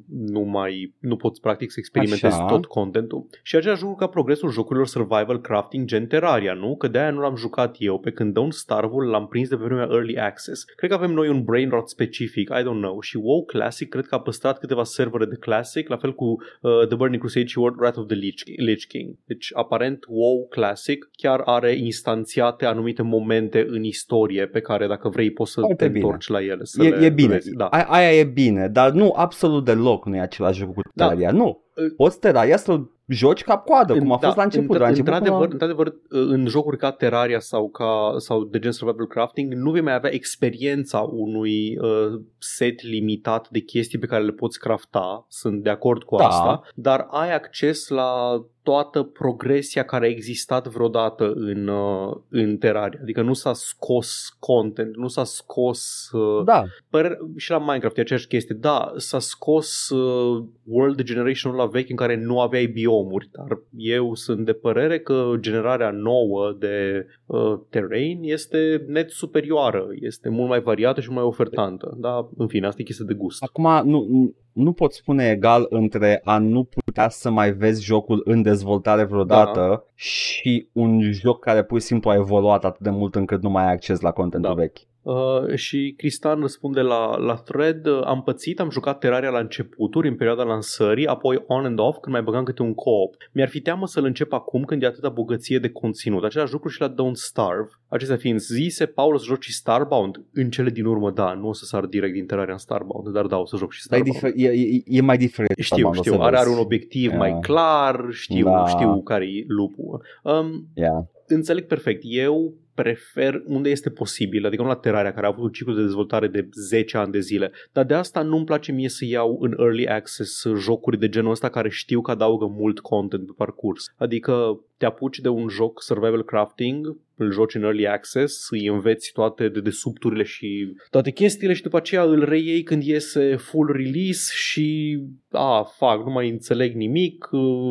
nu 0.10 0.40
mai 0.40 0.94
nu 1.00 1.16
poți 1.16 1.42
practic 1.42 1.72
să 1.72 1.76
experimentezi 1.80 2.36
Așa. 2.36 2.46
tot 2.46 2.66
contentul. 2.66 3.26
Și 3.44 3.56
același 3.56 3.82
lucru 3.82 3.98
ca 3.98 4.08
progresul 4.08 4.50
jocurilor 4.50 4.88
survival 4.88 5.42
crafting 5.42 5.86
gen 5.86 6.08
Terraria, 6.08 6.54
nu? 6.54 6.76
Că 6.76 6.88
de-aia 6.88 7.12
nu 7.12 7.22
l-am 7.22 7.36
jucat 7.36 7.76
eu, 7.80 8.00
pe 8.00 8.12
când 8.12 8.34
Don't 8.44 8.52
starve 8.52 9.06
l-am 9.06 9.28
prins 9.28 9.50
de 9.50 9.56
pe 9.56 9.64
vremea 9.64 9.88
Early 9.92 10.18
Access. 10.18 10.64
Cred 10.64 10.90
că 10.90 10.96
avem 10.96 11.12
noi 11.12 11.30
un 11.30 11.44
brain 11.44 11.70
rot 11.70 11.90
specific, 11.90 12.50
I 12.50 12.62
don't 12.62 12.82
know. 12.82 13.00
Și 13.00 13.18
WoW 13.18 13.44
Classic 13.46 13.90
cred 13.90 14.06
că 14.06 14.16
a 14.16 14.20
păstrat 14.20 14.60
câteva 14.60 14.84
servere 14.84 15.26
de 15.26 15.36
Classic, 15.36 15.88
la 15.88 15.98
fel 15.98 16.14
cu 16.14 16.26
uh, 16.26 16.88
The 16.88 16.96
Burning 16.96 17.22
Crusade 17.22 17.46
și 17.46 17.60
Wrath 17.60 17.98
of 17.98 18.06
the 18.08 18.16
Lich, 18.16 18.42
Lich 18.58 18.86
King 18.86 19.04
King. 19.04 19.18
Deci, 19.26 19.52
aparent, 19.54 20.06
WoW 20.08 20.48
Classic 20.50 21.10
chiar 21.16 21.42
are 21.46 21.76
instanțiate 21.76 22.66
anumite 22.66 23.02
momente 23.02 23.66
în 23.70 23.84
istorie 23.84 24.48
pe 24.48 24.60
care, 24.60 24.88
dacă 24.88 25.10
vrei, 25.10 25.32
poți 25.32 25.52
să 25.52 25.60
Foarte 25.60 25.84
te 25.84 25.92
bine. 25.92 26.06
întorci 26.06 26.28
la 26.28 26.42
ele. 26.42 26.64
Să 26.64 26.84
e, 26.84 26.90
le 26.90 27.06
e 27.06 27.10
bine. 27.10 27.40
Da. 27.58 27.66
A, 27.66 27.84
aia 27.84 28.14
e 28.20 28.24
bine, 28.24 28.68
dar 28.68 28.92
nu 28.92 29.14
absolut 29.16 29.66
deloc 29.66 30.06
nu 30.06 30.16
e 30.16 30.20
același 30.20 30.60
lucru 30.60 30.82
cu 30.82 30.92
da. 30.94 31.04
Terraria. 31.08 31.32
Nu. 31.32 31.62
Poți 31.96 32.20
Terraria 32.20 32.58
să 32.58 32.80
joci 33.08 33.44
ca 33.44 33.58
coadă, 33.58 33.98
cum 33.98 34.12
a 34.12 34.18
da, 34.20 34.26
fost 34.26 34.38
la 34.38 34.44
început. 34.44 34.76
Într- 34.76 34.80
la 34.80 34.88
început 34.88 35.14
într-adevăr, 35.14 35.52
într-adevăr, 35.52 35.94
în 36.10 36.48
jocuri 36.48 36.78
ca 36.78 36.92
Terraria 36.92 37.40
sau, 37.40 37.70
ca, 37.70 38.14
sau 38.18 38.44
de 38.44 38.60
gen 38.60 38.72
survival 38.72 39.08
crafting, 39.08 39.54
nu 39.54 39.72
vei 39.72 39.82
mai 39.82 39.94
avea 39.94 40.14
experiența 40.14 41.00
unui 41.00 41.78
uh, 41.78 42.22
set 42.38 42.82
limitat 42.82 43.50
de 43.50 43.60
chestii 43.60 44.00
pe 44.00 44.06
care 44.06 44.24
le 44.24 44.32
poți 44.32 44.60
crafta, 44.60 45.26
sunt 45.30 45.64
de 45.64 45.70
acord 45.70 46.04
cu 46.04 46.16
da. 46.16 46.28
asta, 46.28 46.62
dar 46.76 47.08
ai 47.10 47.34
acces 47.34 47.88
la 47.88 48.42
toată 48.64 49.04
progresia 49.04 49.84
care 49.84 50.06
a 50.06 50.10
existat 50.10 50.68
vreodată 50.68 51.32
în, 51.36 51.68
uh, 51.68 52.16
în 52.30 52.58
Terraria. 52.58 53.00
Adică 53.02 53.22
nu 53.22 53.34
s-a 53.34 53.54
scos 53.54 54.36
content, 54.40 54.96
nu 54.96 55.08
s-a 55.08 55.24
scos... 55.24 56.10
Uh, 56.12 56.44
da. 56.46 56.64
Păr- 56.64 57.18
și 57.36 57.52
la 57.52 57.60
Minecraft 57.60 57.98
e 57.98 58.02
aceeași 58.02 58.28
chestie. 58.28 58.56
Da, 58.60 58.92
s-a 58.96 59.20
scos 59.20 59.90
uh, 59.90 60.44
World 60.64 61.02
Generation-ul 61.02 61.58
la 61.58 61.66
vechi 61.66 61.90
în 61.90 61.96
care 61.96 62.16
nu 62.16 62.40
aveai 62.40 62.66
biomuri, 62.66 63.30
dar 63.32 63.60
eu 63.78 64.14
sunt 64.14 64.46
de 64.46 64.54
părere 64.54 65.00
că 65.00 65.34
generarea 65.40 65.92
nouă 65.92 66.56
de 66.60 67.06
uh, 67.26 67.60
terrain 67.70 68.20
este 68.22 68.86
net 68.88 69.10
superioară, 69.10 69.88
este 70.00 70.30
mult 70.30 70.50
mai 70.50 70.62
variată 70.62 71.02
și 71.02 71.12
mai 71.12 71.24
ofertantă. 71.24 71.98
Da, 71.98 72.30
în 72.38 72.48
fine, 72.48 72.68
asta 72.68 72.82
e 72.82 72.86
chestie 72.86 73.06
de 73.08 73.14
gust. 73.14 73.44
Acum, 73.44 73.90
nu, 73.90 74.34
nu 74.54 74.74
pot 74.74 74.94
spune 74.94 75.30
egal 75.30 75.66
între 75.70 76.22
a 76.24 76.38
nu 76.38 76.64
putea 76.64 77.10
să 77.10 77.30
mai 77.30 77.52
vezi 77.52 77.84
jocul 77.84 78.22
în 78.26 78.42
dezvoltare 78.42 79.04
vreodată 79.04 79.60
da. 79.60 79.84
și 79.96 80.68
un 80.72 81.12
joc 81.12 81.40
care 81.40 81.64
pur 81.64 81.80
și 81.80 81.86
simplu 81.86 82.10
a 82.10 82.16
evoluat 82.16 82.66
atât 82.66 82.82
de 82.82 82.90
mult 82.90 83.16
încât 83.16 83.42
nu 83.42 83.50
mai 83.50 83.66
ai 83.66 83.72
acces 83.72 84.00
la 84.00 84.12
contentul 84.12 84.56
da. 84.56 84.62
vechi. 84.62 84.78
Uh, 85.04 85.56
și 85.56 85.94
Cristan 85.98 86.40
răspunde 86.40 86.82
la, 86.82 87.18
la 87.18 87.36
thread 87.36 87.86
uh, 87.86 88.02
Am 88.06 88.22
pățit, 88.24 88.60
am 88.60 88.70
jucat 88.70 89.00
Terraria 89.00 89.30
la 89.30 89.40
începuturi 89.40 90.08
În 90.08 90.16
perioada 90.16 90.44
lansării, 90.44 91.08
apoi 91.08 91.44
on 91.48 91.66
and 91.66 91.80
off 91.80 91.98
Când 92.02 92.16
mai 92.16 92.24
băgam 92.24 92.44
câte 92.44 92.62
un 92.62 92.74
co-op 92.74 93.16
Mi-ar 93.32 93.50
fi 93.50 93.62
teamă 93.62 93.88
să-l 93.88 94.06
încep 94.06 94.34
acum 94.34 94.64
când 94.64 94.84
e 94.84 94.86
atâta 94.86 95.10
bogăție 95.10 95.60
de 95.60 95.70
conținut 95.70 96.24
Același 96.24 96.52
lucru 96.52 96.70
și 96.70 96.82
la 96.82 96.94
Don't 96.94 97.14
Starve 97.14 97.70
Acestea 97.88 98.18
fiind 98.18 98.40
zise, 98.40 98.86
Paul 98.86 99.18
să 99.18 99.26
joci 99.26 99.44
și 99.44 99.54
Starbound 99.54 100.22
În 100.34 100.50
cele 100.50 100.70
din 100.70 100.86
urmă, 100.86 101.12
da, 101.12 101.34
nu 101.34 101.48
o 101.48 101.54
să 101.54 101.66
sar 101.66 101.86
direct 101.86 102.14
din 102.14 102.26
Terraria 102.26 102.54
în 102.54 102.60
Starbound 102.60 103.08
Dar 103.10 103.26
da, 103.26 103.38
o 103.38 103.46
să 103.46 103.58
joc 103.58 103.72
și 103.72 103.82
Starbound 103.82 104.16
difer- 104.16 104.34
e, 104.36 104.48
e, 104.48 104.82
e 104.86 105.02
mai 105.02 105.18
diferit 105.18 105.58
Știu, 105.58 105.94
știu, 105.94 106.22
are, 106.22 106.38
are 106.38 106.50
un 106.50 106.58
obiectiv 106.58 107.06
yeah. 107.06 107.18
mai 107.18 107.38
clar 107.42 108.06
Știu, 108.10 108.46
da. 108.46 108.66
știu 108.68 109.02
care 109.02 109.26
e 109.26 109.44
lupul 109.48 110.02
um, 110.24 110.68
yeah. 110.74 111.04
Înțeleg 111.28 111.66
perfect 111.66 112.02
Eu 112.06 112.54
prefer 112.74 113.42
unde 113.46 113.70
este 113.70 113.90
posibil, 113.90 114.46
adică 114.46 114.62
nu 114.62 114.68
la 114.68 114.76
Terraria, 114.76 115.14
care 115.14 115.26
a 115.26 115.30
avut 115.30 115.44
un 115.44 115.52
ciclu 115.52 115.74
de 115.74 115.82
dezvoltare 115.82 116.28
de 116.28 116.50
10 116.54 116.98
ani 116.98 117.12
de 117.12 117.20
zile. 117.20 117.52
Dar 117.72 117.86
de 117.86 117.94
asta 117.94 118.22
nu-mi 118.22 118.46
place 118.46 118.72
mie 118.72 118.90
să 118.90 119.06
iau 119.06 119.38
în 119.42 119.56
early 119.60 119.88
access 119.88 120.46
jocuri 120.58 121.00
de 121.00 121.10
genul 121.10 121.32
ăsta 121.32 121.50
care 121.50 121.70
știu 121.70 122.02
că 122.02 122.12
adaugă 122.12 122.46
mult 122.46 122.80
content 122.80 123.26
pe 123.26 123.34
parcurs. 123.38 123.94
Adică 123.98 124.64
te 124.78 124.86
apuci 124.86 125.20
de 125.20 125.30
un 125.30 125.48
joc 125.48 125.82
survival 125.82 126.24
crafting, 126.24 126.98
îl 127.16 127.32
joci 127.32 127.56
în 127.56 127.64
early 127.64 127.88
access, 127.88 128.50
îi 128.50 128.68
înveți 128.68 129.12
toate 129.14 129.50
de 129.50 129.60
desubturile 129.60 130.24
și 130.24 130.76
toate 130.90 131.12
chestiile 131.12 131.54
și 131.54 131.62
după 131.62 131.78
aceea 131.78 132.04
îl 132.04 132.26
reiei 132.26 132.64
când 132.64 132.84
iese 132.84 133.36
full 133.36 133.72
release 133.72 134.32
și 134.34 135.00
a, 135.30 135.64
fac, 135.78 136.06
nu 136.06 136.12
mai 136.12 136.30
înțeleg 136.30 136.76
nimic, 136.76 137.30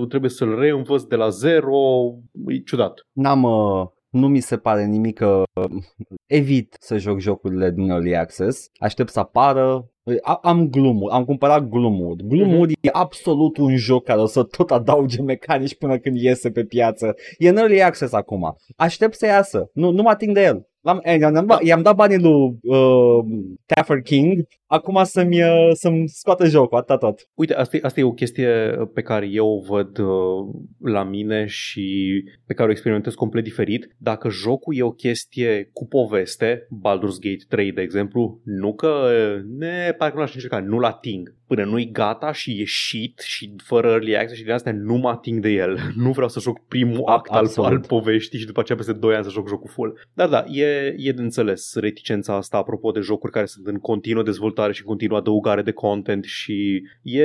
trebuie 0.08 0.30
să-l 0.30 0.58
reînvăț 0.58 1.02
de 1.02 1.16
la 1.16 1.28
zero, 1.28 1.78
e 2.46 2.58
ciudat. 2.58 3.06
N-am, 3.12 3.42
uh, 3.42 3.86
nu 4.12 4.28
mi 4.28 4.40
se 4.40 4.56
pare 4.56 4.84
nimic 4.84 5.14
că 5.14 5.42
evit 6.26 6.76
să 6.80 6.96
joc 6.96 7.18
jocurile 7.18 7.70
din 7.70 7.90
Early 7.90 8.16
Access, 8.16 8.70
aștept 8.78 9.10
să 9.10 9.18
apară, 9.18 9.90
am 10.42 10.68
glumul, 10.68 11.10
am 11.10 11.24
cumpărat 11.24 11.68
glumul. 11.68 12.16
Glumul 12.24 12.68
mm-hmm. 12.68 12.80
e 12.80 12.88
absolut 12.92 13.56
un 13.56 13.76
joc 13.76 14.04
care 14.04 14.20
o 14.20 14.26
să 14.26 14.42
tot 14.42 14.70
adauge 14.70 15.22
mecanici 15.22 15.76
până 15.76 15.98
când 15.98 16.16
iese 16.16 16.50
pe 16.50 16.64
piață. 16.64 17.14
E 17.38 17.48
în 17.48 17.56
Early 17.56 17.82
Access 17.82 18.12
acum. 18.12 18.56
Aștept 18.76 19.14
să 19.14 19.26
iasă. 19.26 19.70
Nu, 19.74 19.90
nu 19.90 20.02
mă 20.02 20.08
ating 20.08 20.34
de 20.34 20.42
el. 20.42 20.66
L-am, 20.80 21.00
eh, 21.02 21.18
i-am, 21.18 21.46
dat, 21.46 21.62
i-am 21.62 21.82
dat 21.82 21.94
banii 21.94 22.18
lui 22.18 22.58
uh, 22.62 23.24
Taffer 23.66 24.00
King, 24.00 24.46
acum 24.72 25.04
să-mi, 25.04 25.42
uh, 25.42 25.70
să-mi 25.72 26.08
scoată 26.08 26.46
jocul, 26.46 26.78
atât 26.78 26.98
tot. 26.98 27.28
Uite, 27.34 27.54
asta 27.54 27.76
e, 27.76 27.80
asta 27.82 28.00
e 28.00 28.04
o 28.04 28.12
chestie 28.12 28.48
pe 28.94 29.02
care 29.02 29.26
eu 29.26 29.48
o 29.48 29.60
văd 29.60 29.98
uh, 29.98 30.54
la 30.78 31.04
mine 31.04 31.46
și 31.46 32.10
pe 32.46 32.54
care 32.54 32.68
o 32.68 32.72
experimentez 32.72 33.14
complet 33.14 33.44
diferit. 33.44 33.94
Dacă 33.98 34.28
jocul 34.28 34.76
e 34.76 34.82
o 34.82 34.92
chestie 34.92 35.70
cu 35.72 35.86
poveste, 35.86 36.66
Baldur's 36.66 37.18
Gate 37.20 37.44
3, 37.48 37.72
de 37.72 37.82
exemplu, 37.82 38.40
nu 38.44 38.74
că 38.74 39.08
ne, 39.58 39.94
parcă 39.98 40.14
nu 40.14 40.20
l-aș 40.20 40.34
încerca, 40.34 40.60
nu-l 40.60 40.84
ating 40.84 41.34
până 41.54 41.64
nu-i 41.64 41.90
gata 41.90 42.32
și 42.32 42.60
e 42.60 42.64
shit 42.66 43.18
și 43.18 43.54
fără 43.64 43.88
early 43.88 44.16
access 44.16 44.36
și 44.36 44.42
din 44.42 44.52
astea 44.52 44.72
nu 44.72 44.94
mă 44.94 45.08
ating 45.08 45.40
de 45.40 45.48
el. 45.48 45.78
Nu 46.04 46.10
vreau 46.10 46.28
să 46.28 46.40
joc 46.40 46.66
primul 46.66 47.02
act 47.04 47.30
al, 47.30 47.46
al 47.56 47.80
poveștii 47.80 48.38
și 48.38 48.46
după 48.46 48.60
aceea 48.60 48.78
peste 48.78 48.92
2 48.92 49.14
ani 49.14 49.24
să 49.24 49.30
joc 49.30 49.48
jocul 49.48 49.70
full. 49.70 50.06
Dar 50.12 50.28
da, 50.28 50.44
e, 50.44 50.94
e 50.96 51.12
de 51.12 51.22
înțeles 51.22 51.74
reticența 51.74 52.36
asta 52.36 52.56
apropo 52.56 52.90
de 52.90 53.00
jocuri 53.00 53.32
care 53.32 53.46
sunt 53.46 53.66
în 53.66 53.78
continuă 53.78 54.22
dezvoltare 54.22 54.61
dezvoltare 54.62 54.72
și 54.72 54.80
în 54.80 54.86
continuu 54.86 55.16
adăugare 55.16 55.62
de 55.62 55.72
content 55.72 56.24
și 56.24 56.82
e, 57.02 57.24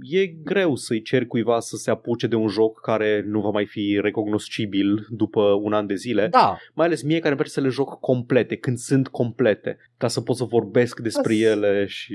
e 0.00 0.26
greu 0.44 0.74
să-i 0.74 1.02
cer 1.02 1.26
cuiva 1.26 1.60
să 1.60 1.76
se 1.76 1.90
apuce 1.90 2.26
de 2.26 2.36
un 2.36 2.48
joc 2.48 2.80
care 2.80 3.24
nu 3.26 3.40
va 3.40 3.50
mai 3.50 3.66
fi 3.66 3.98
recognoscibil 4.02 5.06
după 5.10 5.40
un 5.40 5.72
an 5.72 5.86
de 5.86 5.94
zile. 5.94 6.28
Da, 6.28 6.56
Mai 6.74 6.86
ales 6.86 7.02
mie 7.02 7.18
care 7.18 7.28
îmi 7.28 7.36
place 7.36 7.52
să 7.52 7.60
le 7.60 7.68
joc 7.68 8.00
complete, 8.00 8.56
când 8.56 8.76
sunt 8.76 9.08
complete, 9.08 9.76
ca 9.96 10.08
să 10.08 10.20
pot 10.20 10.36
să 10.36 10.44
vorbesc 10.44 11.00
despre 11.00 11.32
As- 11.32 11.40
ele 11.40 11.86
și... 11.86 12.14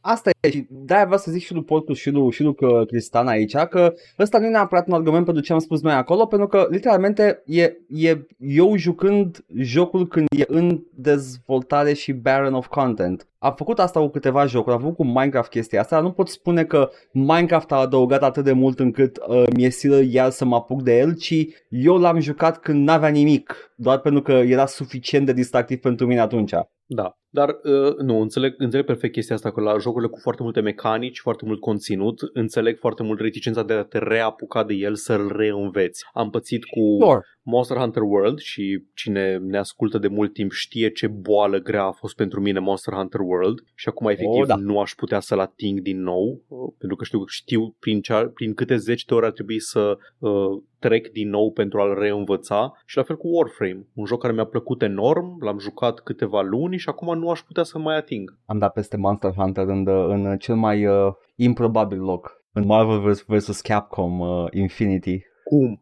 Asta 0.00 0.30
e 0.40 0.50
și 0.50 0.66
de-aia 0.70 1.04
vreau 1.04 1.18
să 1.18 1.30
zic 1.30 1.42
și 1.42 1.52
lui 1.52 1.64
Porcus 1.64 1.98
și 1.98 2.10
lui, 2.10 2.30
și 2.30 2.42
lui 2.42 2.54
că 2.54 2.84
Cristan 2.86 3.26
aici 3.26 3.56
că 3.56 3.94
ăsta 4.18 4.38
nu 4.38 4.46
e 4.46 4.50
neapărat 4.50 4.86
un 4.86 4.94
argument 4.94 5.24
pentru 5.24 5.42
ce 5.42 5.52
am 5.52 5.58
spus 5.58 5.82
noi 5.82 5.92
acolo, 5.92 6.26
pentru 6.26 6.48
că 6.48 6.66
literalmente 6.70 7.42
e, 7.44 7.76
e 7.88 8.26
eu 8.38 8.76
jucând 8.76 9.44
jocul 9.58 10.08
când 10.08 10.26
e 10.36 10.44
în 10.46 10.82
dezvoltare 10.94 11.92
și 11.92 12.12
barren 12.12 12.52
of 12.52 12.66
content. 12.66 13.26
Am 13.38 13.54
făcut 13.56 13.78
asta 13.78 14.00
cu 14.00 14.08
câteva 14.08 14.46
jocuri, 14.46 14.74
am 14.74 14.80
făcut 14.80 14.96
cu 14.96 15.04
Minecraft 15.04 15.50
chestia 15.50 15.80
asta, 15.80 15.94
dar 15.94 16.04
nu 16.04 16.12
pot 16.12 16.28
spune 16.28 16.64
că 16.64 16.90
Minecraft 17.12 17.72
a 17.72 17.76
adăugat 17.76 18.22
atât 18.22 18.44
de 18.44 18.52
mult 18.52 18.78
încât 18.78 19.18
uh, 19.26 19.42
mi-e 19.56 19.70
silă 19.70 20.00
iar 20.02 20.30
să 20.30 20.44
mă 20.44 20.54
apuc 20.54 20.82
de 20.82 20.98
el, 20.98 21.16
ci 21.16 21.46
eu 21.68 21.96
l-am 21.96 22.20
jucat 22.20 22.58
când 22.58 22.86
n-avea 22.86 23.08
nimic, 23.08 23.72
doar 23.76 23.98
pentru 23.98 24.22
că 24.22 24.32
era 24.32 24.66
suficient 24.66 25.26
de 25.26 25.32
distractiv 25.32 25.78
pentru 25.78 26.06
mine 26.06 26.20
atunci. 26.20 26.52
Da, 26.88 27.18
dar 27.28 27.48
uh, 27.48 27.96
nu, 27.96 28.20
înțeleg, 28.20 28.54
înțeleg 28.56 28.86
perfect 28.86 29.12
chestia 29.12 29.34
asta, 29.34 29.52
că 29.52 29.60
la 29.60 29.78
jocurile 29.78 30.10
cu 30.10 30.18
foarte 30.18 30.42
multe 30.42 30.60
mecanici, 30.60 31.20
foarte 31.20 31.44
mult 31.46 31.60
conținut, 31.60 32.20
înțeleg 32.32 32.78
foarte 32.78 33.02
mult 33.02 33.20
reticența 33.20 33.62
de 33.62 33.72
a 33.72 33.82
te 33.82 33.98
reapuca 33.98 34.64
de 34.64 34.74
el 34.74 34.94
să-l 34.94 35.32
reînveți. 35.36 36.04
Am 36.12 36.30
pățit 36.30 36.64
cu 36.64 37.04
Sure. 37.04 37.20
Monster 37.42 37.76
Hunter 37.76 38.02
World 38.02 38.38
și 38.38 38.84
cine 38.94 39.36
ne 39.36 39.58
ascultă 39.58 39.98
de 39.98 40.08
mult 40.08 40.32
timp 40.32 40.52
știe 40.52 40.90
ce 40.90 41.06
boală 41.06 41.58
grea 41.58 41.84
a 41.84 41.90
fost 41.92 42.16
pentru 42.16 42.40
mine 42.40 42.58
Monster 42.58 42.94
Hunter 42.94 43.20
World 43.20 43.58
și 43.74 43.88
acum 43.88 44.06
efectiv 44.06 44.40
Oh, 44.40 44.46
da. 44.46 44.56
nu 44.56 44.80
aș 44.80 44.92
putea 44.96 45.20
să-l 45.20 45.38
ating 45.38 45.80
din 45.80 46.02
nou 46.02 46.42
uh, 46.48 46.72
pentru 46.78 46.96
că 46.96 47.04
știu, 47.04 47.26
știu 47.26 47.76
prin, 47.78 48.00
cea, 48.00 48.28
prin 48.34 48.54
câte 48.54 48.76
zeci 48.76 49.04
de 49.04 49.14
ori 49.14 49.26
ar 49.26 49.32
trebui 49.32 49.60
să 49.60 49.96
uh, 50.18 50.62
trec 50.86 51.08
din 51.12 51.28
nou 51.28 51.52
pentru 51.52 51.80
a-l 51.80 51.98
reînvăța 51.98 52.72
și 52.84 52.96
la 52.96 53.02
fel 53.02 53.16
cu 53.16 53.28
Warframe, 53.28 53.86
un 53.94 54.04
joc 54.04 54.20
care 54.20 54.32
mi-a 54.32 54.44
plăcut 54.44 54.82
enorm, 54.82 55.44
l-am 55.44 55.58
jucat 55.58 56.00
câteva 56.00 56.42
luni 56.42 56.78
și 56.78 56.88
acum 56.88 57.18
nu 57.18 57.30
aș 57.30 57.40
putea 57.40 57.62
să 57.62 57.78
mai 57.78 57.96
ating. 57.96 58.38
am 58.46 58.58
dat 58.58 58.72
peste 58.72 58.96
Monster 58.96 59.32
Hunter 59.32 59.66
în, 59.66 59.88
în 59.88 60.38
cel 60.38 60.54
mai 60.54 60.86
uh, 60.86 61.12
improbabil 61.36 62.00
loc. 62.00 62.44
În 62.52 62.66
Marvel 62.66 63.00
vs. 63.00 63.24
vs. 63.26 63.60
Capcom 63.60 64.20
uh, 64.20 64.46
Infinity. 64.50 65.20
Cum? 65.44 65.80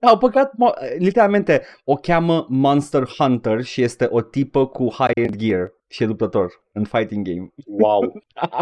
Au 0.00 0.18
păcat, 0.18 0.50
mo- 0.50 0.98
literalmente, 0.98 1.62
o 1.84 1.94
cheamă 1.94 2.46
Monster 2.48 3.04
Hunter 3.18 3.62
și 3.62 3.82
este 3.82 4.08
o 4.10 4.20
tipă 4.20 4.66
cu 4.66 4.88
high-end 4.90 5.36
gear 5.36 5.72
și 5.88 6.02
e 6.02 6.06
luptător 6.06 6.62
în 6.72 6.84
fighting 6.84 7.26
game. 7.28 7.48
Wow! 7.66 8.12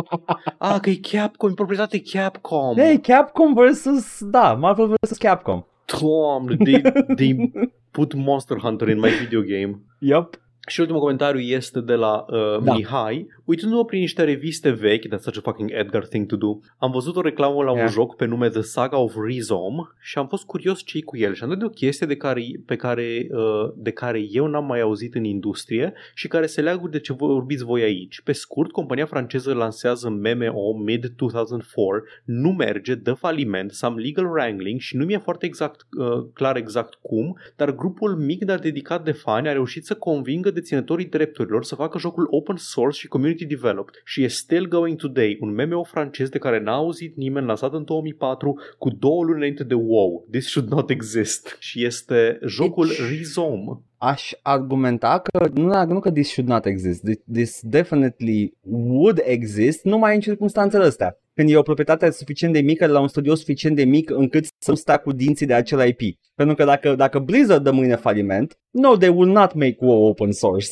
ah, 0.58 0.78
că 0.80 0.90
e 0.90 1.00
Capcom, 1.12 1.50
e 1.50 1.54
proprietate 1.54 2.02
Capcom! 2.12 2.76
Hey, 2.76 3.00
Capcom 3.00 3.54
vs. 3.54 4.24
Da, 4.24 4.54
Marvel 4.54 4.94
vs. 5.00 5.16
Capcom. 5.16 5.64
Doamne, 5.92 6.58
they, 6.64 6.80
they 7.14 7.52
put 7.92 8.14
Monster 8.14 8.58
Hunter 8.58 8.90
in 8.90 9.00
my 9.00 9.10
video 9.10 9.42
game. 9.42 9.84
Yup. 10.00 10.36
Și 10.68 10.80
ultimul 10.80 11.00
comentariu 11.00 11.40
este 11.40 11.80
de 11.80 11.94
la 11.94 12.24
uh, 12.28 12.62
Da. 12.64 12.74
Mihai. 12.74 13.26
Uitându-mă 13.44 13.84
prin 13.84 14.00
niște 14.00 14.24
reviste 14.24 14.70
vechi, 14.70 15.06
that's 15.06 15.20
such 15.20 15.36
a 15.38 15.40
fucking 15.42 15.70
Edgar 15.72 16.06
thing 16.06 16.26
to 16.26 16.36
do, 16.36 16.58
am 16.78 16.90
văzut 16.90 17.16
o 17.16 17.20
reclamă 17.20 17.62
la 17.62 17.70
Yeah. 17.72 17.84
un 17.84 17.90
joc 17.90 18.16
pe 18.16 18.24
nume 18.24 18.48
The 18.48 18.60
Saga 18.60 18.98
of 18.98 19.14
Rizom 19.26 19.74
și 20.00 20.18
am 20.18 20.26
fost 20.26 20.44
curios 20.44 20.82
ce 20.84 21.02
cu 21.02 21.16
el. 21.16 21.34
Și 21.34 21.42
am 21.42 21.48
dat 21.48 21.58
de 21.58 21.64
o 21.64 21.68
chestie 21.68 22.06
de 22.06 22.16
care, 22.16 22.42
pe 22.66 22.76
care, 22.76 23.26
uh, 23.30 23.72
de 23.76 23.90
care 23.90 24.22
eu 24.30 24.46
n-am 24.46 24.64
mai 24.66 24.80
auzit 24.80 25.14
în 25.14 25.24
industrie 25.24 25.92
și 26.14 26.28
care 26.28 26.46
se 26.46 26.60
leagă 26.60 26.88
de 26.88 27.00
ce 27.00 27.12
vorbiți 27.12 27.64
voi 27.64 27.82
aici. 27.82 28.20
Pe 28.20 28.32
scurt, 28.32 28.70
compania 28.70 29.06
franceză 29.06 29.54
lansează 29.54 30.08
MMO 30.08 30.72
mid-2004, 30.84 32.02
nu 32.24 32.50
merge, 32.50 32.94
dă 32.94 33.12
faliment, 33.12 33.70
some 33.70 34.00
legal 34.00 34.24
wrangling 34.26 34.80
și 34.80 34.96
nu 34.96 35.04
mi-e 35.04 35.18
foarte 35.18 35.46
exact, 35.46 35.86
uh, 35.98 36.24
clar 36.34 36.56
exact 36.56 36.98
cum, 37.00 37.38
dar 37.56 37.74
grupul 37.74 38.16
mic, 38.16 38.44
dar 38.44 38.58
dedicat 38.58 39.04
de 39.04 39.12
fani 39.12 39.48
a 39.48 39.52
reușit 39.52 39.84
să 39.84 39.94
convingă 39.94 40.50
deținătorii 40.52 41.06
drepturilor 41.06 41.64
să 41.64 41.74
facă 41.74 41.98
jocul 41.98 42.26
open 42.30 42.56
source 42.56 42.98
și 42.98 43.08
community 43.08 43.46
developed 43.46 43.94
și 44.04 44.22
e 44.22 44.28
still 44.28 44.68
going 44.68 44.96
today, 44.96 45.38
un 45.40 45.54
MMO 45.54 45.82
francez 45.82 46.28
de 46.28 46.38
care 46.38 46.60
n-a 46.60 46.74
auzit 46.74 47.16
nimeni, 47.16 47.46
lansat 47.46 47.72
în 47.72 47.84
2004, 47.84 48.60
cu 48.78 48.90
două 48.90 49.24
luni 49.24 49.36
înainte 49.36 49.64
de 49.64 49.74
WoW. 49.74 50.26
This 50.30 50.46
should 50.46 50.70
not 50.70 50.90
exist. 50.90 51.56
Și 51.58 51.84
este 51.84 52.38
jocul 52.46 52.86
Deci- 52.86 53.08
Rhizome. 53.08 53.80
Aș 53.96 54.30
argumenta 54.42 55.22
că 55.22 55.48
nu, 55.54 55.84
nu 55.86 56.00
că 56.00 56.10
this 56.10 56.30
should 56.30 56.50
not 56.50 56.66
exist, 56.66 57.02
this, 57.02 57.18
this 57.32 57.60
definitely 57.62 58.54
would 58.62 59.20
exist 59.24 59.84
numai 59.84 60.14
în 60.14 60.20
circunstanțele 60.20 60.84
astea. 60.84 61.21
Când 61.34 61.50
e 61.50 61.56
o 61.56 61.62
proprietate 61.62 62.10
suficient 62.10 62.52
de 62.52 62.60
mică 62.60 62.86
de 62.86 62.92
la 62.92 63.00
un 63.00 63.08
studio 63.08 63.34
suficient 63.34 63.76
de 63.76 63.84
mic 63.84 64.10
încât 64.10 64.44
să 64.58 64.70
nu 64.70 64.76
stea 64.76 64.96
cu 64.96 65.12
dinții 65.12 65.46
de 65.46 65.54
acel 65.54 65.86
IP. 65.86 66.18
Pentru 66.34 66.54
că 66.54 66.64
dacă, 66.64 66.94
dacă 66.94 67.18
Blizzard 67.18 67.64
dă 67.64 67.70
mâine 67.70 67.96
faliment, 67.96 68.58
no, 68.70 68.96
they 68.96 69.08
will 69.08 69.30
not 69.30 69.54
make 69.54 69.76
WoW 69.78 70.02
open 70.02 70.32
source. 70.32 70.68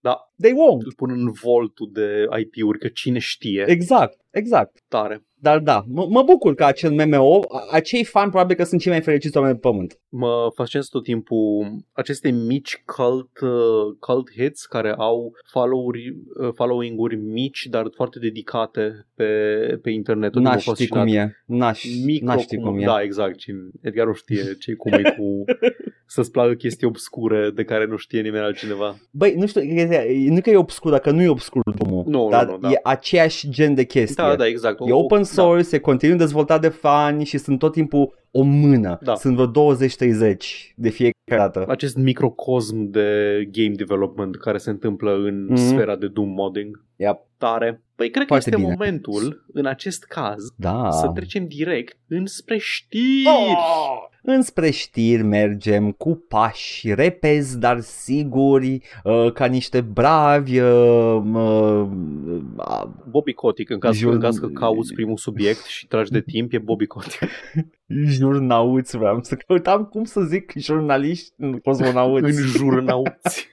Da. 0.00 0.32
They 0.40 0.52
won't. 0.52 0.84
Îl 0.84 0.92
pun 0.96 1.10
în 1.10 1.30
voltul 1.30 1.90
de 1.92 2.24
IP-uri, 2.38 2.78
că 2.78 2.88
cine 2.88 3.18
știe. 3.18 3.64
Exact, 3.68 4.18
exact. 4.30 4.84
Tare. 4.88 5.24
Dar 5.42 5.58
da, 5.58 5.82
m- 5.84 6.08
mă 6.08 6.22
bucur 6.22 6.54
că 6.54 6.64
acel 6.64 6.90
MMO, 6.92 7.40
a- 7.48 7.66
acei 7.76 8.04
fani 8.04 8.30
probabil 8.30 8.56
că 8.56 8.64
sunt 8.64 8.80
cei 8.80 8.92
mai 8.92 9.00
fericiți 9.00 9.36
oameni 9.36 9.54
pe 9.54 9.68
pământ. 9.68 9.98
Mă 10.08 10.50
fascinează 10.54 10.88
tot 10.92 11.02
timpul 11.04 11.76
aceste 11.92 12.30
mici 12.30 12.82
cult, 12.96 13.40
uh, 13.40 13.96
cult 14.00 14.30
hits 14.32 14.66
care 14.66 14.94
au 14.98 15.32
follow-uri, 15.50 16.08
uh, 16.40 16.48
following-uri 16.54 17.16
mici, 17.16 17.66
dar 17.70 17.84
foarte 17.94 18.18
dedicate 18.18 19.06
pe, 19.14 19.24
pe 19.82 19.90
internet. 19.90 20.32
Tot 20.32 20.42
N-aș 20.42 20.54
timpul 20.62 20.74
ști 20.74 20.86
fascinat. 20.94 21.04
cum 21.04 21.54
e. 21.54 21.58
N-aș, 21.58 21.84
Micro, 22.04 22.26
n-aș 22.26 22.42
ști 22.42 22.56
cum, 22.56 22.64
cum 22.64 22.78
e. 22.78 22.84
Da, 22.84 23.02
exact. 23.02 23.40
Și 23.40 23.52
Edgar 23.80 24.06
nu 24.06 24.12
știe 24.12 24.42
ce 24.60 24.74
cum 24.74 24.92
e 24.92 25.02
cu 25.16 25.44
să-ți 26.14 26.30
placă 26.30 26.52
chestii 26.54 26.86
obscure 26.86 27.50
de 27.54 27.64
care 27.64 27.86
nu 27.86 27.96
știe 27.96 28.20
nimeni 28.20 28.44
altcineva. 28.44 28.96
Băi, 29.10 29.34
nu 29.36 29.46
știu, 29.46 29.60
nu 30.28 30.40
că 30.40 30.50
e 30.50 30.56
obscur, 30.56 30.90
dacă 30.90 31.10
nu 31.10 31.22
e 31.22 31.28
obscur 31.28 31.62
drumul, 31.76 32.04
Nu, 32.06 32.22
nu, 32.22 32.28
dar 32.30 32.46
nu, 32.46 32.58
da. 32.58 32.70
e 32.70 32.80
aceeași 32.82 33.48
gen 33.50 33.74
de 33.74 33.84
chestie. 33.84 34.24
Da, 34.24 34.36
da, 34.36 34.46
exact. 34.46 34.78
E 34.86 34.92
open 34.92 35.24
Da. 35.34 35.42
source, 35.42 35.74
e 35.76 35.78
continuu 35.78 36.16
dezvoltat 36.16 36.60
de 36.60 36.68
fani 36.68 37.24
și 37.24 37.38
sunt 37.38 37.58
tot 37.58 37.72
timpul 37.72 38.14
o 38.30 38.42
mână. 38.42 38.98
Da. 39.02 39.14
Sunt 39.14 39.34
vreo 39.34 39.46
20-30 39.46 40.72
de 40.76 40.88
fiecare 40.88 41.12
dată. 41.36 41.64
Acest 41.68 41.96
microcosm 41.96 42.90
de 42.90 43.08
game 43.52 43.74
development 43.76 44.36
care 44.36 44.58
se 44.58 44.70
întâmplă 44.70 45.14
în 45.14 45.44
Mhm. 45.44 45.56
sfera 45.56 45.96
de 45.96 46.08
Doom 46.08 46.28
modding. 46.28 46.84
Yep. 47.02 47.20
Tare. 47.38 47.82
Păi 47.94 48.10
cred 48.10 48.26
că 48.26 48.28
Foarte 48.28 48.48
este 48.48 48.60
bine. 48.62 48.72
momentul, 48.76 49.44
în 49.52 49.66
acest 49.66 50.04
caz, 50.04 50.42
Da. 50.56 50.90
să 50.90 51.08
trecem 51.14 51.46
direct 51.46 51.98
înspre 52.08 52.58
știri. 52.58 53.26
Oh! 53.26 54.10
Înspre 54.24 54.70
știri 54.70 55.22
mergem 55.22 55.90
cu 55.92 56.24
pași 56.28 56.94
repezi, 56.94 57.58
dar 57.58 57.80
siguri, 57.80 58.80
uh, 59.04 59.32
ca 59.32 59.46
niște 59.46 59.80
bravi. 59.80 60.58
Uh, 60.60 61.22
uh, 61.34 61.86
uh, 62.56 62.82
Bobby 63.08 63.32
Kotick, 63.32 63.70
în 63.70 63.78
caz, 63.78 63.96
Jur- 63.96 64.12
în 64.12 64.20
caz 64.20 64.38
că 64.38 64.46
cauți 64.48 64.92
primul 64.94 65.16
subiect 65.16 65.64
și 65.64 65.86
tragi 65.86 66.10
de 66.10 66.20
timp, 66.20 66.52
e 66.52 66.58
Bobby 66.58 66.86
Kotick. 66.86 67.22
jurnauți, 68.18 68.96
vreau 68.96 69.22
să 69.22 69.34
căutam 69.46 69.84
cum 69.84 70.04
să 70.04 70.20
zic 70.20 70.52
jurnaliști, 70.56 71.32
cosmonauți. 71.64 72.24
în 72.24 72.46
jurnauți. 72.46 73.50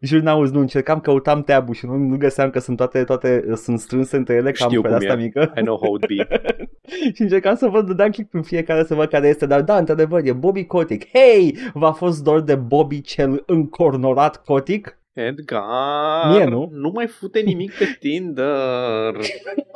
Jurnauți, 0.00 0.52
nu, 0.52 0.60
încercam, 0.60 1.00
căutam 1.00 1.42
tab 1.42 1.72
și 1.74 1.86
nu, 1.86 1.96
nu 1.96 2.16
găseam 2.16 2.50
că 2.50 2.58
sunt 2.58 2.76
toate, 2.76 3.04
toate 3.04 3.44
sunt 3.54 3.80
strânse 3.80 4.16
între 4.16 4.34
ele, 4.34 4.52
ca 4.52 4.64
Știu 4.64 4.80
am 4.80 4.84
cum 4.84 4.94
asta 4.94 5.12
e. 5.12 5.16
mică. 5.16 5.52
I 5.56 5.60
know 5.60 5.76
how 5.76 5.96
it 5.96 6.06
be. 6.06 6.38
și 7.14 7.22
încercam 7.22 7.54
să 7.54 7.68
văd, 7.68 7.86
dădeam 7.86 8.10
click 8.10 8.34
în 8.34 8.42
fiecare 8.42 8.84
să 8.84 8.94
văd 8.94 9.08
care 9.08 9.28
este, 9.28 9.46
dar 9.46 9.62
da, 9.62 9.76
într-adevăr, 9.76 10.20
e 10.24 10.32
Bobby 10.32 10.64
Kotick. 10.64 11.08
Hei, 11.12 11.56
v-a 11.74 11.92
fost 11.92 12.22
dor 12.24 12.40
de 12.40 12.54
Bobby 12.54 13.00
cel 13.00 13.42
încornorat 13.46 14.44
Kotick? 14.44 14.98
Edgar, 15.12 16.30
Mie, 16.30 16.44
nu? 16.44 16.70
nu 16.72 16.90
mai 16.94 17.06
fute 17.06 17.40
nimic 17.40 17.72
pe 17.72 17.96
Tinder. 17.98 19.14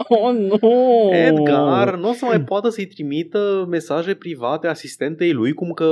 Oh, 0.08 0.34
nu! 0.34 1.10
Edgar 1.12 1.96
nu 1.96 2.08
o 2.08 2.12
să 2.12 2.24
mai 2.24 2.40
poată 2.40 2.68
să-i 2.68 2.86
trimită 2.86 3.66
mesaje 3.68 4.14
private 4.14 4.66
asistentei 4.66 5.32
lui 5.32 5.52
cum 5.52 5.70
că 5.70 5.84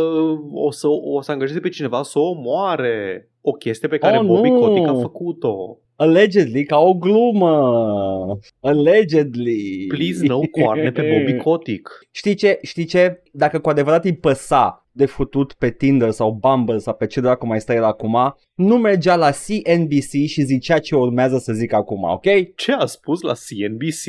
o 0.52 0.70
să, 0.70 0.86
o 0.88 1.20
să 1.20 1.32
angajeze 1.32 1.60
pe 1.60 1.68
cineva 1.68 2.02
să 2.02 2.18
o 2.18 2.28
omoare. 2.28 3.29
O 3.40 3.52
chestie 3.52 3.88
pe 3.88 3.98
care 3.98 4.18
Oh, 4.18 4.24
Bobby 4.24 4.48
nu! 4.48 4.60
Kotick 4.60 4.86
a 4.88 4.94
făcut-o. 4.94 5.78
Allegedly, 5.96 6.64
ca 6.64 6.78
o 6.78 6.94
glumă. 6.94 8.38
Allegedly. 8.60 9.86
Please 9.88 10.26
no 10.26 10.40
coarne 10.50 10.90
pe 10.92 11.02
Bobby 11.02 11.36
Kotick. 11.44 11.88
Știi 12.10 12.34
ce? 12.34 12.58
Știi 12.62 12.84
ce? 12.84 13.22
Dacă 13.32 13.58
cu 13.58 13.68
adevărat 13.68 14.04
îi 14.04 14.16
păsa 14.16 14.86
de 14.92 15.06
futut 15.06 15.52
pe 15.52 15.70
Tinder 15.70 16.10
sau 16.10 16.32
Bumble 16.40 16.78
sau 16.78 16.94
pe 16.94 17.06
ce 17.06 17.20
dracu 17.20 17.46
mai 17.46 17.60
stă 17.60 17.72
el 17.72 17.84
acum, 17.84 18.16
nu 18.54 18.76
mergea 18.76 19.16
la 19.16 19.30
CNBC 19.30 20.26
și 20.26 20.42
zicea 20.42 20.78
ce 20.78 20.96
urmează 20.96 21.38
să 21.38 21.52
zic 21.52 21.72
acum, 21.72 22.02
ok? 22.02 22.54
Ce 22.56 22.72
a 22.72 22.86
spus 22.86 23.20
la 23.20 23.32
CNBC? 23.32 24.04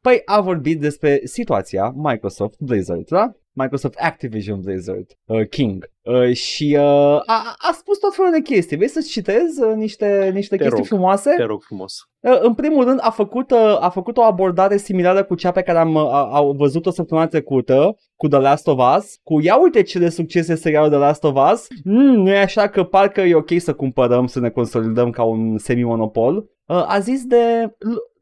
Păi 0.00 0.22
a 0.24 0.40
vorbit 0.40 0.80
despre 0.80 1.20
situația 1.24 1.92
Microsoft 1.96 2.60
Blizzard, 2.60 3.06
da? 3.08 3.36
Microsoft 3.52 3.94
Activision 3.98 4.60
Blizzard 4.60 5.06
uh, 5.24 5.48
King. 5.48 5.90
Uh, 6.02 6.32
și 6.32 6.76
uh, 6.78 6.82
a, 7.26 7.54
a 7.58 7.72
spus 7.72 7.98
tot 7.98 8.14
felul 8.14 8.30
de 8.30 8.40
chestii. 8.40 8.76
Vrei 8.76 8.88
să-ți 8.88 9.10
citez 9.10 9.58
uh, 9.58 9.74
niște, 9.74 10.30
niște 10.34 10.56
Te 10.56 10.62
chestii 10.62 10.78
rog. 10.78 10.86
frumoase? 10.86 11.32
Te 11.36 11.42
rog 11.42 11.62
frumos. 11.62 11.94
Uh, 12.20 12.38
În 12.40 12.54
primul 12.54 12.84
rând 12.84 12.98
a 13.02 13.10
făcut, 13.10 13.50
uh, 13.50 13.76
a 13.80 13.88
făcut 13.88 14.16
o 14.16 14.22
abordare 14.22 14.76
similară 14.76 15.24
cu 15.24 15.34
cea 15.34 15.50
pe 15.50 15.62
care 15.62 15.78
am 15.78 15.94
uh, 15.94 16.02
a, 16.02 16.28
a 16.32 16.42
văzut-o 16.56 16.90
săptămâna 16.90 17.26
trecută 17.26 17.96
cu 18.16 18.28
The 18.28 18.38
Last 18.38 18.66
of 18.66 18.78
Us, 18.96 19.14
cu 19.22 19.40
ia 19.40 19.56
uite 19.62 19.82
ce 19.82 19.98
de 19.98 20.08
succes 20.08 20.48
este 20.48 20.62
serialul 20.62 20.88
The 20.90 20.98
Last 20.98 21.24
of 21.24 21.52
Us, 21.52 21.66
mm, 21.84 22.14
nu 22.22 22.30
e 22.30 22.38
așa 22.38 22.68
că 22.68 22.84
parcă 22.84 23.20
e 23.20 23.34
ok 23.34 23.50
să 23.58 23.72
cumpărăm, 23.74 24.26
să 24.26 24.40
ne 24.40 24.48
consolidăm 24.50 25.10
ca 25.10 25.22
un 25.22 25.58
semi-monopol. 25.58 26.50
Uh, 26.72 26.84
a 26.88 27.00
zis 27.00 27.24
de 27.24 27.70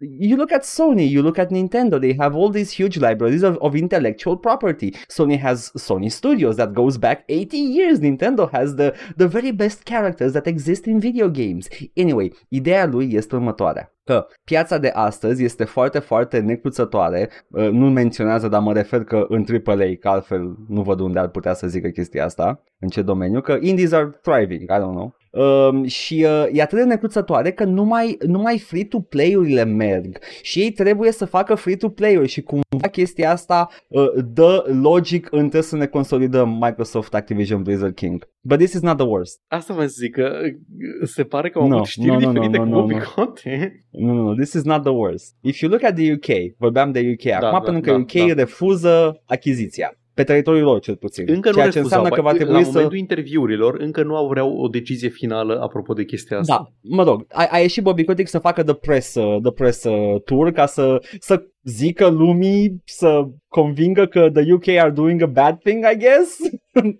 you 0.00 0.36
look 0.36 0.52
at 0.52 0.64
Sony, 0.64 1.08
you 1.08 1.22
look 1.22 1.38
at 1.38 1.50
Nintendo, 1.50 2.00
they 2.00 2.14
have 2.14 2.34
all 2.34 2.50
these 2.50 2.72
huge 2.72 2.98
libraries 2.98 3.42
of, 3.42 3.56
of 3.60 3.74
intellectual 3.74 4.36
property. 4.36 4.90
Sony 5.08 5.38
has 5.38 5.70
Sony 5.76 6.10
Studios 6.10 6.56
that 6.56 6.72
goes 6.72 6.96
back 6.96 7.24
80 7.28 7.56
years. 7.56 8.00
Nintendo 8.00 8.50
has 8.50 8.74
the, 8.74 8.96
the 9.16 9.28
very 9.28 9.52
best 9.52 9.84
characters 9.84 10.32
that 10.32 10.46
exist 10.46 10.86
in 10.86 10.98
video 10.98 11.28
games. 11.28 11.68
Anyway, 11.96 12.32
ideea 12.48 12.86
lui 12.86 13.12
este 13.12 13.34
următoarea. 13.34 13.94
Că 14.04 14.26
piața 14.44 14.78
de 14.78 14.88
astăzi 14.88 15.44
este 15.44 15.64
foarte, 15.64 15.98
foarte 15.98 16.38
necruțătoare, 16.38 17.30
Uh, 17.50 17.68
nu 17.70 17.90
menționează, 17.90 18.48
dar 18.48 18.60
mă 18.60 18.72
refer 18.72 19.04
că 19.04 19.26
în 19.28 19.44
AAA, 19.64 19.94
că 20.00 20.08
altfel 20.08 20.56
nu 20.68 20.82
văd 20.82 21.00
unde 21.00 21.18
ar 21.18 21.28
putea 21.28 21.54
să 21.54 21.66
zică 21.66 21.88
chestia 21.88 22.24
asta, 22.24 22.62
în 22.78 22.88
ce 22.88 23.02
domeniu, 23.02 23.40
că 23.40 23.56
indies 23.60 23.92
are 23.92 24.20
thriving, 24.22 24.62
I 24.62 24.74
don't 24.74 24.94
know. 24.94 25.19
Um, 25.30 25.84
și 25.84 26.26
uh, 26.26 26.46
e 26.52 26.62
atât 26.62 26.78
de 26.78 26.84
necruțătoare 26.84 27.52
că 27.52 27.64
numai, 27.64 28.16
numai 28.26 28.58
free-to-play-urile 28.58 29.64
merg 29.64 30.18
și 30.42 30.60
ei 30.60 30.70
trebuie 30.70 31.12
să 31.12 31.24
facă 31.24 31.54
free-to-play-uri 31.54 32.28
și 32.28 32.42
cumva 32.42 32.88
chestia 32.92 33.30
asta 33.30 33.68
uh, 33.88 34.04
dă 34.32 34.64
logic 34.82 35.28
între 35.30 35.60
să 35.60 35.76
ne 35.76 35.86
consolidăm 35.86 36.58
Microsoft 36.60 37.14
Activision 37.14 37.62
Blizzard 37.62 37.94
King. 37.94 38.28
But 38.40 38.58
this 38.58 38.72
is 38.72 38.80
not 38.80 38.96
the 38.96 39.06
worst. 39.06 39.40
Asta 39.48 39.74
vă 39.74 39.84
zic 39.84 40.14
că 40.14 40.40
uh, 40.42 41.08
se 41.08 41.24
pare 41.24 41.50
că 41.50 41.58
au 41.58 41.66
No, 41.66 41.74
avut 41.74 41.86
știri 41.86 42.06
no, 42.06 42.18
no, 42.18 42.20
no, 42.20 42.32
diferite 42.32 42.56
no, 42.56 42.62
cu 42.62 42.68
no, 42.68 42.80
Bobby 42.80 42.94
no. 42.94 43.00
Conte. 43.14 43.84
Nu, 43.90 44.12
nu, 44.12 44.22
nu, 44.22 44.34
this 44.34 44.52
is 44.52 44.62
not 44.62 44.82
the 44.82 44.92
worst. 44.92 45.34
If 45.40 45.60
you 45.60 45.70
look 45.70 45.82
at 45.82 45.94
the 45.94 46.12
UK, 46.12 46.56
vorbeam 46.58 46.92
de 46.92 47.16
UK 47.18 47.32
acum, 47.32 47.50
da, 47.50 47.60
pentru 47.60 47.82
că 47.82 47.90
da, 47.90 47.96
UK 47.96 48.26
da. 48.26 48.34
refuză 48.34 49.22
achiziția. 49.24 49.99
Pe 50.20 50.26
teritoriul 50.26 50.64
lor, 50.64 50.80
cel 50.80 50.96
puțin. 50.96 51.24
Încă 51.28 51.50
Ceea 51.50 51.64
nu 51.64 51.70
ce 51.70 51.76
refuzau. 51.76 52.02
înseamnă 52.02 52.08
că 52.08 52.22
va 52.22 52.30
La 52.30 52.36
trebui 52.36 52.64
să... 52.64 52.70
momentul 52.72 52.96
interviurilor, 52.98 53.74
încă 53.78 54.02
nu 54.02 54.16
au 54.16 54.28
vreau 54.28 54.56
o 54.56 54.68
decizie 54.68 55.08
finală 55.08 55.60
apropo 55.62 55.92
de 55.92 56.04
chestia 56.04 56.38
asta. 56.38 56.54
Da, 56.54 56.94
mă 56.96 57.02
rog, 57.02 57.24
a, 57.28 57.46
a 57.50 57.58
ieșit 57.58 57.82
Bobby 57.82 58.04
Kotick 58.04 58.28
să 58.28 58.38
facă 58.38 58.62
the 58.62 58.74
press, 58.74 59.14
uh, 59.14 59.40
the 59.42 59.52
press 59.52 59.84
uh, 59.84 60.20
tour 60.24 60.50
ca 60.50 60.66
să, 60.66 61.02
să 61.18 61.42
zică 61.62 62.08
lumii, 62.08 62.82
să 62.84 63.28
convingă 63.48 64.06
că 64.06 64.30
the 64.30 64.52
UK 64.52 64.68
are 64.68 64.90
doing 64.90 65.22
a 65.22 65.26
bad 65.26 65.58
thing, 65.62 65.84
I 65.92 65.96
guess. 65.98 66.36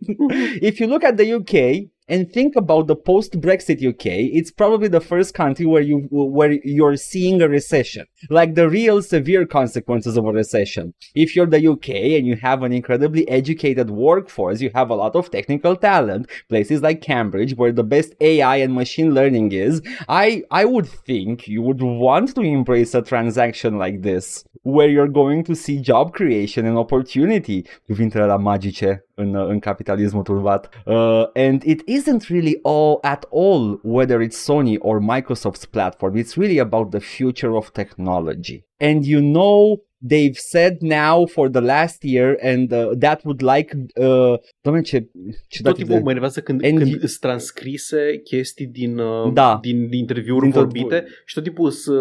If 0.68 0.78
you 0.78 0.88
look 0.88 1.04
at 1.04 1.16
the 1.16 1.34
UK 1.34 1.50
and 2.10 2.30
think 2.30 2.56
about 2.56 2.88
the 2.88 2.96
post-Brexit 2.96 3.86
UK, 3.86 4.06
it's 4.38 4.50
probably 4.50 4.88
the 4.88 5.00
first 5.00 5.32
country 5.32 5.64
where 5.64 5.80
you 5.80 6.08
where 6.10 6.52
you're 6.64 6.96
seeing 6.96 7.40
a 7.40 7.48
recession, 7.48 8.04
like 8.28 8.56
the 8.56 8.68
real 8.68 9.00
severe 9.00 9.46
consequences 9.46 10.16
of 10.16 10.26
a 10.26 10.32
recession. 10.32 10.92
If 11.14 11.36
you're 11.36 11.46
the 11.46 11.64
UK 11.66 11.88
and 12.18 12.26
you 12.26 12.36
have 12.36 12.64
an 12.64 12.72
incredibly 12.72 13.28
educated 13.28 13.90
workforce, 13.90 14.60
you 14.60 14.70
have 14.74 14.90
a 14.90 14.96
lot 14.96 15.14
of 15.14 15.30
technical 15.30 15.76
talent, 15.76 16.28
places 16.48 16.82
like 16.82 17.00
Cambridge 17.00 17.54
where 17.56 17.72
the 17.72 17.84
best 17.84 18.14
AI 18.20 18.56
and 18.56 18.74
machine 18.74 19.14
learning 19.14 19.52
is, 19.52 19.80
I 20.08 20.42
I 20.50 20.64
would 20.64 20.88
think 20.88 21.46
you 21.46 21.62
would 21.62 21.80
want 21.80 22.34
to 22.34 22.40
embrace 22.40 22.92
a 22.94 23.02
transaction 23.02 23.78
like 23.78 24.02
this 24.02 24.44
where 24.62 24.88
you're 24.88 25.12
going 25.12 25.44
to 25.44 25.54
see 25.54 25.80
job 25.80 26.12
creation 26.12 26.66
and 26.66 26.76
opportunity, 26.76 27.62
cuvintele 27.86 28.24
la 28.24 28.36
magice 28.36 29.04
în, 29.14 29.34
în 29.34 29.58
capitalismul 29.58 30.22
turbat. 30.22 30.68
Uh, 30.86 31.24
and 31.34 31.62
it 31.62 31.82
isn't 31.86 32.28
really 32.28 32.58
all 32.62 32.98
at 33.02 33.26
all 33.32 33.80
whether 33.82 34.20
it's 34.20 34.44
Sony 34.44 34.76
or 34.78 35.00
Microsoft's 35.00 35.64
platform. 35.64 36.16
It's 36.16 36.36
really 36.36 36.58
about 36.58 36.90
the 36.90 36.98
future 36.98 37.54
of 37.54 37.70
technology. 37.70 38.64
And 38.78 39.04
you 39.04 39.20
know 39.20 39.82
they've 40.08 40.36
said 40.38 40.76
now 40.80 41.26
for 41.26 41.48
the 41.50 41.60
last 41.60 42.02
year 42.02 42.36
and 42.42 42.72
uh, 42.72 42.90
that 42.98 43.20
would 43.24 43.42
like 43.42 43.76
uh, 44.00 44.34
Doamne, 44.60 44.82
ce, 44.82 45.08
ce 45.48 45.62
Tot 45.62 45.74
timpul 45.74 45.94
mă 46.02 46.08
enervează 46.10 46.40
când, 46.40 46.64
And 46.64 46.76
când 46.78 46.90
you- 46.90 46.98
îți 47.02 47.18
transcrise 47.18 48.20
chestii 48.24 48.66
din, 48.66 48.98
uh, 48.98 49.32
Da. 49.32 49.58
din, 49.62 49.88
din 49.88 49.98
interviuri 49.98 50.40
Din 50.40 50.50
tot- 50.50 50.60
vorbite 50.62 51.04
și 51.26 51.34
tot 51.34 51.42
timpul 51.42 51.70
să, 51.70 51.92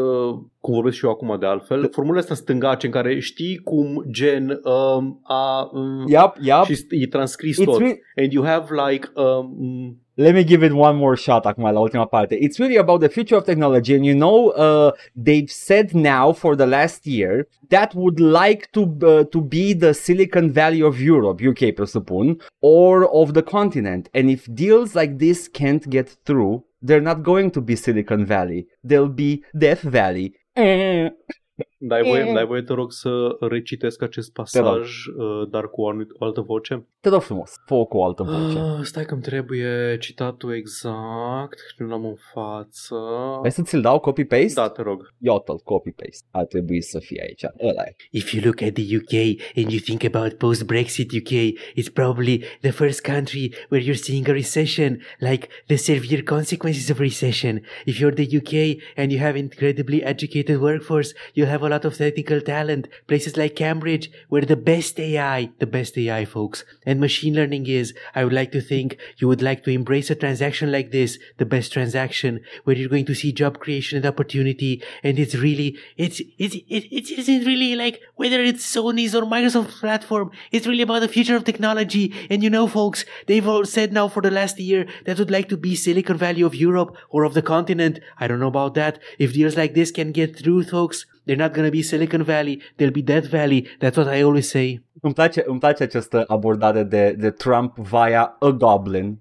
cum 0.60 0.74
vorbesc 0.74 0.98
și 0.98 1.06
eu 1.06 1.12
acum 1.12 1.40
de 1.40 1.46
altfel, 1.46 1.90
formulele 1.92 2.22
astea 2.22 2.36
stângace 2.36 2.86
în 2.86 2.92
care 2.92 3.20
știi 3.20 3.58
cum 3.58 4.06
gen 4.12 4.50
um, 4.64 5.20
a 5.24 5.70
um, 5.74 6.08
Yep, 6.08 6.34
yep. 6.42 6.64
și 6.64 6.86
e 6.90 7.08
transcris 7.08 7.62
It's 7.62 7.64
tot. 7.64 7.78
re- 7.80 8.00
And 8.16 8.32
you 8.32 8.44
have 8.46 8.66
like 8.90 9.08
um, 9.16 9.98
Let 10.20 10.36
me 10.36 10.44
give 10.44 10.64
it 10.64 10.74
one 10.74 10.98
more 10.98 11.16
shot 11.16 11.46
la 11.46 11.70
ultima 11.72 12.06
parte. 12.06 12.34
It's 12.34 12.60
really 12.60 12.76
about 12.76 13.00
the 13.00 13.08
future 13.08 13.38
of 13.38 13.46
technology 13.46 13.96
and 13.96 14.06
you 14.06 14.14
know 14.14 14.50
uh, 14.50 14.92
they've 15.16 15.50
said 15.50 15.96
now 15.96 16.34
for 16.34 16.58
the 16.58 16.68
last 16.68 17.08
year 17.08 17.48
that 17.70 17.96
would 17.96 18.20
like 18.20 18.70
to 18.74 18.82
uh, 19.02 19.24
to 19.32 19.40
be 19.40 19.72
the 19.72 19.94
Silicon 19.94 20.52
Valley 20.52 20.82
of 20.82 21.00
Europe, 21.00 21.40
UK 21.42 21.74
presupun, 21.74 22.42
or 22.60 23.10
of 23.16 23.34
the 23.34 23.42
continent. 23.42 24.10
And 24.14 24.30
if 24.30 24.54
deals 24.54 24.94
like 24.94 25.20
this 25.20 25.48
can't 25.48 25.90
get 25.90 26.10
through, 26.26 26.66
they're 26.82 27.00
not 27.00 27.24
going 27.24 27.52
to 27.52 27.62
be 27.62 27.78
Silicon 27.78 28.26
Valley. 28.26 28.68
They'll 28.84 29.08
be 29.08 29.46
Death 29.58 29.84
Valley. 29.84 30.34
Eh. 31.82 31.88
dai 31.88 32.04
voie, 32.04 32.22
E. 32.22 32.34
dai 32.34 32.46
voie, 32.46 32.62
te 32.62 32.74
rog, 32.74 32.92
să 32.92 33.38
recitesc 33.40 34.02
acest 34.02 34.32
rog. 34.36 34.46
pasaj, 34.46 35.06
uh, 35.06 35.50
dar 35.50 35.70
cu 35.70 35.82
o, 35.82 35.90
anumit- 35.90 36.12
o 36.20 36.26
altă 36.26 36.42
voce. 36.42 36.86
Te 37.00 37.10
rog 37.10 37.22
frumos, 37.22 37.52
fă 37.66 37.86
cu 37.86 37.98
o 37.98 38.04
altă 38.06 38.24
voce. 38.24 38.60
Uh, 38.60 38.80
stai 38.82 39.06
că 39.06 39.14
îmi 39.14 39.22
trebuie 39.24 39.98
citatul 40.00 40.54
exact, 40.56 41.60
nu 41.78 41.88
l-am 41.88 42.06
în 42.06 42.16
față. 42.34 42.96
Hai 43.42 43.52
să 43.52 43.62
ți-l 43.62 43.82
dau 43.82 44.00
copy-paste? 44.00 44.54
Da, 44.54 44.70
te 44.70 44.82
rog. 44.82 45.14
Iată-l, 45.18 45.58
copy-paste. 45.64 46.26
Ar 46.32 46.46
trebui 46.46 46.82
să 46.82 47.00
fie 47.00 47.24
aici. 47.28 47.44
Ăla 47.70 47.84
e. 47.84 47.96
If 48.12 48.32
you 48.32 48.44
look 48.46 48.62
at 48.62 48.74
the 48.74 48.96
UK 48.98 49.14
and 49.56 49.72
you 49.72 49.80
think 49.84 50.04
about 50.16 50.34
post 50.34 50.66
Brexit 50.66 51.12
UK, 51.12 51.32
it's 51.80 51.92
probably 51.94 52.44
the 52.62 52.72
first 52.72 53.02
country 53.02 53.54
where 53.70 53.86
you're 53.86 54.02
seeing 54.04 54.28
a 54.28 54.32
recession, 54.32 55.02
like 55.20 55.48
the 55.68 55.76
severe 55.76 56.22
consequences 56.24 56.90
of 56.90 57.00
recession. 57.00 57.62
If 57.86 58.00
you're 58.00 58.16
the 58.24 58.38
UK 58.40 58.54
and 58.96 59.12
you 59.12 59.20
have 59.22 59.38
incredibly 59.38 60.04
educated 60.04 60.58
workforce, 60.60 61.14
you 61.34 61.46
have 61.48 61.62
a 61.64 61.69
lot 61.70 61.86
of 61.86 61.98
technical 61.98 62.42
talent. 62.42 62.88
Places 63.08 63.38
like 63.38 63.56
Cambridge, 63.56 64.12
where 64.30 64.42
the 64.42 64.56
best 64.56 65.00
AI, 65.00 65.52
the 65.60 65.68
best 65.68 65.98
AI, 65.98 66.26
folks, 66.26 66.64
and 66.86 67.00
machine 67.00 67.36
learning 67.36 67.68
is, 67.68 67.94
I 68.16 68.24
would 68.24 68.34
like 68.34 68.52
to 68.54 68.62
think 68.62 68.98
you 69.18 69.28
would 69.28 69.42
like 69.42 69.64
to 69.64 69.72
embrace 69.72 70.10
a 70.10 70.16
transaction 70.16 70.72
like 70.72 70.92
this, 70.92 71.18
the 71.38 71.46
best 71.46 71.72
transaction, 71.74 72.42
where 72.64 72.76
you're 72.76 72.90
going 72.90 73.06
to 73.06 73.16
see 73.16 73.32
job 73.32 73.60
creation 73.60 73.98
and 73.98 74.06
opportunity. 74.06 74.84
And 75.04 75.20
it's 75.20 75.36
really, 75.36 75.78
it's, 75.98 76.22
it's, 76.38 76.56
it, 76.56 76.92
it 76.92 77.12
isn't 77.12 77.46
really 77.46 77.76
like 77.76 78.02
whether 78.16 78.42
it's 78.42 78.66
Sony's 78.76 79.16
or 79.16 79.24
Microsoft's 79.24 79.80
platform. 79.80 80.32
It's 80.52 80.68
really 80.68 80.84
about 80.84 81.00
the 81.00 81.08
future 81.08 81.36
of 81.36 81.44
technology. 81.44 82.14
And 82.30 82.44
you 82.44 82.50
know, 82.50 82.68
folks, 82.68 83.06
they've 83.28 83.48
all 83.48 83.66
said 83.66 83.94
now 83.94 84.08
for 84.08 84.22
the 84.22 84.32
last 84.32 84.60
year 84.60 84.86
that 85.06 85.20
would 85.20 85.32
like 85.32 85.50
to 85.50 85.58
be 85.58 85.76
Silicon 85.76 86.18
Valley 86.18 86.42
of 86.42 86.56
Europe 86.56 86.96
or 87.10 87.24
of 87.24 87.34
the 87.34 87.42
continent. 87.42 88.00
I 88.20 88.28
don't 88.28 88.40
know 88.40 88.48
about 88.48 88.74
that. 88.76 89.00
If 89.18 89.34
deals 89.34 89.58
like 89.58 89.74
this 89.74 89.92
can 89.92 90.12
get 90.12 90.38
through, 90.38 90.64
folks, 90.64 91.06
they're 91.30 91.42
not 91.46 91.54
going 91.54 91.66
to 91.66 91.72
be 91.72 91.82
Silicon 91.82 92.24
Valley. 92.24 92.62
They'll 92.78 92.92
be 92.92 93.02
Death 93.02 93.28
Valley. 93.30 93.68
That's 93.80 93.98
what 93.98 94.16
I 94.18 94.22
always 94.24 94.50
say. 94.50 94.84
Îmi 95.02 95.14
place, 95.14 95.44
îmi 95.46 95.60
place 95.60 95.84
această 95.84 96.24
abordare 96.28 96.84
de, 96.84 97.16
de 97.18 97.30
Trump 97.30 97.78
via 97.78 98.36
a 98.40 98.50
goblin. 98.50 99.18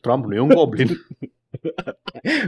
Trump 0.00 0.24
nu 0.24 0.34
e 0.34 0.38
un 0.40 0.48
goblin. 0.48 0.88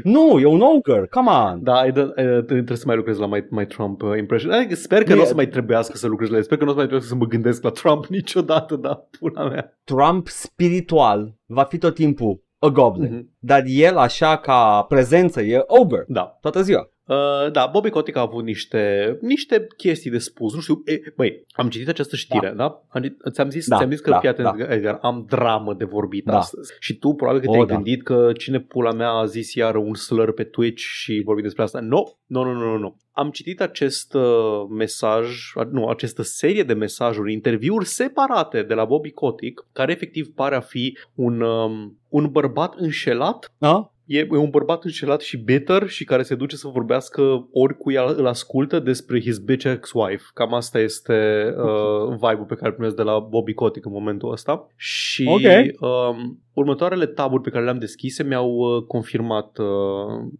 Nu, 0.02 0.38
e 0.38 0.46
un 0.46 0.60
ogre, 0.60 1.06
come 1.10 1.30
on! 1.30 1.62
Da, 1.62 1.86
e 1.86 1.90
de, 1.90 2.12
e, 2.16 2.22
trebuie 2.42 2.76
să 2.76 2.82
mai 2.86 2.96
lucrez 2.96 3.18
la 3.18 3.26
my, 3.26 3.46
my 3.50 3.66
Trump 3.66 4.02
uh, 4.02 4.16
impression. 4.18 4.52
Adică 4.52 4.74
sper 4.74 5.02
că 5.02 5.08
Nu 5.08 5.14
nu 5.14 5.20
o 5.20 5.24
e- 5.24 5.28
să 5.28 5.34
mai 5.34 5.48
trebuiască 5.48 5.96
să 5.96 6.06
lucrez 6.06 6.28
la 6.28 6.36
el. 6.36 6.42
Sper 6.42 6.58
că 6.58 6.64
nu 6.64 6.70
o 6.70 6.72
să 6.72 6.78
mai 6.78 6.86
trebuiască 6.88 7.14
să 7.14 7.20
mă 7.24 7.26
gândesc 7.30 7.62
la 7.62 7.70
Trump 7.70 8.06
niciodată, 8.18 8.76
da, 8.76 9.06
pula 9.18 9.48
mea. 9.48 9.78
Trump 9.84 10.28
spiritual 10.28 11.34
va 11.46 11.62
fi 11.62 11.78
tot 11.78 11.94
timpul 11.94 12.42
a 12.58 12.68
goblin. 12.68 13.12
Mhm. 13.14 13.30
Dar 13.38 13.62
el 13.66 13.96
așa 13.96 14.36
ca 14.36 14.82
prezență 14.88 15.42
e 15.42 15.62
ogre. 15.66 16.04
Da. 16.08 16.38
Toată 16.40 16.62
ziua. 16.62 16.88
Uh, 17.07 17.50
da, 17.52 17.66
Bobby 17.72 17.90
Kotick 17.90 18.16
a 18.16 18.20
avut 18.20 18.44
niște, 18.44 19.16
niște 19.20 19.66
chestii 19.76 20.11
de 20.11 20.18
spus. 20.18 20.55
Nu 20.55 20.61
știu, 20.61 20.82
e, 20.84 21.00
băi, 21.16 21.44
am 21.52 21.68
citit 21.68 21.88
această 21.88 22.16
știre, 22.16 22.48
da? 22.48 22.55
da? 22.55 22.82
Am, 22.88 23.16
ți-am, 23.30 23.50
zis, 23.50 23.68
Da, 23.68 23.76
ți-am 23.76 23.90
zis 23.90 24.00
că, 24.00 24.11
da, 24.11 24.18
fii 24.18 24.28
atent, 24.28 24.57
da. 24.57 24.72
Edgar, 24.74 24.98
am 25.02 25.26
dramă 25.28 25.74
de 25.74 25.84
vorbit 25.84 26.24
Da. 26.24 26.36
astăzi. 26.38 26.72
Și 26.80 26.98
tu 26.98 27.12
probabil 27.12 27.40
că 27.40 27.48
O, 27.48 27.52
te-ai 27.52 27.66
da. 27.66 27.74
gândit 27.74 28.02
că 28.02 28.30
cine 28.38 28.61
pula 28.61 28.92
mea 28.92 29.11
a 29.11 29.24
zis 29.24 29.55
iară 29.55 29.78
un 29.78 29.94
slur 29.94 30.32
pe 30.32 30.44
Twitch 30.44 30.82
și 30.82 31.22
vorbim 31.24 31.44
despre 31.44 31.62
asta. 31.62 31.80
Nu, 31.80 32.12
nu, 32.26 32.42
nu, 32.42 32.52
nu, 32.52 32.64
nu, 32.70 32.78
nu. 32.78 32.96
Am 33.12 33.30
citit 33.30 33.61
acest 33.61 34.14
uh, 34.14 34.22
mesaj, 34.70 35.52
a- 35.55 35.68
nu, 35.70 35.86
această 35.88 36.22
serie 36.22 36.62
de 36.62 36.74
mesajuri, 36.74 37.32
interviuri 37.32 37.84
separate 37.86 38.62
de 38.62 38.74
la 38.74 38.84
Bobby 38.84 39.11
Kotick, 39.11 39.66
care 39.72 39.92
efectiv 39.92 40.26
pare 40.34 40.55
a 40.55 40.61
fi 40.61 40.98
un, 41.14 41.40
um, 41.40 41.98
un 42.09 42.28
bărbat 42.30 42.74
înșelat 42.76 43.52
A? 43.59 43.93
E 44.07 44.26
un 44.30 44.50
bărbat 44.50 44.84
înșelat 44.84 45.20
și 45.20 45.36
bitter 45.36 45.88
și 45.88 46.05
care 46.05 46.22
se 46.22 46.34
duce 46.34 46.57
să 46.57 46.68
vorbească 46.68 47.48
oricui 47.52 47.94
îl 47.94 48.26
ascultă 48.26 48.78
despre 48.78 49.20
his 49.20 49.38
bitch 49.38 49.64
ex-wife. 49.64 50.24
Cam 50.34 50.55
asta 50.55 50.78
este 50.78 51.44
uh, 51.57 52.09
vibe-ul 52.11 52.46
pe 52.48 52.55
care 52.55 52.66
îl 52.66 52.72
primesc 52.72 52.96
de 52.96 53.02
la 53.02 53.18
Bobby 53.18 53.55
Kotick 53.55 53.86
în 53.86 53.92
momentul 53.92 54.32
ăsta. 54.32 54.66
Și 54.76 55.24
Ok. 55.26 55.40
um, 55.80 56.42
următoarele 56.55 57.07
taburi 57.07 57.42
pe 57.42 57.50
care 57.50 57.64
le-am 57.64 57.78
deschise 57.78 58.22
mi-au 58.22 58.50
uh, 58.50 58.82
confirmat 58.82 59.59
uh, 59.59 59.66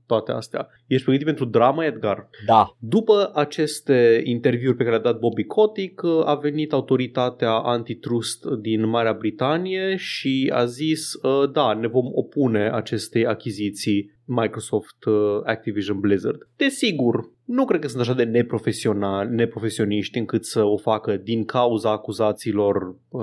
toate 0.07 0.33
astea. 0.33 0.69
Ești 0.87 1.05
pregătit 1.05 1.27
pentru 1.27 1.45
drama, 1.45 1.85
Edgar? 1.85 2.29
Da. 2.47 2.77
După 2.79 3.31
aceste 3.35 4.21
interviuri 4.25 4.77
pe 4.77 4.85
care 4.85 4.97
le-a 4.97 5.13
dat 5.13 5.19
Bobby 5.19 5.45
Kotick, 5.45 6.03
uh, 6.03 6.11
a 6.25 6.35
venit 6.35 6.73
autoritatea 6.73 7.53
antitrust 7.53 8.45
din 8.61 8.89
Marea 8.89 9.13
Britanie 9.13 9.97
și 9.97 10.51
a 10.55 10.65
zis, 10.65 11.13
uh, 11.15 11.51
da, 11.53 11.73
ne 11.73 11.87
vom 11.87 12.07
opune 12.13 12.71
acestei 12.71 13.27
achiziții 13.27 14.13
Microsoft 14.25 15.05
uh, 15.05 15.41
Activision 15.45 16.01
Blizzard. 16.01 16.49
Desigur, 16.57 17.33
nu 17.45 17.65
cred 17.65 17.81
că 17.81 17.89
sunt 17.89 18.01
așa 18.01 18.15
de 18.15 18.25
neprofesionali, 18.25 19.35
neprofesioniști 19.35 20.19
încât 20.19 20.45
să 20.45 20.63
o 20.63 20.77
facă 20.77 21.17
din 21.17 21.45
cauza 21.45 21.91
acuzațiilor 21.91 22.97
uh, 23.09 23.23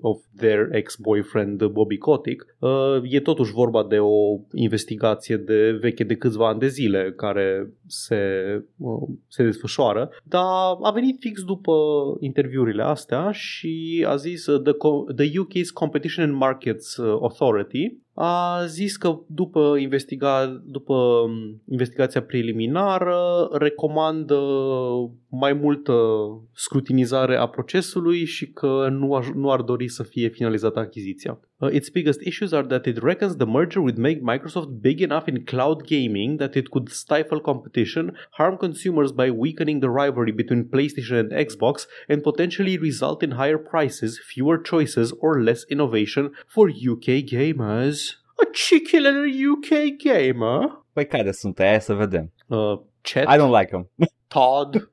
of 0.00 0.22
their 0.36 0.68
ex-boyfriend 0.72 1.64
Bobby 1.64 1.96
Kotick. 1.98 2.56
Uh, 2.58 2.70
e 3.02 3.20
totuși 3.20 3.52
vorba 3.52 3.84
de 3.84 3.98
o 3.98 4.38
investigație 4.52 5.36
de 5.36 5.70
veche 5.80 6.04
de 6.04 6.16
câțiva 6.16 6.48
ani 6.48 6.58
de 6.58 6.68
zile 6.68 7.12
care 7.16 7.72
se, 7.86 8.20
uh, 8.76 9.08
se 9.28 9.44
desfășoară, 9.44 10.10
dar 10.22 10.44
a 10.82 10.90
venit 10.90 11.16
fix 11.20 11.42
după 11.42 11.72
interviurile 12.20 12.82
astea 12.82 13.30
și 13.30 14.04
a 14.08 14.16
zis 14.16 14.46
uh, 14.46 14.62
the, 14.62 14.72
Co- 14.72 15.14
the 15.16 15.26
UK's 15.26 15.72
Competition 15.72 16.24
and 16.24 16.36
Markets 16.36 16.96
uh, 16.96 17.18
Authority 17.20 18.03
a 18.14 18.64
zis 18.66 18.96
că 18.96 19.18
după, 19.26 19.76
investiga, 19.78 20.62
după 20.64 20.94
um, 20.94 21.62
investigația 21.68 22.22
preliminară 22.22 23.48
recomandă 23.52 24.40
mai 25.28 25.52
multă 25.52 25.92
scrutinizare 26.52 27.36
a 27.36 27.46
procesului 27.46 28.24
și 28.24 28.50
că 28.50 28.88
nu, 28.90 29.14
aș, 29.14 29.26
nu 29.34 29.50
ar 29.50 29.60
dori 29.60 29.88
să 29.88 30.02
fie 30.02 30.28
finalizată 30.28 30.78
achiziția. 30.78 31.40
Uh, 31.62 31.66
its 31.66 31.88
biggest 31.88 32.20
issues 32.26 32.52
are 32.52 32.64
that 32.64 32.86
it 32.86 33.02
reckons 33.02 33.36
the 33.36 33.46
merger 33.46 33.80
would 33.80 33.96
make 33.96 34.22
Microsoft 34.22 34.82
big 34.82 35.00
enough 35.00 35.28
in 35.28 35.46
cloud 35.46 35.86
gaming 35.86 36.38
that 36.38 36.56
it 36.56 36.70
could 36.70 36.90
stifle 36.90 37.40
competition, 37.40 38.16
harm 38.32 38.58
consumers 38.58 39.12
by 39.12 39.30
weakening 39.30 39.80
the 39.80 39.88
rivalry 39.88 40.32
between 40.32 40.64
PlayStation 40.64 41.20
and 41.20 41.32
Xbox, 41.32 41.86
and 42.08 42.22
potentially 42.24 42.76
result 42.76 43.22
in 43.22 43.32
higher 43.32 43.58
prices, 43.58 44.18
fewer 44.18 44.58
choices, 44.58 45.12
or 45.20 45.40
less 45.40 45.64
innovation 45.70 46.32
for 46.48 46.68
UK 46.68 47.24
gamers. 47.24 48.14
A 48.42 48.46
cheeky 48.52 48.98
little 48.98 49.26
UK 49.26 49.96
gamer. 49.98 50.82
Păi 50.92 51.06
care 51.06 51.32
sunt 51.32 51.58
aia 51.58 51.80
să 51.80 51.94
vedem. 51.94 52.32
Uh, 52.46 52.80
Chet, 53.02 53.28
I 53.28 53.36
don't 53.36 53.60
like 53.60 53.70
him. 53.70 53.88
Todd, 54.28 54.88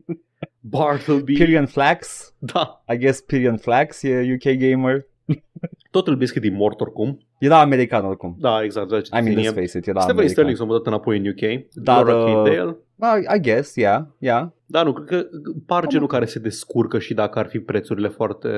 Bartleby. 0.60 1.34
Pyrian 1.34 1.66
Flax. 1.66 2.32
Da, 2.40 2.82
I 2.88 2.96
guess 2.96 3.22
Pyrian 3.22 3.58
Flax 3.60 4.02
e 4.02 4.34
UK 4.34 4.58
gamer. 4.58 5.06
tot 5.92 6.06
îl 6.06 6.16
biscuit 6.16 6.42
din 6.42 6.54
mort 6.54 6.80
oricum. 6.80 7.18
Era 7.38 7.60
american 7.60 8.04
oricum. 8.04 8.36
Da, 8.38 8.62
exact. 8.62 8.88
Da, 8.88 8.96
I 8.96 9.00
mean, 9.10 9.24
let's 9.24 9.48
ține. 9.48 9.48
face 9.48 9.78
it, 9.78 9.86
era 9.86 10.00
Stephen 10.00 10.28
Sterling 10.28 10.36
american. 10.38 10.56
s-a 10.56 10.64
mutat 10.64 10.86
înapoi 10.86 11.18
în 11.18 11.26
UK. 11.26 11.64
Da, 11.72 11.94
Laura 11.94 12.12
da. 12.12 12.24
Kindale. 12.24 12.76
I, 13.00 13.36
I 13.36 13.40
guess, 13.40 13.74
yeah, 13.76 14.00
yeah. 14.18 14.46
Da, 14.66 14.82
nu, 14.82 14.92
cred 14.92 15.06
că 15.08 15.26
par 15.66 15.86
genul 15.86 16.06
care 16.06 16.24
se 16.24 16.38
descurcă 16.38 16.98
și 16.98 17.14
dacă 17.14 17.38
ar 17.38 17.46
fi 17.46 17.58
prețurile 17.58 18.08
foarte 18.08 18.48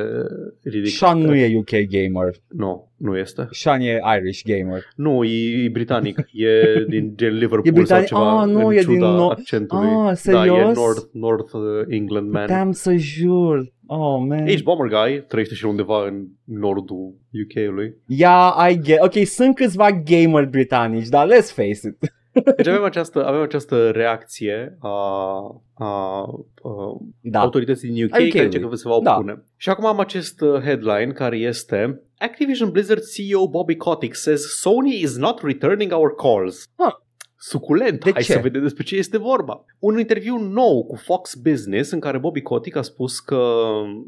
ridicate. 0.63 0.89
Sean 0.97 1.19
nu 1.19 1.35
e 1.35 1.57
UK 1.57 1.71
gamer. 1.89 2.35
Nu, 2.49 2.91
nu 2.97 3.17
este. 3.17 3.49
Sean 3.51 3.81
e 3.81 4.01
Irish 4.21 4.43
gamer. 4.45 4.83
Nu, 4.97 5.25
e, 5.25 5.65
e 5.65 5.69
britanic. 5.69 6.19
E 6.33 6.85
din 6.89 7.13
gen 7.17 7.33
Liverpool 7.43 7.67
E 7.67 7.71
britanic? 7.71 8.09
sau 8.09 8.19
ceva. 8.19 8.41
Ah, 8.41 8.49
nu, 8.49 8.67
în 8.67 8.73
e 8.77 8.81
ciuda 8.81 8.93
din 9.11 9.17
no- 9.17 9.31
accentului. 9.31 9.89
Ah, 9.89 10.03
Da, 10.05 10.11
e 10.11 10.15
serios? 10.15 10.77
North, 10.77 11.03
North 11.13 11.53
uh, 11.53 11.61
England 11.89 12.31
man. 12.31 12.43
Puteam 12.43 12.73
să 12.73 12.95
jur. 12.97 13.73
Oh, 13.87 14.25
man. 14.29 14.47
Ești 14.47 14.63
bomber 14.63 14.87
guy, 14.89 15.25
trăiește 15.29 15.55
și 15.55 15.65
undeva 15.67 16.07
în 16.07 16.27
nordul 16.45 17.15
UK-ului. 17.45 17.95
Yeah, 18.07 18.67
I 18.71 18.81
get. 18.83 19.01
Ok, 19.01 19.13
sunt 19.27 19.55
câțiva 19.55 19.89
gamer 20.05 20.47
britanici, 20.47 21.09
dar 21.09 21.27
let's 21.29 21.53
face 21.55 21.69
it. 21.71 22.13
Deci 22.57 22.67
avem 22.67 22.83
această, 22.85 23.27
avem 23.27 23.41
această 23.41 23.91
reacție 23.91 24.77
a, 24.81 24.89
a, 25.75 25.87
a 26.63 26.97
Da. 27.21 27.41
autorității 27.41 27.89
din 27.91 28.05
UK 28.05 28.11
A 28.13 28.15
UK-ului. 28.17 28.31
care 28.33 28.45
zice 28.49 28.61
că 28.61 28.75
se 28.75 28.89
va 28.89 28.99
Da. 29.03 29.15
opune. 29.17 29.45
Și 29.57 29.69
acum 29.69 29.87
am 29.87 29.99
acest 29.99 30.41
uh, 30.41 30.61
headline 30.63 31.13
care 31.15 31.37
este 31.37 32.01
Activision 32.19 32.71
Blizzard 32.71 33.03
CEO 33.15 33.49
Bobby 33.49 33.77
Kotick 33.77 34.15
says 34.15 34.43
Sony 34.61 35.01
is 35.01 35.17
not 35.17 35.43
returning 35.43 35.93
our 35.93 36.15
calls. 36.15 36.69
Ah. 36.77 36.93
Suculent, 37.47 38.05
De 38.05 38.11
hai 38.13 38.23
ce? 38.23 38.33
să 38.33 38.39
vedem 38.43 38.63
despre 38.63 38.83
ce 38.83 38.97
este 38.97 39.19
vorba. 39.19 39.65
Un 39.79 39.99
interviu 39.99 40.37
nou 40.39 40.85
cu 40.85 40.97
Fox 40.97 41.35
Business 41.35 41.91
în 41.91 42.01
care 42.01 42.19
Bobby 42.19 42.41
Kotick 42.41 42.77
a 42.77 42.83
spus 42.83 43.21
că 43.21 43.55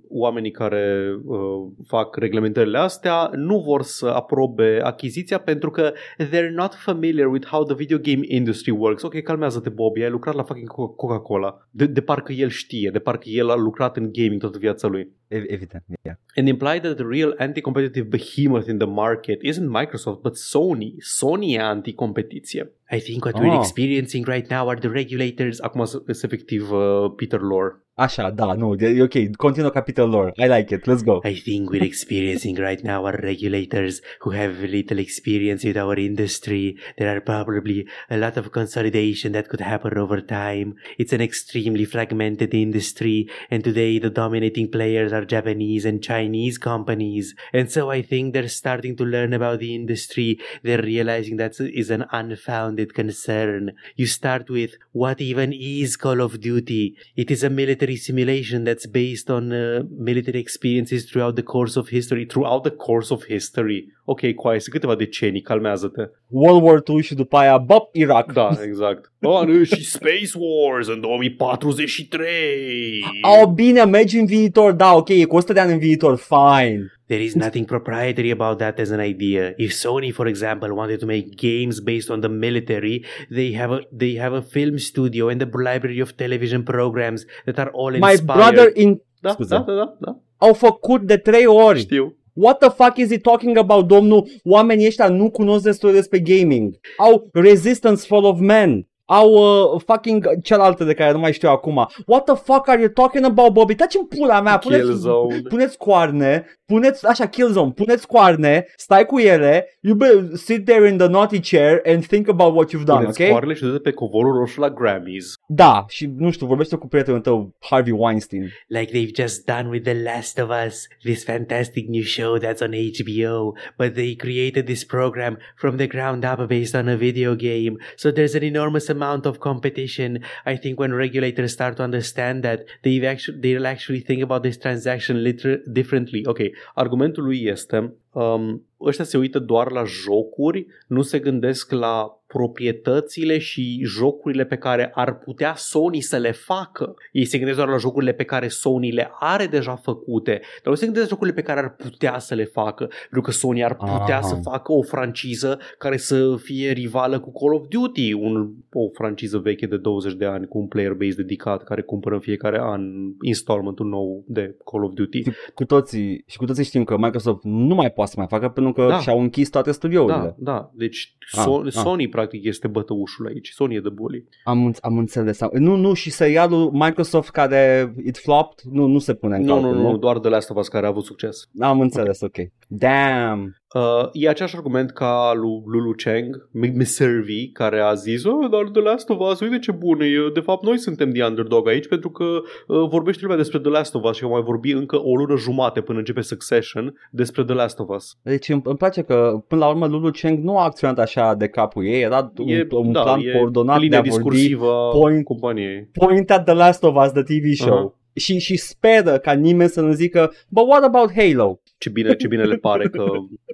oamenii 0.08 0.50
care 0.50 1.14
uh, 1.24 1.38
fac 1.86 2.16
reglementările 2.16 2.78
astea 2.78 3.30
nu 3.34 3.58
vor 3.58 3.82
să 3.82 4.06
aprobe 4.06 4.80
achiziția 4.82 5.38
pentru 5.38 5.70
că 5.70 5.92
they're 6.24 6.50
not 6.54 6.74
familiar 6.74 7.26
with 7.26 7.46
how 7.46 7.62
the 7.64 7.74
video 7.74 7.98
game 7.98 8.20
industry 8.22 8.70
works. 8.70 9.02
Ok, 9.02 9.22
calmează-te 9.22 9.68
Bobby, 9.68 10.02
ai 10.02 10.10
lucrat 10.10 10.34
la 10.34 10.42
fucking 10.42 10.70
Co- 10.70 10.96
Coca-Cola. 10.96 11.66
De, 11.70 11.86
de 11.86 12.00
parcă 12.00 12.32
el 12.32 12.48
știe, 12.48 12.90
de 12.92 12.98
parcă 12.98 13.28
el 13.28 13.50
a 13.50 13.56
lucrat 13.56 13.96
în 13.96 14.08
gaming 14.12 14.40
toată 14.40 14.58
viața 14.58 14.88
lui. 14.88 15.12
Evident, 15.28 15.82
yeah. 16.04 16.14
And 16.36 16.48
implied 16.48 16.82
that 16.84 16.98
the 16.98 17.06
real 17.06 17.34
anti-competitive 17.40 18.08
behemoth 18.10 18.68
in 18.68 18.78
the 18.78 18.86
market 18.86 19.40
isn't 19.42 19.68
Microsoft, 19.68 20.22
but 20.22 20.34
Sony. 20.34 20.98
Sony 21.02 21.58
anti-competiție. 21.58 22.68
I 22.90 23.00
think 23.00 23.24
what 23.24 23.34
Ah. 23.34 23.40
we're 23.40 23.58
experiencing 23.58 24.24
right 24.24 24.48
now 24.48 24.68
are 24.68 24.76
the 24.78 24.88
regulators. 24.90 25.60
Acum 25.60 25.82
efectiv 26.08 26.70
uh, 26.70 27.08
Peter 27.16 27.40
Lore. 27.40 27.80
Ah, 27.98 28.02
Așa, 28.02 28.30
da, 28.30 28.52
nu, 28.52 28.74
e 28.80 29.02
ok, 29.02 29.36
continuă 29.36 29.70
capitol 29.70 30.08
lor. 30.08 30.32
I 30.36 30.46
like 30.46 30.74
it, 30.74 30.84
let's 30.84 31.02
go. 31.02 31.20
I 31.24 31.40
think 31.40 31.70
we're 31.70 31.82
experiencing 31.82 32.58
right 32.58 32.80
now 32.80 33.04
are 33.06 33.18
regulators 33.22 34.00
who 34.20 34.34
have 34.34 34.52
little 34.70 34.98
experience 34.98 35.64
with 35.64 35.76
our 35.76 35.98
industry. 35.98 36.78
There 36.96 37.08
are 37.08 37.20
probably 37.20 37.88
a 38.08 38.16
lot 38.16 38.36
of 38.36 38.50
consolidation 38.50 39.32
that 39.32 39.48
could 39.48 39.60
happen 39.60 39.96
over 39.98 40.20
time. 40.20 40.74
It's 40.98 41.14
an 41.14 41.20
extremely 41.20 41.86
fragmented 41.86 42.52
industry, 42.54 43.18
and 43.50 43.64
today 43.64 43.98
the 43.98 44.10
dominating 44.10 44.68
players 44.70 45.12
are 45.12 45.24
Japanese 45.24 45.86
and 45.88 46.02
Chinese 46.02 46.58
companies. 46.58 47.34
And 47.52 47.66
so 47.70 47.90
I 47.98 48.02
think 48.02 48.24
they're 48.34 48.58
starting 48.62 48.94
to 48.96 49.04
learn 49.04 49.32
about 49.32 49.58
the 49.60 49.74
industry. 49.74 50.38
They're 50.62 50.88
realizing 50.94 51.36
that 51.38 51.52
is 51.60 51.90
an 51.90 52.04
unfounded 52.12 52.92
concern. 52.92 53.72
You 54.00 54.06
start 54.06 54.50
with 54.50 54.72
what 54.92 55.18
even 55.20 55.50
is 55.54 55.96
Call 55.96 56.20
of 56.20 56.40
Duty? 56.40 56.84
It 57.16 57.30
is 57.30 57.42
a 57.42 57.48
military 57.48 57.85
simulation 57.94 58.64
that's 58.64 58.86
based 58.86 59.30
on 59.30 59.52
uh, 59.52 59.82
military 59.88 60.40
experiences 60.40 61.08
throughout 61.08 61.36
the 61.36 61.44
course 61.44 61.76
of 61.76 61.90
history. 61.90 62.24
Throughout 62.24 62.64
the 62.64 62.72
course 62.72 63.12
of 63.12 63.22
history. 63.24 63.90
Ok, 64.08 64.32
coaie, 64.34 64.60
sunt 64.60 64.74
câteva 64.74 64.94
decenii, 64.94 65.40
calmează-te. 65.40 66.02
World 66.28 66.62
War 66.62 66.82
II 66.88 67.02
și 67.02 67.14
după 67.14 67.36
aia, 67.36 67.58
bop, 67.58 67.94
Irak. 67.94 68.32
Da, 68.32 68.50
exact. 68.64 69.12
Oh, 69.20 69.42
nu, 69.46 69.62
și 69.62 69.84
Space 69.84 70.30
Wars 70.38 70.88
în 70.88 71.00
2043. 71.00 73.04
Au, 73.22 73.46
bine, 73.46 73.84
mergi 73.84 74.18
în 74.18 74.26
viitor, 74.26 74.72
da, 74.72 74.94
ok, 74.94 75.08
e 75.08 75.24
cu 75.24 75.36
100 75.36 75.52
de 75.52 75.60
ani 75.60 75.72
în 75.72 75.78
viitor, 75.78 76.16
fine. 76.16 76.90
There 77.06 77.22
is 77.22 77.34
nothing 77.34 77.66
proprietary 77.66 78.30
about 78.32 78.58
that 78.58 78.78
as 78.78 78.90
an 78.90 79.04
idea. 79.04 79.52
If 79.56 79.72
Sony, 79.72 80.10
for 80.12 80.26
example, 80.26 80.68
wanted 80.74 80.98
to 80.98 81.06
make 81.06 81.26
games 81.36 81.80
based 81.80 82.10
on 82.10 82.20
the 82.20 82.28
military, 82.28 83.04
they 83.34 83.54
have 83.56 83.74
a 83.74 83.80
they 83.98 84.18
have 84.18 84.36
a 84.36 84.40
film 84.40 84.76
studio 84.76 85.28
and 85.28 85.42
a 85.42 85.72
library 85.72 86.00
of 86.00 86.10
television 86.10 86.62
programs 86.62 87.24
that 87.44 87.58
are 87.58 87.70
all 87.72 87.90
My 87.90 88.10
inspired. 88.10 88.42
brother 88.42 88.70
in... 88.74 89.00
Da, 89.20 89.30
Scuze. 89.30 89.54
da, 89.54 89.60
da, 89.66 89.72
da, 89.74 89.96
da, 90.00 90.16
Au 90.36 90.52
făcut 90.52 91.02
de 91.02 91.16
trei 91.16 91.46
ori. 91.46 91.78
știu. 91.78 92.16
What 92.36 92.58
the 92.58 92.68
fuck 92.70 92.96
is 92.96 93.10
he 93.10 93.18
talking 93.18 93.56
about, 93.56 93.86
domnul? 93.86 94.28
Oamenii 94.44 94.86
ăștia 94.86 95.08
nu 95.08 95.30
cunosc 95.30 95.62
destul 95.64 95.92
despre 95.92 96.18
gaming. 96.18 96.74
Au 96.96 97.28
Resistance 97.32 98.04
Fall 98.06 98.24
of 98.24 98.38
Man. 98.40 98.86
Au 99.04 99.30
uh, 99.32 99.80
fucking 99.86 100.40
cealaltă 100.42 100.84
de 100.84 100.94
care 100.94 101.12
nu 101.12 101.18
mai 101.18 101.32
știu 101.32 101.48
acum. 101.48 101.88
What 102.06 102.24
the 102.24 102.34
fuck 102.34 102.68
are 102.68 102.80
you 102.80 102.88
talking 102.90 103.24
about, 103.24 103.52
Bobby? 103.52 103.74
Taci 103.74 103.94
în 103.94 104.06
pula 104.06 104.40
mea. 104.40 104.58
Puneți, 104.58 104.82
Killzone. 104.82 105.40
puneți 105.48 105.76
coarne, 105.78 106.44
puneți, 106.66 107.06
așa, 107.06 107.26
Killzone, 107.28 107.70
puneți 107.72 108.06
coarne, 108.06 108.66
stai 108.76 109.06
cu 109.06 109.18
ele, 109.18 109.78
you 109.80 109.94
be, 109.94 110.06
sit 110.34 110.64
there 110.64 110.88
in 110.88 110.96
the 110.96 111.06
naughty 111.08 111.40
chair 111.40 111.80
and 111.84 112.06
think 112.06 112.28
about 112.28 112.54
what 112.54 112.68
you've 112.70 112.84
done, 112.84 113.00
Puneți 113.00 113.22
ok? 113.22 113.28
coarele 113.30 113.54
și 113.54 113.62
du-te 113.62 113.78
pe 113.78 113.90
covorul 113.90 114.32
roșu 114.38 114.60
la 114.60 114.70
Grammys. 114.70 115.34
Da, 115.48 115.84
și 115.88 116.06
nu 116.16 116.30
știu, 116.30 116.46
vorbește 116.46 116.76
cu 116.76 116.88
prietenul 116.88 117.20
tău, 117.20 117.54
Harvey 117.60 117.94
Weinstein. 117.98 118.50
like 118.68 118.92
they've 118.92 119.22
just 119.22 119.44
done 119.44 119.68
with 119.68 119.82
The 119.84 120.02
Last 120.02 120.38
of 120.38 120.50
Us, 120.66 120.86
this 121.02 121.24
fantastic 121.24 121.88
new 121.88 122.02
show 122.02 122.38
that's 122.38 122.60
on 122.62 122.72
HBO, 122.72 123.52
but 123.78 123.94
they 123.94 124.14
created 124.14 124.64
this 124.66 124.84
program 124.84 125.38
from 125.56 125.76
the 125.76 125.86
ground 125.86 126.24
up 126.24 126.46
based 126.48 126.74
on 126.74 126.88
a 126.88 126.96
video 126.96 127.34
game. 127.34 127.76
So 127.96 128.10
there's 128.10 128.34
an 128.34 128.42
enormous 128.42 128.88
amount 128.90 129.24
of 129.26 129.38
competition. 129.38 130.22
I 130.44 130.56
think 130.56 130.78
when 130.80 130.92
regulators 130.94 131.52
start 131.52 131.76
to 131.76 131.82
understand 131.82 132.42
that, 132.42 132.60
they've 132.82 133.04
actually 133.12 133.38
they'll 133.40 133.66
actually 133.66 134.00
think 134.00 134.22
about 134.22 134.42
this 134.42 134.58
transaction 134.58 135.22
liter- 135.22 135.62
differently. 135.72 136.22
Ok, 136.26 136.40
argumentul 136.74 137.24
lui 137.24 137.44
este 137.44 137.94
um, 138.20 138.66
ăștia 138.80 139.04
se 139.04 139.18
uită 139.18 139.38
doar 139.38 139.70
la 139.70 139.84
jocuri, 139.84 140.66
nu 140.86 141.02
se 141.02 141.18
gândesc 141.18 141.70
la 141.70 142.20
proprietățile 142.26 143.38
și 143.38 143.80
jocurile 143.84 144.44
pe 144.44 144.56
care 144.56 144.90
ar 144.94 145.18
putea 145.18 145.54
Sony 145.56 146.00
să 146.00 146.16
le 146.16 146.32
facă. 146.32 146.94
Ei 147.12 147.24
se 147.24 147.36
gândesc 147.36 147.56
doar 147.56 147.70
la 147.70 147.76
jocurile 147.76 148.12
pe 148.12 148.24
care 148.24 148.48
Sony 148.48 148.90
le 148.92 149.10
are 149.18 149.46
deja 149.46 149.76
făcute, 149.76 150.30
dar 150.32 150.72
nu 150.72 150.74
se 150.74 150.84
gândesc 150.84 151.04
la 151.04 151.10
jocurile 151.10 151.36
pe 151.36 151.42
care 151.42 151.60
ar 151.60 151.74
putea 151.74 152.18
să 152.18 152.34
le 152.34 152.44
facă, 152.44 152.88
pentru 153.00 153.20
că 153.20 153.30
Sony 153.30 153.64
ar 153.64 153.74
putea 153.74 154.18
Aha. 154.18 154.26
să 154.26 154.34
facă 154.42 154.72
o 154.72 154.82
franciză 154.82 155.58
care 155.78 155.96
să 155.96 156.36
fie 156.36 156.70
rivală 156.70 157.20
cu 157.20 157.32
Call 157.32 157.54
of 157.54 157.66
Duty, 157.68 158.12
un, 158.12 158.52
o 158.72 158.88
franciză 158.92 159.38
veche 159.38 159.66
de 159.66 159.76
20 159.76 160.14
de 160.14 160.24
ani 160.24 160.46
cu 160.46 160.58
un 160.58 160.66
player 160.66 160.92
base 160.92 161.14
dedicat 161.14 161.64
care 161.64 161.82
cumpără 161.82 162.14
în 162.14 162.20
fiecare 162.20 162.58
an 162.60 162.82
installmentul 163.22 163.86
nou 163.86 164.24
de 164.26 164.56
Call 164.70 164.84
of 164.84 164.92
Duty. 164.92 165.22
Cu 165.54 165.64
toții, 165.64 166.24
și 166.26 166.36
cu 166.36 166.44
toții 166.44 166.64
știm 166.64 166.84
că 166.84 166.96
Microsoft 166.98 167.44
nu 167.44 167.74
mai 167.74 167.90
poate 167.90 168.05
să 168.06 168.14
mai 168.16 168.26
facă 168.28 168.48
pentru 168.48 168.72
că 168.72 168.86
Da. 168.88 168.98
și-au 169.00 169.20
închis 169.20 169.48
toate 169.48 169.72
studiourile. 169.72 170.34
Da, 170.38 170.52
da. 170.52 170.70
Deci 170.74 171.16
Ah, 171.36 171.42
so- 171.44 171.64
ah. 171.64 171.70
Sony 171.72 172.08
practic 172.08 172.44
este 172.44 172.68
bătăușul 172.68 173.26
aici. 173.26 173.48
Sony 173.54 173.74
e 173.74 173.80
de 173.80 173.88
bully. 173.88 174.28
Am, 174.44 174.72
înț- 174.72 174.80
am 174.80 174.98
înțeles. 174.98 175.40
Am- 175.40 175.50
Nu, 175.52 175.74
nu, 175.76 175.92
și 175.92 176.10
serialul 176.10 176.70
Microsoft 176.72 177.30
care 177.30 177.94
it 178.04 178.18
flopped, 178.18 178.58
nu, 178.72 178.86
nu 178.86 178.98
se 178.98 179.14
pune 179.14 179.36
în 179.36 179.42
Nu, 179.42 179.54
nu, 179.54 179.60
calcul, 179.60 179.80
nu, 179.80 179.96
doar 179.96 180.18
The 180.18 180.30
Last 180.30 180.50
of 180.50 180.56
Us 180.56 180.68
care 180.68 180.86
a 180.86 180.88
avut 180.88 181.04
succes. 181.04 181.48
Am 181.58 181.80
înțeles, 181.80 182.20
ok. 182.20 182.36
Damn. 182.68 183.56
Uh, 183.74 184.08
e 184.12 184.28
același 184.28 184.56
argument 184.56 184.90
ca 184.90 185.32
lui 185.34 185.62
Lulu 185.66 185.92
Cheng, 185.92 186.48
Miss 186.52 186.94
Servi, 186.94 187.48
care 187.52 187.80
a 187.80 187.94
zis, 187.94 188.24
oh, 188.24 188.50
dar 188.50 188.68
The 188.72 188.80
Last 188.80 189.08
of 189.10 189.30
Us, 189.30 189.40
uite 189.40 189.58
ce 189.58 189.72
bun 189.72 190.00
e, 190.00 190.06
de 190.34 190.40
fapt 190.40 190.64
noi 190.64 190.78
suntem 190.78 191.12
the 191.12 191.24
underdog 191.24 191.68
aici 191.68 191.88
pentru 191.88 192.10
că 192.10 192.24
uh, 192.24 192.88
vorbește 192.88 193.20
lumea 193.22 193.36
despre 193.36 193.58
The 193.58 193.70
Last 193.70 193.94
of 193.94 194.02
Us 194.04 194.16
și 194.16 194.22
vom 194.22 194.30
mai 194.32 194.42
vorbi 194.42 194.72
încă 194.72 194.96
o 195.02 195.16
lună 195.16 195.36
jumate 195.36 195.80
până 195.80 195.98
începe 195.98 196.20
Succession 196.20 196.94
despre 197.10 197.44
The 197.44 197.54
Last 197.54 197.78
of 197.78 197.88
Us. 197.88 198.16
Deci 198.22 198.48
îmi, 198.48 198.60
îmi 198.64 198.76
place 198.76 199.02
că 199.02 199.42
până 199.48 199.60
la 199.60 199.68
urmă 199.70 199.86
Lulu 199.86 200.10
Cheng 200.10 200.38
nu 200.44 200.58
a 200.58 200.64
acționat 200.64 200.98
așa 200.98 201.34
de 201.34 201.48
capul 201.48 201.86
ei, 201.86 202.00
era 202.02 202.32
un, 202.38 202.48
E, 202.48 202.66
un 202.70 202.92
da, 202.92 203.02
plan 203.02 203.20
e 203.20 203.32
coordonat 203.36 203.76
de 203.78 203.82
linia 203.82 203.98
a 203.98 204.02
vorbi 204.02 204.16
discursivă 204.16 204.72
a 204.72 204.98
point- 204.98 205.24
companiei. 205.24 205.88
point 205.92 206.30
at 206.30 206.44
The 206.44 206.54
Last 206.54 206.82
of 206.82 206.96
Us, 207.04 207.12
the 207.12 207.22
TV 207.22 207.52
show. 207.54 207.76
Aha. 207.76 207.94
Și, 208.18 208.38
și 208.38 208.56
speră 208.56 209.18
ca 209.18 209.32
nimeni 209.32 209.68
să 209.70 209.80
nu 209.80 209.92
zică, 209.92 210.32
but 210.48 210.64
what 210.68 210.82
about 210.82 211.12
Halo? 211.14 211.60
Ce 211.78 211.88
bine, 211.90 212.14
ce 212.14 212.26
bine 212.26 212.44
le 212.44 212.56
pare 212.56 212.88
că, 212.88 213.04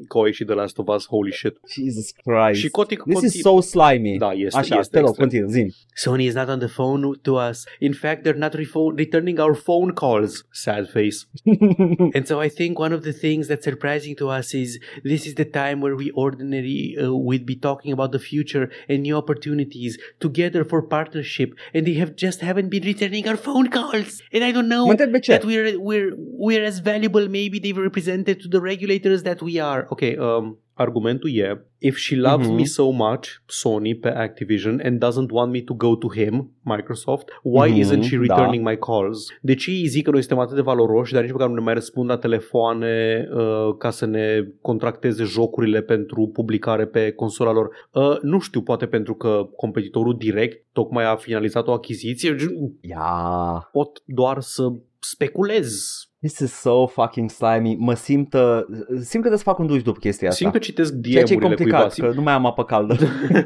că 0.08 0.18
au 0.18 0.24
ieșit 0.24 0.46
The 0.46 0.54
Last 0.54 0.78
of 0.78 0.88
Us, 0.88 1.06
holy 1.06 1.32
shit. 1.32 1.60
Jesus 1.74 2.10
Christ. 2.10 2.60
Și 2.60 2.68
Cotic 2.68 3.02
This 3.02 3.22
is 3.34 3.40
so 3.40 3.60
slimy. 3.60 4.18
Da, 4.18 4.32
este, 4.32 4.58
Așa, 4.58 4.78
este 4.78 4.96
te 4.96 4.98
rog, 5.00 5.08
extrem. 5.08 5.28
continuă, 5.28 5.48
zi. 5.50 5.74
Sony 5.94 6.24
is 6.26 6.34
not 6.34 6.48
on 6.48 6.58
the 6.58 6.68
phone 6.68 7.10
to 7.22 7.32
us. 7.50 7.64
In 7.78 7.92
fact, 7.92 8.22
they're 8.24 8.38
not 8.46 8.54
refo- 8.56 8.94
returning 8.96 9.38
our 9.40 9.54
phone 9.54 9.92
calls. 9.92 10.46
Sad 10.50 10.88
face. 10.90 11.18
And 12.16 12.24
so 12.26 12.42
I 12.42 12.48
think 12.48 12.78
one 12.78 12.94
of 12.94 13.02
the 13.02 13.12
things 13.12 13.46
that's 13.48 13.64
surprising 13.64 14.14
to 14.16 14.26
us 14.38 14.52
is 14.52 14.78
this 15.02 15.26
is 15.26 15.34
the 15.34 15.48
time 15.60 15.80
where 15.80 15.96
we 15.96 16.10
ordinarily 16.14 16.96
uh, 16.98 17.10
would 17.28 17.44
be 17.44 17.56
talking 17.68 17.92
about 17.92 18.10
the 18.12 18.18
future 18.30 18.70
and 18.88 18.98
new 19.06 19.16
opportunities 19.16 19.92
together 20.18 20.64
for 20.64 20.80
partnership, 20.96 21.50
and 21.74 21.82
they 21.86 21.96
have 22.02 22.12
just 22.14 22.38
haven't 22.40 22.68
been 22.68 22.84
returning 22.92 23.24
our 23.30 23.36
phone 23.46 23.68
calls. 23.78 24.10
And 24.34 24.42
I 24.48 24.52
don't 24.56 24.70
know 24.74 24.84
Mă 24.84 24.90
întreb 24.90 25.10
de 25.10 25.18
ce. 25.18 25.32
that 25.32 25.44
we're 25.50 25.72
we're 25.88 26.10
we're 26.46 26.64
as 26.66 26.80
valuable 26.80 27.24
maybe 27.28 27.56
they've 27.64 27.82
represented 28.12 28.36
to 28.42 28.48
the 28.58 28.60
regulators 28.68 29.22
that 29.22 29.40
we 29.40 29.60
are. 29.60 29.86
Ok, 29.88 30.00
um, 30.18 30.58
argumentul 30.74 31.30
e 31.30 31.66
If 31.78 31.96
she 31.96 32.16
loves 32.16 32.46
Mhm. 32.48 32.54
me 32.54 32.64
so 32.64 32.90
much, 32.90 33.28
Sony 33.46 33.94
pe 34.00 34.12
Activision, 34.16 34.80
and 34.84 35.04
doesn't 35.04 35.30
want 35.30 35.52
me 35.52 35.60
to 35.60 35.74
go 35.74 35.96
to 35.96 36.08
him, 36.14 36.50
Microsoft, 36.64 37.28
why 37.42 37.70
Mhm, 37.70 37.78
isn't 37.78 38.02
she 38.02 38.16
da. 38.16 38.22
returning 38.34 38.66
my 38.68 38.76
calls? 38.78 39.26
De 39.40 39.54
ce 39.54 39.70
îi 39.70 39.86
zic 39.86 40.04
că 40.04 40.10
noi 40.10 40.20
suntem 40.20 40.38
atât 40.38 40.54
de 40.54 40.60
valoroși, 40.60 41.12
dar 41.12 41.22
nici 41.22 41.32
măcar 41.32 41.48
nu 41.48 41.54
ne 41.54 41.60
mai 41.60 41.74
răspund 41.74 42.08
la 42.08 42.16
telefoane 42.16 43.28
uh, 43.34 43.74
ca 43.78 43.90
să 43.90 44.06
ne 44.06 44.44
contracteze 44.60 45.24
jocurile 45.24 45.82
pentru 45.82 46.30
publicare 46.32 46.86
pe 46.86 47.12
consola 47.12 47.52
lor? 47.52 47.68
Uh, 47.92 48.18
nu 48.20 48.38
știu, 48.38 48.62
poate 48.62 48.86
pentru 48.86 49.14
că 49.14 49.48
competitorul 49.56 50.16
direct 50.18 50.66
tocmai 50.72 51.04
a 51.04 51.16
finalizat 51.16 51.66
o 51.66 51.72
achiziție. 51.72 52.36
Yeah. 52.80 53.62
Pot 53.72 54.02
doar 54.04 54.40
să 54.40 54.72
speculez. 54.98 55.80
This 56.22 56.38
is 56.38 56.52
so 56.52 56.86
fucking 56.86 57.30
slimy. 57.30 57.76
Mă 57.78 57.94
simt, 57.94 58.34
uh, 58.34 58.60
simt 58.86 58.96
că 58.96 59.18
trebuie 59.18 59.36
să 59.38 59.42
fac 59.44 59.58
un 59.58 59.66
duș 59.66 59.82
după 59.82 59.98
chestia 59.98 60.28
asta. 60.28 60.40
Simt 60.40 60.52
că 60.52 60.58
citesc 60.58 61.00
Ceea 61.00 61.24
ce 61.24 61.32
e 61.32 61.36
DM-urile 61.36 61.54
cuiva. 61.54 61.76
complicat, 61.76 61.92
Simt- 61.92 62.08
că 62.08 62.14
nu 62.14 62.22
mai 62.22 62.32
am 62.32 62.46
apă 62.46 62.64
caldă. 62.64 62.96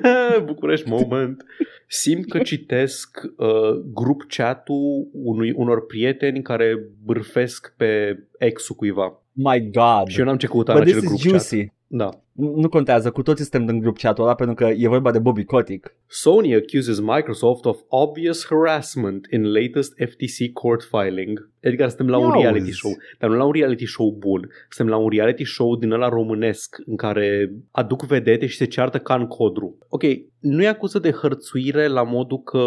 București 0.45 0.89
moment. 0.89 1.45
Simt 1.89 2.29
că 2.29 2.39
citesc 2.39 3.21
uh, 3.37 3.49
grup 3.95 4.23
chat-ul 4.29 5.09
unui, 5.13 5.53
unor 5.57 5.87
prieteni 5.87 6.43
care 6.43 6.89
bârfesc 7.05 7.75
pe 7.77 8.19
ex-ul 8.39 8.77
cuiva. 8.77 9.23
My 9.33 9.71
God. 9.71 10.07
Și 10.07 10.19
eu 10.19 10.25
n-am 10.25 10.37
ce 10.37 10.47
căuta 10.47 10.73
în 10.73 10.79
But 10.79 10.89
acel 10.89 11.01
this 11.01 11.11
grup 11.11 11.25
is 11.35 11.49
chat. 11.49 11.75
Juicy. 11.89 11.97
Da. 12.05 12.11
Nu 12.33 12.55
nu 12.57 12.69
contează, 12.69 13.11
cu 13.11 13.23
toții 13.23 13.45
suntem 13.45 13.75
în 13.75 13.81
grup 13.81 13.99
chat-ul 13.99 14.25
ăla 14.25 14.35
pentru 14.35 14.55
că 14.55 14.73
e 14.77 14.89
vorba 14.89 15.11
de 15.11 15.19
Bobby 15.19 15.45
Kotick. 15.45 15.95
Sony 16.07 16.55
accuses 16.55 17.01
Microsoft 17.01 17.65
of 17.65 17.81
obvious 17.89 18.47
harassment 18.47 19.27
in 19.31 19.53
latest 19.53 19.93
FTC 19.97 20.53
court 20.53 20.83
filing. 20.83 21.51
Adică 21.65 21.87
suntem 21.87 22.09
la 22.09 22.17
un 22.17 22.23
Iauzi. 22.23 22.43
reality 22.43 22.73
show, 22.73 22.91
dar 23.19 23.31
nu 23.31 23.37
la 23.37 23.45
un 23.45 23.53
reality 23.53 23.87
show 23.87 24.17
bun. 24.19 24.51
Suntem 24.69 24.95
la 24.95 25.01
un 25.01 25.09
reality 25.11 25.45
show 25.45 25.77
din 25.77 25.91
ăla 25.91 26.09
românesc 26.09 26.77
în 26.87 26.97
care 26.97 27.53
aduc 27.71 28.03
vedete 28.07 28.47
și 28.47 28.57
se 28.57 28.65
ceartă 28.65 28.99
ca 28.99 29.15
în 29.15 29.27
codru. 29.27 29.79
Ok, 29.89 30.03
nu 30.41 30.63
e 30.63 30.67
acuză 30.67 30.99
de 30.99 31.11
hărțuire 31.11 31.87
la 31.87 32.03
modul 32.03 32.43
că 32.43 32.61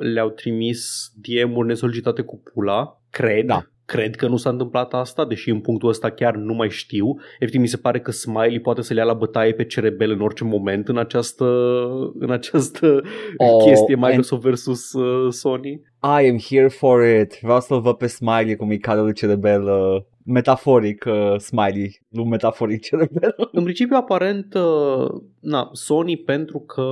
le-au 0.00 0.30
trimis 0.30 1.12
DM-uri 1.14 1.66
nesolicitate 1.66 2.22
cu 2.22 2.42
pula, 2.52 3.00
cred. 3.10 3.46
Da. 3.46 3.68
Cred 3.84 4.16
că 4.16 4.28
nu 4.28 4.36
s-a 4.36 4.50
întâmplat 4.50 4.94
asta, 4.94 5.24
deși 5.24 5.50
în 5.50 5.60
punctul 5.60 5.88
ăsta 5.88 6.10
chiar 6.10 6.34
nu 6.34 6.54
mai 6.54 6.70
știu. 6.70 7.06
Efectiv, 7.38 7.60
mi 7.60 7.66
se 7.66 7.76
pare 7.76 8.00
că 8.00 8.10
Smiley 8.10 8.60
poate 8.60 8.82
să 8.82 8.92
le 8.92 9.00
ia 9.00 9.06
la 9.06 9.12
bătaie 9.14 9.52
pe 9.52 9.64
cerebel 9.64 10.10
în 10.10 10.20
orice 10.20 10.44
moment 10.44 10.88
în 10.88 10.98
această, 10.98 11.44
în 12.18 12.30
această 12.30 13.02
Oh, 13.36 13.64
chestie 13.64 13.94
and- 13.96 14.00
Microsoft 14.00 14.42
versus 14.42 14.92
uh, 14.92 15.32
Sony. 15.32 15.70
I 16.02 16.28
am 16.28 16.38
here 16.38 16.68
for 16.68 17.04
it. 17.04 17.38
Vreau 17.42 17.60
să-l 17.60 17.80
văd 17.80 17.94
pe 17.94 18.06
Smiley 18.06 18.56
cum 18.56 18.70
e 18.70 18.76
cadrul 18.76 19.12
cerebel 19.12 19.62
uh, 19.62 20.02
metaforic 20.24 21.04
uh, 21.08 21.38
Smiley, 21.38 22.00
nu 22.08 22.24
metaforic 22.24 22.82
cerebel. 22.82 23.34
În 23.52 23.62
principiu, 23.62 23.96
aparent, 23.96 24.54
uh, 24.54 25.06
na, 25.40 25.68
Sony 25.72 26.16
pentru 26.16 26.58
că 26.58 26.82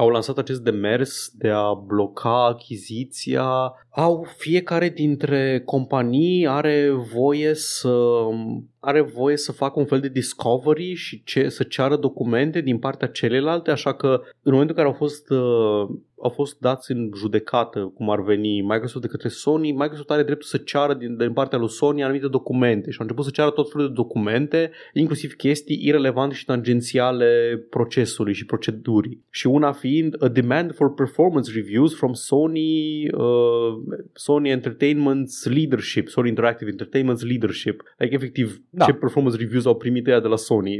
au 0.00 0.08
lansat 0.08 0.38
acest 0.38 0.60
demers 0.60 1.30
de 1.38 1.48
a 1.48 1.72
bloca 1.72 2.46
achiziția, 2.46 3.72
au 3.90 4.26
fiecare 4.36 4.88
dintre 4.88 5.62
companii 5.64 6.46
are 6.46 6.90
voie 7.12 7.54
să 7.54 8.18
are 8.78 9.00
voie 9.00 9.36
să 9.36 9.52
facă 9.52 9.78
un 9.78 9.86
fel 9.86 10.00
de 10.00 10.08
discovery 10.08 10.94
și 10.94 11.22
ce, 11.24 11.48
să 11.48 11.62
ceară 11.62 11.96
documente 11.96 12.60
din 12.60 12.78
partea 12.78 13.08
celelalte, 13.08 13.70
așa 13.70 13.94
că 13.94 14.20
în 14.42 14.52
momentul 14.52 14.76
în 14.76 14.82
care 14.82 14.86
au 14.86 15.06
fost 15.06 15.30
uh, 15.30 15.98
au 16.22 16.30
fost 16.30 16.58
dați 16.58 16.92
în 16.92 17.10
judecată, 17.16 17.92
cum 17.94 18.10
ar 18.10 18.22
veni 18.22 18.60
Microsoft 18.60 19.00
de 19.00 19.10
către 19.10 19.28
Sony, 19.28 19.72
Microsoft 19.72 20.10
are 20.10 20.22
dreptul 20.22 20.48
să 20.48 20.56
ceară 20.56 20.94
din, 20.94 21.16
din 21.16 21.32
partea 21.32 21.58
lui 21.58 21.68
Sony 21.68 22.02
anumite 22.02 22.28
documente 22.28 22.90
și 22.90 22.96
au 22.98 23.04
început 23.04 23.24
să 23.24 23.30
ceară 23.30 23.50
tot 23.50 23.70
felul 23.70 23.86
de 23.86 23.92
documente, 23.92 24.70
inclusiv 24.92 25.32
chestii 25.32 25.80
irelevante 25.82 26.34
și 26.34 26.44
tangențiale 26.44 27.62
procesului 27.70 28.34
și 28.34 28.46
procedurii. 28.46 29.24
Și 29.30 29.46
una 29.46 29.72
fiind 29.90 30.16
a 30.22 30.28
demand 30.28 30.74
for 30.74 30.94
performance 30.94 31.52
reviews 31.54 31.94
from 31.94 32.12
Sony 32.14 33.08
uh, 33.12 33.72
Sony 34.26 34.50
Entertainment's 34.50 35.46
leadership, 35.46 36.08
Sony 36.08 36.28
Interactive 36.34 36.68
Entertainment's 36.68 37.22
leadership. 37.22 37.82
Like, 37.98 38.14
efectiv, 38.14 38.62
Da. 38.70 38.84
ce 38.84 38.92
performance 38.92 39.36
reviews 39.38 39.64
au 39.66 39.76
primit 39.76 40.06
ea 40.06 40.20
de 40.20 40.28
la 40.28 40.36
Sony. 40.36 40.76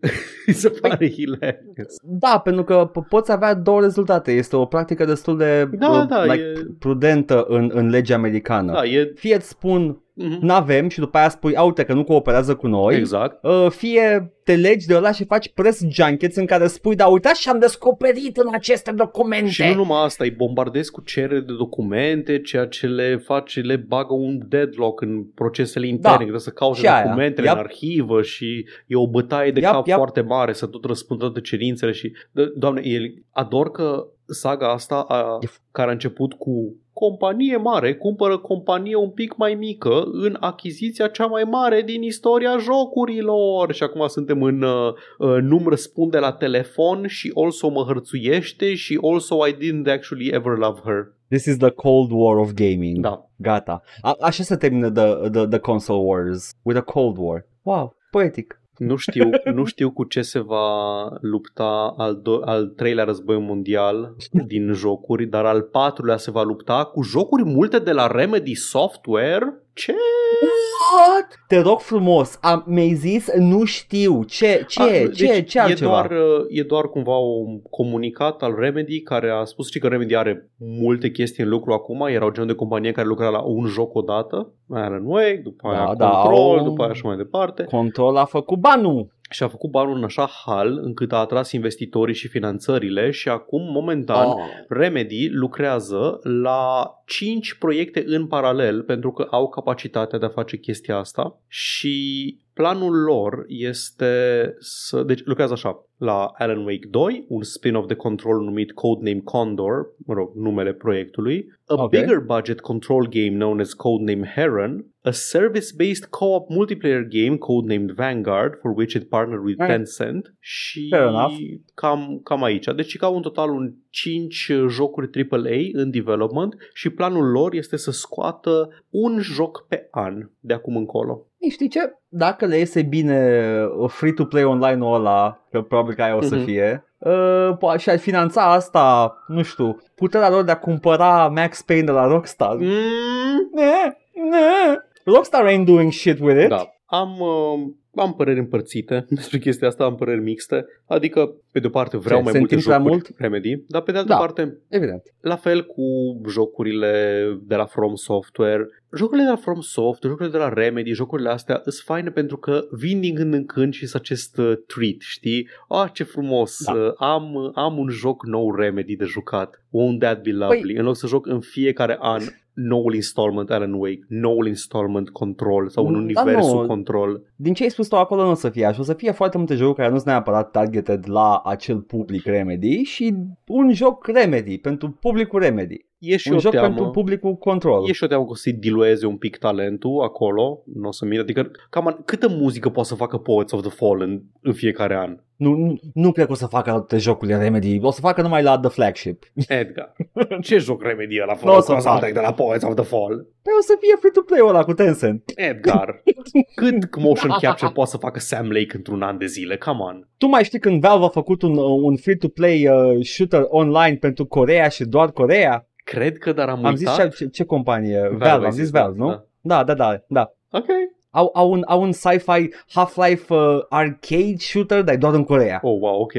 Mi 0.46 0.52
se 0.54 0.68
pare 0.68 1.08
hilarious. 1.10 1.94
Da, 2.02 2.40
pentru 2.44 2.64
că 2.64 2.90
po- 2.90 3.08
poți 3.08 3.32
avea 3.32 3.54
două 3.54 3.80
rezultate. 3.80 4.32
Este 4.32 4.56
o 4.56 4.64
practică 4.64 5.04
destul 5.04 5.36
de 5.36 5.68
Da, 5.72 5.88
uh, 5.88 6.06
da, 6.08 6.24
like, 6.24 6.42
e- 6.42 6.66
prudentă 6.78 7.44
în, 7.48 7.70
în 7.74 7.88
legea 7.88 8.14
americană. 8.14 8.72
Da, 8.72 8.84
e... 8.84 9.12
Fie 9.14 9.34
îți 9.34 9.48
spun 9.48 10.02
Mhm. 10.14 10.38
n-avem 10.40 10.88
și 10.88 10.98
după 10.98 11.18
aia 11.18 11.28
spui, 11.28 11.54
uite 11.64 11.84
că 11.84 11.92
nu 11.92 12.04
cooperează 12.04 12.54
cu 12.56 12.66
noi. 12.66 12.96
Exact. 12.96 13.44
Uh, 13.44 13.66
fie 13.70 14.32
te 14.44 14.54
legi 14.56 14.86
de 14.86 14.94
ăla 14.96 15.12
și 15.12 15.24
faci 15.24 15.48
press 15.52 15.80
junkets 15.90 16.36
în 16.36 16.46
care 16.46 16.66
spui, 16.66 16.94
da, 16.96 17.06
uitați 17.06 17.40
și 17.40 17.48
am 17.48 17.58
descoperit 17.58 18.36
în 18.36 18.48
aceste 18.52 18.90
documente. 18.92 19.48
Și 19.50 19.62
nu 19.62 19.74
numai 19.74 20.04
asta, 20.04 20.24
îi 20.24 20.30
bombardezi 20.30 20.90
cu 20.90 21.00
cerere 21.00 21.40
de 21.40 21.52
documente, 21.58 22.40
ceea 22.40 22.66
ce 22.66 22.86
le 22.86 23.16
face, 23.16 23.60
le 23.60 23.76
bagă 23.76 24.14
un 24.14 24.38
deadlock 24.48 25.00
în 25.00 25.24
procesele 25.24 25.86
interne, 25.86 26.02
Da. 26.10 26.12
că 26.16 26.18
trebuie 26.22 26.40
să 26.40 26.50
caute 26.50 26.78
Și 26.78 26.86
aia. 26.86 27.04
documentele 27.04 27.46
Yep. 27.46 27.56
în 27.56 27.62
arhivă 27.62 28.22
și 28.22 28.64
e 28.86 28.96
o 28.96 29.08
bătaie 29.08 29.50
de 29.50 29.60
Yep, 29.60 29.70
cap 29.70 29.86
yep. 29.86 29.96
foarte 29.96 30.20
mare 30.20 30.52
să 30.52 30.66
tot 30.66 30.84
răspundă 30.84 31.24
toate 31.24 31.40
cerințele 31.40 31.92
și, 31.92 32.12
do- 32.12 32.52
doamne, 32.56 32.80
el, 32.84 33.02
ador 33.30 33.70
că 33.70 34.06
saga 34.26 34.72
asta 34.72 34.94
a, 35.08 35.38
E 35.40 35.46
care 35.72 35.88
a 35.88 35.92
început 35.92 36.32
cu 36.32 36.76
companie 36.92 37.56
mare 37.56 37.94
cumpără 37.94 38.38
companie 38.38 38.96
un 38.96 39.10
pic 39.10 39.36
mai 39.36 39.54
mică 39.54 40.02
în 40.12 40.36
achiziția 40.40 41.08
cea 41.08 41.26
mai 41.26 41.44
mare 41.44 41.82
din 41.82 42.02
istoria 42.02 42.56
jocurilor 42.58 43.72
și 43.72 43.82
acum 43.82 44.06
suntem 44.06 44.42
în 44.42 44.62
uh, 44.62 44.92
uh, 45.18 45.36
nu-mi 45.40 45.68
răspunde 45.68 46.18
la 46.18 46.32
telefon 46.32 47.06
și 47.06 47.32
also 47.34 47.68
mă 47.68 47.84
hărțuiește 47.86 48.74
și 48.74 48.98
also 49.02 49.46
I 49.46 49.54
didn't 49.54 49.92
actually 49.92 50.28
ever 50.28 50.56
love 50.56 50.80
her. 50.84 51.14
This 51.28 51.44
is 51.44 51.56
the 51.56 51.70
Cold 51.70 52.10
War 52.10 52.36
of 52.36 52.52
gaming. 52.52 52.98
Da. 52.98 53.30
Gata. 53.36 53.82
A- 54.00 54.16
așa 54.20 54.42
se 54.42 54.56
termină 54.56 54.90
the, 54.90 55.30
the, 55.30 55.46
the 55.46 55.58
console 55.58 55.98
wars. 55.98 56.50
With 56.62 56.78
a 56.78 56.82
Cold 56.82 57.16
War. 57.18 57.46
Wow, 57.62 57.96
poetic. 58.10 58.61
Nu 58.76 58.96
știu, 58.96 59.30
nu 59.54 59.64
știu 59.64 59.90
cu 59.90 60.04
ce 60.04 60.22
se 60.22 60.38
va 60.38 61.08
lupta 61.20 61.94
al, 61.96 62.20
do- 62.20 62.44
al 62.44 62.66
treilea 62.66 63.04
război 63.04 63.40
mondial 63.40 64.14
din 64.46 64.72
jocuri, 64.72 65.26
dar 65.26 65.44
al 65.44 65.62
patrulea 65.62 66.16
se 66.16 66.30
va 66.30 66.42
lupta 66.42 66.84
cu 66.84 67.02
jocuri 67.02 67.44
multe 67.44 67.78
de 67.78 67.92
la 67.92 68.06
Remedy 68.06 68.54
Software. 68.54 69.61
Ce? 69.74 69.92
What? 69.92 71.28
Te 71.48 71.60
rog 71.60 71.78
frumos, 71.80 72.38
am, 72.40 72.64
mi-ai 72.66 72.92
zis 72.94 73.30
nu 73.34 73.64
știu. 73.64 74.22
Ce, 74.24 74.64
ce, 74.68 74.82
A, 74.82 74.86
ce, 74.86 75.24
deci 75.26 75.50
ce 75.50 75.58
e 75.58 75.60
altceva? 75.60 75.90
doar, 75.90 76.10
uh, 76.10 76.44
e 76.48 76.62
doar 76.62 76.88
cumva 76.88 77.16
un 77.16 77.62
comunicat 77.70 78.42
al 78.42 78.54
Remedy 78.58 79.00
care 79.00 79.30
a 79.30 79.44
spus 79.44 79.70
și 79.70 79.78
că 79.78 79.88
Remedy 79.88 80.16
are 80.16 80.50
multe 80.58 81.10
chestii 81.10 81.42
în 81.44 81.48
lucru 81.50 81.72
acum. 81.72 82.00
Erau 82.06 82.30
genul 82.30 82.48
de 82.48 82.54
companie 82.54 82.92
care 82.92 83.06
lucra 83.06 83.28
la 83.28 83.40
un 83.40 83.66
joc 83.66 83.94
odată. 83.94 84.52
Alan 84.70 85.04
Wake, 85.06 85.40
după 85.44 85.68
aia 85.68 85.84
Da, 85.84 85.94
da, 85.94 86.08
Control, 86.08 86.58
au- 86.58 86.64
după 86.64 86.82
aia 86.82 86.92
și 86.92 87.06
mai 87.06 87.16
departe. 87.16 87.62
Control 87.64 88.16
a 88.16 88.24
făcut 88.24 88.58
banul. 88.58 89.10
Și 89.32 89.42
a 89.42 89.48
făcut 89.48 89.70
banul 89.70 89.96
în 89.96 90.04
așa 90.04 90.30
hal 90.44 90.78
încât 90.82 91.12
a 91.12 91.16
atras 91.16 91.52
investitorii 91.52 92.14
și 92.14 92.28
finanțările 92.28 93.10
și 93.10 93.28
acum, 93.28 93.62
momentan, 93.72 94.26
Oh. 94.28 94.38
Remedy 94.68 95.28
lucrează 95.28 96.18
la 96.22 96.90
5 97.06 97.54
proiecte 97.54 98.02
în 98.06 98.26
paralel 98.26 98.82
pentru 98.82 99.12
că 99.12 99.26
au 99.30 99.48
capacitatea 99.48 100.18
de 100.18 100.24
a 100.24 100.28
face 100.28 100.56
chestia 100.56 100.96
asta 100.96 101.38
și 101.48 102.36
planul 102.54 103.02
lor 103.02 103.44
este 103.46 104.54
să... 104.58 105.02
Deci 105.02 105.24
lucrează 105.24 105.52
așa 105.52 105.86
la 105.96 106.32
Alan 106.38 106.64
Wake 106.64 106.88
2, 106.90 107.24
un 107.28 107.42
spin-off 107.42 107.86
de 107.86 107.94
Control 107.94 108.40
numit 108.44 108.72
Codename 108.72 109.20
Condor, 109.24 109.86
mă 110.06 110.14
rog, 110.14 110.34
numele 110.34 110.72
proiectului, 110.72 111.46
a 111.66 111.82
Ok. 111.82 111.90
bigger 111.90 112.18
budget 112.18 112.60
control 112.60 113.08
game 113.08 113.36
known 113.36 113.60
as 113.60 113.72
Codename 113.72 114.32
Heron, 114.34 114.86
a 115.04 115.10
service-based 115.10 116.04
co-op 116.10 116.48
multiplayer 116.50 117.02
game 117.08 117.36
codenamed 117.36 117.90
Vanguard, 117.90 118.58
for 118.60 118.70
which 118.76 118.94
it 118.94 119.08
partnered 119.08 119.44
with 119.44 119.58
Right. 119.58 119.70
Tencent 119.74 120.34
și 120.40 120.86
Fair 120.90 121.02
enough. 121.02 121.34
cam, 121.74 122.20
cam 122.24 122.42
aici. 122.42 122.64
Deci 122.76 122.96
ca 122.96 123.08
un 123.08 123.22
total 123.22 123.50
un 123.50 123.72
5 123.90 124.50
jocuri 124.68 125.10
AAA 125.30 125.80
în 125.82 125.90
development 125.90 126.54
și 126.74 126.90
planul 126.90 127.30
lor 127.30 127.54
este 127.54 127.76
să 127.76 127.90
scoată 127.90 128.68
un 128.90 129.18
joc 129.20 129.64
pe 129.68 129.88
an 129.90 130.28
de 130.40 130.54
acum 130.54 130.76
încolo. 130.76 131.26
Ei, 131.38 131.50
știi 131.50 131.68
ce? 131.68 131.80
Dacă 132.08 132.46
le 132.46 132.56
iese 132.58 132.82
bine 132.82 133.40
uh, 133.78 133.90
free-to-play 133.90 134.44
online-ul 134.44 134.94
ăla, 134.94 135.46
că 135.50 135.62
probabil 135.62 135.94
că 135.94 136.02
aia 136.02 136.16
o 136.16 136.20
să 136.20 136.34
Mhm. 136.34 136.44
fie, 136.44 136.84
uh, 136.98 137.50
po- 137.56 137.78
și 137.78 137.90
ar 137.90 137.98
finanța 137.98 138.52
asta, 138.52 139.16
nu 139.26 139.42
știu, 139.42 139.76
puterea 139.94 140.30
lor 140.30 140.44
de 140.44 140.50
a 140.50 140.58
cumpăra 140.58 141.28
Max 141.28 141.62
Payne 141.62 141.84
de 141.84 141.90
la 141.90 142.06
Rockstar. 142.06 142.56
Mm, 142.56 143.50
Ne, 143.54 143.96
ne. 144.30 144.76
Rockstar 145.04 145.46
ain't 145.46 145.64
doing 145.66 145.92
shit 145.92 146.18
with 146.20 146.42
it. 146.42 146.48
da. 146.48 146.66
Am, 146.86 147.20
uh, 147.20 147.70
am 148.02 148.14
păreri 148.14 148.38
împărțite 148.38 149.04
despre 149.08 149.38
chestia 149.38 149.68
asta, 149.68 149.84
am 149.84 149.94
păreri 149.94 150.20
mixte. 150.22 150.64
Adică, 150.86 151.34
pe 151.52 151.60
de 151.60 151.66
o 151.66 151.70
parte, 151.70 151.96
vreau 151.96 152.18
Ce, 152.18 152.24
mai 152.24 152.32
se 152.32 152.38
multe 152.38 152.54
întâmplă 152.54 152.76
jocuri 152.78 152.94
mult? 152.94 153.18
Remedy, 153.18 153.64
dar 153.68 153.82
pe 153.82 153.92
de 153.92 153.98
altă 153.98 154.12
Da. 154.12 154.18
parte, 154.18 154.58
Evident. 154.68 155.02
La 155.20 155.36
fel 155.36 155.64
cu 155.66 155.82
jocurile 156.28 157.24
de 157.42 157.54
la 157.54 157.64
From 157.64 157.94
Software. 157.94 158.66
Jocurile 158.96 159.24
de 159.24 159.30
la 159.30 159.36
From 159.36 159.60
Software, 159.60 160.08
jocurile 160.14 160.30
de 160.38 160.38
la 160.38 160.52
Remedy, 160.52 160.92
jocurile 160.92 161.28
astea 161.28 161.60
sunt 161.62 161.74
faine 161.84 162.10
pentru 162.10 162.36
că 162.36 162.64
vin 162.70 163.00
din 163.00 163.14
când 163.14 163.34
în 163.34 163.46
când 163.46 163.72
și 163.72 163.86
sunt 163.86 164.02
acest 164.02 164.38
uh, 164.38 164.52
treat, 164.66 164.96
știi? 164.98 165.48
Ah, 165.68 165.90
ce 165.92 166.04
frumos, 166.04 166.64
Da. 166.64 166.72
uh, 166.72 166.92
am, 166.96 167.52
am 167.54 167.78
un 167.78 167.88
joc 167.88 168.26
nou 168.26 168.54
Remedy 168.54 168.96
de 168.96 169.04
jucat. 169.04 169.62
Won't 169.68 169.98
that 169.98 170.22
be 170.22 170.30
lovely? 170.32 170.74
Păi- 170.74 170.78
În 170.78 170.84
loc 170.84 170.96
să 170.96 171.06
joc 171.06 171.26
în 171.26 171.40
fiecare 171.40 171.96
an 172.00 172.20
noul 172.54 172.94
installment 172.94 173.50
Alan 173.50 173.72
Wake, 173.72 174.00
noul 174.08 174.46
installment 174.46 175.10
Control 175.10 175.68
sau 175.68 175.86
un 175.86 175.92
Da, 175.92 175.98
universul 175.98 176.60
nu. 176.60 176.66
Control. 176.66 177.22
Din 177.36 177.54
ce 177.54 177.62
ai 177.62 177.70
spus 177.70 177.88
tu 177.88 177.96
acolo 177.96 178.22
nu 178.22 178.30
o 178.30 178.34
să 178.34 178.48
fie 178.48 178.64
așa. 178.64 178.80
O 178.80 178.84
să 178.84 178.94
fie 178.94 179.10
foarte 179.10 179.36
multe 179.36 179.54
jocuri 179.54 179.76
care 179.76 179.88
nu 179.88 179.94
sunt 179.94 180.08
neapărat 180.08 180.50
targeted 180.50 181.04
la 181.08 181.40
acel 181.44 181.80
public 181.80 182.24
Remedy 182.24 182.82
și 182.82 183.14
un 183.46 183.72
joc 183.72 184.06
Remedy 184.06 184.58
pentru 184.58 184.90
publicul 184.90 185.40
Remedy. 185.40 185.90
E 186.04 186.16
și 186.16 186.28
un 186.28 186.34
o 186.34 186.38
joc 186.38 186.52
teamă. 186.52 186.66
pentru 186.66 186.90
publicul 186.90 187.34
Control. 187.34 187.88
E 187.88 187.92
și 187.92 188.04
o 188.04 188.06
teamă 188.06 188.24
că 188.24 188.30
o 188.30 188.34
să-i 188.34 188.52
dilueze 188.52 189.06
un 189.06 189.16
pic 189.16 189.36
talentul 189.36 190.00
acolo, 190.02 190.62
nu 190.74 190.88
o 190.88 190.92
să 190.92 191.04
mire. 191.04 191.20
Adică, 191.20 191.50
cam, 191.70 192.02
câtă 192.04 192.28
muzică 192.28 192.68
poate 192.68 192.88
să 192.88 192.94
facă 192.94 193.16
Poets 193.16 193.52
of 193.52 193.60
the 193.60 193.70
Fallen 193.70 194.22
în 194.40 194.52
fiecare 194.52 194.96
an? 194.96 195.18
Nu, 195.36 195.54
nu, 195.54 195.78
nu 195.94 196.12
cred 196.12 196.26
că 196.26 196.32
o 196.32 196.34
să 196.34 196.46
facă 196.46 196.70
toate 196.70 196.98
jocurile 196.98 197.38
Remedy. 197.38 197.78
O 197.82 197.90
să 197.90 198.00
facă 198.00 198.22
numai 198.22 198.42
la 198.42 198.58
The 198.58 198.70
Flagship. 198.70 199.24
Edgar, 199.48 199.92
ce 200.46 200.58
joc 200.58 200.82
Remedy 200.82 201.20
ăla 201.22 201.32
N-o 201.32 201.38
fără 201.38 201.60
să 201.60 201.72
no, 201.72 201.78
fac. 201.78 202.12
de 202.12 202.20
la 202.20 202.32
Poets 202.32 202.64
of 202.64 202.74
the 202.74 202.84
Fall? 202.84 203.14
Păi 203.42 203.52
o 203.58 203.62
să 203.62 203.76
fie 203.80 203.96
free-to-play 203.98 204.40
ăla 204.48 204.64
cu 204.64 204.72
Tencent. 204.72 205.32
Edgar, 205.34 206.02
cât 206.54 206.96
motion 206.96 207.30
capture 207.40 207.72
poate 207.72 207.90
să 207.90 207.96
facă 207.96 208.18
Sam 208.18 208.50
Lake 208.50 208.76
într-un 208.76 209.02
an 209.02 209.18
de 209.18 209.26
zile? 209.26 209.56
Come 209.56 209.82
on. 209.82 210.08
Tu 210.16 210.26
mai 210.26 210.44
știi 210.44 210.58
când 210.58 210.80
Valve 210.80 211.04
a 211.04 211.08
făcut 211.08 211.42
un, 211.42 211.56
un 211.58 211.96
free-to-play 211.96 212.68
uh, 212.68 213.04
shooter 213.04 213.44
online 213.48 213.96
pentru 213.96 214.26
Corea 214.26 214.68
și 214.68 214.84
doar 214.84 215.10
Corea? 215.10 215.66
Cred 215.92 216.18
că, 216.18 216.32
dar 216.32 216.48
am, 216.48 216.64
Am 216.64 216.74
uitat. 216.74 216.94
zis 216.94 217.18
ce, 217.18 217.24
ce, 217.24 217.30
ce 217.30 217.44
companie? 217.44 218.00
Valve, 218.00 218.16
Valve, 218.16 218.28
am 218.34 218.44
ai 218.44 218.50
zis 218.50 218.62
zis, 218.62 218.70
Valve, 218.70 218.98
da, 218.98 219.04
nu? 219.04 219.10
da. 219.10 219.24
Da, 219.40 219.64
da, 219.64 219.74
da, 219.74 220.02
da. 220.08 220.32
Ok. 220.50 220.66
Au, 221.10 221.30
au, 221.34 221.52
un, 221.52 221.62
au 221.66 221.82
un 221.82 221.92
sci-fi 221.92 222.54
Half-Life 222.74 223.34
uh, 223.34 223.58
arcade 223.68 224.36
shooter, 224.38 224.82
dar 224.82 224.94
e 224.94 224.96
doar 224.96 225.14
în 225.14 225.24
Corea. 225.24 225.60
Oh, 225.62 225.78
wow, 225.80 226.00
ok. 226.00 226.12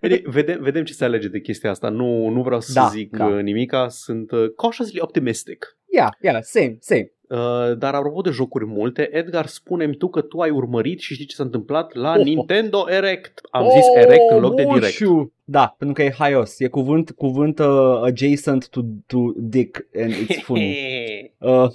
Bine, 0.00 0.20
vedem, 0.24 0.62
vedem 0.62 0.84
ce 0.84 0.92
se 0.92 1.04
alege 1.04 1.28
de 1.28 1.40
chestia 1.40 1.70
asta. 1.70 1.88
Nu, 1.88 2.28
nu 2.28 2.42
vreau 2.42 2.60
să 2.60 2.72
Da, 2.72 2.86
zic 2.92 3.16
da. 3.16 3.26
uh, 3.26 3.42
nimica. 3.42 3.88
Sunt 3.88 4.30
uh, 4.30 4.44
cautiously 4.56 5.00
optimistic. 5.00 5.76
Yeah, 5.96 6.10
yeah, 6.22 6.38
same, 6.42 6.76
same. 6.80 7.12
Uh, 7.28 7.76
dar 7.78 7.94
apropo 7.94 8.20
de 8.20 8.30
jocuri 8.30 8.66
multe, 8.66 9.08
Edgar, 9.16 9.46
spune-mi 9.46 9.94
tu 9.96 10.08
că 10.08 10.20
tu 10.20 10.38
ai 10.38 10.50
urmărit 10.50 10.98
și 11.00 11.14
știi 11.14 11.26
ce 11.26 11.34
s-a 11.34 11.42
întâmplat 11.42 11.94
la 11.94 12.14
Oh. 12.18 12.24
Nintendo 12.24 12.84
Direct. 12.88 13.40
Am 13.50 13.68
zis 13.70 13.84
Erect 14.04 14.30
în 14.30 14.40
loc 14.40 14.54
de 14.54 14.62
Direct. 14.62 14.80
moșu! 15.00 15.32
Da, 15.44 15.74
pentru 15.78 15.96
că 15.96 16.02
e 16.02 16.12
haios. 16.18 16.60
E 16.60 16.68
cuvânt, 16.68 17.10
cuvânt 17.10 17.58
uh, 17.58 18.00
adjacent 18.02 18.68
to, 18.68 18.80
to 19.06 19.18
dick 19.36 19.86
and 20.02 20.12
it's 20.12 20.40
funny. 20.42 20.74
Uh, 21.38 21.66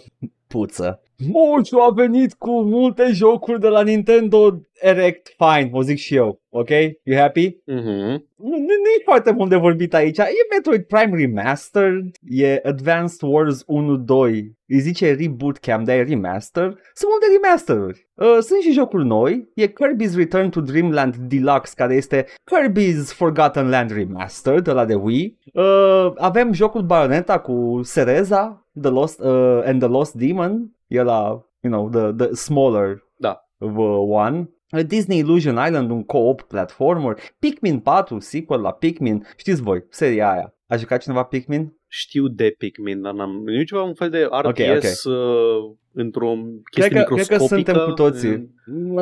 puță. 0.47 1.01
Moșu 1.17 1.77
a 1.77 1.89
venit 1.93 2.33
cu 2.33 2.61
multe 2.61 3.09
jocuri 3.11 3.59
de 3.59 3.67
la 3.67 3.81
Nintendo 3.81 4.59
Direct. 4.83 5.35
Fine, 5.37 5.69
o 5.73 5.81
zic 5.81 5.97
și 5.97 6.15
eu. 6.15 6.39
Ok? 6.49 6.69
You 7.03 7.19
happy? 7.19 7.57
Mhm. 7.65 8.25
Nu, 8.35 8.49
nu, 8.49 8.57
nu 8.57 8.89
e 8.97 9.01
foarte 9.03 9.31
mult 9.31 9.49
de 9.49 9.55
vorbit 9.55 9.93
aici. 9.93 10.17
E 10.17 10.47
Metroid 10.51 10.81
Prime 10.81 11.17
Remastered, 11.17 12.15
e 12.29 12.61
Advanced 12.63 13.21
Wars 13.21 13.63
1-2, 13.63 14.55
îi 14.67 14.79
zice 14.79 15.13
Reboot 15.13 15.57
Cam, 15.57 15.83
dar 15.83 15.95
e 15.95 16.03
remaster. 16.03 16.63
Sunt 16.93 17.11
multe 17.11 17.25
remasteruri. 17.41 18.07
Uh, 18.13 18.37
sunt 18.41 18.61
și 18.61 18.71
jocuri 18.71 19.05
noi. 19.05 19.49
E 19.55 19.67
Kirby's 19.67 20.15
Return 20.15 20.49
to 20.49 20.61
Dreamland 20.61 21.15
Deluxe, 21.15 21.73
care 21.75 21.95
este 21.95 22.25
Kirby's 22.25 23.13
Forgotten 23.13 23.69
Land 23.69 23.91
Remastered, 23.91 24.67
ăla 24.67 24.85
de 24.85 24.93
Wii. 24.95 25.37
Uh, 25.53 26.11
avem 26.17 26.53
jocul 26.53 26.81
Bayonetta 26.81 27.39
cu 27.39 27.81
Cereza 27.93 28.65
the 28.81 28.89
Lost, 28.89 29.19
uh, 29.19 29.61
and 29.65 29.79
the 29.79 29.87
Lost 29.89 30.13
Demon. 30.13 30.74
E 30.87 31.01
la, 31.01 31.45
you 31.61 31.73
know, 31.73 31.89
the, 31.89 32.25
the 32.25 32.33
smaller 32.35 33.03
Da. 33.17 33.37
uh, 33.57 34.09
one. 34.09 34.49
Disney 34.87 35.17
Illusion 35.17 35.57
Island, 35.67 35.89
un 35.91 36.03
co-op 36.03 36.41
platformer, 36.41 37.17
Pikmin 37.39 37.79
4, 37.79 38.19
sequel 38.19 38.59
la 38.61 38.71
Pikmin, 38.71 39.25
știți 39.37 39.61
voi, 39.61 39.85
seria 39.89 40.31
aia. 40.31 40.53
A 40.67 40.75
jucat 40.75 41.01
cineva 41.01 41.23
Pikmin? 41.23 41.73
Știu 41.87 42.27
de 42.27 42.55
Pikmin, 42.57 43.01
dar 43.01 43.13
n-am... 43.13 43.29
Nu 43.43 43.53
e 43.53 43.63
ceva 43.63 43.83
un 43.83 43.93
fel 43.93 44.09
de 44.09 44.27
RTS 44.41 44.45
Ok, 44.45 44.59
ok. 44.75 45.13
Uh, 45.15 45.75
într-o 45.93 46.31
Cred 46.35 46.61
chestie 46.71 47.03
că, 47.03 47.13
cred 47.13 47.25
că 47.27 47.33
microscopică. 47.33 47.71
suntem 47.71 47.85
cu 47.85 47.91
toții. 47.93 48.53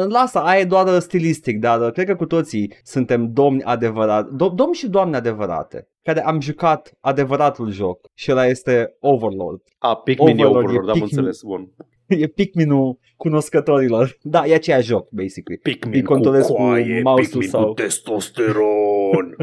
Lasă, 0.10 0.40
aia 0.40 0.60
e 0.60 0.66
doar 0.66 1.00
stilistic, 1.00 1.60
dar 1.60 1.82
uh, 1.82 1.92
cred 1.92 2.06
că 2.06 2.16
cu 2.16 2.26
toții 2.26 2.74
suntem 2.84 3.32
domni 3.34 3.64
adevărați, 3.64 4.30
do- 4.36 4.54
domni 4.56 4.74
și 4.74 4.90
doamne 4.90 5.16
adevărate, 5.16 5.88
care 6.04 6.26
am 6.26 6.42
jucat 6.42 6.94
adevăratul 7.00 7.72
joc 7.72 8.00
și 8.14 8.32
ăla 8.32 8.46
este 8.46 8.96
Overlord. 9.00 9.62
A, 9.78 9.96
Pikmin 9.96 10.40
e 10.40 10.46
Overlord, 10.46 10.56
e 10.56 10.60
Overlord, 10.68 10.88
am 10.90 10.94
Pikmin. 10.94 11.18
înțeles. 11.18 11.42
Bun. 11.42 11.70
e 12.08 12.28
Pikminul 12.28 12.98
cunoscătorilor. 13.18 14.18
Da, 14.22 14.46
e 14.46 14.54
aceeași 14.54 14.88
joc, 14.88 15.08
basically. 15.10 15.60
Pikmin 15.64 15.94
Îi 15.94 16.04
controlezi 16.04 16.52
cu 16.52 16.62
mouse-ul 16.62 17.16
Pikmin 17.16 17.48
sau- 17.48 17.66
cu 17.68 17.74
testosteron. 17.74 19.36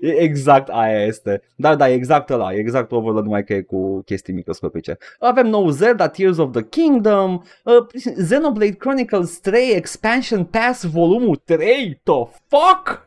exact 0.00 0.68
aia 0.68 1.04
este. 1.04 1.42
Dar 1.56 1.76
da, 1.76 1.90
e 1.90 1.94
exact 1.94 2.30
ăla, 2.30 2.54
e 2.54 2.58
exact 2.58 2.92
Overlord, 2.92 3.24
numai 3.24 3.44
că 3.44 3.54
e 3.54 3.60
cu 3.60 4.02
chestii 4.04 4.34
microscopice. 4.34 4.96
Avem 5.18 5.46
nou 5.46 5.68
Zelda, 5.70 6.08
Tears 6.08 6.38
of 6.38 6.50
the 6.52 6.62
Kingdom, 6.68 7.42
uh, 7.64 7.86
Xenoblade 8.26 8.76
Chronicles 8.76 9.38
3 9.40 9.70
Expansion 9.74 10.44
Pass 10.44 10.84
volumul 10.84 11.36
3, 11.44 12.00
the 12.02 12.12
fuck? 12.48 13.04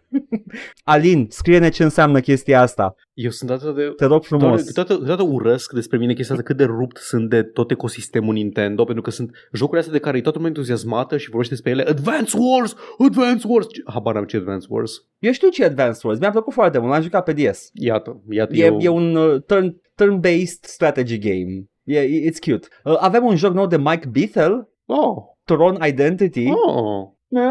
Alin, 0.84 1.28
scrie-ne 1.30 1.70
ce 1.70 1.84
înseamnă 1.84 2.20
chestia 2.20 2.62
asta. 2.62 2.96
Eu 3.14 3.30
sunt 3.30 3.50
atât 3.50 3.76
de... 3.76 3.94
Te 3.96 4.06
rog 4.06 4.28
Doamne, 4.28 4.48
frumos. 4.48 4.64
câteodată, 4.64 4.94
câteodată 5.00 5.30
urăsc 5.32 5.74
despre 5.74 5.98
mine 5.98 6.14
chestia 6.14 6.36
asta 6.36 6.48
cât 6.48 6.58
de 6.58 6.64
rupt 6.64 6.98
sunt 6.98 7.30
de 7.30 7.44
tot 7.44 7.72
ecosistemul 7.72 8.34
Nintendo 8.34 8.84
pentru 8.84 9.04
că 9.04 9.10
sunt 9.10 9.32
jocurile 9.54 9.80
astea 9.80 9.94
de 9.94 10.00
care 10.00 10.18
e 10.18 10.22
toată 10.22 10.38
lumea 10.38 10.54
entuziasmată 10.56 11.18
și 11.18 11.30
vorbește 11.30 11.54
despre 11.54 11.72
ele 11.72 11.84
Advance 11.84 12.38
Wars! 12.40 12.76
Advance 12.98 13.46
Wars! 13.48 13.68
Ce- 13.68 13.82
Habar 13.86 14.14
n-am 14.14 14.26
ce 14.26 14.36
e 14.36 14.40
Advance 14.40 14.66
Wars. 14.70 14.92
Eu 15.20 15.32
știu 15.32 15.50
ce 15.50 15.62
e 15.62 15.66
Advanced 15.66 16.04
Wars, 16.04 16.20
mi-a 16.20 16.32
plăcut 16.32 16.54
foarte 16.54 16.78
mult, 16.78 16.92
l-am 16.92 17.02
jucat 17.02 17.24
pe 17.24 17.34
DS. 17.34 17.70
Iată, 17.74 18.22
iată 18.30 18.56
E, 18.56 18.66
eu... 18.66 18.78
e 18.80 18.88
un 18.90 19.16
uh, 19.16 19.42
turn, 19.42 19.82
turn-based 19.96 20.62
strategy 20.62 21.18
game. 21.18 21.64
E, 21.84 22.00
e- 22.00 22.30
it's 22.32 22.40
cute. 22.52 22.68
Uh, 22.84 22.96
avem 23.00 23.26
un 23.26 23.36
joc 23.36 23.54
nou 23.54 23.68
de 23.68 23.78
Mike 23.78 24.08
Bethel, 24.12 24.70
Oh, 24.92 25.18
Tron 25.44 25.78
Identity. 25.88 26.46
oh. 26.68 27.08
Eh, 27.30 27.42
eh, 27.42 27.48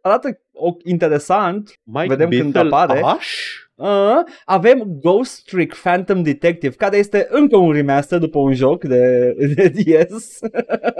Arată 0.00 0.40
o, 0.52 0.76
interesant. 0.84 1.80
Mike 1.82 2.06
Vedem 2.06 2.28
când 2.28 2.52
Bithell 2.52 2.72
apare. 2.72 3.00
Ash? 3.00 3.64
Uh, 3.76 4.22
avem 4.44 4.98
Ghost 5.00 5.44
Trick 5.44 5.74
Phantom 5.74 6.22
Detective, 6.22 6.74
care 6.74 6.96
este 6.96 7.26
încă 7.30 7.56
un 7.56 7.72
remaster 7.72 8.18
după 8.18 8.38
un 8.38 8.52
joc 8.52 8.84
de, 8.84 9.34
de 9.54 9.68
DS. 9.68 10.38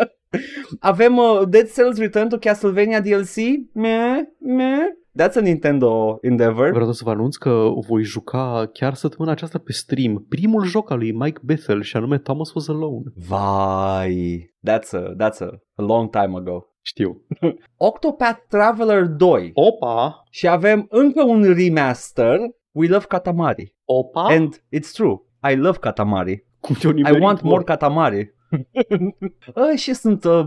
avem 0.80 1.16
uh, 1.16 1.42
Dead 1.48 1.72
Cells 1.72 1.98
Return 1.98 2.28
to 2.28 2.36
Castlevania 2.36 3.00
DLC. 3.00 3.36
Meh, 3.72 4.20
meh. 4.38 4.86
That's 5.18 5.36
a 5.36 5.40
Nintendo 5.40 6.18
endeavor. 6.22 6.70
Vreau 6.70 6.92
să 6.92 7.04
vă 7.04 7.10
anunț 7.10 7.36
că 7.36 7.68
voi 7.88 8.02
juca 8.02 8.70
chiar 8.72 8.94
săptămâna 8.94 9.32
aceasta 9.32 9.58
pe 9.58 9.72
stream 9.72 10.26
primul 10.28 10.64
joc 10.64 10.90
al 10.90 10.98
lui 10.98 11.12
Mike 11.12 11.40
Bethel 11.42 11.82
și 11.82 11.96
anume 11.96 12.18
Thomas 12.18 12.52
Was 12.52 12.68
Alone. 12.68 13.12
Vai, 13.14 14.54
that's 14.68 14.90
a, 14.92 15.14
that's 15.18 15.38
a, 15.40 15.50
a 15.74 15.82
long 15.82 16.10
time 16.10 16.32
ago. 16.36 16.66
Știu. 16.86 17.22
Octopath 17.76 18.40
Traveler 18.48 19.04
2 19.04 19.50
Opa! 19.54 20.24
și 20.30 20.48
avem 20.48 20.86
încă 20.90 21.22
un 21.22 21.54
remaster, 21.54 22.38
We 22.72 22.88
Love 22.88 23.04
Katamari. 23.08 23.74
Opa! 23.84 24.22
And 24.22 24.54
it's 24.54 24.92
true, 24.92 25.16
I 25.50 25.54
love 25.54 25.78
Katamari. 25.78 26.44
Cum 26.60 26.74
te-o 26.74 26.90
I 26.90 26.92
nimerit, 26.92 27.22
want 27.22 27.42
bă? 27.42 27.48
more 27.48 27.62
Katamari. 27.64 28.34
uh, 29.54 29.76
și 29.76 29.94
sunt 29.94 30.24
uh, 30.24 30.46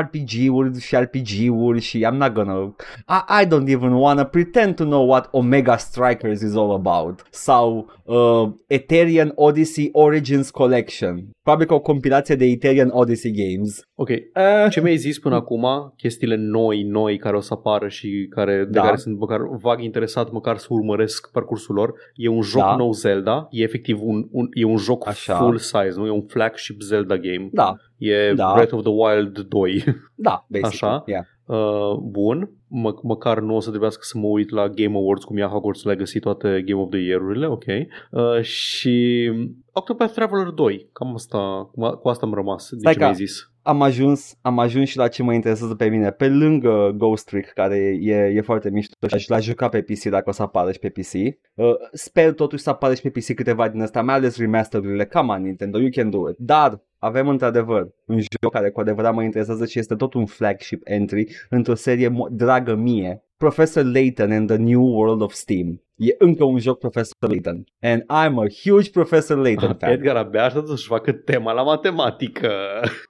RPG-uri 0.00 0.80
și 0.80 0.96
RPG-uri 0.96 1.80
și 1.80 2.06
I'm 2.06 2.16
not 2.16 2.32
gonna 2.32 2.74
I, 3.08 3.42
I 3.42 3.46
don't 3.46 3.68
even 3.68 3.92
wanna 3.92 4.24
pretend 4.24 4.74
to 4.74 4.84
know 4.84 5.08
what 5.08 5.28
Omega 5.30 5.76
Strikers 5.76 6.40
is 6.40 6.54
all 6.54 6.70
about 6.72 7.22
sau 7.30 7.90
uh, 8.04 8.48
Etherean 8.66 9.32
Odyssey 9.34 9.88
Origins 9.92 10.50
Collection 10.50 11.28
probabil 11.42 11.66
că 11.66 11.74
o 11.74 11.80
compilație 11.80 12.34
de 12.34 12.44
Etherean 12.44 12.88
Odyssey 12.92 13.32
Games 13.32 13.80
Ok. 13.94 14.08
uh, 14.08 14.70
Ce 14.70 14.80
mi-ai 14.80 14.96
zis 14.96 15.18
până 15.18 15.34
acum, 15.34 15.92
chestiile 15.96 16.36
noi, 16.36 16.82
noi 16.82 17.18
care 17.18 17.36
o 17.36 17.40
să 17.40 17.52
apară 17.52 17.88
și 17.88 18.26
care, 18.30 18.56
de 18.56 18.64
Da. 18.70 18.82
care 18.82 18.96
sunt 18.96 19.18
măcar 19.18 19.40
vag 19.60 19.80
interesat 19.82 20.30
măcar 20.30 20.56
să 20.56 20.66
urmăresc 20.70 21.30
parcursul 21.30 21.74
lor, 21.74 21.92
e 22.14 22.28
un 22.28 22.42
joc 22.42 22.62
Da. 22.62 22.76
nou 22.76 22.92
Zelda, 22.92 23.46
e 23.50 23.62
efectiv 23.62 23.98
un, 24.02 24.26
un, 24.30 24.46
e 24.52 24.64
un 24.64 24.76
joc 24.76 25.06
Așa. 25.08 25.34
full 25.36 25.56
size, 25.58 25.92
nu? 25.96 26.06
E 26.06 26.10
un 26.10 26.26
flagship 26.26 26.80
Zelda 26.80 27.16
game. 27.16 27.25
Da, 27.52 27.74
E 27.98 28.32
Da. 28.34 28.52
Breath 28.54 28.72
of 28.74 28.82
the 28.82 28.90
Wild 28.92 29.38
2. 29.38 29.84
da, 30.14 30.44
basically 30.50 30.92
Așa. 30.92 31.02
yeah. 31.06 31.24
Uh, 31.46 31.96
bun, 32.02 32.50
Mă, 32.68 32.94
măcar 33.02 33.40
nu 33.40 33.54
o 33.56 33.60
să 33.60 33.68
trebuiască 33.68 34.00
să 34.04 34.18
mă 34.18 34.26
uit 34.26 34.50
la 34.50 34.68
Game 34.68 34.96
Awards 34.96 35.24
cum 35.24 35.36
ia 35.36 35.46
Hogwarts 35.46 35.82
Legacy 35.84 36.18
toate 36.18 36.62
Game 36.66 36.80
of 36.80 36.90
the 36.90 36.98
Year-urile, 36.98 37.46
ok. 37.46 37.64
Uh, 38.10 38.40
și 38.42 39.30
Octopath 39.72 40.12
Traveler 40.12 40.46
2, 40.48 40.88
cam 40.92 41.14
asta, 41.14 41.70
cu 41.72 41.84
a- 41.84 41.96
cu 41.96 42.08
asta 42.08 42.26
am 42.26 42.34
rămas, 42.34 42.68
de 42.70 42.76
Stai 42.78 42.92
ce 42.92 42.98
ca- 42.98 43.04
mi-ai 43.04 43.16
zis. 43.26 43.50
am 43.62 43.82
ajuns, 43.82 44.38
am 44.42 44.58
ajuns 44.58 44.88
și 44.88 44.96
la 44.96 45.08
ce 45.08 45.22
mă 45.22 45.32
interesează 45.34 45.74
pe 45.74 45.88
mine. 45.88 46.10
Pe 46.10 46.28
lângă 46.28 46.94
Ghost 46.96 47.26
Trick, 47.26 47.48
care 47.52 47.98
e, 48.00 48.14
e 48.14 48.40
foarte 48.40 48.70
mișto 48.70 49.16
și 49.16 49.30
l-aș 49.30 49.44
juca 49.44 49.68
pe 49.68 49.82
PC 49.82 50.04
dacă 50.04 50.28
o 50.28 50.32
să 50.32 50.42
apară 50.42 50.72
și 50.72 50.78
pe 50.78 50.88
PC. 50.88 51.12
Uh, 51.54 51.74
sper 51.92 52.32
totuși 52.32 52.62
să 52.62 52.70
apară 52.70 52.94
și 52.94 53.02
pe 53.02 53.10
PC 53.10 53.34
câteva 53.34 53.68
din 53.68 53.80
astea, 53.82 54.02
mai 54.02 54.14
ales 54.14 54.36
remasterurile. 54.38 55.04
Come 55.06 55.32
on, 55.32 55.42
Nintendo, 55.42 55.78
you 55.78 55.88
can 55.92 56.10
do 56.10 56.28
it. 56.30 56.36
Dar 56.38 56.82
avem 56.98 57.28
într-adevăr 57.28 57.88
un 58.06 58.18
joc 58.18 58.52
care 58.52 58.70
cu 58.70 58.80
adevărat 58.80 59.14
mă 59.14 59.22
interesează 59.22 59.66
și 59.66 59.78
este 59.78 59.94
tot 59.94 60.14
un 60.14 60.26
flagship 60.26 60.80
entry 60.84 61.26
într-o 61.50 61.74
serie 61.74 62.08
mo- 62.10 62.30
dragă 62.30 62.74
mie. 62.74 63.20
Professor 63.36 63.84
Layton 63.84 64.30
and 64.32 64.48
the 64.48 64.56
New 64.56 64.82
World 64.82 65.20
of 65.20 65.32
Steam. 65.32 65.80
E 65.96 66.14
încă 66.18 66.44
un 66.44 66.58
joc 66.58 66.78
Professor 66.78 67.14
Layton. 67.28 67.64
And 67.80 68.02
I'm 68.02 68.34
a 68.38 68.46
huge 68.64 68.90
Professor 68.90 69.36
Layton 69.36 69.74
fan. 69.78 69.90
Edgar 69.90 70.16
abia 70.16 70.44
așteaptă 70.44 70.70
să-și 70.70 70.86
facă 70.86 71.12
tema 71.12 71.52
la 71.52 71.62
matematică. 71.62 72.50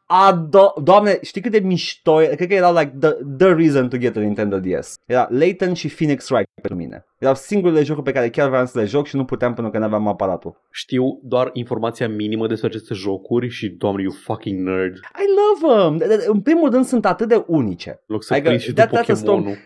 A, 0.07 0.47
do- 0.49 0.83
doamne, 0.83 1.19
știi 1.23 1.41
cât 1.41 1.51
de 1.53 1.59
mișto 1.59 2.23
e? 2.23 2.27
Cred 2.35 2.49
că 2.49 2.55
erau 2.55 2.75
like 2.75 2.93
the, 3.01 3.11
the 3.39 3.53
reason 3.55 3.89
to 3.89 3.97
get 3.97 4.17
a 4.17 4.21
Nintendo 4.21 4.59
DS. 4.59 4.95
Era 5.07 5.27
Layton 5.31 5.73
și 5.75 5.89
Phoenix 5.89 6.29
Wright 6.29 6.49
pentru 6.61 6.75
mine. 6.75 7.05
Erau 7.19 7.35
singurele 7.35 7.83
jocuri 7.83 8.05
pe 8.05 8.13
care 8.13 8.31
chiar 8.31 8.49
vreau 8.49 8.67
să 8.67 8.79
le 8.79 8.85
joc 8.85 9.07
și 9.07 9.17
nu 9.17 9.25
puteam 9.25 9.55
pentru 9.55 9.73
că 9.73 9.79
nu 9.79 9.85
aveam 9.85 10.09
aparatul. 10.09 10.61
Știu 10.71 11.21
doar 11.23 11.51
informația 11.53 12.09
minimă 12.09 12.47
despre 12.47 12.69
aceste 12.69 12.95
jocuri 12.95 13.49
și, 13.49 13.69
doamne, 13.69 14.03
you 14.03 14.13
fucking 14.25 14.67
nerd. 14.69 14.95
I 14.97 15.27
love 15.65 15.81
them! 15.83 15.97
De- 15.97 16.17
de- 16.17 16.25
În 16.29 16.41
primul 16.41 16.71
rând 16.71 16.85
sunt 16.85 17.07
atât 17.07 17.29
de 17.29 17.45
unice. 17.47 17.91
În 17.91 17.97
loc 18.07 18.23
să 18.25 18.33
Adică, 18.33 18.49
prinzi 18.49 18.65
și 18.67 18.73
tu 18.73 18.81
that- 18.81 18.87
that's 18.87 18.91
a 18.91 19.15
Pokémon-ul. 19.15 19.57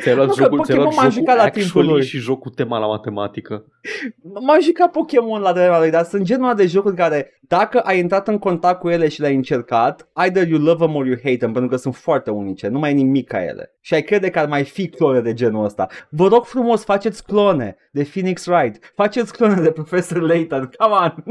Ți-ai 0.00 0.14
luat 0.14 0.26
Nu, 0.26 0.32
că 0.34 0.42
jocul, 0.42 0.64
ți-ai 0.64 0.76
luat 0.76 0.88
Pokémon 0.88 0.94
m-am 1.04 1.10
jocul 1.10 1.10
jucat 1.18 1.36
la 1.36 1.48
timpul 1.48 1.62
actually 1.80 1.88
lui. 1.98 2.04
și 2.04 2.18
jocul 2.18 2.50
tema 2.50 2.78
la 2.78 2.86
matematică. 2.86 3.64
M-am 4.22 4.60
jucat 4.60 4.90
Pokémon 4.90 5.40
la 5.40 5.52
vremea 5.52 5.78
lui, 5.78 5.90
dar 5.90 6.04
sunt 6.04 6.22
genul 6.22 6.44
ăla 6.44 6.54
de 6.54 6.66
jocuri 6.66 6.96
care, 6.96 7.40
dacă 7.40 7.78
ai 7.80 7.98
intrat 7.98 8.28
în 8.28 8.38
contact 8.38 8.80
cu 8.80 8.88
ele 8.88 9.08
și 9.08 9.20
le-ai 9.20 9.34
încercat, 9.34 10.08
either 10.24 10.48
you 10.48 10.58
love 10.60 10.84
them 10.84 10.94
or 10.94 11.06
you 11.06 11.16
hate 11.22 11.36
them, 11.36 11.52
pentru 11.52 11.70
că 11.70 11.76
sunt 11.76 11.94
foarte 11.94 12.30
unice, 12.30 12.68
nu 12.68 12.78
mai 12.78 12.90
e 12.90 12.94
nimic 12.94 13.28
ca 13.28 13.44
ele. 13.44 13.74
Și 13.80 13.94
ai 13.94 14.02
crede 14.02 14.30
că 14.30 14.38
ar 14.38 14.48
mai 14.48 14.64
fi 14.64 14.88
clone 14.88 15.20
de 15.20 15.32
genul 15.34 15.64
ăsta. 15.64 15.86
Vă 16.10 16.28
rog 16.28 16.44
frumos, 16.44 16.84
faceți 16.92 17.24
clone 17.24 17.76
de 17.92 18.02
Phoenix 18.02 18.46
Wright, 18.46 18.92
faceți 18.94 19.32
clone 19.32 19.60
de 19.60 19.70
Professor 19.70 20.20
Layton, 20.20 20.70
come 20.78 20.94
on! 20.94 21.24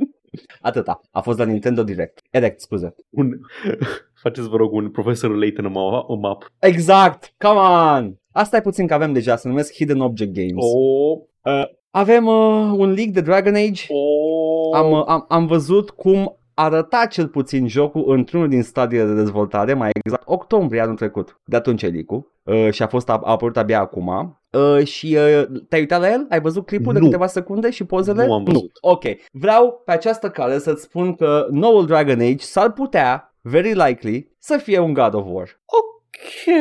Atâta, 0.60 1.00
a 1.10 1.20
fost 1.20 1.38
la 1.38 1.44
Nintendo 1.44 1.82
Direct. 1.82 2.20
Direct, 2.30 2.60
scuze. 2.60 2.94
Un... 3.10 3.30
Faceți, 4.22 4.48
vă 4.48 4.56
rog, 4.56 4.72
un 4.72 4.90
profesor 4.90 5.36
Layton 5.36 5.64
în 5.64 5.70
ma- 5.70 6.06
în 6.08 6.18
map. 6.18 6.46
Exact, 6.58 7.34
come 7.38 7.58
on! 7.58 8.14
Asta 8.32 8.56
e 8.56 8.60
puțin 8.60 8.86
că 8.86 8.94
avem 8.94 9.12
deja, 9.12 9.36
se 9.36 9.48
numesc 9.48 9.74
Hidden 9.74 10.00
Object 10.00 10.32
Games. 10.32 10.64
Oh, 10.64 11.64
Avem 11.90 12.26
uh, 12.26 12.74
un 12.76 12.92
leak 12.92 13.08
de 13.08 13.20
Dragon 13.20 13.54
Age, 13.54 13.84
oh. 13.88 14.76
am, 14.76 14.90
uh, 14.90 15.04
am, 15.06 15.24
am 15.28 15.46
văzut 15.46 15.90
cum 15.90 16.36
arăta 16.54 17.06
cel 17.06 17.28
puțin 17.28 17.68
jocul 17.68 18.12
într-unul 18.12 18.48
din 18.48 18.62
stadiile 18.62 19.04
de 19.04 19.14
dezvoltare, 19.14 19.74
mai 19.74 19.90
exact 20.04 20.22
octombrie 20.26 20.80
anul 20.80 20.96
trecut. 20.96 21.40
De 21.44 21.56
atunci 21.56 21.82
e 21.82 21.86
leak 21.86 22.10
uh, 22.10 22.70
și 22.70 22.82
a 22.82 22.86
fost 22.86 23.08
a, 23.08 23.12
a 23.12 23.30
apărut 23.30 23.56
abia 23.56 23.80
acum. 23.80 24.41
Uh, 24.52 24.86
și 24.86 25.16
uh, 25.18 25.60
te-ai 25.68 25.80
uitat 25.80 26.00
la 26.00 26.10
el? 26.10 26.26
Ai 26.30 26.40
văzut 26.40 26.66
clipul 26.66 26.92
de 26.92 26.98
Nu. 26.98 27.04
câteva 27.04 27.26
secunde 27.26 27.70
și 27.70 27.84
pozele? 27.84 28.26
Nu 28.26 28.32
am 28.32 28.44
văzut. 28.44 28.60
Nu. 28.62 28.90
Ok. 28.90 29.02
Vreau 29.32 29.82
pe 29.84 29.92
această 29.92 30.30
cale 30.30 30.58
să-ți 30.58 30.82
spun 30.82 31.14
că 31.14 31.46
noul 31.50 31.86
Dragon 31.86 32.20
Age 32.20 32.36
s-ar 32.38 32.72
putea, 32.72 33.34
very 33.40 33.72
likely, 33.74 34.30
să 34.38 34.56
fie 34.56 34.78
un 34.78 34.92
God 34.92 35.14
of 35.14 35.24
War. 35.28 35.60
Ok. 35.66 36.54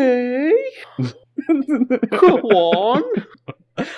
Go 2.19 2.47
on. 2.57 3.01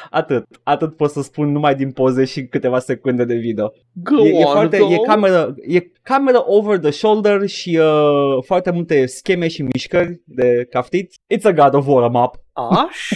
Atât. 0.09 0.45
Atât 0.63 0.95
pot 0.95 1.09
să 1.09 1.21
spun 1.21 1.51
numai 1.51 1.75
din 1.75 1.91
poze 1.91 2.25
și 2.25 2.45
câteva 2.45 2.79
secunde 2.79 3.25
de 3.25 3.35
video. 3.35 3.73
Go 3.91 4.25
E, 4.25 4.29
e, 4.29 4.43
on, 4.45 4.51
foarte, 4.51 4.77
though. 4.77 4.91
e, 4.93 4.97
cameră, 5.07 5.55
e 5.67 5.79
cameră 6.01 6.43
over 6.45 6.77
the 6.77 6.91
shoulder 6.91 7.47
și 7.47 7.77
uh, 7.81 8.43
foarte 8.45 8.71
multe 8.71 9.05
scheme 9.05 9.47
și 9.47 9.61
mișcări 9.61 10.21
de 10.25 10.67
caftit. 10.69 11.11
It's 11.35 11.43
a 11.43 11.51
God 11.51 11.73
of 11.73 11.87
War 11.87 12.09
map. 12.09 12.35
Aș? 12.53 13.09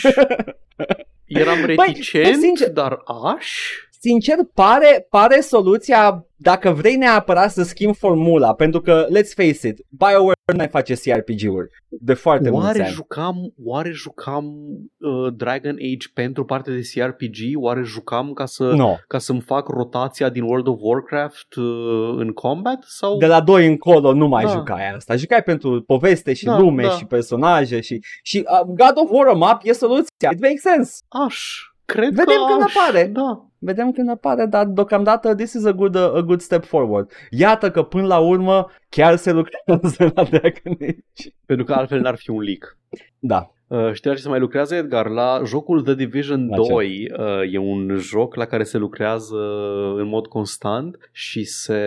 Eram 1.25 1.65
Băi, 1.65 1.75
reticent, 1.85 2.23
băi, 2.23 2.33
sincer- 2.33 2.71
dar 2.73 2.97
aș? 3.35 3.51
Sincer, 3.99 4.35
pare, 4.53 5.07
pare 5.09 5.39
soluția 5.39 6.21
dacă 6.39 6.69
vrei 6.71 6.95
neapărat 6.95 7.51
să 7.51 7.63
schimbi 7.63 7.97
formula, 7.97 8.53
pentru 8.53 8.81
că, 8.81 9.05
let's 9.09 9.33
face 9.35 9.67
it, 9.67 9.85
BioWare 9.89 10.39
nu 10.51 10.57
mai 10.57 10.67
face 10.67 10.93
CRPG-uri 10.93 11.67
de 11.87 12.13
foarte 12.13 12.49
mulți 12.49 12.65
Oare 12.65 12.81
ani. 12.83 12.91
jucam, 12.91 13.53
oare 13.63 13.91
jucam 13.91 14.45
uh, 14.99 15.33
Dragon 15.35 15.71
Age 15.75 16.07
pentru 16.13 16.45
partea 16.45 16.73
de 16.73 16.81
CRPG? 16.93 17.35
Oare 17.63 17.81
jucam 17.83 18.33
ca 18.33 18.45
să 18.45 18.63
No. 18.63 18.95
ca 19.07 19.17
să-mi 19.17 19.41
fac 19.41 19.67
rotația 19.67 20.29
din 20.29 20.43
World 20.43 20.67
of 20.67 20.77
Warcraft 20.81 21.55
uh, 21.55 22.13
în 22.17 22.31
combat? 22.31 22.83
Sau 22.87 23.17
De 23.17 23.25
la 23.25 23.41
2 23.41 23.67
încolo 23.67 24.13
nu 24.13 24.27
mai 24.27 24.43
Da. 24.43 24.49
jucai 24.49 24.89
asta. 24.95 25.15
Jucai 25.15 25.43
pentru 25.43 25.81
poveste 25.81 26.33
și 26.33 26.45
Da, 26.45 26.59
lume 26.59 26.83
da. 26.83 26.89
și 26.89 27.05
personaje 27.05 27.81
și, 27.81 27.99
și 28.23 28.37
uh, 28.51 28.61
God 28.65 28.93
of 28.93 29.09
War 29.11 29.33
map 29.35 29.61
e 29.63 29.71
soluția. 29.71 30.29
It 30.31 30.39
makes 30.41 30.61
sense. 30.61 30.99
aș? 31.07 31.37
Cred 31.85 32.09
Vedem 32.13 32.25
că 32.25 32.51
când 32.51 32.61
aș. 32.63 32.75
apare. 32.75 33.05
Da. 33.13 33.45
Vedem 33.59 33.91
când 33.91 34.09
apare, 34.09 34.45
dar 34.45 34.65
deocamdată 34.65 35.35
this 35.35 35.53
is 35.53 35.65
a 35.65 35.71
good, 35.71 35.95
uh, 35.95 36.13
a 36.13 36.21
good 36.21 36.41
step 36.41 36.63
forward. 36.63 37.11
Iată 37.29 37.71
că 37.71 37.83
până 37.83 38.07
la 38.07 38.17
urmă 38.19 38.71
chiar 38.89 39.15
se 39.15 39.31
lucrează 39.31 40.11
la 40.15 40.23
Dragon 40.23 40.77
Age. 40.81 41.29
Pentru 41.45 41.65
că 41.65 41.73
altfel 41.73 42.01
n-ar 42.01 42.15
fi 42.15 42.29
un 42.29 42.41
leak. 42.41 42.77
Da. 43.19 43.51
Uh, 43.67 43.89
știi 43.93 44.09
la 44.09 44.15
ce 44.15 44.21
se 44.21 44.29
mai 44.29 44.39
lucrează, 44.39 44.75
Edgar? 44.75 45.07
La 45.09 45.41
jocul 45.45 45.81
The 45.81 45.93
Division 45.95 46.47
La 46.49 46.55
ce? 46.63 46.71
2 46.71 47.11
uh, 47.17 47.53
e 47.53 47.57
un 47.57 47.95
joc 47.99 48.35
la 48.35 48.45
care 48.45 48.63
se 48.63 48.77
lucrează 48.77 49.35
în 49.97 50.07
mod 50.07 50.27
constant 50.27 51.09
și 51.11 51.43
se 51.43 51.79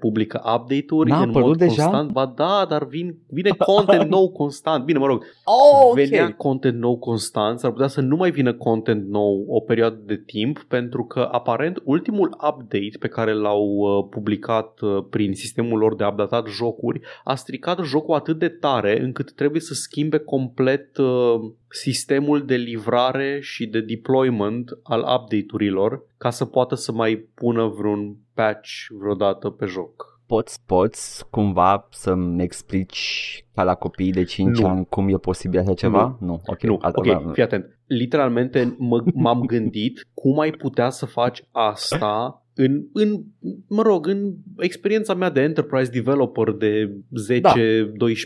publică 0.00 0.42
update-uri 0.54 1.10
N-a 1.10 1.22
în 1.22 1.28
apărut 1.28 1.46
mod 1.48 1.56
deja? 1.58 1.82
constant. 1.82 2.10
Ba 2.12 2.32
da, 2.36 2.66
dar 2.68 2.86
vin, 2.86 3.16
vine 3.28 3.50
content 3.74 4.10
nou 4.10 4.30
constant. 4.30 4.84
Bine, 4.84 4.98
mă 4.98 5.06
rog, 5.06 5.24
Oh, 5.44 5.88
ok. 5.88 5.94
venea 5.94 6.32
content 6.34 6.78
nou 6.78 6.98
constant, 6.98 7.58
s-ar 7.58 7.70
putea 7.70 7.86
să 7.88 8.00
nu 8.00 8.16
mai 8.16 8.30
vină 8.30 8.52
content 8.52 9.08
nou 9.08 9.44
o 9.48 9.60
perioadă 9.60 10.00
de 10.06 10.22
timp, 10.26 10.62
pentru 10.68 11.04
că 11.04 11.28
aparent 11.32 11.80
ultimul 11.84 12.28
update 12.28 12.96
pe 12.98 13.08
care 13.08 13.32
l-au 13.32 13.64
uh, 13.66 14.06
publicat 14.10 14.80
uh, 14.80 15.04
prin 15.10 15.34
sistemul 15.34 15.78
lor 15.78 15.94
de 15.96 16.04
updatat 16.04 16.46
jocuri 16.46 17.00
a 17.24 17.34
stricat 17.34 17.78
jocul 17.84 18.14
atât 18.14 18.38
de 18.38 18.48
tare 18.48 19.00
încât 19.02 19.32
trebuie 19.32 19.60
să 19.60 19.74
schimbe 19.74 20.18
complet 20.18 20.96
uh, 20.96 21.22
sistemul 21.68 22.44
de 22.46 22.54
livrare 22.56 23.38
și 23.40 23.66
de 23.66 23.80
deployment 23.80 24.70
al 24.82 25.00
update-urilor 25.00 26.02
ca 26.18 26.30
să 26.30 26.44
poată 26.44 26.74
să 26.74 26.92
mai 26.92 27.16
pună 27.34 27.66
vreun 27.66 28.16
patch 28.34 28.70
vreodată 29.00 29.48
pe 29.50 29.66
joc. 29.66 30.12
poți, 30.26 30.62
poți 30.66 31.28
cumva 31.30 31.88
să-mi 31.90 32.42
explici 32.42 33.44
ca 33.54 33.62
la 33.62 33.74
copiii 33.74 34.12
de 34.12 34.24
5 34.24 34.58
Nu. 34.58 34.66
ani 34.66 34.86
cum 34.88 35.08
e 35.08 35.16
posibil 35.16 35.58
așa 35.60 35.74
ceva? 35.74 36.16
Nu. 36.20 36.40
Ok. 36.46 36.62
Nu, 36.62 36.78
Asta- 36.80 37.00
ok, 37.00 37.06
da, 37.06 37.30
fii 37.32 37.42
atent. 37.42 37.78
Literalmente 37.86 38.74
mă, 38.78 39.02
m-am 39.14 39.40
gândit 39.40 40.08
cum 40.14 40.38
ai 40.38 40.50
putea 40.50 40.90
să 40.90 41.06
faci 41.06 41.42
asta 41.50 42.43
în, 42.54 42.86
în, 42.92 43.22
mă 43.68 43.82
rog, 43.82 44.06
în 44.06 44.34
experiența 44.58 45.14
mea 45.14 45.30
de 45.30 45.40
enterprise 45.40 45.90
developer 45.90 46.50
de 46.50 46.96
10-12 47.40 47.42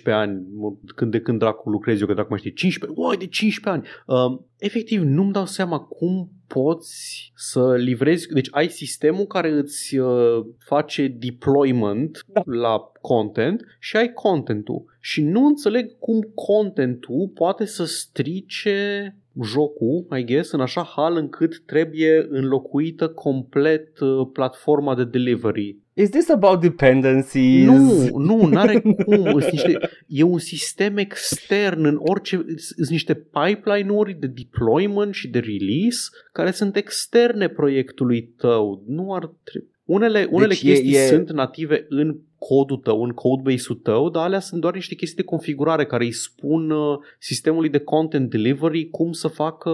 ani, 0.05 0.43
mă, 0.55 0.73
când 0.95 1.11
de 1.11 1.21
când 1.21 1.39
dracu 1.39 1.71
lucrez 1.71 2.01
eu, 2.01 2.07
că 2.07 2.15
dracu 2.15 2.29
mai 2.31 2.39
știi, 2.39 2.53
15, 2.53 3.01
uai, 3.01 3.17
de 3.17 3.27
15 3.27 3.69
ani. 3.71 3.87
Uh, 4.07 4.41
efectiv, 4.59 5.03
nu-mi 5.03 5.33
dau 5.33 5.47
seama 5.47 5.79
cum 5.79 6.31
poți 6.47 7.33
să 7.35 7.75
livrezi, 7.75 8.29
deci 8.29 8.49
ai 8.51 8.69
sistemul 8.69 9.27
care 9.27 9.51
îți 9.51 9.97
uh, 9.97 10.47
face 10.59 11.07
deployment 11.19 12.25
Da. 12.27 12.43
la 12.45 12.91
content 13.01 13.63
și 13.81 13.97
ai 13.97 14.13
contentul. 14.13 14.85
Și 15.01 15.23
nu 15.23 15.47
înțeleg 15.47 15.99
cum 15.99 16.21
contentul 16.35 17.31
poate 17.35 17.65
să 17.65 17.85
strice 17.85 19.17
jocul, 19.43 20.07
I 20.19 20.25
guess, 20.25 20.51
în 20.53 20.61
așa 20.61 20.83
hal 20.97 21.17
încât 21.17 21.63
trebuie 21.67 22.27
înlocuită 22.31 23.09
complet 23.09 23.99
uh, 23.99 24.29
platforma 24.33 24.95
de 24.95 25.05
delivery. 25.05 25.77
Is 25.95 26.11
this 26.11 26.29
about 26.29 26.61
dependencies? 26.61 27.67
Nu, 27.67 28.19
nu, 28.19 28.47
n-are 28.47 28.81
cum. 29.05 29.41
Sunt 29.41 29.51
niște, 29.51 29.79
e 30.07 30.23
un 30.23 30.39
sistem 30.39 30.97
extern 30.97 31.85
în 31.85 31.99
orice... 32.03 32.45
Sunt 32.57 32.89
niște 32.89 33.15
pipeline-uri 33.15 34.17
de 34.21 34.27
deployment 34.27 35.15
și 35.15 35.29
de 35.29 35.39
release 35.39 35.99
care 36.33 36.51
sunt 36.51 36.77
externe 36.77 37.49
proiectului 37.49 38.23
tău. 38.23 38.85
Nu 38.87 39.15
ar 39.15 39.31
trebui... 39.43 39.69
Unele, 39.85 40.29
unele 40.31 40.49
Deci 40.49 40.63
e- 40.63 40.67
chestii 40.69 40.95
e- 40.95 41.07
sunt 41.07 41.33
native 41.33 41.87
în 41.89 42.17
codul 42.39 42.77
tău, 42.77 43.03
în 43.03 43.11
codebase-ul 43.11 43.79
tău, 43.83 44.09
dar 44.09 44.25
alea 44.25 44.41
sunt 44.41 44.61
doar 44.61 44.75
niște 44.75 44.95
chestii 44.95 45.17
de 45.17 45.23
configurare 45.23 45.87
care 45.87 46.05
îi 46.05 46.13
spun 46.13 46.71
uh, 46.71 46.99
sistemului 47.19 47.69
de 47.69 47.79
content 47.79 48.31
delivery 48.31 48.91
cum 48.91 49.13
să 49.13 49.29
facă 49.29 49.71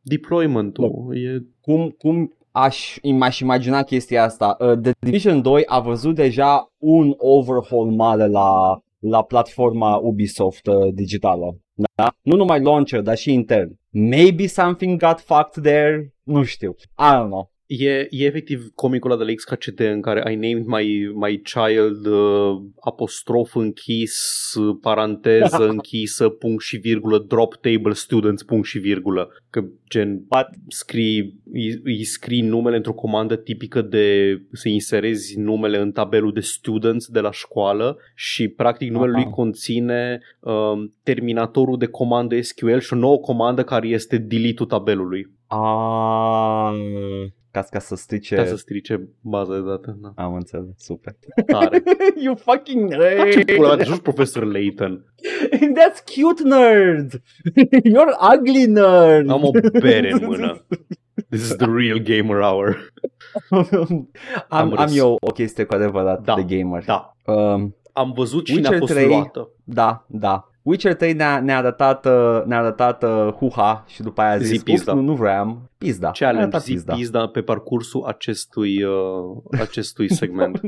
deployment-ul. 0.00 1.16
E 1.16 1.44
cum, 1.60 1.94
cum 1.98 2.32
aș, 2.50 2.96
m-aș 3.02 3.38
imagina 3.38 3.82
chestia 3.82 4.22
asta. 4.22 4.56
Uh, 4.58 4.78
The 4.78 4.92
Division 4.98 5.42
2 5.42 5.62
a 5.66 5.80
văzut 5.80 6.14
deja 6.14 6.72
un 6.78 7.14
overhaul 7.16 7.90
mare 7.90 8.26
la, 8.26 8.78
la 8.98 9.22
platforma 9.22 9.96
Ubisoft 9.96 10.66
uh, 10.66 10.94
digitală. 10.94 11.56
Da? 11.94 12.14
Nu 12.22 12.36
numai 12.36 12.60
launcher, 12.60 13.00
dar 13.00 13.16
și 13.16 13.32
intern. 13.32 13.78
Maybe 13.90 14.46
something 14.46 14.98
got 14.98 15.20
fucked 15.20 15.62
there? 15.62 16.14
Nu 16.22 16.42
știu. 16.42 16.74
I 16.80 17.10
don't 17.14 17.26
know. 17.26 17.52
E, 17.66 18.06
e 18.10 18.24
efectiv 18.24 18.70
comicul 18.74 19.10
ăla 19.10 19.24
de 19.24 19.30
la 19.30 19.34
XKCD 19.34 19.80
în 19.80 20.00
care 20.00 20.32
I 20.32 20.34
named 20.34 20.64
my, 20.66 21.12
my 21.14 21.42
child 21.42 22.06
uh, 22.06 22.62
apostrof 22.80 23.54
închis, 23.54 24.54
uh, 24.54 24.76
paranteză 24.80 25.68
închisă, 25.74 26.28
punct 26.28 26.62
și 26.62 26.76
virgulă, 26.76 27.18
drop 27.18 27.54
table 27.54 27.92
students, 27.92 28.42
punct 28.42 28.66
și 28.66 28.78
virgulă. 28.78 29.28
Că 29.50 29.64
gen 29.90 30.24
What? 30.28 30.48
scrii, 30.68 31.40
îi, 31.52 31.80
îi 31.84 32.04
scrii 32.04 32.40
numele 32.40 32.76
într-o 32.76 32.92
comandă 32.92 33.36
tipică 33.36 33.82
de 33.82 34.38
să 34.52 34.68
inserezi 34.68 35.38
numele 35.38 35.78
în 35.78 35.92
tabelul 35.92 36.32
de 36.32 36.40
students 36.40 37.06
de 37.06 37.20
la 37.20 37.30
școală 37.30 37.98
și 38.14 38.48
practic 38.48 38.90
numele 38.90 39.12
Aha. 39.12 39.22
lui 39.22 39.30
conține 39.30 40.20
um, 40.40 40.94
terminatorul 41.02 41.78
de 41.78 41.86
comandă 41.86 42.40
SQL 42.40 42.78
și 42.78 42.92
o 42.92 42.96
nouă 42.96 43.18
comandă 43.18 43.64
care 43.64 43.88
este 43.88 44.18
delete-ul 44.18 44.68
tabelului 44.68 45.32
Ah, 45.46 46.72
ca, 47.54 47.66
ca 47.70 47.78
să 47.78 47.94
strice... 47.96 48.34
ca 48.34 48.44
să 48.46 48.56
strice 48.56 49.08
baza 49.20 49.54
de 49.54 49.60
date. 49.60 49.96
Da. 50.00 50.12
Am 50.24 50.34
înțeles, 50.34 50.64
super. 50.76 51.16
Tare. 51.46 51.82
you 52.24 52.34
fucking 52.36 52.90
Ce 52.90 52.96
nerd! 52.96 53.54
pula 53.54 53.68
mea, 53.68 53.76
te 53.76 53.84
joci 53.84 53.98
profesor 54.00 54.44
Layton. 54.44 55.04
That's 55.78 56.14
cute, 56.14 56.42
nerd! 56.48 57.12
You're 57.92 58.34
ugly, 58.34 58.64
nerd! 58.66 59.30
Am 59.30 59.44
o 59.44 59.50
bere 59.80 60.10
în 60.12 60.24
mână. 60.24 60.66
This 61.30 61.42
is 61.50 61.54
the 61.56 61.66
real 61.66 61.98
gamer 61.98 62.40
hour. 62.42 62.92
am, 63.50 64.08
Am 64.48 64.72
am 64.72 64.84
râs. 64.84 64.96
eu 64.96 65.16
o 65.20 65.32
chestie 65.32 65.64
cu 65.64 65.74
adevărat 65.74 66.24
Da, 66.24 66.34
de 66.34 66.56
gamer. 66.56 66.84
Da. 66.84 67.16
Um, 67.24 67.76
Am 67.92 68.12
văzut 68.12 68.46
și 68.46 68.52
Witcher 68.52 68.70
ne-a 68.70 68.80
fost 68.80 68.92
3. 68.92 69.06
luată. 69.06 69.50
da, 69.64 70.06
da. 70.08 70.48
Witcher 70.64 70.94
3 70.94 71.12
ne-a, 71.12 71.40
ne-a 71.40 71.56
arătat, 71.56 72.06
uh, 72.06 72.42
ne-a 72.44 72.58
arătat 72.58 73.02
uh, 73.02 73.28
huha 73.38 73.84
și 73.88 74.02
după 74.02 74.20
aia 74.20 74.30
a 74.32 74.38
Zi 74.38 74.44
zis, 74.44 74.62
pizda. 74.62 74.92
"Ups, 74.92 75.00
nu, 75.00 75.06
nu 75.06 75.14
vreau, 75.14 75.62
pizda. 75.78 76.10
Challenge, 76.10 76.40
A 76.42 76.46
arătat 76.46 76.62
zi 76.62 76.84
pizda 76.96 77.26
pe 77.26 77.40
parcursul 77.40 78.04
acestui, 78.06 78.82
uh, 78.82 78.90
acestui 79.60 80.12
segment. 80.20 80.60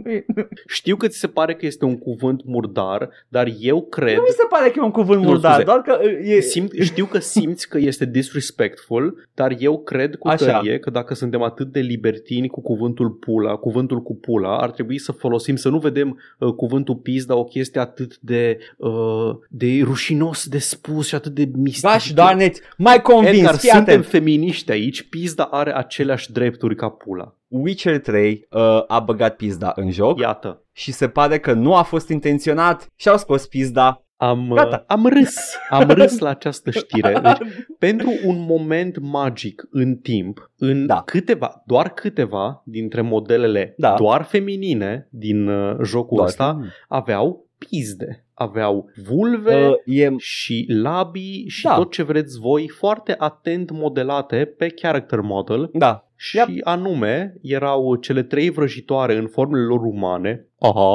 Știu 0.66 0.97
că 0.97 1.09
ți 1.09 1.18
se 1.18 1.27
pare 1.27 1.55
că 1.55 1.66
este 1.66 1.85
un 1.85 1.98
cuvânt 1.98 2.43
murdar, 2.44 3.10
dar 3.28 3.48
eu 3.60 3.82
cred... 3.82 4.14
nu 4.16 4.20
mi 4.23 4.28
se 4.28 4.47
pare 4.48 4.68
că 4.70 4.74
e 4.78 4.82
un 4.82 4.90
cuvânt 4.90 5.20
Nu, 5.23 5.28
murdar, 5.28 5.51
scuze. 5.52 5.64
doar 5.64 5.81
că 5.81 5.98
uh, 6.02 6.31
e... 6.36 6.40
Simt, 6.40 6.73
știu 6.81 7.05
că 7.06 7.18
simți 7.18 7.68
că 7.68 7.78
este 7.78 8.05
disrespectful, 8.05 9.28
dar 9.35 9.55
eu 9.59 9.78
cred 9.82 10.16
cu 10.16 10.28
Așa. 10.28 10.44
tărie 10.52 10.78
că 10.78 10.90
dacă 10.90 11.14
suntem 11.14 11.43
atât 11.43 11.73
de 11.73 11.81
libertini 11.81 12.48
cu 12.48 12.60
cuvântul 12.60 13.10
pula, 13.10 13.56
cuvântul 13.56 14.02
cu 14.02 14.14
pula, 14.16 14.59
ar 14.59 14.70
trebui 14.70 14.98
să 14.98 15.12
folosim, 15.12 15.56
să 15.56 15.68
nu 15.68 15.78
vedem 15.78 16.20
uh, 16.39 16.52
cuvântul 16.52 16.94
pizda 16.97 17.36
o 17.36 17.44
chestie 17.44 17.81
atât 17.81 18.18
de, 18.20 18.59
uh, 18.77 19.31
de 19.48 19.66
rușinos 19.87 20.47
de 20.47 20.59
spus 20.59 21.07
și 21.07 21.15
atât 21.15 21.33
de 21.35 21.51
mistic. 21.55 21.91
Gosh 21.91 22.09
darn 22.11 22.41
it, 22.41 22.61
mai 22.77 23.03
convins, 23.03 23.37
Edgar, 23.37 23.55
fii 23.55 23.69
suntem 23.69 23.95
atent. 23.95 24.07
feminiști 24.07 24.71
aici, 24.73 25.09
pizda 25.09 25.45
are 25.45 25.77
aceleași 25.77 26.33
drepturi 26.33 26.75
ca 26.77 26.89
pula. 26.89 27.35
Witcher 27.49 27.99
3 28.01 28.47
uh, 28.51 28.61
a 28.87 29.01
băgat 29.01 29.37
pizda 29.37 29.73
în 29.77 29.91
joc 29.91 30.21
Iată, 30.21 30.63
și 30.73 30.93
se 30.93 31.09
pare 31.09 31.39
că 31.39 31.53
nu 31.53 31.75
a 31.75 31.83
fost 31.83 32.09
intenționat 32.09 32.89
și 32.97 33.09
au 33.09 33.17
scos 33.17 33.47
pizda. 33.47 34.01
am, 34.17 34.51
uh, 34.51 34.57
Gata. 34.57 34.85
am 34.87 35.07
râs, 35.07 35.35
am 35.71 35.89
râs 35.99 36.19
la 36.19 36.29
această 36.29 36.71
știre. 36.71 37.21
Deci, 37.23 37.49
pentru 37.79 38.11
un 38.25 38.45
moment 38.49 38.99
magic 39.01 39.63
în 39.71 39.95
timp, 39.97 40.51
în 40.59 40.87
Da. 40.87 41.03
câteva, 41.07 41.63
doar 41.67 41.89
câteva 41.89 42.63
dintre 42.65 43.01
modelele 43.01 43.75
Da. 43.77 43.95
doar 43.99 44.23
feminine 44.23 45.09
din 45.11 45.49
uh, 45.49 45.77
jocul 45.85 46.17
Doar 46.17 46.29
ăsta 46.29 46.57
că- 46.61 46.67
aveau 46.89 47.45
pizde, 47.68 48.24
aveau 48.34 48.90
vulve 49.06 49.66
Uh, 49.68 49.74
e, 49.84 50.14
și 50.16 50.64
labii 50.68 51.44
și 51.48 51.62
Da. 51.64 51.74
tot 51.74 51.93
ce 51.93 52.02
vreți 52.02 52.38
voi 52.38 52.68
foarte 52.68 53.14
atent 53.18 53.70
modelate 53.70 54.55
pe 54.59 54.68
character 54.68 55.20
model 55.20 55.70
da, 55.72 56.09
și 56.16 56.36
Yep. 56.36 56.48
anume 56.62 57.34
erau 57.43 57.94
cele 57.97 58.22
trei 58.22 58.51
vrăjitoare 58.51 59.16
în 59.16 59.26
formele 59.26 59.64
lor 59.64 59.80
umane, 59.80 60.47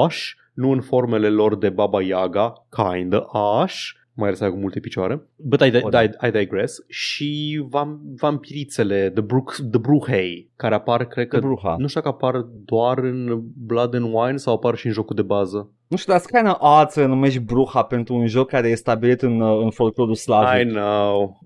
Ash, 0.03 0.29
nu 0.53 0.71
în 0.71 0.81
formele 0.81 1.29
lor 1.29 1.57
de 1.57 1.69
Baba 1.69 2.01
Yaga, 2.01 2.53
kinda 2.69 3.19
Ash, 3.31 3.89
mai 4.21 4.27
ales 4.33 4.51
cu 4.53 4.59
multe 4.59 4.79
picioare, 4.79 5.21
but 5.35 5.61
I, 5.61 5.69
di- 5.69 5.79
O, 5.83 5.89
da. 5.89 6.03
I, 6.03 6.09
I 6.27 6.31
digress, 6.31 6.83
și 6.87 7.61
vam, 7.69 7.99
vampirițele, 8.15 9.09
the, 9.09 9.21
Brook, 9.21 9.55
the 9.71 9.79
Bruhei, 9.79 10.49
care 10.55 10.75
apar, 10.75 11.05
cred 11.05 11.27
că, 11.27 11.39
Bruha. 11.39 11.75
nu 11.79 11.87
știu 11.87 12.01
dacă 12.01 12.13
apar 12.15 12.41
doar 12.65 12.97
în 12.97 13.41
Blood 13.65 13.95
and 13.95 14.13
Wine 14.13 14.37
sau 14.37 14.53
apar 14.53 14.75
și 14.75 14.85
în 14.87 14.91
jocul 14.93 15.15
de 15.15 15.21
bază. 15.21 15.71
Nu 15.87 15.97
știu, 15.97 16.13
dar 16.13 16.21
kind 16.21 16.55
of 16.59 16.79
odd 16.81 16.89
să 16.89 17.05
numești 17.05 17.39
Bruha 17.39 17.83
pentru 17.83 18.15
un 18.15 18.27
joc 18.27 18.47
care 18.49 18.69
e 18.69 18.75
stabilit 18.75 19.21
în, 19.21 19.41
uh, 19.41 19.63
în 19.63 19.69
folclorul 19.69 20.13
I 20.13 20.17
slavic. 20.17 20.67
know. 20.71 21.39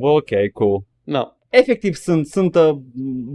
Uh, 0.00 0.10
ok, 0.14 0.28
cool. 0.52 0.82
No, 1.04 1.22
Efectiv 1.48 1.94
sunt, 1.94 2.26
sunt 2.26 2.54
uh, 2.54 2.70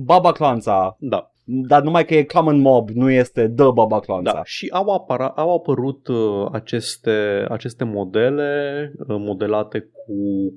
Baba 0.04 0.32
Clanța, 0.32 0.96
da. 1.00 1.32
Dar 1.46 1.82
numai 1.82 2.06
că 2.06 2.14
e 2.14 2.24
common 2.24 2.60
mob, 2.60 2.90
nu 2.90 3.12
este 3.12 3.50
The 3.56 3.72
Baba 3.72 4.00
Clanța. 4.00 4.34
Da, 4.34 4.42
și 4.44 4.70
au, 4.72 4.90
apara, 4.90 5.28
au 5.28 5.56
apărut 5.56 6.08
uh, 6.08 6.48
aceste, 6.52 7.46
aceste 7.50 7.84
modele 7.84 8.92
uh, 8.98 9.06
modelate 9.20 9.80
cu, 9.80 10.03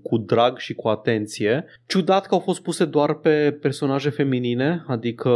cu 0.02 0.18
drag 0.18 0.58
și 0.58 0.74
cu 0.74 0.88
atenție. 0.88 1.64
Ciudat 1.86 2.26
că 2.26 2.34
au 2.34 2.40
fost 2.40 2.62
puse 2.62 2.84
doar 2.84 3.14
pe 3.14 3.58
personaje 3.60 4.10
feminine, 4.10 4.84
adică 4.86 5.30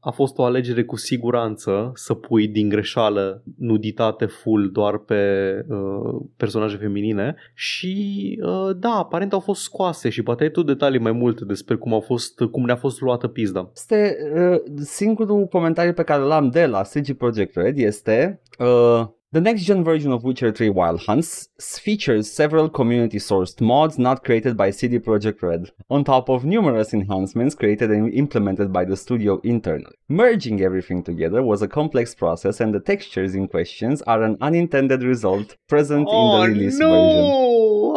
a 0.00 0.10
fost 0.10 0.38
o 0.38 0.44
alegere 0.44 0.84
cu 0.84 0.96
siguranță 0.96 1.92
să 1.94 2.14
pui 2.14 2.48
din 2.48 2.68
greșeală 2.68 3.42
nuditate 3.58 4.24
full 4.24 4.70
doar 4.72 4.98
pe 4.98 5.24
uh, 5.68 6.20
personaje 6.36 6.76
feminine 6.76 7.34
și 7.54 8.38
uh, 8.42 8.76
da, 8.76 8.90
aparent 8.90 9.32
au 9.32 9.40
fost 9.40 9.62
scoase 9.62 10.08
și 10.08 10.22
poate 10.22 10.42
ai 10.42 10.50
tu 10.50 10.62
detalii 10.62 11.00
mai 11.00 11.12
multe 11.12 11.44
despre 11.44 11.74
cum 11.74 11.92
au 11.92 12.00
fost, 12.00 12.40
cum 12.50 12.64
ne-a 12.64 12.76
fost 12.76 13.00
luată 13.00 13.28
pizda. 13.28 13.70
Este 13.74 14.16
uh, 14.34 14.82
singurul 14.82 15.46
comentariu 15.46 15.92
pe 15.92 16.02
care 16.02 16.22
l-am 16.22 16.50
de 16.50 16.66
la 16.66 16.82
CG 16.82 17.12
Projekt 17.12 17.56
Red 17.56 17.78
este 17.78 18.40
uh, 18.58 19.06
The 19.32 19.40
next 19.40 19.62
gen 19.62 19.84
version 19.84 20.10
of 20.10 20.24
Witcher 20.24 20.50
3 20.50 20.70
Wild 20.70 21.02
Hunts 21.02 21.50
features 21.60 22.32
several 22.32 22.68
community 22.68 23.18
sourced 23.18 23.60
mods 23.60 23.96
not 23.96 24.24
created 24.24 24.56
by 24.56 24.70
CD 24.70 24.98
Projekt 24.98 25.40
Red, 25.40 25.70
on 25.88 26.02
top 26.02 26.28
of 26.28 26.44
numerous 26.44 26.92
enhancements 26.92 27.54
created 27.54 27.92
and 27.92 28.12
implemented 28.12 28.72
by 28.72 28.84
the 28.84 28.96
studio 28.96 29.40
internally. 29.44 29.94
Merging 30.08 30.60
everything 30.62 31.04
together 31.04 31.44
was 31.44 31.62
a 31.62 31.68
complex 31.68 32.12
process 32.12 32.58
and 32.58 32.74
the 32.74 32.80
textures 32.80 33.36
in 33.36 33.46
questions 33.46 34.02
are 34.02 34.24
an 34.24 34.36
unintended 34.40 35.04
result 35.04 35.54
present 35.68 36.08
in 36.08 36.30
the 36.32 36.46
release 36.48 36.78
version. 36.78 37.24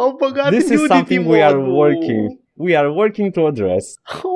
Au 0.04 0.16
băgat 0.16 0.52
This 0.52 0.70
is 0.70 0.86
something 0.86 1.26
we 1.26 1.42
are 1.42 1.58
working 1.58 2.38
we 2.56 2.76
are 2.76 2.92
working 2.92 3.32
to 3.32 3.48
address. 3.48 3.96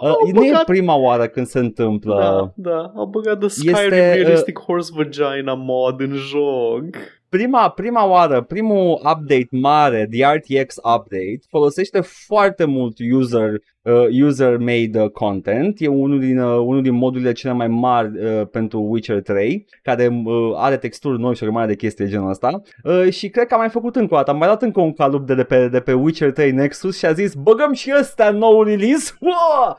Au 0.00 0.16
Uh, 0.26 0.32
nu 0.32 0.44
e 0.44 0.52
prima 0.66 0.94
oară 0.94 1.26
când 1.28 1.46
se 1.46 1.58
întâmplă. 1.58 2.14
Da, 2.14 2.70
da, 2.70 2.92
au 2.96 3.06
băgat 3.06 3.38
The 3.38 3.48
Skyrim 3.48 3.74
Este, 3.74 4.12
Realistic 4.14 4.58
Horse 4.58 4.90
Vagina 4.94 5.54
mod 5.54 6.00
în 6.00 6.12
joc. 6.12 6.84
Prima, 7.30 7.68
prima 7.68 8.06
oară, 8.06 8.42
primul 8.42 8.92
update 8.92 9.48
mare, 9.50 10.08
the 10.10 10.32
RTX 10.32 10.76
update, 10.76 11.40
folosește 11.48 12.00
foarte 12.00 12.64
mult 12.64 12.96
user, 13.12 13.52
uh, 13.82 14.24
user-made 14.24 15.00
uh, 15.00 15.10
content. 15.10 15.80
E 15.80 15.86
unul 15.86 16.20
din, 16.20 16.38
uh, 16.38 16.58
unul 16.58 16.82
din 16.82 16.94
modurile 16.94 17.32
cele 17.32 17.52
mai 17.52 17.68
mari 17.68 18.24
uh, 18.24 18.46
pentru 18.50 18.80
Witcher 18.80 19.22
3, 19.22 19.66
care 19.82 20.06
uh, 20.24 20.52
are 20.56 20.76
texturi 20.76 21.20
noi 21.20 21.34
și 21.34 21.42
o 21.42 21.46
grămadă 21.46 21.66
de 21.66 21.76
chestii 21.76 22.04
de 22.04 22.10
genul 22.10 22.30
ăsta. 22.30 22.60
Uh, 22.84 23.10
și 23.10 23.28
cred 23.28 23.46
că 23.46 23.54
am 23.54 23.60
mai 23.60 23.68
făcut 23.68 23.96
încă 23.96 24.14
o 24.14 24.16
dată. 24.16 24.30
Am 24.30 24.38
mai 24.38 24.48
dat 24.48 24.62
încă 24.62 24.80
un 24.80 24.92
calup 24.92 25.26
de, 25.26 25.34
de, 25.34 25.44
pe, 25.44 25.68
de 25.68 25.80
pe 25.80 25.92
Witcher 25.92 26.32
3 26.32 26.52
Nexus 26.52 26.98
și 26.98 27.06
a 27.06 27.12
zis, 27.12 27.34
băgăm 27.34 27.72
și 27.72 27.92
ăsta 27.98 28.26
în 28.26 28.36
nou 28.36 28.62
release. 28.62 29.12
Uah! 29.20 29.76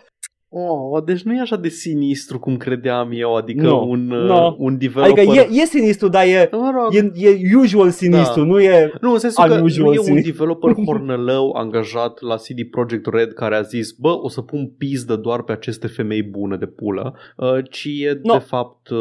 Oh, 0.54 1.04
deci 1.06 1.22
nu 1.22 1.34
e 1.36 1.40
așa 1.40 1.56
de 1.56 1.70
sinistru 1.70 2.40
cum 2.40 2.58
credeam 2.58 3.10
eu, 3.14 3.36
adică 3.36 3.62
Nu, 3.62 3.90
un, 3.90 4.12
uh, 4.12 4.24
nu. 4.28 4.56
un 4.60 4.78
developer... 4.78 5.28
Adică 5.28 5.48
e, 5.54 5.62
e 5.62 5.66
sinistru, 5.66 6.08
dar 6.08 6.24
e, 6.26 6.50
Mă 6.52 6.72
rog, 6.76 6.94
e, 6.96 7.12
e 7.42 7.56
usual 7.58 7.90
sinistru, 7.90 8.40
Da. 8.42 8.46
nu 8.46 8.60
e... 8.60 8.92
Nu, 9.02 9.12
în 9.12 9.20
sensul 9.20 9.44
că 9.48 9.54
unusual 9.54 9.88
nu 9.88 9.94
e 9.94 9.98
un 9.98 10.04
sinistru. 10.04 10.32
developer 10.32 10.74
hornălău 10.86 11.52
angajat 11.52 12.22
la 12.22 12.36
CD 12.36 12.64
Projekt 12.72 13.06
Red 13.06 13.34
care 13.34 13.56
a 13.56 13.62
zis, 13.62 13.92
bă, 13.92 14.20
o 14.22 14.30
să 14.30 14.42
pun 14.42 14.72
pizdă 14.78 15.16
doar 15.16 15.42
pe 15.44 15.52
aceste 15.52 15.88
femei 15.88 16.24
bune 16.24 16.56
de 16.56 16.66
pulă, 16.66 17.16
uh, 17.38 17.58
ci 17.70 17.86
e 17.86 18.20
No. 18.24 18.34
de 18.34 18.40
fapt 18.40 18.90
uh, 18.90 18.98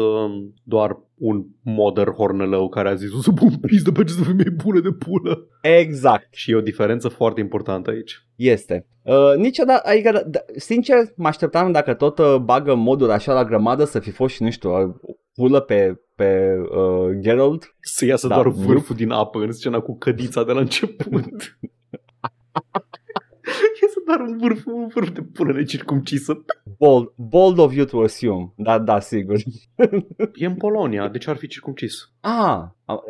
doar 0.63 0.99
un 1.21 1.45
modder 1.61 2.07
hornălău 2.07 2.69
care 2.69 2.89
a 2.89 2.93
zis, 2.93 3.13
o 3.13 3.21
să 3.21 3.31
pun 3.31 3.57
pizdă 3.57 3.91
pe 3.91 4.01
aceste 4.01 4.23
femei 4.23 4.49
bune 4.49 4.79
de 4.79 4.91
pulă. 4.91 5.47
Exact. 5.61 6.33
Și 6.33 6.51
e 6.51 6.55
o 6.55 6.61
diferență 6.61 7.07
foarte 7.07 7.39
importantă 7.39 7.89
aici. 7.89 8.27
Este. 8.35 8.87
Uh, 9.01 9.35
niciodată, 9.35 9.89
adică, 9.89 10.11
da, 10.11 10.21
da, 10.25 10.39
sincer, 10.55 10.97
mă 11.15 11.27
așteptam 11.27 11.71
dacă 11.71 11.93
tot 11.93 12.17
uh, 12.17 12.35
bagă 12.35 12.75
modul 12.75 13.11
așa 13.11 13.33
la 13.33 13.45
grămadă 13.45 13.83
să 13.83 13.99
fi 13.99 14.11
fost 14.11 14.33
și, 14.33 14.43
nu 14.43 14.49
știu, 14.49 14.69
o 14.69 14.93
pulă 15.33 15.59
pe, 15.59 16.01
pe 16.15 16.55
uh, 16.61 17.17
Geralt. 17.19 17.75
Să 17.79 18.05
iasă 18.05 18.27
Da, 18.27 18.33
doar 18.33 18.45
nu. 18.45 18.51
vârful 18.51 18.95
din 18.95 19.11
apă 19.11 19.39
în 19.39 19.51
scena 19.51 19.79
cu 19.79 19.97
cădița 19.97 20.43
de 20.43 20.51
la 20.51 20.59
început. 20.59 21.25
iasă 23.81 23.99
doar 24.05 24.19
un 24.19 24.37
vârf, 24.37 24.65
un 24.65 24.87
vârf 24.87 25.11
de 25.11 25.21
pulă 25.21 25.53
necircumcisă. 25.53 26.45
Bold, 26.81 27.11
bold 27.15 27.57
of 27.59 27.73
you 27.73 27.85
to 27.85 28.01
assume. 28.01 28.53
Da, 28.55 28.79
da, 28.79 28.99
sigur. 28.99 29.35
E 30.35 30.45
în 30.45 30.55
Polonia, 30.55 31.07
de 31.07 31.17
ce 31.17 31.29
ar 31.29 31.35
fi 31.35 31.47
circumcis? 31.47 32.09
Ah, 32.19 32.61
am, 32.85 33.01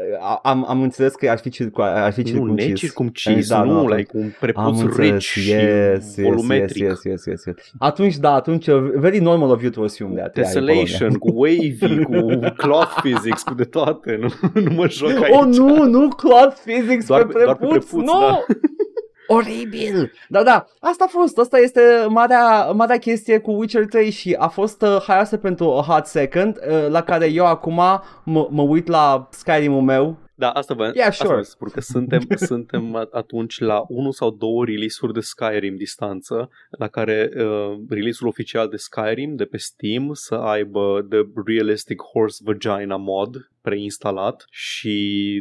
am, 0.44 0.66
am 0.70 0.82
înțeles 0.82 1.14
că 1.14 1.30
ar 1.30 1.38
fi, 1.38 1.50
circu, 1.50 1.82
ar 1.82 2.14
fi 2.14 2.20
Nu, 2.22 2.26
circumcis. 2.28 2.68
necircumcis, 2.68 3.50
Da, 3.50 3.64
nu, 3.64 3.88
da, 3.90 3.96
like 3.96 4.18
un 4.18 4.24
Am 4.24 4.34
prepuț 4.40 4.80
înțeles, 4.80 5.10
rich 5.12 5.24
și 5.24 5.50
yes, 5.50 6.16
yes, 6.16 6.20
volumetric. 6.22 6.82
yes, 6.84 7.04
yes, 7.04 7.04
yes, 7.04 7.26
yes, 7.26 7.44
yes. 7.46 7.72
Atunci, 7.80 8.18
da, 8.18 8.34
atunci, 8.34 8.68
uh, 8.68 8.92
very 8.96 9.20
normal 9.20 9.50
of 9.50 9.62
you 9.62 9.72
to 9.72 9.82
assume 9.84 10.16
that. 10.16 10.36
yeah, 10.38 10.48
e 10.50 10.54
Polonia. 10.54 10.74
Tessellation, 10.84 11.14
cu 11.18 11.30
wavy, 11.34 12.04
cu 12.04 12.40
cloth 12.58 13.00
physics, 13.04 13.44
cu 13.44 13.54
de 13.54 13.64
toate. 13.64 14.20
Nu, 14.22 14.30
nu 14.62 14.74
mă 14.74 14.88
joc 14.90 15.10
aici. 15.10 15.34
Oh, 15.36 15.46
nu, 15.46 15.84
nu 15.84 16.08
cloud 16.08 16.54
physics 16.66 17.06
Doar 17.08 17.26
pe 17.26 17.34
pe- 17.34 17.44
doar 17.44 17.56
pe 17.56 17.66
prepuț, 17.66 17.90
prepuț, 17.90 18.06
nu! 18.12 18.20
da. 18.20 18.40
Oribil! 19.34 20.12
Da, 20.30 20.44
da, 20.44 20.66
asta 20.80 21.04
a 21.04 21.08
fost, 21.08 21.38
asta 21.38 21.58
este 21.58 21.82
marea, 22.10 22.72
marea 22.72 22.98
chestie 22.98 23.40
cu 23.40 23.52
Witcher 23.52 23.86
3 23.86 24.10
și 24.10 24.36
a 24.40 24.48
fost 24.48 24.82
uh, 24.82 25.04
haioasă 25.08 25.38
pentru 25.38 25.72
a 25.72 25.82
hot 25.82 26.06
second, 26.06 26.58
uh, 26.58 26.88
la 26.90 27.02
care 27.02 27.26
eu 27.26 27.46
acum 27.46 27.74
mă, 28.24 28.48
mă 28.50 28.62
uit 28.62 28.88
la 28.88 29.28
Skyrim-ul 29.32 29.82
meu. 29.82 30.18
Da, 30.42 30.50
asta 30.50 30.74
vă 30.74 30.92
Yeah, 30.96 31.08
asta 31.08 31.24
sure. 31.24 31.36
vă 31.36 31.42
spun 31.42 31.70
că 31.70 31.82
suntem, 31.82 32.22
suntem 32.52 32.96
a- 32.96 33.08
atunci 33.12 33.60
la 33.60 33.84
unul 33.88 34.12
sau 34.12 34.32
două 34.32 34.66
release-uri 34.66 35.14
de 35.14 35.20
Skyrim 35.20 35.76
distanță, 35.76 36.50
la 36.70 36.88
care 36.88 37.30
uh, 37.36 37.80
release-ul 37.90 38.30
oficial 38.30 38.68
de 38.68 38.76
Skyrim 38.76 39.36
de 39.36 39.46
pe 39.46 39.58
Steam 39.58 40.10
să 40.14 40.36
aibă 40.36 41.06
The 41.10 41.20
Realistic 41.46 42.02
Horse 42.14 42.42
Vagina 42.46 42.96
mod 42.96 43.52
preinstalat 43.62 44.46
și 44.50 44.96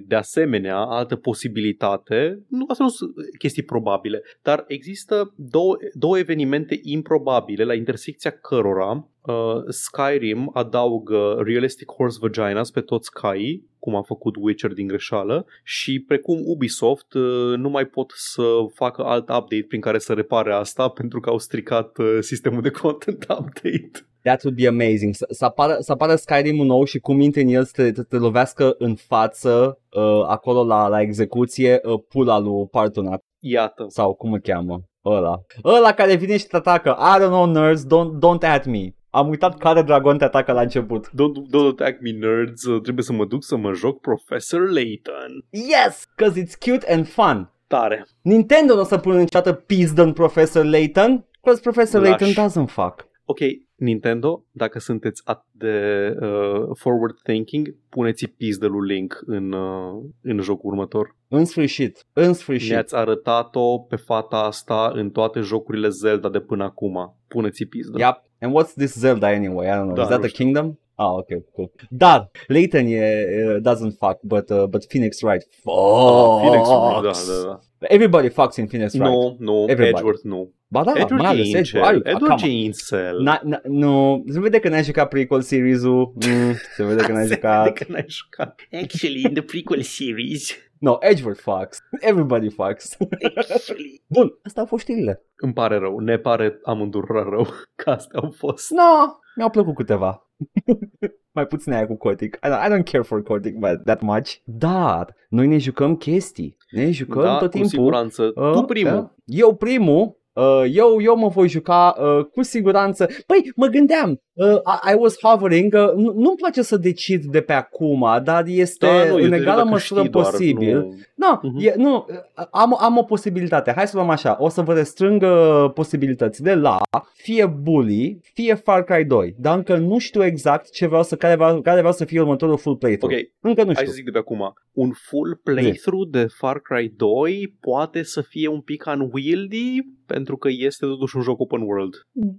de 0.06 0.14
asemenea 0.14 0.76
altă 0.76 1.16
posibilitate, 1.16 2.44
nu, 2.48 2.64
asta 2.68 2.84
nu 2.84 2.90
sunt 2.90 3.10
chestii 3.38 3.62
probabile, 3.62 4.22
dar 4.42 4.64
există 4.66 5.34
două, 5.36 5.76
două 5.92 6.18
evenimente 6.18 6.78
improbabile 6.82 7.64
la 7.64 7.74
intersecția 7.74 8.30
cărora 8.30 9.08
uh, 9.20 9.34
Skyrim 9.68 10.50
adaugă 10.54 11.42
Realistic 11.44 11.90
Horse 11.96 12.18
Vaginas 12.20 12.70
pe 12.70 12.80
toți 12.80 13.12
caii, 13.12 13.68
cum 13.80 13.96
a 13.96 14.02
făcut 14.02 14.34
Witcher 14.38 14.72
din 14.72 14.86
greșeală, 14.86 15.46
și 15.64 16.00
precum 16.00 16.40
Ubisoft 16.44 17.12
uh, 17.12 17.56
nu 17.56 17.68
mai 17.68 17.84
pot 17.84 18.12
să 18.14 18.42
facă 18.74 19.02
alt 19.02 19.28
update 19.28 19.64
prin 19.68 19.80
care 19.80 19.98
să 19.98 20.12
repare 20.12 20.52
asta 20.52 20.88
pentru 21.00 21.20
că 21.20 21.30
au 21.30 21.38
stricat 21.38 21.98
uh, 21.98 22.18
sistemul 22.20 22.62
de 22.62 22.70
content 22.70 23.26
update. 23.38 23.90
That 24.22 24.42
would 24.42 24.56
be 24.56 24.66
amazing. 24.66 25.14
Să, 25.14 25.26
să, 25.30 25.44
apară, 25.44 25.76
să 25.78 25.92
apară 25.92 26.14
Skyrim-ul 26.14 26.66
nou 26.66 26.84
și 26.84 26.98
cum 26.98 27.20
intre 27.20 27.40
în 27.40 27.48
el 27.48 27.64
să 27.64 27.72
te, 27.74 27.92
te, 27.92 28.02
te 28.02 28.16
lovească 28.16 28.74
în 28.78 28.94
față, 28.94 29.80
uh, 29.90 30.24
acolo 30.26 30.64
la, 30.64 30.88
la 30.88 31.00
execuție, 31.00 31.80
uh, 31.82 32.00
pula 32.08 32.38
lui 32.38 32.66
Partonac 32.70 33.22
Iată. 33.38 33.84
sau 33.88 34.14
cum 34.14 34.32
îl 34.32 34.40
cheamă, 34.40 34.89
ăla. 35.04 35.40
Ăla 35.64 35.92
care 35.92 36.14
vine 36.14 36.36
și 36.36 36.46
te 36.46 36.56
atacă. 36.56 36.96
I 36.98 37.20
don't 37.20 37.28
know, 37.28 37.46
nerds, 37.46 37.84
don't, 37.84 38.18
don't 38.18 38.48
at 38.48 38.66
me. 38.66 38.94
Am 39.10 39.28
uitat 39.28 39.58
care 39.58 39.82
dragon 39.82 40.18
te 40.18 40.24
atacă 40.24 40.52
la 40.52 40.60
început. 40.60 41.08
Don't, 41.08 41.56
don't 41.56 41.70
attack 41.70 42.00
me, 42.00 42.10
nerds. 42.10 42.64
Uh, 42.64 42.80
Trebuie 42.80 43.04
să 43.04 43.12
mă 43.12 43.24
duc 43.24 43.44
să 43.44 43.56
mă 43.56 43.72
joc 43.72 44.00
Professor 44.00 44.70
Layton. 44.70 45.44
Yes! 45.50 46.08
Cause 46.16 46.42
it's 46.42 46.54
cute 46.70 46.92
and 46.92 47.08
fun. 47.08 47.52
Tare. 47.66 48.06
Nintendo 48.22 48.74
nu 48.74 48.80
o 48.80 48.84
să 48.84 48.98
pună 48.98 49.18
niciodată 49.18 49.52
pizdă 49.52 50.02
în 50.02 50.12
Professor 50.12 50.64
Layton, 50.64 51.26
because 51.40 51.60
Professor 51.60 52.00
Lași. 52.00 52.22
Layton 52.22 52.44
doesn't 52.44 52.68
fuck. 52.68 53.08
Ok, 53.24 53.38
Nintendo, 53.80 54.44
dacă 54.50 54.78
sunteți 54.78 55.22
atât 55.24 55.48
de 55.50 56.16
uh, 56.20 56.68
forward 56.74 57.20
thinking, 57.22 57.76
puneți 57.88 58.26
pizdă 58.26 58.66
lui 58.66 58.94
Link 58.94 59.22
în, 59.26 59.52
uh, 59.52 60.02
în 60.22 60.40
jocul 60.40 60.70
următor. 60.70 61.16
În 61.28 61.44
sfârșit, 61.44 62.06
în 62.12 62.32
sfârșit. 62.32 62.70
Ne-ați 62.70 62.94
arătat-o 62.94 63.78
pe 63.78 63.96
fata 63.96 64.36
asta 64.36 64.90
în 64.94 65.10
toate 65.10 65.40
jocurile 65.40 65.88
Zelda 65.88 66.28
de 66.28 66.40
până 66.40 66.64
acum. 66.64 67.16
Puneți 67.28 67.64
pizdă. 67.64 67.98
Yep. 67.98 68.24
And 68.40 68.54
what's 68.56 68.74
this 68.76 68.94
Zelda 68.94 69.26
anyway? 69.26 69.66
I 69.66 69.70
don't 69.70 69.82
know. 69.82 69.94
Da, 69.94 70.02
Is 70.02 70.08
that 70.08 70.20
nu 70.20 70.24
the 70.24 70.34
știu. 70.34 70.44
kingdom? 70.44 70.78
Ah, 70.94 71.12
okay, 71.12 71.44
cool. 71.54 71.70
Dar, 71.88 72.30
Layton 72.46 72.86
e, 72.86 73.26
uh, 73.46 73.60
doesn't 73.62 73.96
fuck, 73.98 74.18
but, 74.22 74.50
uh, 74.50 74.64
but 74.64 74.84
Phoenix 74.88 75.22
Wright 75.22 75.46
fucks. 75.62 76.40
Phoenix, 76.42 76.68
da, 76.68 77.00
da, 77.02 77.10
da. 77.44 77.60
Everybody 77.78 78.28
fucks 78.28 78.56
in 78.56 78.66
Phoenix 78.66 78.94
Wright. 78.94 79.12
Nu, 79.12 79.36
nu, 79.38 79.62
Everybody. 79.62 79.88
Edgeworth 79.88 80.22
nu. 80.22 80.52
Ba 80.70 80.84
da, 80.84 80.90
mai 80.92 81.00
Edward 81.00 81.24
ales 81.24 81.52
e 81.52 81.56
Edgeworth. 81.58 81.88
Are 81.88 81.96
incel. 81.96 82.10
you- 82.12 82.16
Edward 82.16 82.40
come 82.40 82.52
e 82.52 82.56
on. 82.58 82.64
incel. 82.64 83.20
Na, 83.22 83.40
na, 83.44 83.60
nu, 83.64 84.24
se 84.28 84.40
vede 84.40 84.58
că 84.58 84.68
n-ai 84.68 84.82
jucat 84.84 85.08
prequel 85.08 85.40
series-ul. 85.40 86.12
Mm, 86.26 86.52
se 86.76 86.84
vede 86.84 87.02
că 87.02 87.12
n-ai 87.12 87.26
Se 87.26 87.34
jucat. 87.34 87.64
vede 87.64 87.84
că 87.84 87.92
n-ai 87.92 88.04
jucat. 88.08 88.60
Actually, 88.82 89.22
in 89.24 89.32
the 89.32 89.42
prequel 89.42 89.80
series, 89.82 90.54
No, 90.78 90.96
Edgeworth 91.00 91.40
fucks. 91.40 91.78
Everybody 92.00 92.48
fucks. 92.50 92.96
actually, 93.36 94.02
Bun, 94.14 94.38
asta 94.42 94.60
au 94.60 94.66
fost 94.66 94.82
știrile. 94.82 95.22
Îmi 95.36 95.52
pare 95.52 95.76
rău, 95.78 95.98
ne 95.98 96.16
pare 96.16 96.58
amândurora 96.64 97.22
rău 97.30 97.46
că 97.74 97.90
astea 97.90 98.20
au 98.22 98.30
fost. 98.36 98.70
No, 98.70 99.14
mi-au 99.36 99.50
plăcut 99.50 99.74
câteva. 99.74 100.28
Mai 101.32 101.46
puțin 101.46 101.72
aia 101.72 101.86
cu 101.86 101.96
Cortic. 101.96 102.34
I 102.42 102.48
don't, 102.48 102.66
I 102.66 102.70
don't 102.78 102.90
care 102.90 103.02
for 103.02 103.22
Cortic 103.22 103.54
but 103.54 103.84
that 103.84 104.00
much. 104.00 104.30
Dar 104.44 105.14
noi 105.28 105.46
ne 105.46 105.58
jucăm 105.58 105.96
chestii. 105.96 106.56
Ne 106.70 106.90
jucăm 106.90 107.22
da, 107.22 107.32
tot 107.32 107.40
cu 107.42 107.48
timpul. 107.48 107.68
siguranță. 107.70 108.32
Uh, 108.34 108.50
tu 108.52 108.62
primul. 108.62 108.90
Da. 108.92 109.14
Eu 109.24 109.54
primul. 109.54 110.18
Uh, 110.32 110.62
eu, 110.72 111.00
eu 111.02 111.16
mă 111.16 111.28
voi 111.28 111.48
juca 111.48 111.94
uh, 112.00 112.24
cu 112.24 112.42
siguranță. 112.42 113.08
Păi, 113.26 113.52
mă 113.56 113.66
gândeam, 113.66 114.20
uh, 114.32 114.46
I, 114.48 114.90
I 114.92 114.94
was 114.98 115.16
hovering, 115.22 115.74
uh, 115.74 115.92
nu, 115.94 116.12
nu-mi 116.12 116.36
place 116.36 116.62
să 116.62 116.76
decid 116.76 117.24
de 117.24 117.40
pe 117.40 117.52
acum, 117.52 118.20
dar 118.24 118.44
este 118.46 118.86
Da, 118.86 119.04
nu, 119.08 119.14
în 119.14 119.20
eu 119.32 119.38
egală 119.38 119.56
dacă 119.56 119.68
măsură 119.68 120.00
știi 120.00 120.12
doar, 120.12 120.24
posibil. 120.30 120.76
Nu... 120.80 120.94
Nu, 121.14 121.38
Mhm. 121.42 121.58
e, 121.66 121.74
nu 121.76 122.06
am, 122.50 122.76
am 122.80 122.96
o 122.96 123.02
posibilitate. 123.02 123.72
Hai 123.76 123.86
să 123.86 123.96
luăm 123.96 124.08
așa. 124.10 124.36
O 124.40 124.48
să 124.48 124.62
vă 124.62 124.74
restrâng 124.74 125.22
uh, 125.22 125.70
posibilitățile 125.74 126.54
la 126.54 126.78
fie 127.14 127.46
Bully, 127.46 128.20
fie 128.34 128.54
Far 128.54 128.84
Cry 128.84 129.04
2. 129.04 129.34
Dar 129.38 129.56
încă 129.56 129.76
nu 129.76 129.98
știu 129.98 130.24
exact 130.24 130.70
ce 130.70 130.86
vreau 130.86 131.02
să, 131.02 131.16
care, 131.16 131.34
vreau, 131.34 131.60
care 131.60 131.78
vreau 131.78 131.92
să 131.92 132.04
fie 132.04 132.20
următorul 132.20 132.56
full 132.58 132.76
playthrough. 132.76 133.16
Ok, 133.18 133.26
Încă 133.40 133.60
nu 133.60 133.66
hai 133.66 133.74
știu. 133.74 133.86
să 133.86 133.92
zic 133.94 134.04
de 134.04 134.10
pe 134.10 134.18
acum. 134.18 134.52
Un 134.72 134.90
full 135.08 135.40
playthrough 135.44 136.08
de 136.10 136.26
Far 136.38 136.58
Cry 136.60 136.92
2 136.96 137.56
poate 137.60 138.02
să 138.02 138.20
fie 138.20 138.48
un 138.48 138.60
pic 138.60 138.84
unwieldy 138.86 139.78
pentru 140.12 140.36
că 140.36 140.48
este 140.50 140.86
totuși 140.86 141.16
un 141.16 141.22
joc 141.22 141.40
open 141.40 141.60
world. 141.60 141.94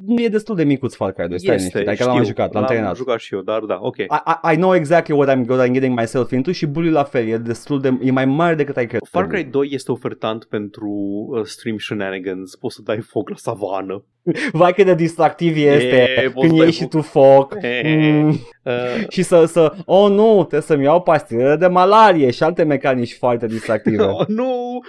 Nu 0.05 0.21
e 0.21 0.27
destul 0.27 0.55
de 0.55 0.63
micuț 0.63 0.95
Far 0.95 1.11
Cry 1.11 1.27
2. 1.27 1.39
Stai 1.39 1.55
liniștit, 1.55 1.87
adică 1.87 2.03
l-am 2.03 2.15
mai 2.15 2.25
jucat, 2.25 2.53
l-am 2.53 2.65
terminat. 2.65 2.95
jucat 2.95 3.19
și 3.19 3.33
eu, 3.33 3.41
dar 3.41 3.59
da, 3.59 3.77
ok. 3.81 3.97
I, 3.97 4.03
I, 4.03 4.53
I 4.53 4.55
know 4.55 4.75
exactly 4.75 5.15
what 5.15 5.29
I'm, 5.35 5.47
what 5.47 5.67
I'm 5.67 5.71
getting 5.71 5.99
myself 5.99 6.31
into 6.31 6.51
și 6.51 6.65
Bully 6.65 6.89
la 6.89 7.03
fel, 7.03 7.27
e 7.27 7.37
destul 7.37 7.81
de, 7.81 7.97
e 8.01 8.11
mai 8.11 8.25
mare 8.25 8.55
decât 8.55 8.77
ai 8.77 8.85
crede. 8.85 9.05
Far 9.09 9.27
Cry 9.27 9.43
2 9.43 9.69
este 9.71 9.91
ofertant 9.91 10.43
pentru 10.43 10.89
uh, 11.29 11.43
stream 11.43 11.77
shenanigans. 11.77 12.55
Poți 12.55 12.75
să 12.75 12.81
dai 12.81 12.99
foc 12.99 13.29
la 13.29 13.35
savană. 13.35 14.05
Vai 14.51 14.73
cât 14.73 14.85
de 14.85 14.95
distractiv 14.95 15.55
este 15.55 15.95
E, 16.23 16.29
poți 16.29 16.47
când 16.47 16.57
să 16.57 16.63
iei 16.63 16.71
și 16.71 16.81
ai- 16.81 16.87
tu 16.87 17.01
foc. 17.01 17.55
E. 17.61 17.95
Mm. 17.97 18.29
Uh, 18.63 18.73
Și 19.13 19.23
să, 19.23 19.45
să, 19.45 19.73
oh 19.85 20.09
nu, 20.09 20.35
trebuie 20.39 20.61
să-mi 20.61 20.83
iau 20.83 21.01
pastile 21.01 21.55
de 21.55 21.67
malarie 21.67 22.31
și 22.31 22.43
alte 22.43 22.63
mecanici 22.63 23.17
foarte 23.17 23.45
distractive. 23.47 24.03
oh, 24.03 24.27
nu, 24.27 24.79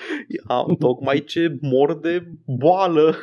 am 0.47 0.77
tocmai 0.79 1.19
ce 1.27 1.57
mor 1.61 1.99
de 1.99 2.27
boală. 2.45 3.17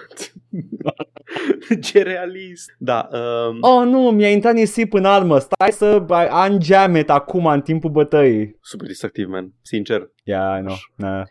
ce 1.81 2.01
realist. 2.03 2.75
Da, 2.77 3.09
um, 3.11 3.57
Oh 3.61 3.85
nu, 3.85 3.99
mi-a 4.11 4.29
intrat 4.31 4.53
nisip 4.53 4.93
în 4.93 5.05
armă, 5.05 5.39
stai 5.39 5.71
să 5.71 6.03
am 6.29 6.57
geamet 6.57 7.09
acum 7.09 7.45
în 7.45 7.61
timpul 7.61 7.89
bătăii. 7.89 8.57
super 8.61 8.87
distractiv, 8.87 9.27
man. 9.27 9.53
Sincer. 9.61 10.11
Yeah, 10.23 10.59
I 10.59 10.61
know. 10.61 10.75
Nah. 10.95 11.23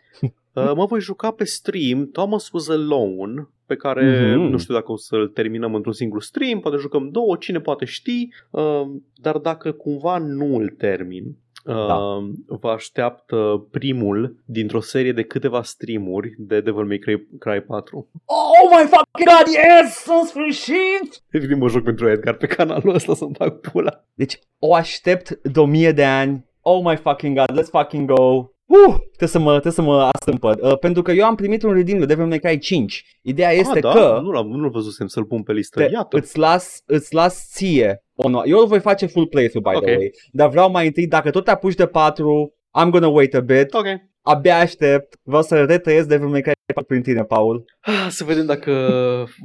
Uh, 0.53 0.71
mă 0.75 0.85
voi 0.85 0.99
juca 0.99 1.31
pe 1.31 1.43
stream 1.43 2.09
Thomas 2.11 2.51
Was 2.51 2.69
Alone 2.69 3.47
pe 3.65 3.75
care 3.75 4.33
Mhm. 4.35 4.39
nu 4.41 4.57
știu 4.57 4.73
dacă 4.73 4.91
o 4.91 4.97
să-l 4.97 5.27
terminăm 5.27 5.75
într-un 5.75 5.93
singur 5.93 6.21
stream, 6.21 6.59
poate 6.59 6.77
jucăm 6.77 7.09
două, 7.11 7.35
cine 7.35 7.59
poate 7.59 7.85
ști, 7.85 8.27
uh, 8.49 8.81
dar 9.15 9.37
dacă 9.37 9.71
cumva 9.71 10.17
nu 10.17 10.55
îl 10.55 10.69
termin, 10.77 11.23
uh, 11.65 11.87
Da. 11.87 11.97
vă 12.45 12.69
așteaptă 12.69 13.67
primul 13.71 14.35
dintr-o 14.45 14.79
serie 14.81 15.11
de 15.11 15.23
câteva 15.23 15.61
streamuri 15.63 16.33
de 16.37 16.61
Devil 16.61 16.85
May 16.85 16.97
Cry, 16.97 17.27
Cry 17.39 17.61
4. 17.61 18.07
Oh 18.25 18.69
my 18.79 18.87
fucking 18.87 19.27
god, 19.27 19.47
yes! 19.53 20.05
În 20.21 20.25
sfârșit! 20.27 21.21
Evident 21.31 21.59
mă 21.61 21.67
joc 21.67 21.83
pentru 21.83 22.09
Edgar 22.09 22.33
pe 22.35 22.47
canalul 22.47 22.93
ăsta 22.93 23.13
să-mi 23.13 23.35
fac 23.35 23.59
pula. 23.59 24.03
Deci 24.13 24.39
o 24.59 24.73
aștept 24.75 25.39
de 25.43 25.59
o 25.59 25.65
mie 25.65 25.91
de 25.91 26.05
ani. 26.05 26.45
Oh 26.61 26.81
my 26.83 26.95
fucking 26.95 27.37
god, 27.37 27.59
let's 27.61 27.69
fucking 27.69 28.11
go. 28.11 28.49
Uh, 28.69 28.95
trebuie 29.07 29.29
să 29.29 29.39
mă, 29.39 29.49
trebuie 29.51 29.71
să 29.73 29.81
mă 29.81 30.09
astâmpăr. 30.13 30.57
Uh, 30.61 30.77
pentru 30.77 31.01
că 31.01 31.11
eu 31.11 31.25
am 31.25 31.35
primit 31.35 31.63
un 31.63 31.73
redeem 31.73 31.99
de 31.99 32.05
Devil 32.05 32.25
May 32.25 32.39
Cry 32.39 32.57
5. 32.57 33.05
Ideea 33.21 33.51
este 33.51 33.75
ah, 33.75 33.81
da? 33.81 33.91
că 33.91 34.19
Nu 34.23 34.31
l-am, 34.31 34.47
nu-l 34.47 34.69
văzusem 34.69 35.07
să-l 35.07 35.25
pun 35.25 35.43
pe 35.43 35.53
listă. 35.53 35.79
te, 35.83 35.89
Iată. 35.91 36.17
îți, 36.17 36.37
las, 36.37 36.81
îți 36.85 37.13
las 37.13 37.47
ție. 37.53 38.03
onor- 38.15 38.45
Eu 38.45 38.59
îl 38.59 38.65
voi 38.67 38.79
face 38.79 39.05
full 39.05 39.27
playthrough, 39.27 39.69
by 39.69 39.75
Ok. 39.75 39.83
the 39.83 39.95
way. 39.95 40.11
Dar 40.31 40.49
vreau 40.49 40.71
mai 40.71 40.85
întâi, 40.85 41.07
dacă 41.07 41.29
tot 41.29 41.43
te 41.43 41.51
apuci 41.51 41.75
de 41.75 41.85
4, 41.85 42.53
I'm 42.81 42.89
gonna 42.89 43.07
wait 43.07 43.33
a 43.35 43.39
bit. 43.39 43.73
Ok. 43.73 43.85
Abia 44.21 44.57
aștept. 44.57 45.15
Vreau 45.23 45.41
să 45.41 45.63
retrăiesc 45.63 46.07
Devil 46.07 46.27
May 46.27 46.41
Cry 46.41 46.51
4 46.73 46.83
prin 46.87 47.01
tine, 47.01 47.23
Paul. 47.23 47.65
Ah, 47.81 48.07
Să 48.09 48.23
vedem 48.23 48.45
dacă 48.45 48.71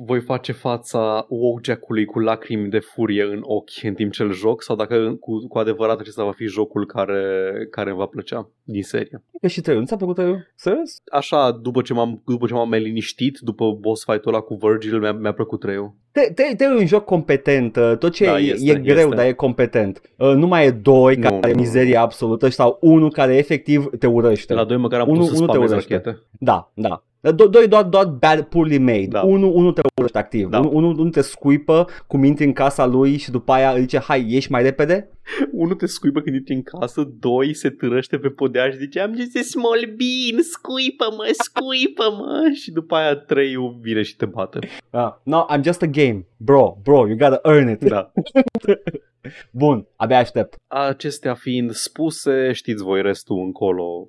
voi 0.07 0.21
face 0.21 0.53
fața 0.53 1.27
Wojak-ului 1.29 2.05
cu 2.05 2.19
lacrimi 2.19 2.71
de 2.71 2.79
furie 2.79 3.23
în 3.23 3.41
ochi 3.43 3.83
în 3.83 3.95
timp 3.95 4.13
ce 4.13 4.23
îl 4.23 4.33
joc 4.33 4.63
sau 4.63 4.77
dacă 4.77 5.17
cu, 5.21 5.47
cu 5.49 5.59
adevărat 5.59 6.01
acesta 6.01 6.25
va 6.25 6.33
fi 6.33 6.45
jocul 6.47 6.87
care, 6.87 7.23
care 7.71 7.91
îmi 7.91 7.99
va 7.99 8.07
plăcea 8.07 8.49
din 8.63 8.83
serie. 8.83 9.23
Că 9.41 9.47
și 9.47 9.61
trei, 9.61 9.79
nu 9.79 9.85
ți-a 9.85 9.97
plăcut 9.97 10.15
trei? 10.15 10.35
Serios? 10.55 11.03
Așa, 11.13 11.51
după 11.63 11.83
ce 11.83 11.93
m-am, 11.93 12.23
după 12.27 12.47
ce 12.47 12.53
m-am 12.55 12.69
mai 12.69 12.81
liniștit, 12.81 13.39
după 13.41 13.77
boss 13.81 14.05
fight-ul 14.05 14.33
ăla 14.35 14.43
cu 14.43 14.55
Virgil, 14.63 14.99
mi-a, 14.99 15.13
mi-a 15.13 15.33
plăcut 15.33 15.61
trei 15.61 15.93
Te, 16.13 16.21
te, 16.35 16.55
te 16.57 16.65
e 16.65 16.69
un 16.69 16.87
joc 16.87 17.05
competent, 17.05 17.77
uh, 17.77 17.93
tot 17.99 18.13
ce 18.13 18.25
Da, 18.25 18.39
e, 18.41 18.43
este, 18.43 18.71
e 18.71 18.75
greu, 18.75 18.97
este. 18.97 19.15
dar 19.15 19.27
e 19.27 19.33
competent. 19.33 20.01
Uh, 20.19 20.33
Nu 20.35 20.47
mai 20.47 20.67
e 20.67 20.71
doi 20.71 21.15
Nu, 21.17 21.23
care 21.23 21.37
nu, 21.41 21.49
e 21.49 21.53
nu. 21.53 21.59
mizerie 21.61 21.97
absolută 21.97 22.49
sau 22.49 22.79
unul 22.81 23.11
care 23.11 23.37
efectiv 23.37 23.87
te 23.99 24.07
urăște. 24.07 24.55
La 24.55 24.65
doi 24.65 24.77
măcar 24.77 25.01
am 25.01 25.09
Unul- 25.09 25.21
putut 25.23 25.37
să 25.37 25.43
unul 25.43 25.55
te 25.55 25.61
spamez 25.61 25.71
urăște. 25.73 25.95
rachete. 25.95 26.23
Da, 26.39 26.71
da. 26.75 27.05
Do- 27.33 27.51
doi 27.51 27.69
doar, 27.69 27.85
doar 27.85 28.07
bad, 28.07 28.41
poorly 28.41 28.79
made. 28.79 29.07
Da. 29.07 29.21
Unul, 29.21 29.53
unul 29.55 29.73
te 29.73 29.81
urăște 29.97 30.19
activ. 30.19 30.49
Da. 30.49 30.59
Unul, 30.59 30.75
unul, 30.75 30.99
unul 30.99 31.11
te 31.11 31.21
scuipă 31.21 31.87
cum 32.07 32.25
intri 32.25 32.45
în 32.45 32.53
casa 32.53 32.87
lui 32.87 33.17
și 33.17 33.31
după 33.31 33.53
aia 33.53 33.71
îi 33.71 33.81
zice, 33.81 33.99
hai, 33.99 34.25
ieși 34.29 34.51
mai 34.51 34.63
repede. 34.63 35.09
Unul 35.53 35.75
te 35.75 35.87
scuipă 35.87 36.21
când 36.21 36.37
intri 36.37 36.55
în 36.55 36.63
casă, 36.63 37.13
doi 37.19 37.55
se 37.55 37.71
târăște 37.71 38.19
pe 38.19 38.29
podea 38.29 38.71
și 38.71 38.77
zice 38.77 39.01
am 39.01 39.17
just 39.17 39.37
a 39.37 39.41
small 39.43 39.81
bean, 39.81 40.43
scuipă-mă, 40.43 41.29
scuipă-mă 41.33 42.51
și 42.63 42.71
după 42.71 42.95
aia 42.95 43.15
trei 43.15 43.55
vine 43.81 44.03
și 44.03 44.17
te 44.17 44.27
bate. 44.27 44.59
Ah, 44.91 45.13
no, 45.23 45.47
I'm 45.51 45.63
just 45.63 45.83
a 45.83 45.87
game. 45.87 46.27
Bro, 46.37 46.79
bro, 46.83 47.07
you 47.07 47.17
gotta 47.17 47.41
earn 47.43 47.69
it. 47.69 47.85
Da. 47.85 48.13
Bun, 49.51 49.87
abia 49.97 50.19
aștept. 50.19 50.55
Acestea 50.67 51.35
fiind 51.35 51.71
spuse, 51.71 52.53
știți 52.53 52.83
voi 52.83 53.03
restul 53.03 53.39
încolo, 53.39 54.09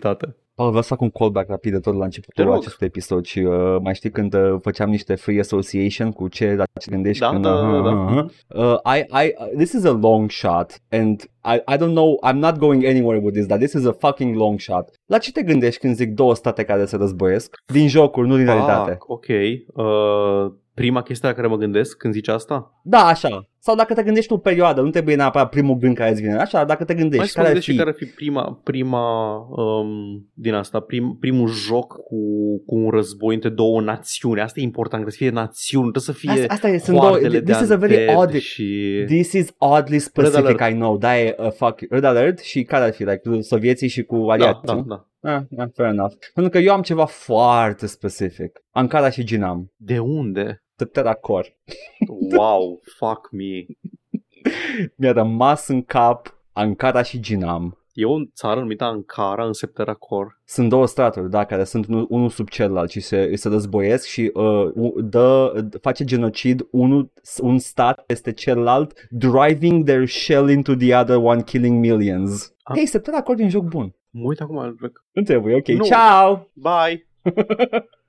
Paul, 0.55 0.69
vreau 0.69 0.81
să 0.83 0.89
fac 0.89 1.01
un 1.01 1.09
callback 1.09 1.49
rapid 1.49 1.71
de 1.71 1.79
tot 1.79 1.93
la 1.93 1.99
Te 1.99 2.05
începutul 2.05 2.43
rog. 2.45 2.53
acestui 2.53 2.85
episod 2.87 3.25
și 3.25 3.39
uh, 3.39 3.77
mai 3.81 3.95
știi 3.95 4.09
când 4.11 4.33
uh, 4.33 4.55
făceam 4.61 4.89
niște 4.89 5.15
free 5.15 5.39
association 5.39 6.11
cu 6.11 6.27
ce 6.27 6.55
la 6.55 6.63
ce 6.79 6.91
gândești 6.91 7.21
Da, 7.21 7.29
când, 7.29 7.43
da, 7.43 7.49
da, 7.49 7.81
da. 7.81 7.89
uh, 7.89 8.25
uh, 8.55 8.95
I, 8.95 9.25
I, 9.25 9.33
uh, 9.37 9.47
this 9.57 9.71
is 9.73 9.83
a 9.85 9.91
long 10.01 10.29
shot 10.29 10.81
and 10.91 11.21
I, 11.45 11.73
I 11.73 11.77
don't 11.77 11.93
know, 11.93 12.19
I'm 12.27 12.35
not 12.39 12.57
going 12.57 12.85
anywhere 12.85 13.19
with 13.23 13.33
this, 13.33 13.45
but 13.45 13.57
this 13.57 13.73
is 13.73 13.85
a 13.85 13.91
fucking 13.99 14.35
long 14.35 14.59
shot. 14.59 14.89
La 15.05 15.17
ce 15.17 15.31
te 15.31 15.43
gândești 15.43 15.79
când 15.79 15.95
zic 15.95 16.09
două 16.13 16.35
state 16.35 16.63
care 16.63 16.85
se 16.85 16.95
războiesc? 16.95 17.55
Din 17.73 17.87
jocuri, 17.87 18.27
nu 18.27 18.35
din 18.35 18.45
realitate. 18.45 18.91
Ah, 18.91 18.97
ok. 19.07 19.25
Uh, 19.75 20.51
prima 20.81 21.01
chestie 21.01 21.27
la 21.27 21.33
care 21.33 21.47
mă 21.47 21.57
gândesc 21.57 21.97
când 21.97 22.13
zici 22.13 22.27
asta? 22.27 22.81
Da, 22.83 23.05
așa. 23.05 23.45
Sau 23.59 23.75
dacă 23.75 23.93
te 23.93 24.03
gândești 24.03 24.27
tu 24.27 24.33
o 24.33 24.37
perioadă, 24.37 24.81
nu 24.81 24.89
trebuie 24.89 25.15
neapărat 25.15 25.49
primul 25.49 25.75
gând 25.75 25.95
care 25.95 26.11
îți 26.11 26.21
vine. 26.21 26.35
Așa, 26.35 26.63
dacă 26.63 26.83
te 26.83 26.93
Mai 26.93 27.01
gândești, 27.01 27.27
spune 27.27 27.45
care 27.45 27.57
ar 27.57 27.63
și 27.63 27.71
fi? 27.71 27.77
care 27.77 27.89
ar 27.89 27.95
fi 27.95 28.05
prima, 28.05 28.61
prima 28.63 29.35
um, 29.49 29.89
din 30.33 30.53
asta, 30.53 30.79
prim, 30.79 31.17
primul 31.19 31.47
joc 31.47 31.93
cu, 31.93 32.17
cu 32.65 32.75
un 32.75 32.89
război 32.89 33.33
între 33.33 33.49
două 33.49 33.81
națiuni. 33.81 34.41
Asta 34.41 34.59
e 34.59 34.63
important, 34.63 35.03
trebuie 35.03 35.11
să 35.11 35.23
fie 35.23 35.41
națiuni, 35.41 35.91
trebuie 35.91 36.15
să 36.15 36.19
fie 36.19 36.41
Asta, 36.41 36.53
asta 36.53 36.67
e, 36.67 36.77
sunt 36.77 36.97
două, 36.97 37.09
hoardele 37.09 37.39
de 37.39 37.51
this 37.51 37.63
is 37.63 37.69
a 37.69 37.75
very 37.75 37.97
undead 37.97 38.17
odd, 38.17 38.33
și... 38.37 39.03
This 39.05 39.33
is 39.33 39.53
oddly 39.57 39.99
specific, 39.99 40.61
Alert. 40.61 40.73
I 40.73 40.77
know. 40.77 40.97
Da, 40.97 41.19
e 41.19 41.35
uh, 41.39 41.51
fuck, 41.51 41.79
Red 41.89 42.03
Alert 42.03 42.39
și 42.39 42.63
care 42.63 42.83
ar 42.83 42.93
fi? 42.93 43.03
Like, 43.03 43.41
sovieții 43.41 43.87
și 43.87 44.03
cu 44.03 44.25
Da, 44.25 44.31
aliații? 44.31 44.61
da, 44.63 44.73
nu? 44.73 44.83
da. 44.83 45.05
Ah, 45.23 45.41
yeah, 45.49 45.67
fair 45.75 45.89
enough. 45.89 46.13
Pentru 46.33 46.51
că 46.51 46.57
eu 46.57 46.73
am 46.73 46.81
ceva 46.81 47.05
foarte 47.05 47.87
specific. 47.87 48.63
Ankara 48.69 49.09
și 49.09 49.23
Ginam. 49.23 49.71
De 49.75 49.99
unde? 49.99 50.60
Tătăracor. 50.85 51.53
Wow, 52.37 52.81
fuck 52.97 53.31
me. 53.31 53.65
Mi-a 54.95 55.11
rămas 55.11 55.67
în 55.67 55.83
cap 55.83 56.37
Ankara 56.53 57.01
și 57.01 57.19
Ginam. 57.19 57.75
E 57.93 58.05
o 58.05 58.15
țară 58.35 58.59
numită 58.59 58.83
Ankara 58.83 59.45
în 59.45 59.53
Septeracor. 59.53 60.39
Sunt 60.45 60.69
două 60.69 60.87
straturi, 60.87 61.29
da, 61.29 61.45
care 61.45 61.63
sunt 61.63 61.87
unul, 61.87 62.05
unul 62.09 62.29
sub 62.29 62.49
celălalt 62.49 62.89
și 62.89 62.99
se, 62.99 63.35
se 63.35 63.49
războiesc 63.49 64.05
și 64.07 64.31
uh, 64.33 64.71
u- 64.73 65.01
dă, 65.01 65.53
face 65.81 66.03
genocid 66.03 66.67
unul, 66.71 67.11
un 67.41 67.57
stat 67.57 68.03
peste 68.05 68.33
celălalt, 68.33 69.07
driving 69.09 69.85
their 69.85 70.07
shell 70.07 70.49
into 70.49 70.75
the 70.75 70.95
other 70.95 71.15
one, 71.17 71.41
killing 71.43 71.79
millions. 71.79 72.53
Ah. 72.63 72.75
Hei, 72.75 72.85
Septeracor 72.85 73.39
e 73.39 73.43
un 73.43 73.49
joc 73.49 73.63
bun. 73.63 73.95
Mă 74.09 74.23
uit 74.25 74.39
acum, 74.41 74.75
Nu 75.11 75.21
trebuie, 75.21 75.55
ok. 75.55 75.67
Nu. 75.67 75.83
Ciao! 75.83 76.47
bye! 76.53 77.07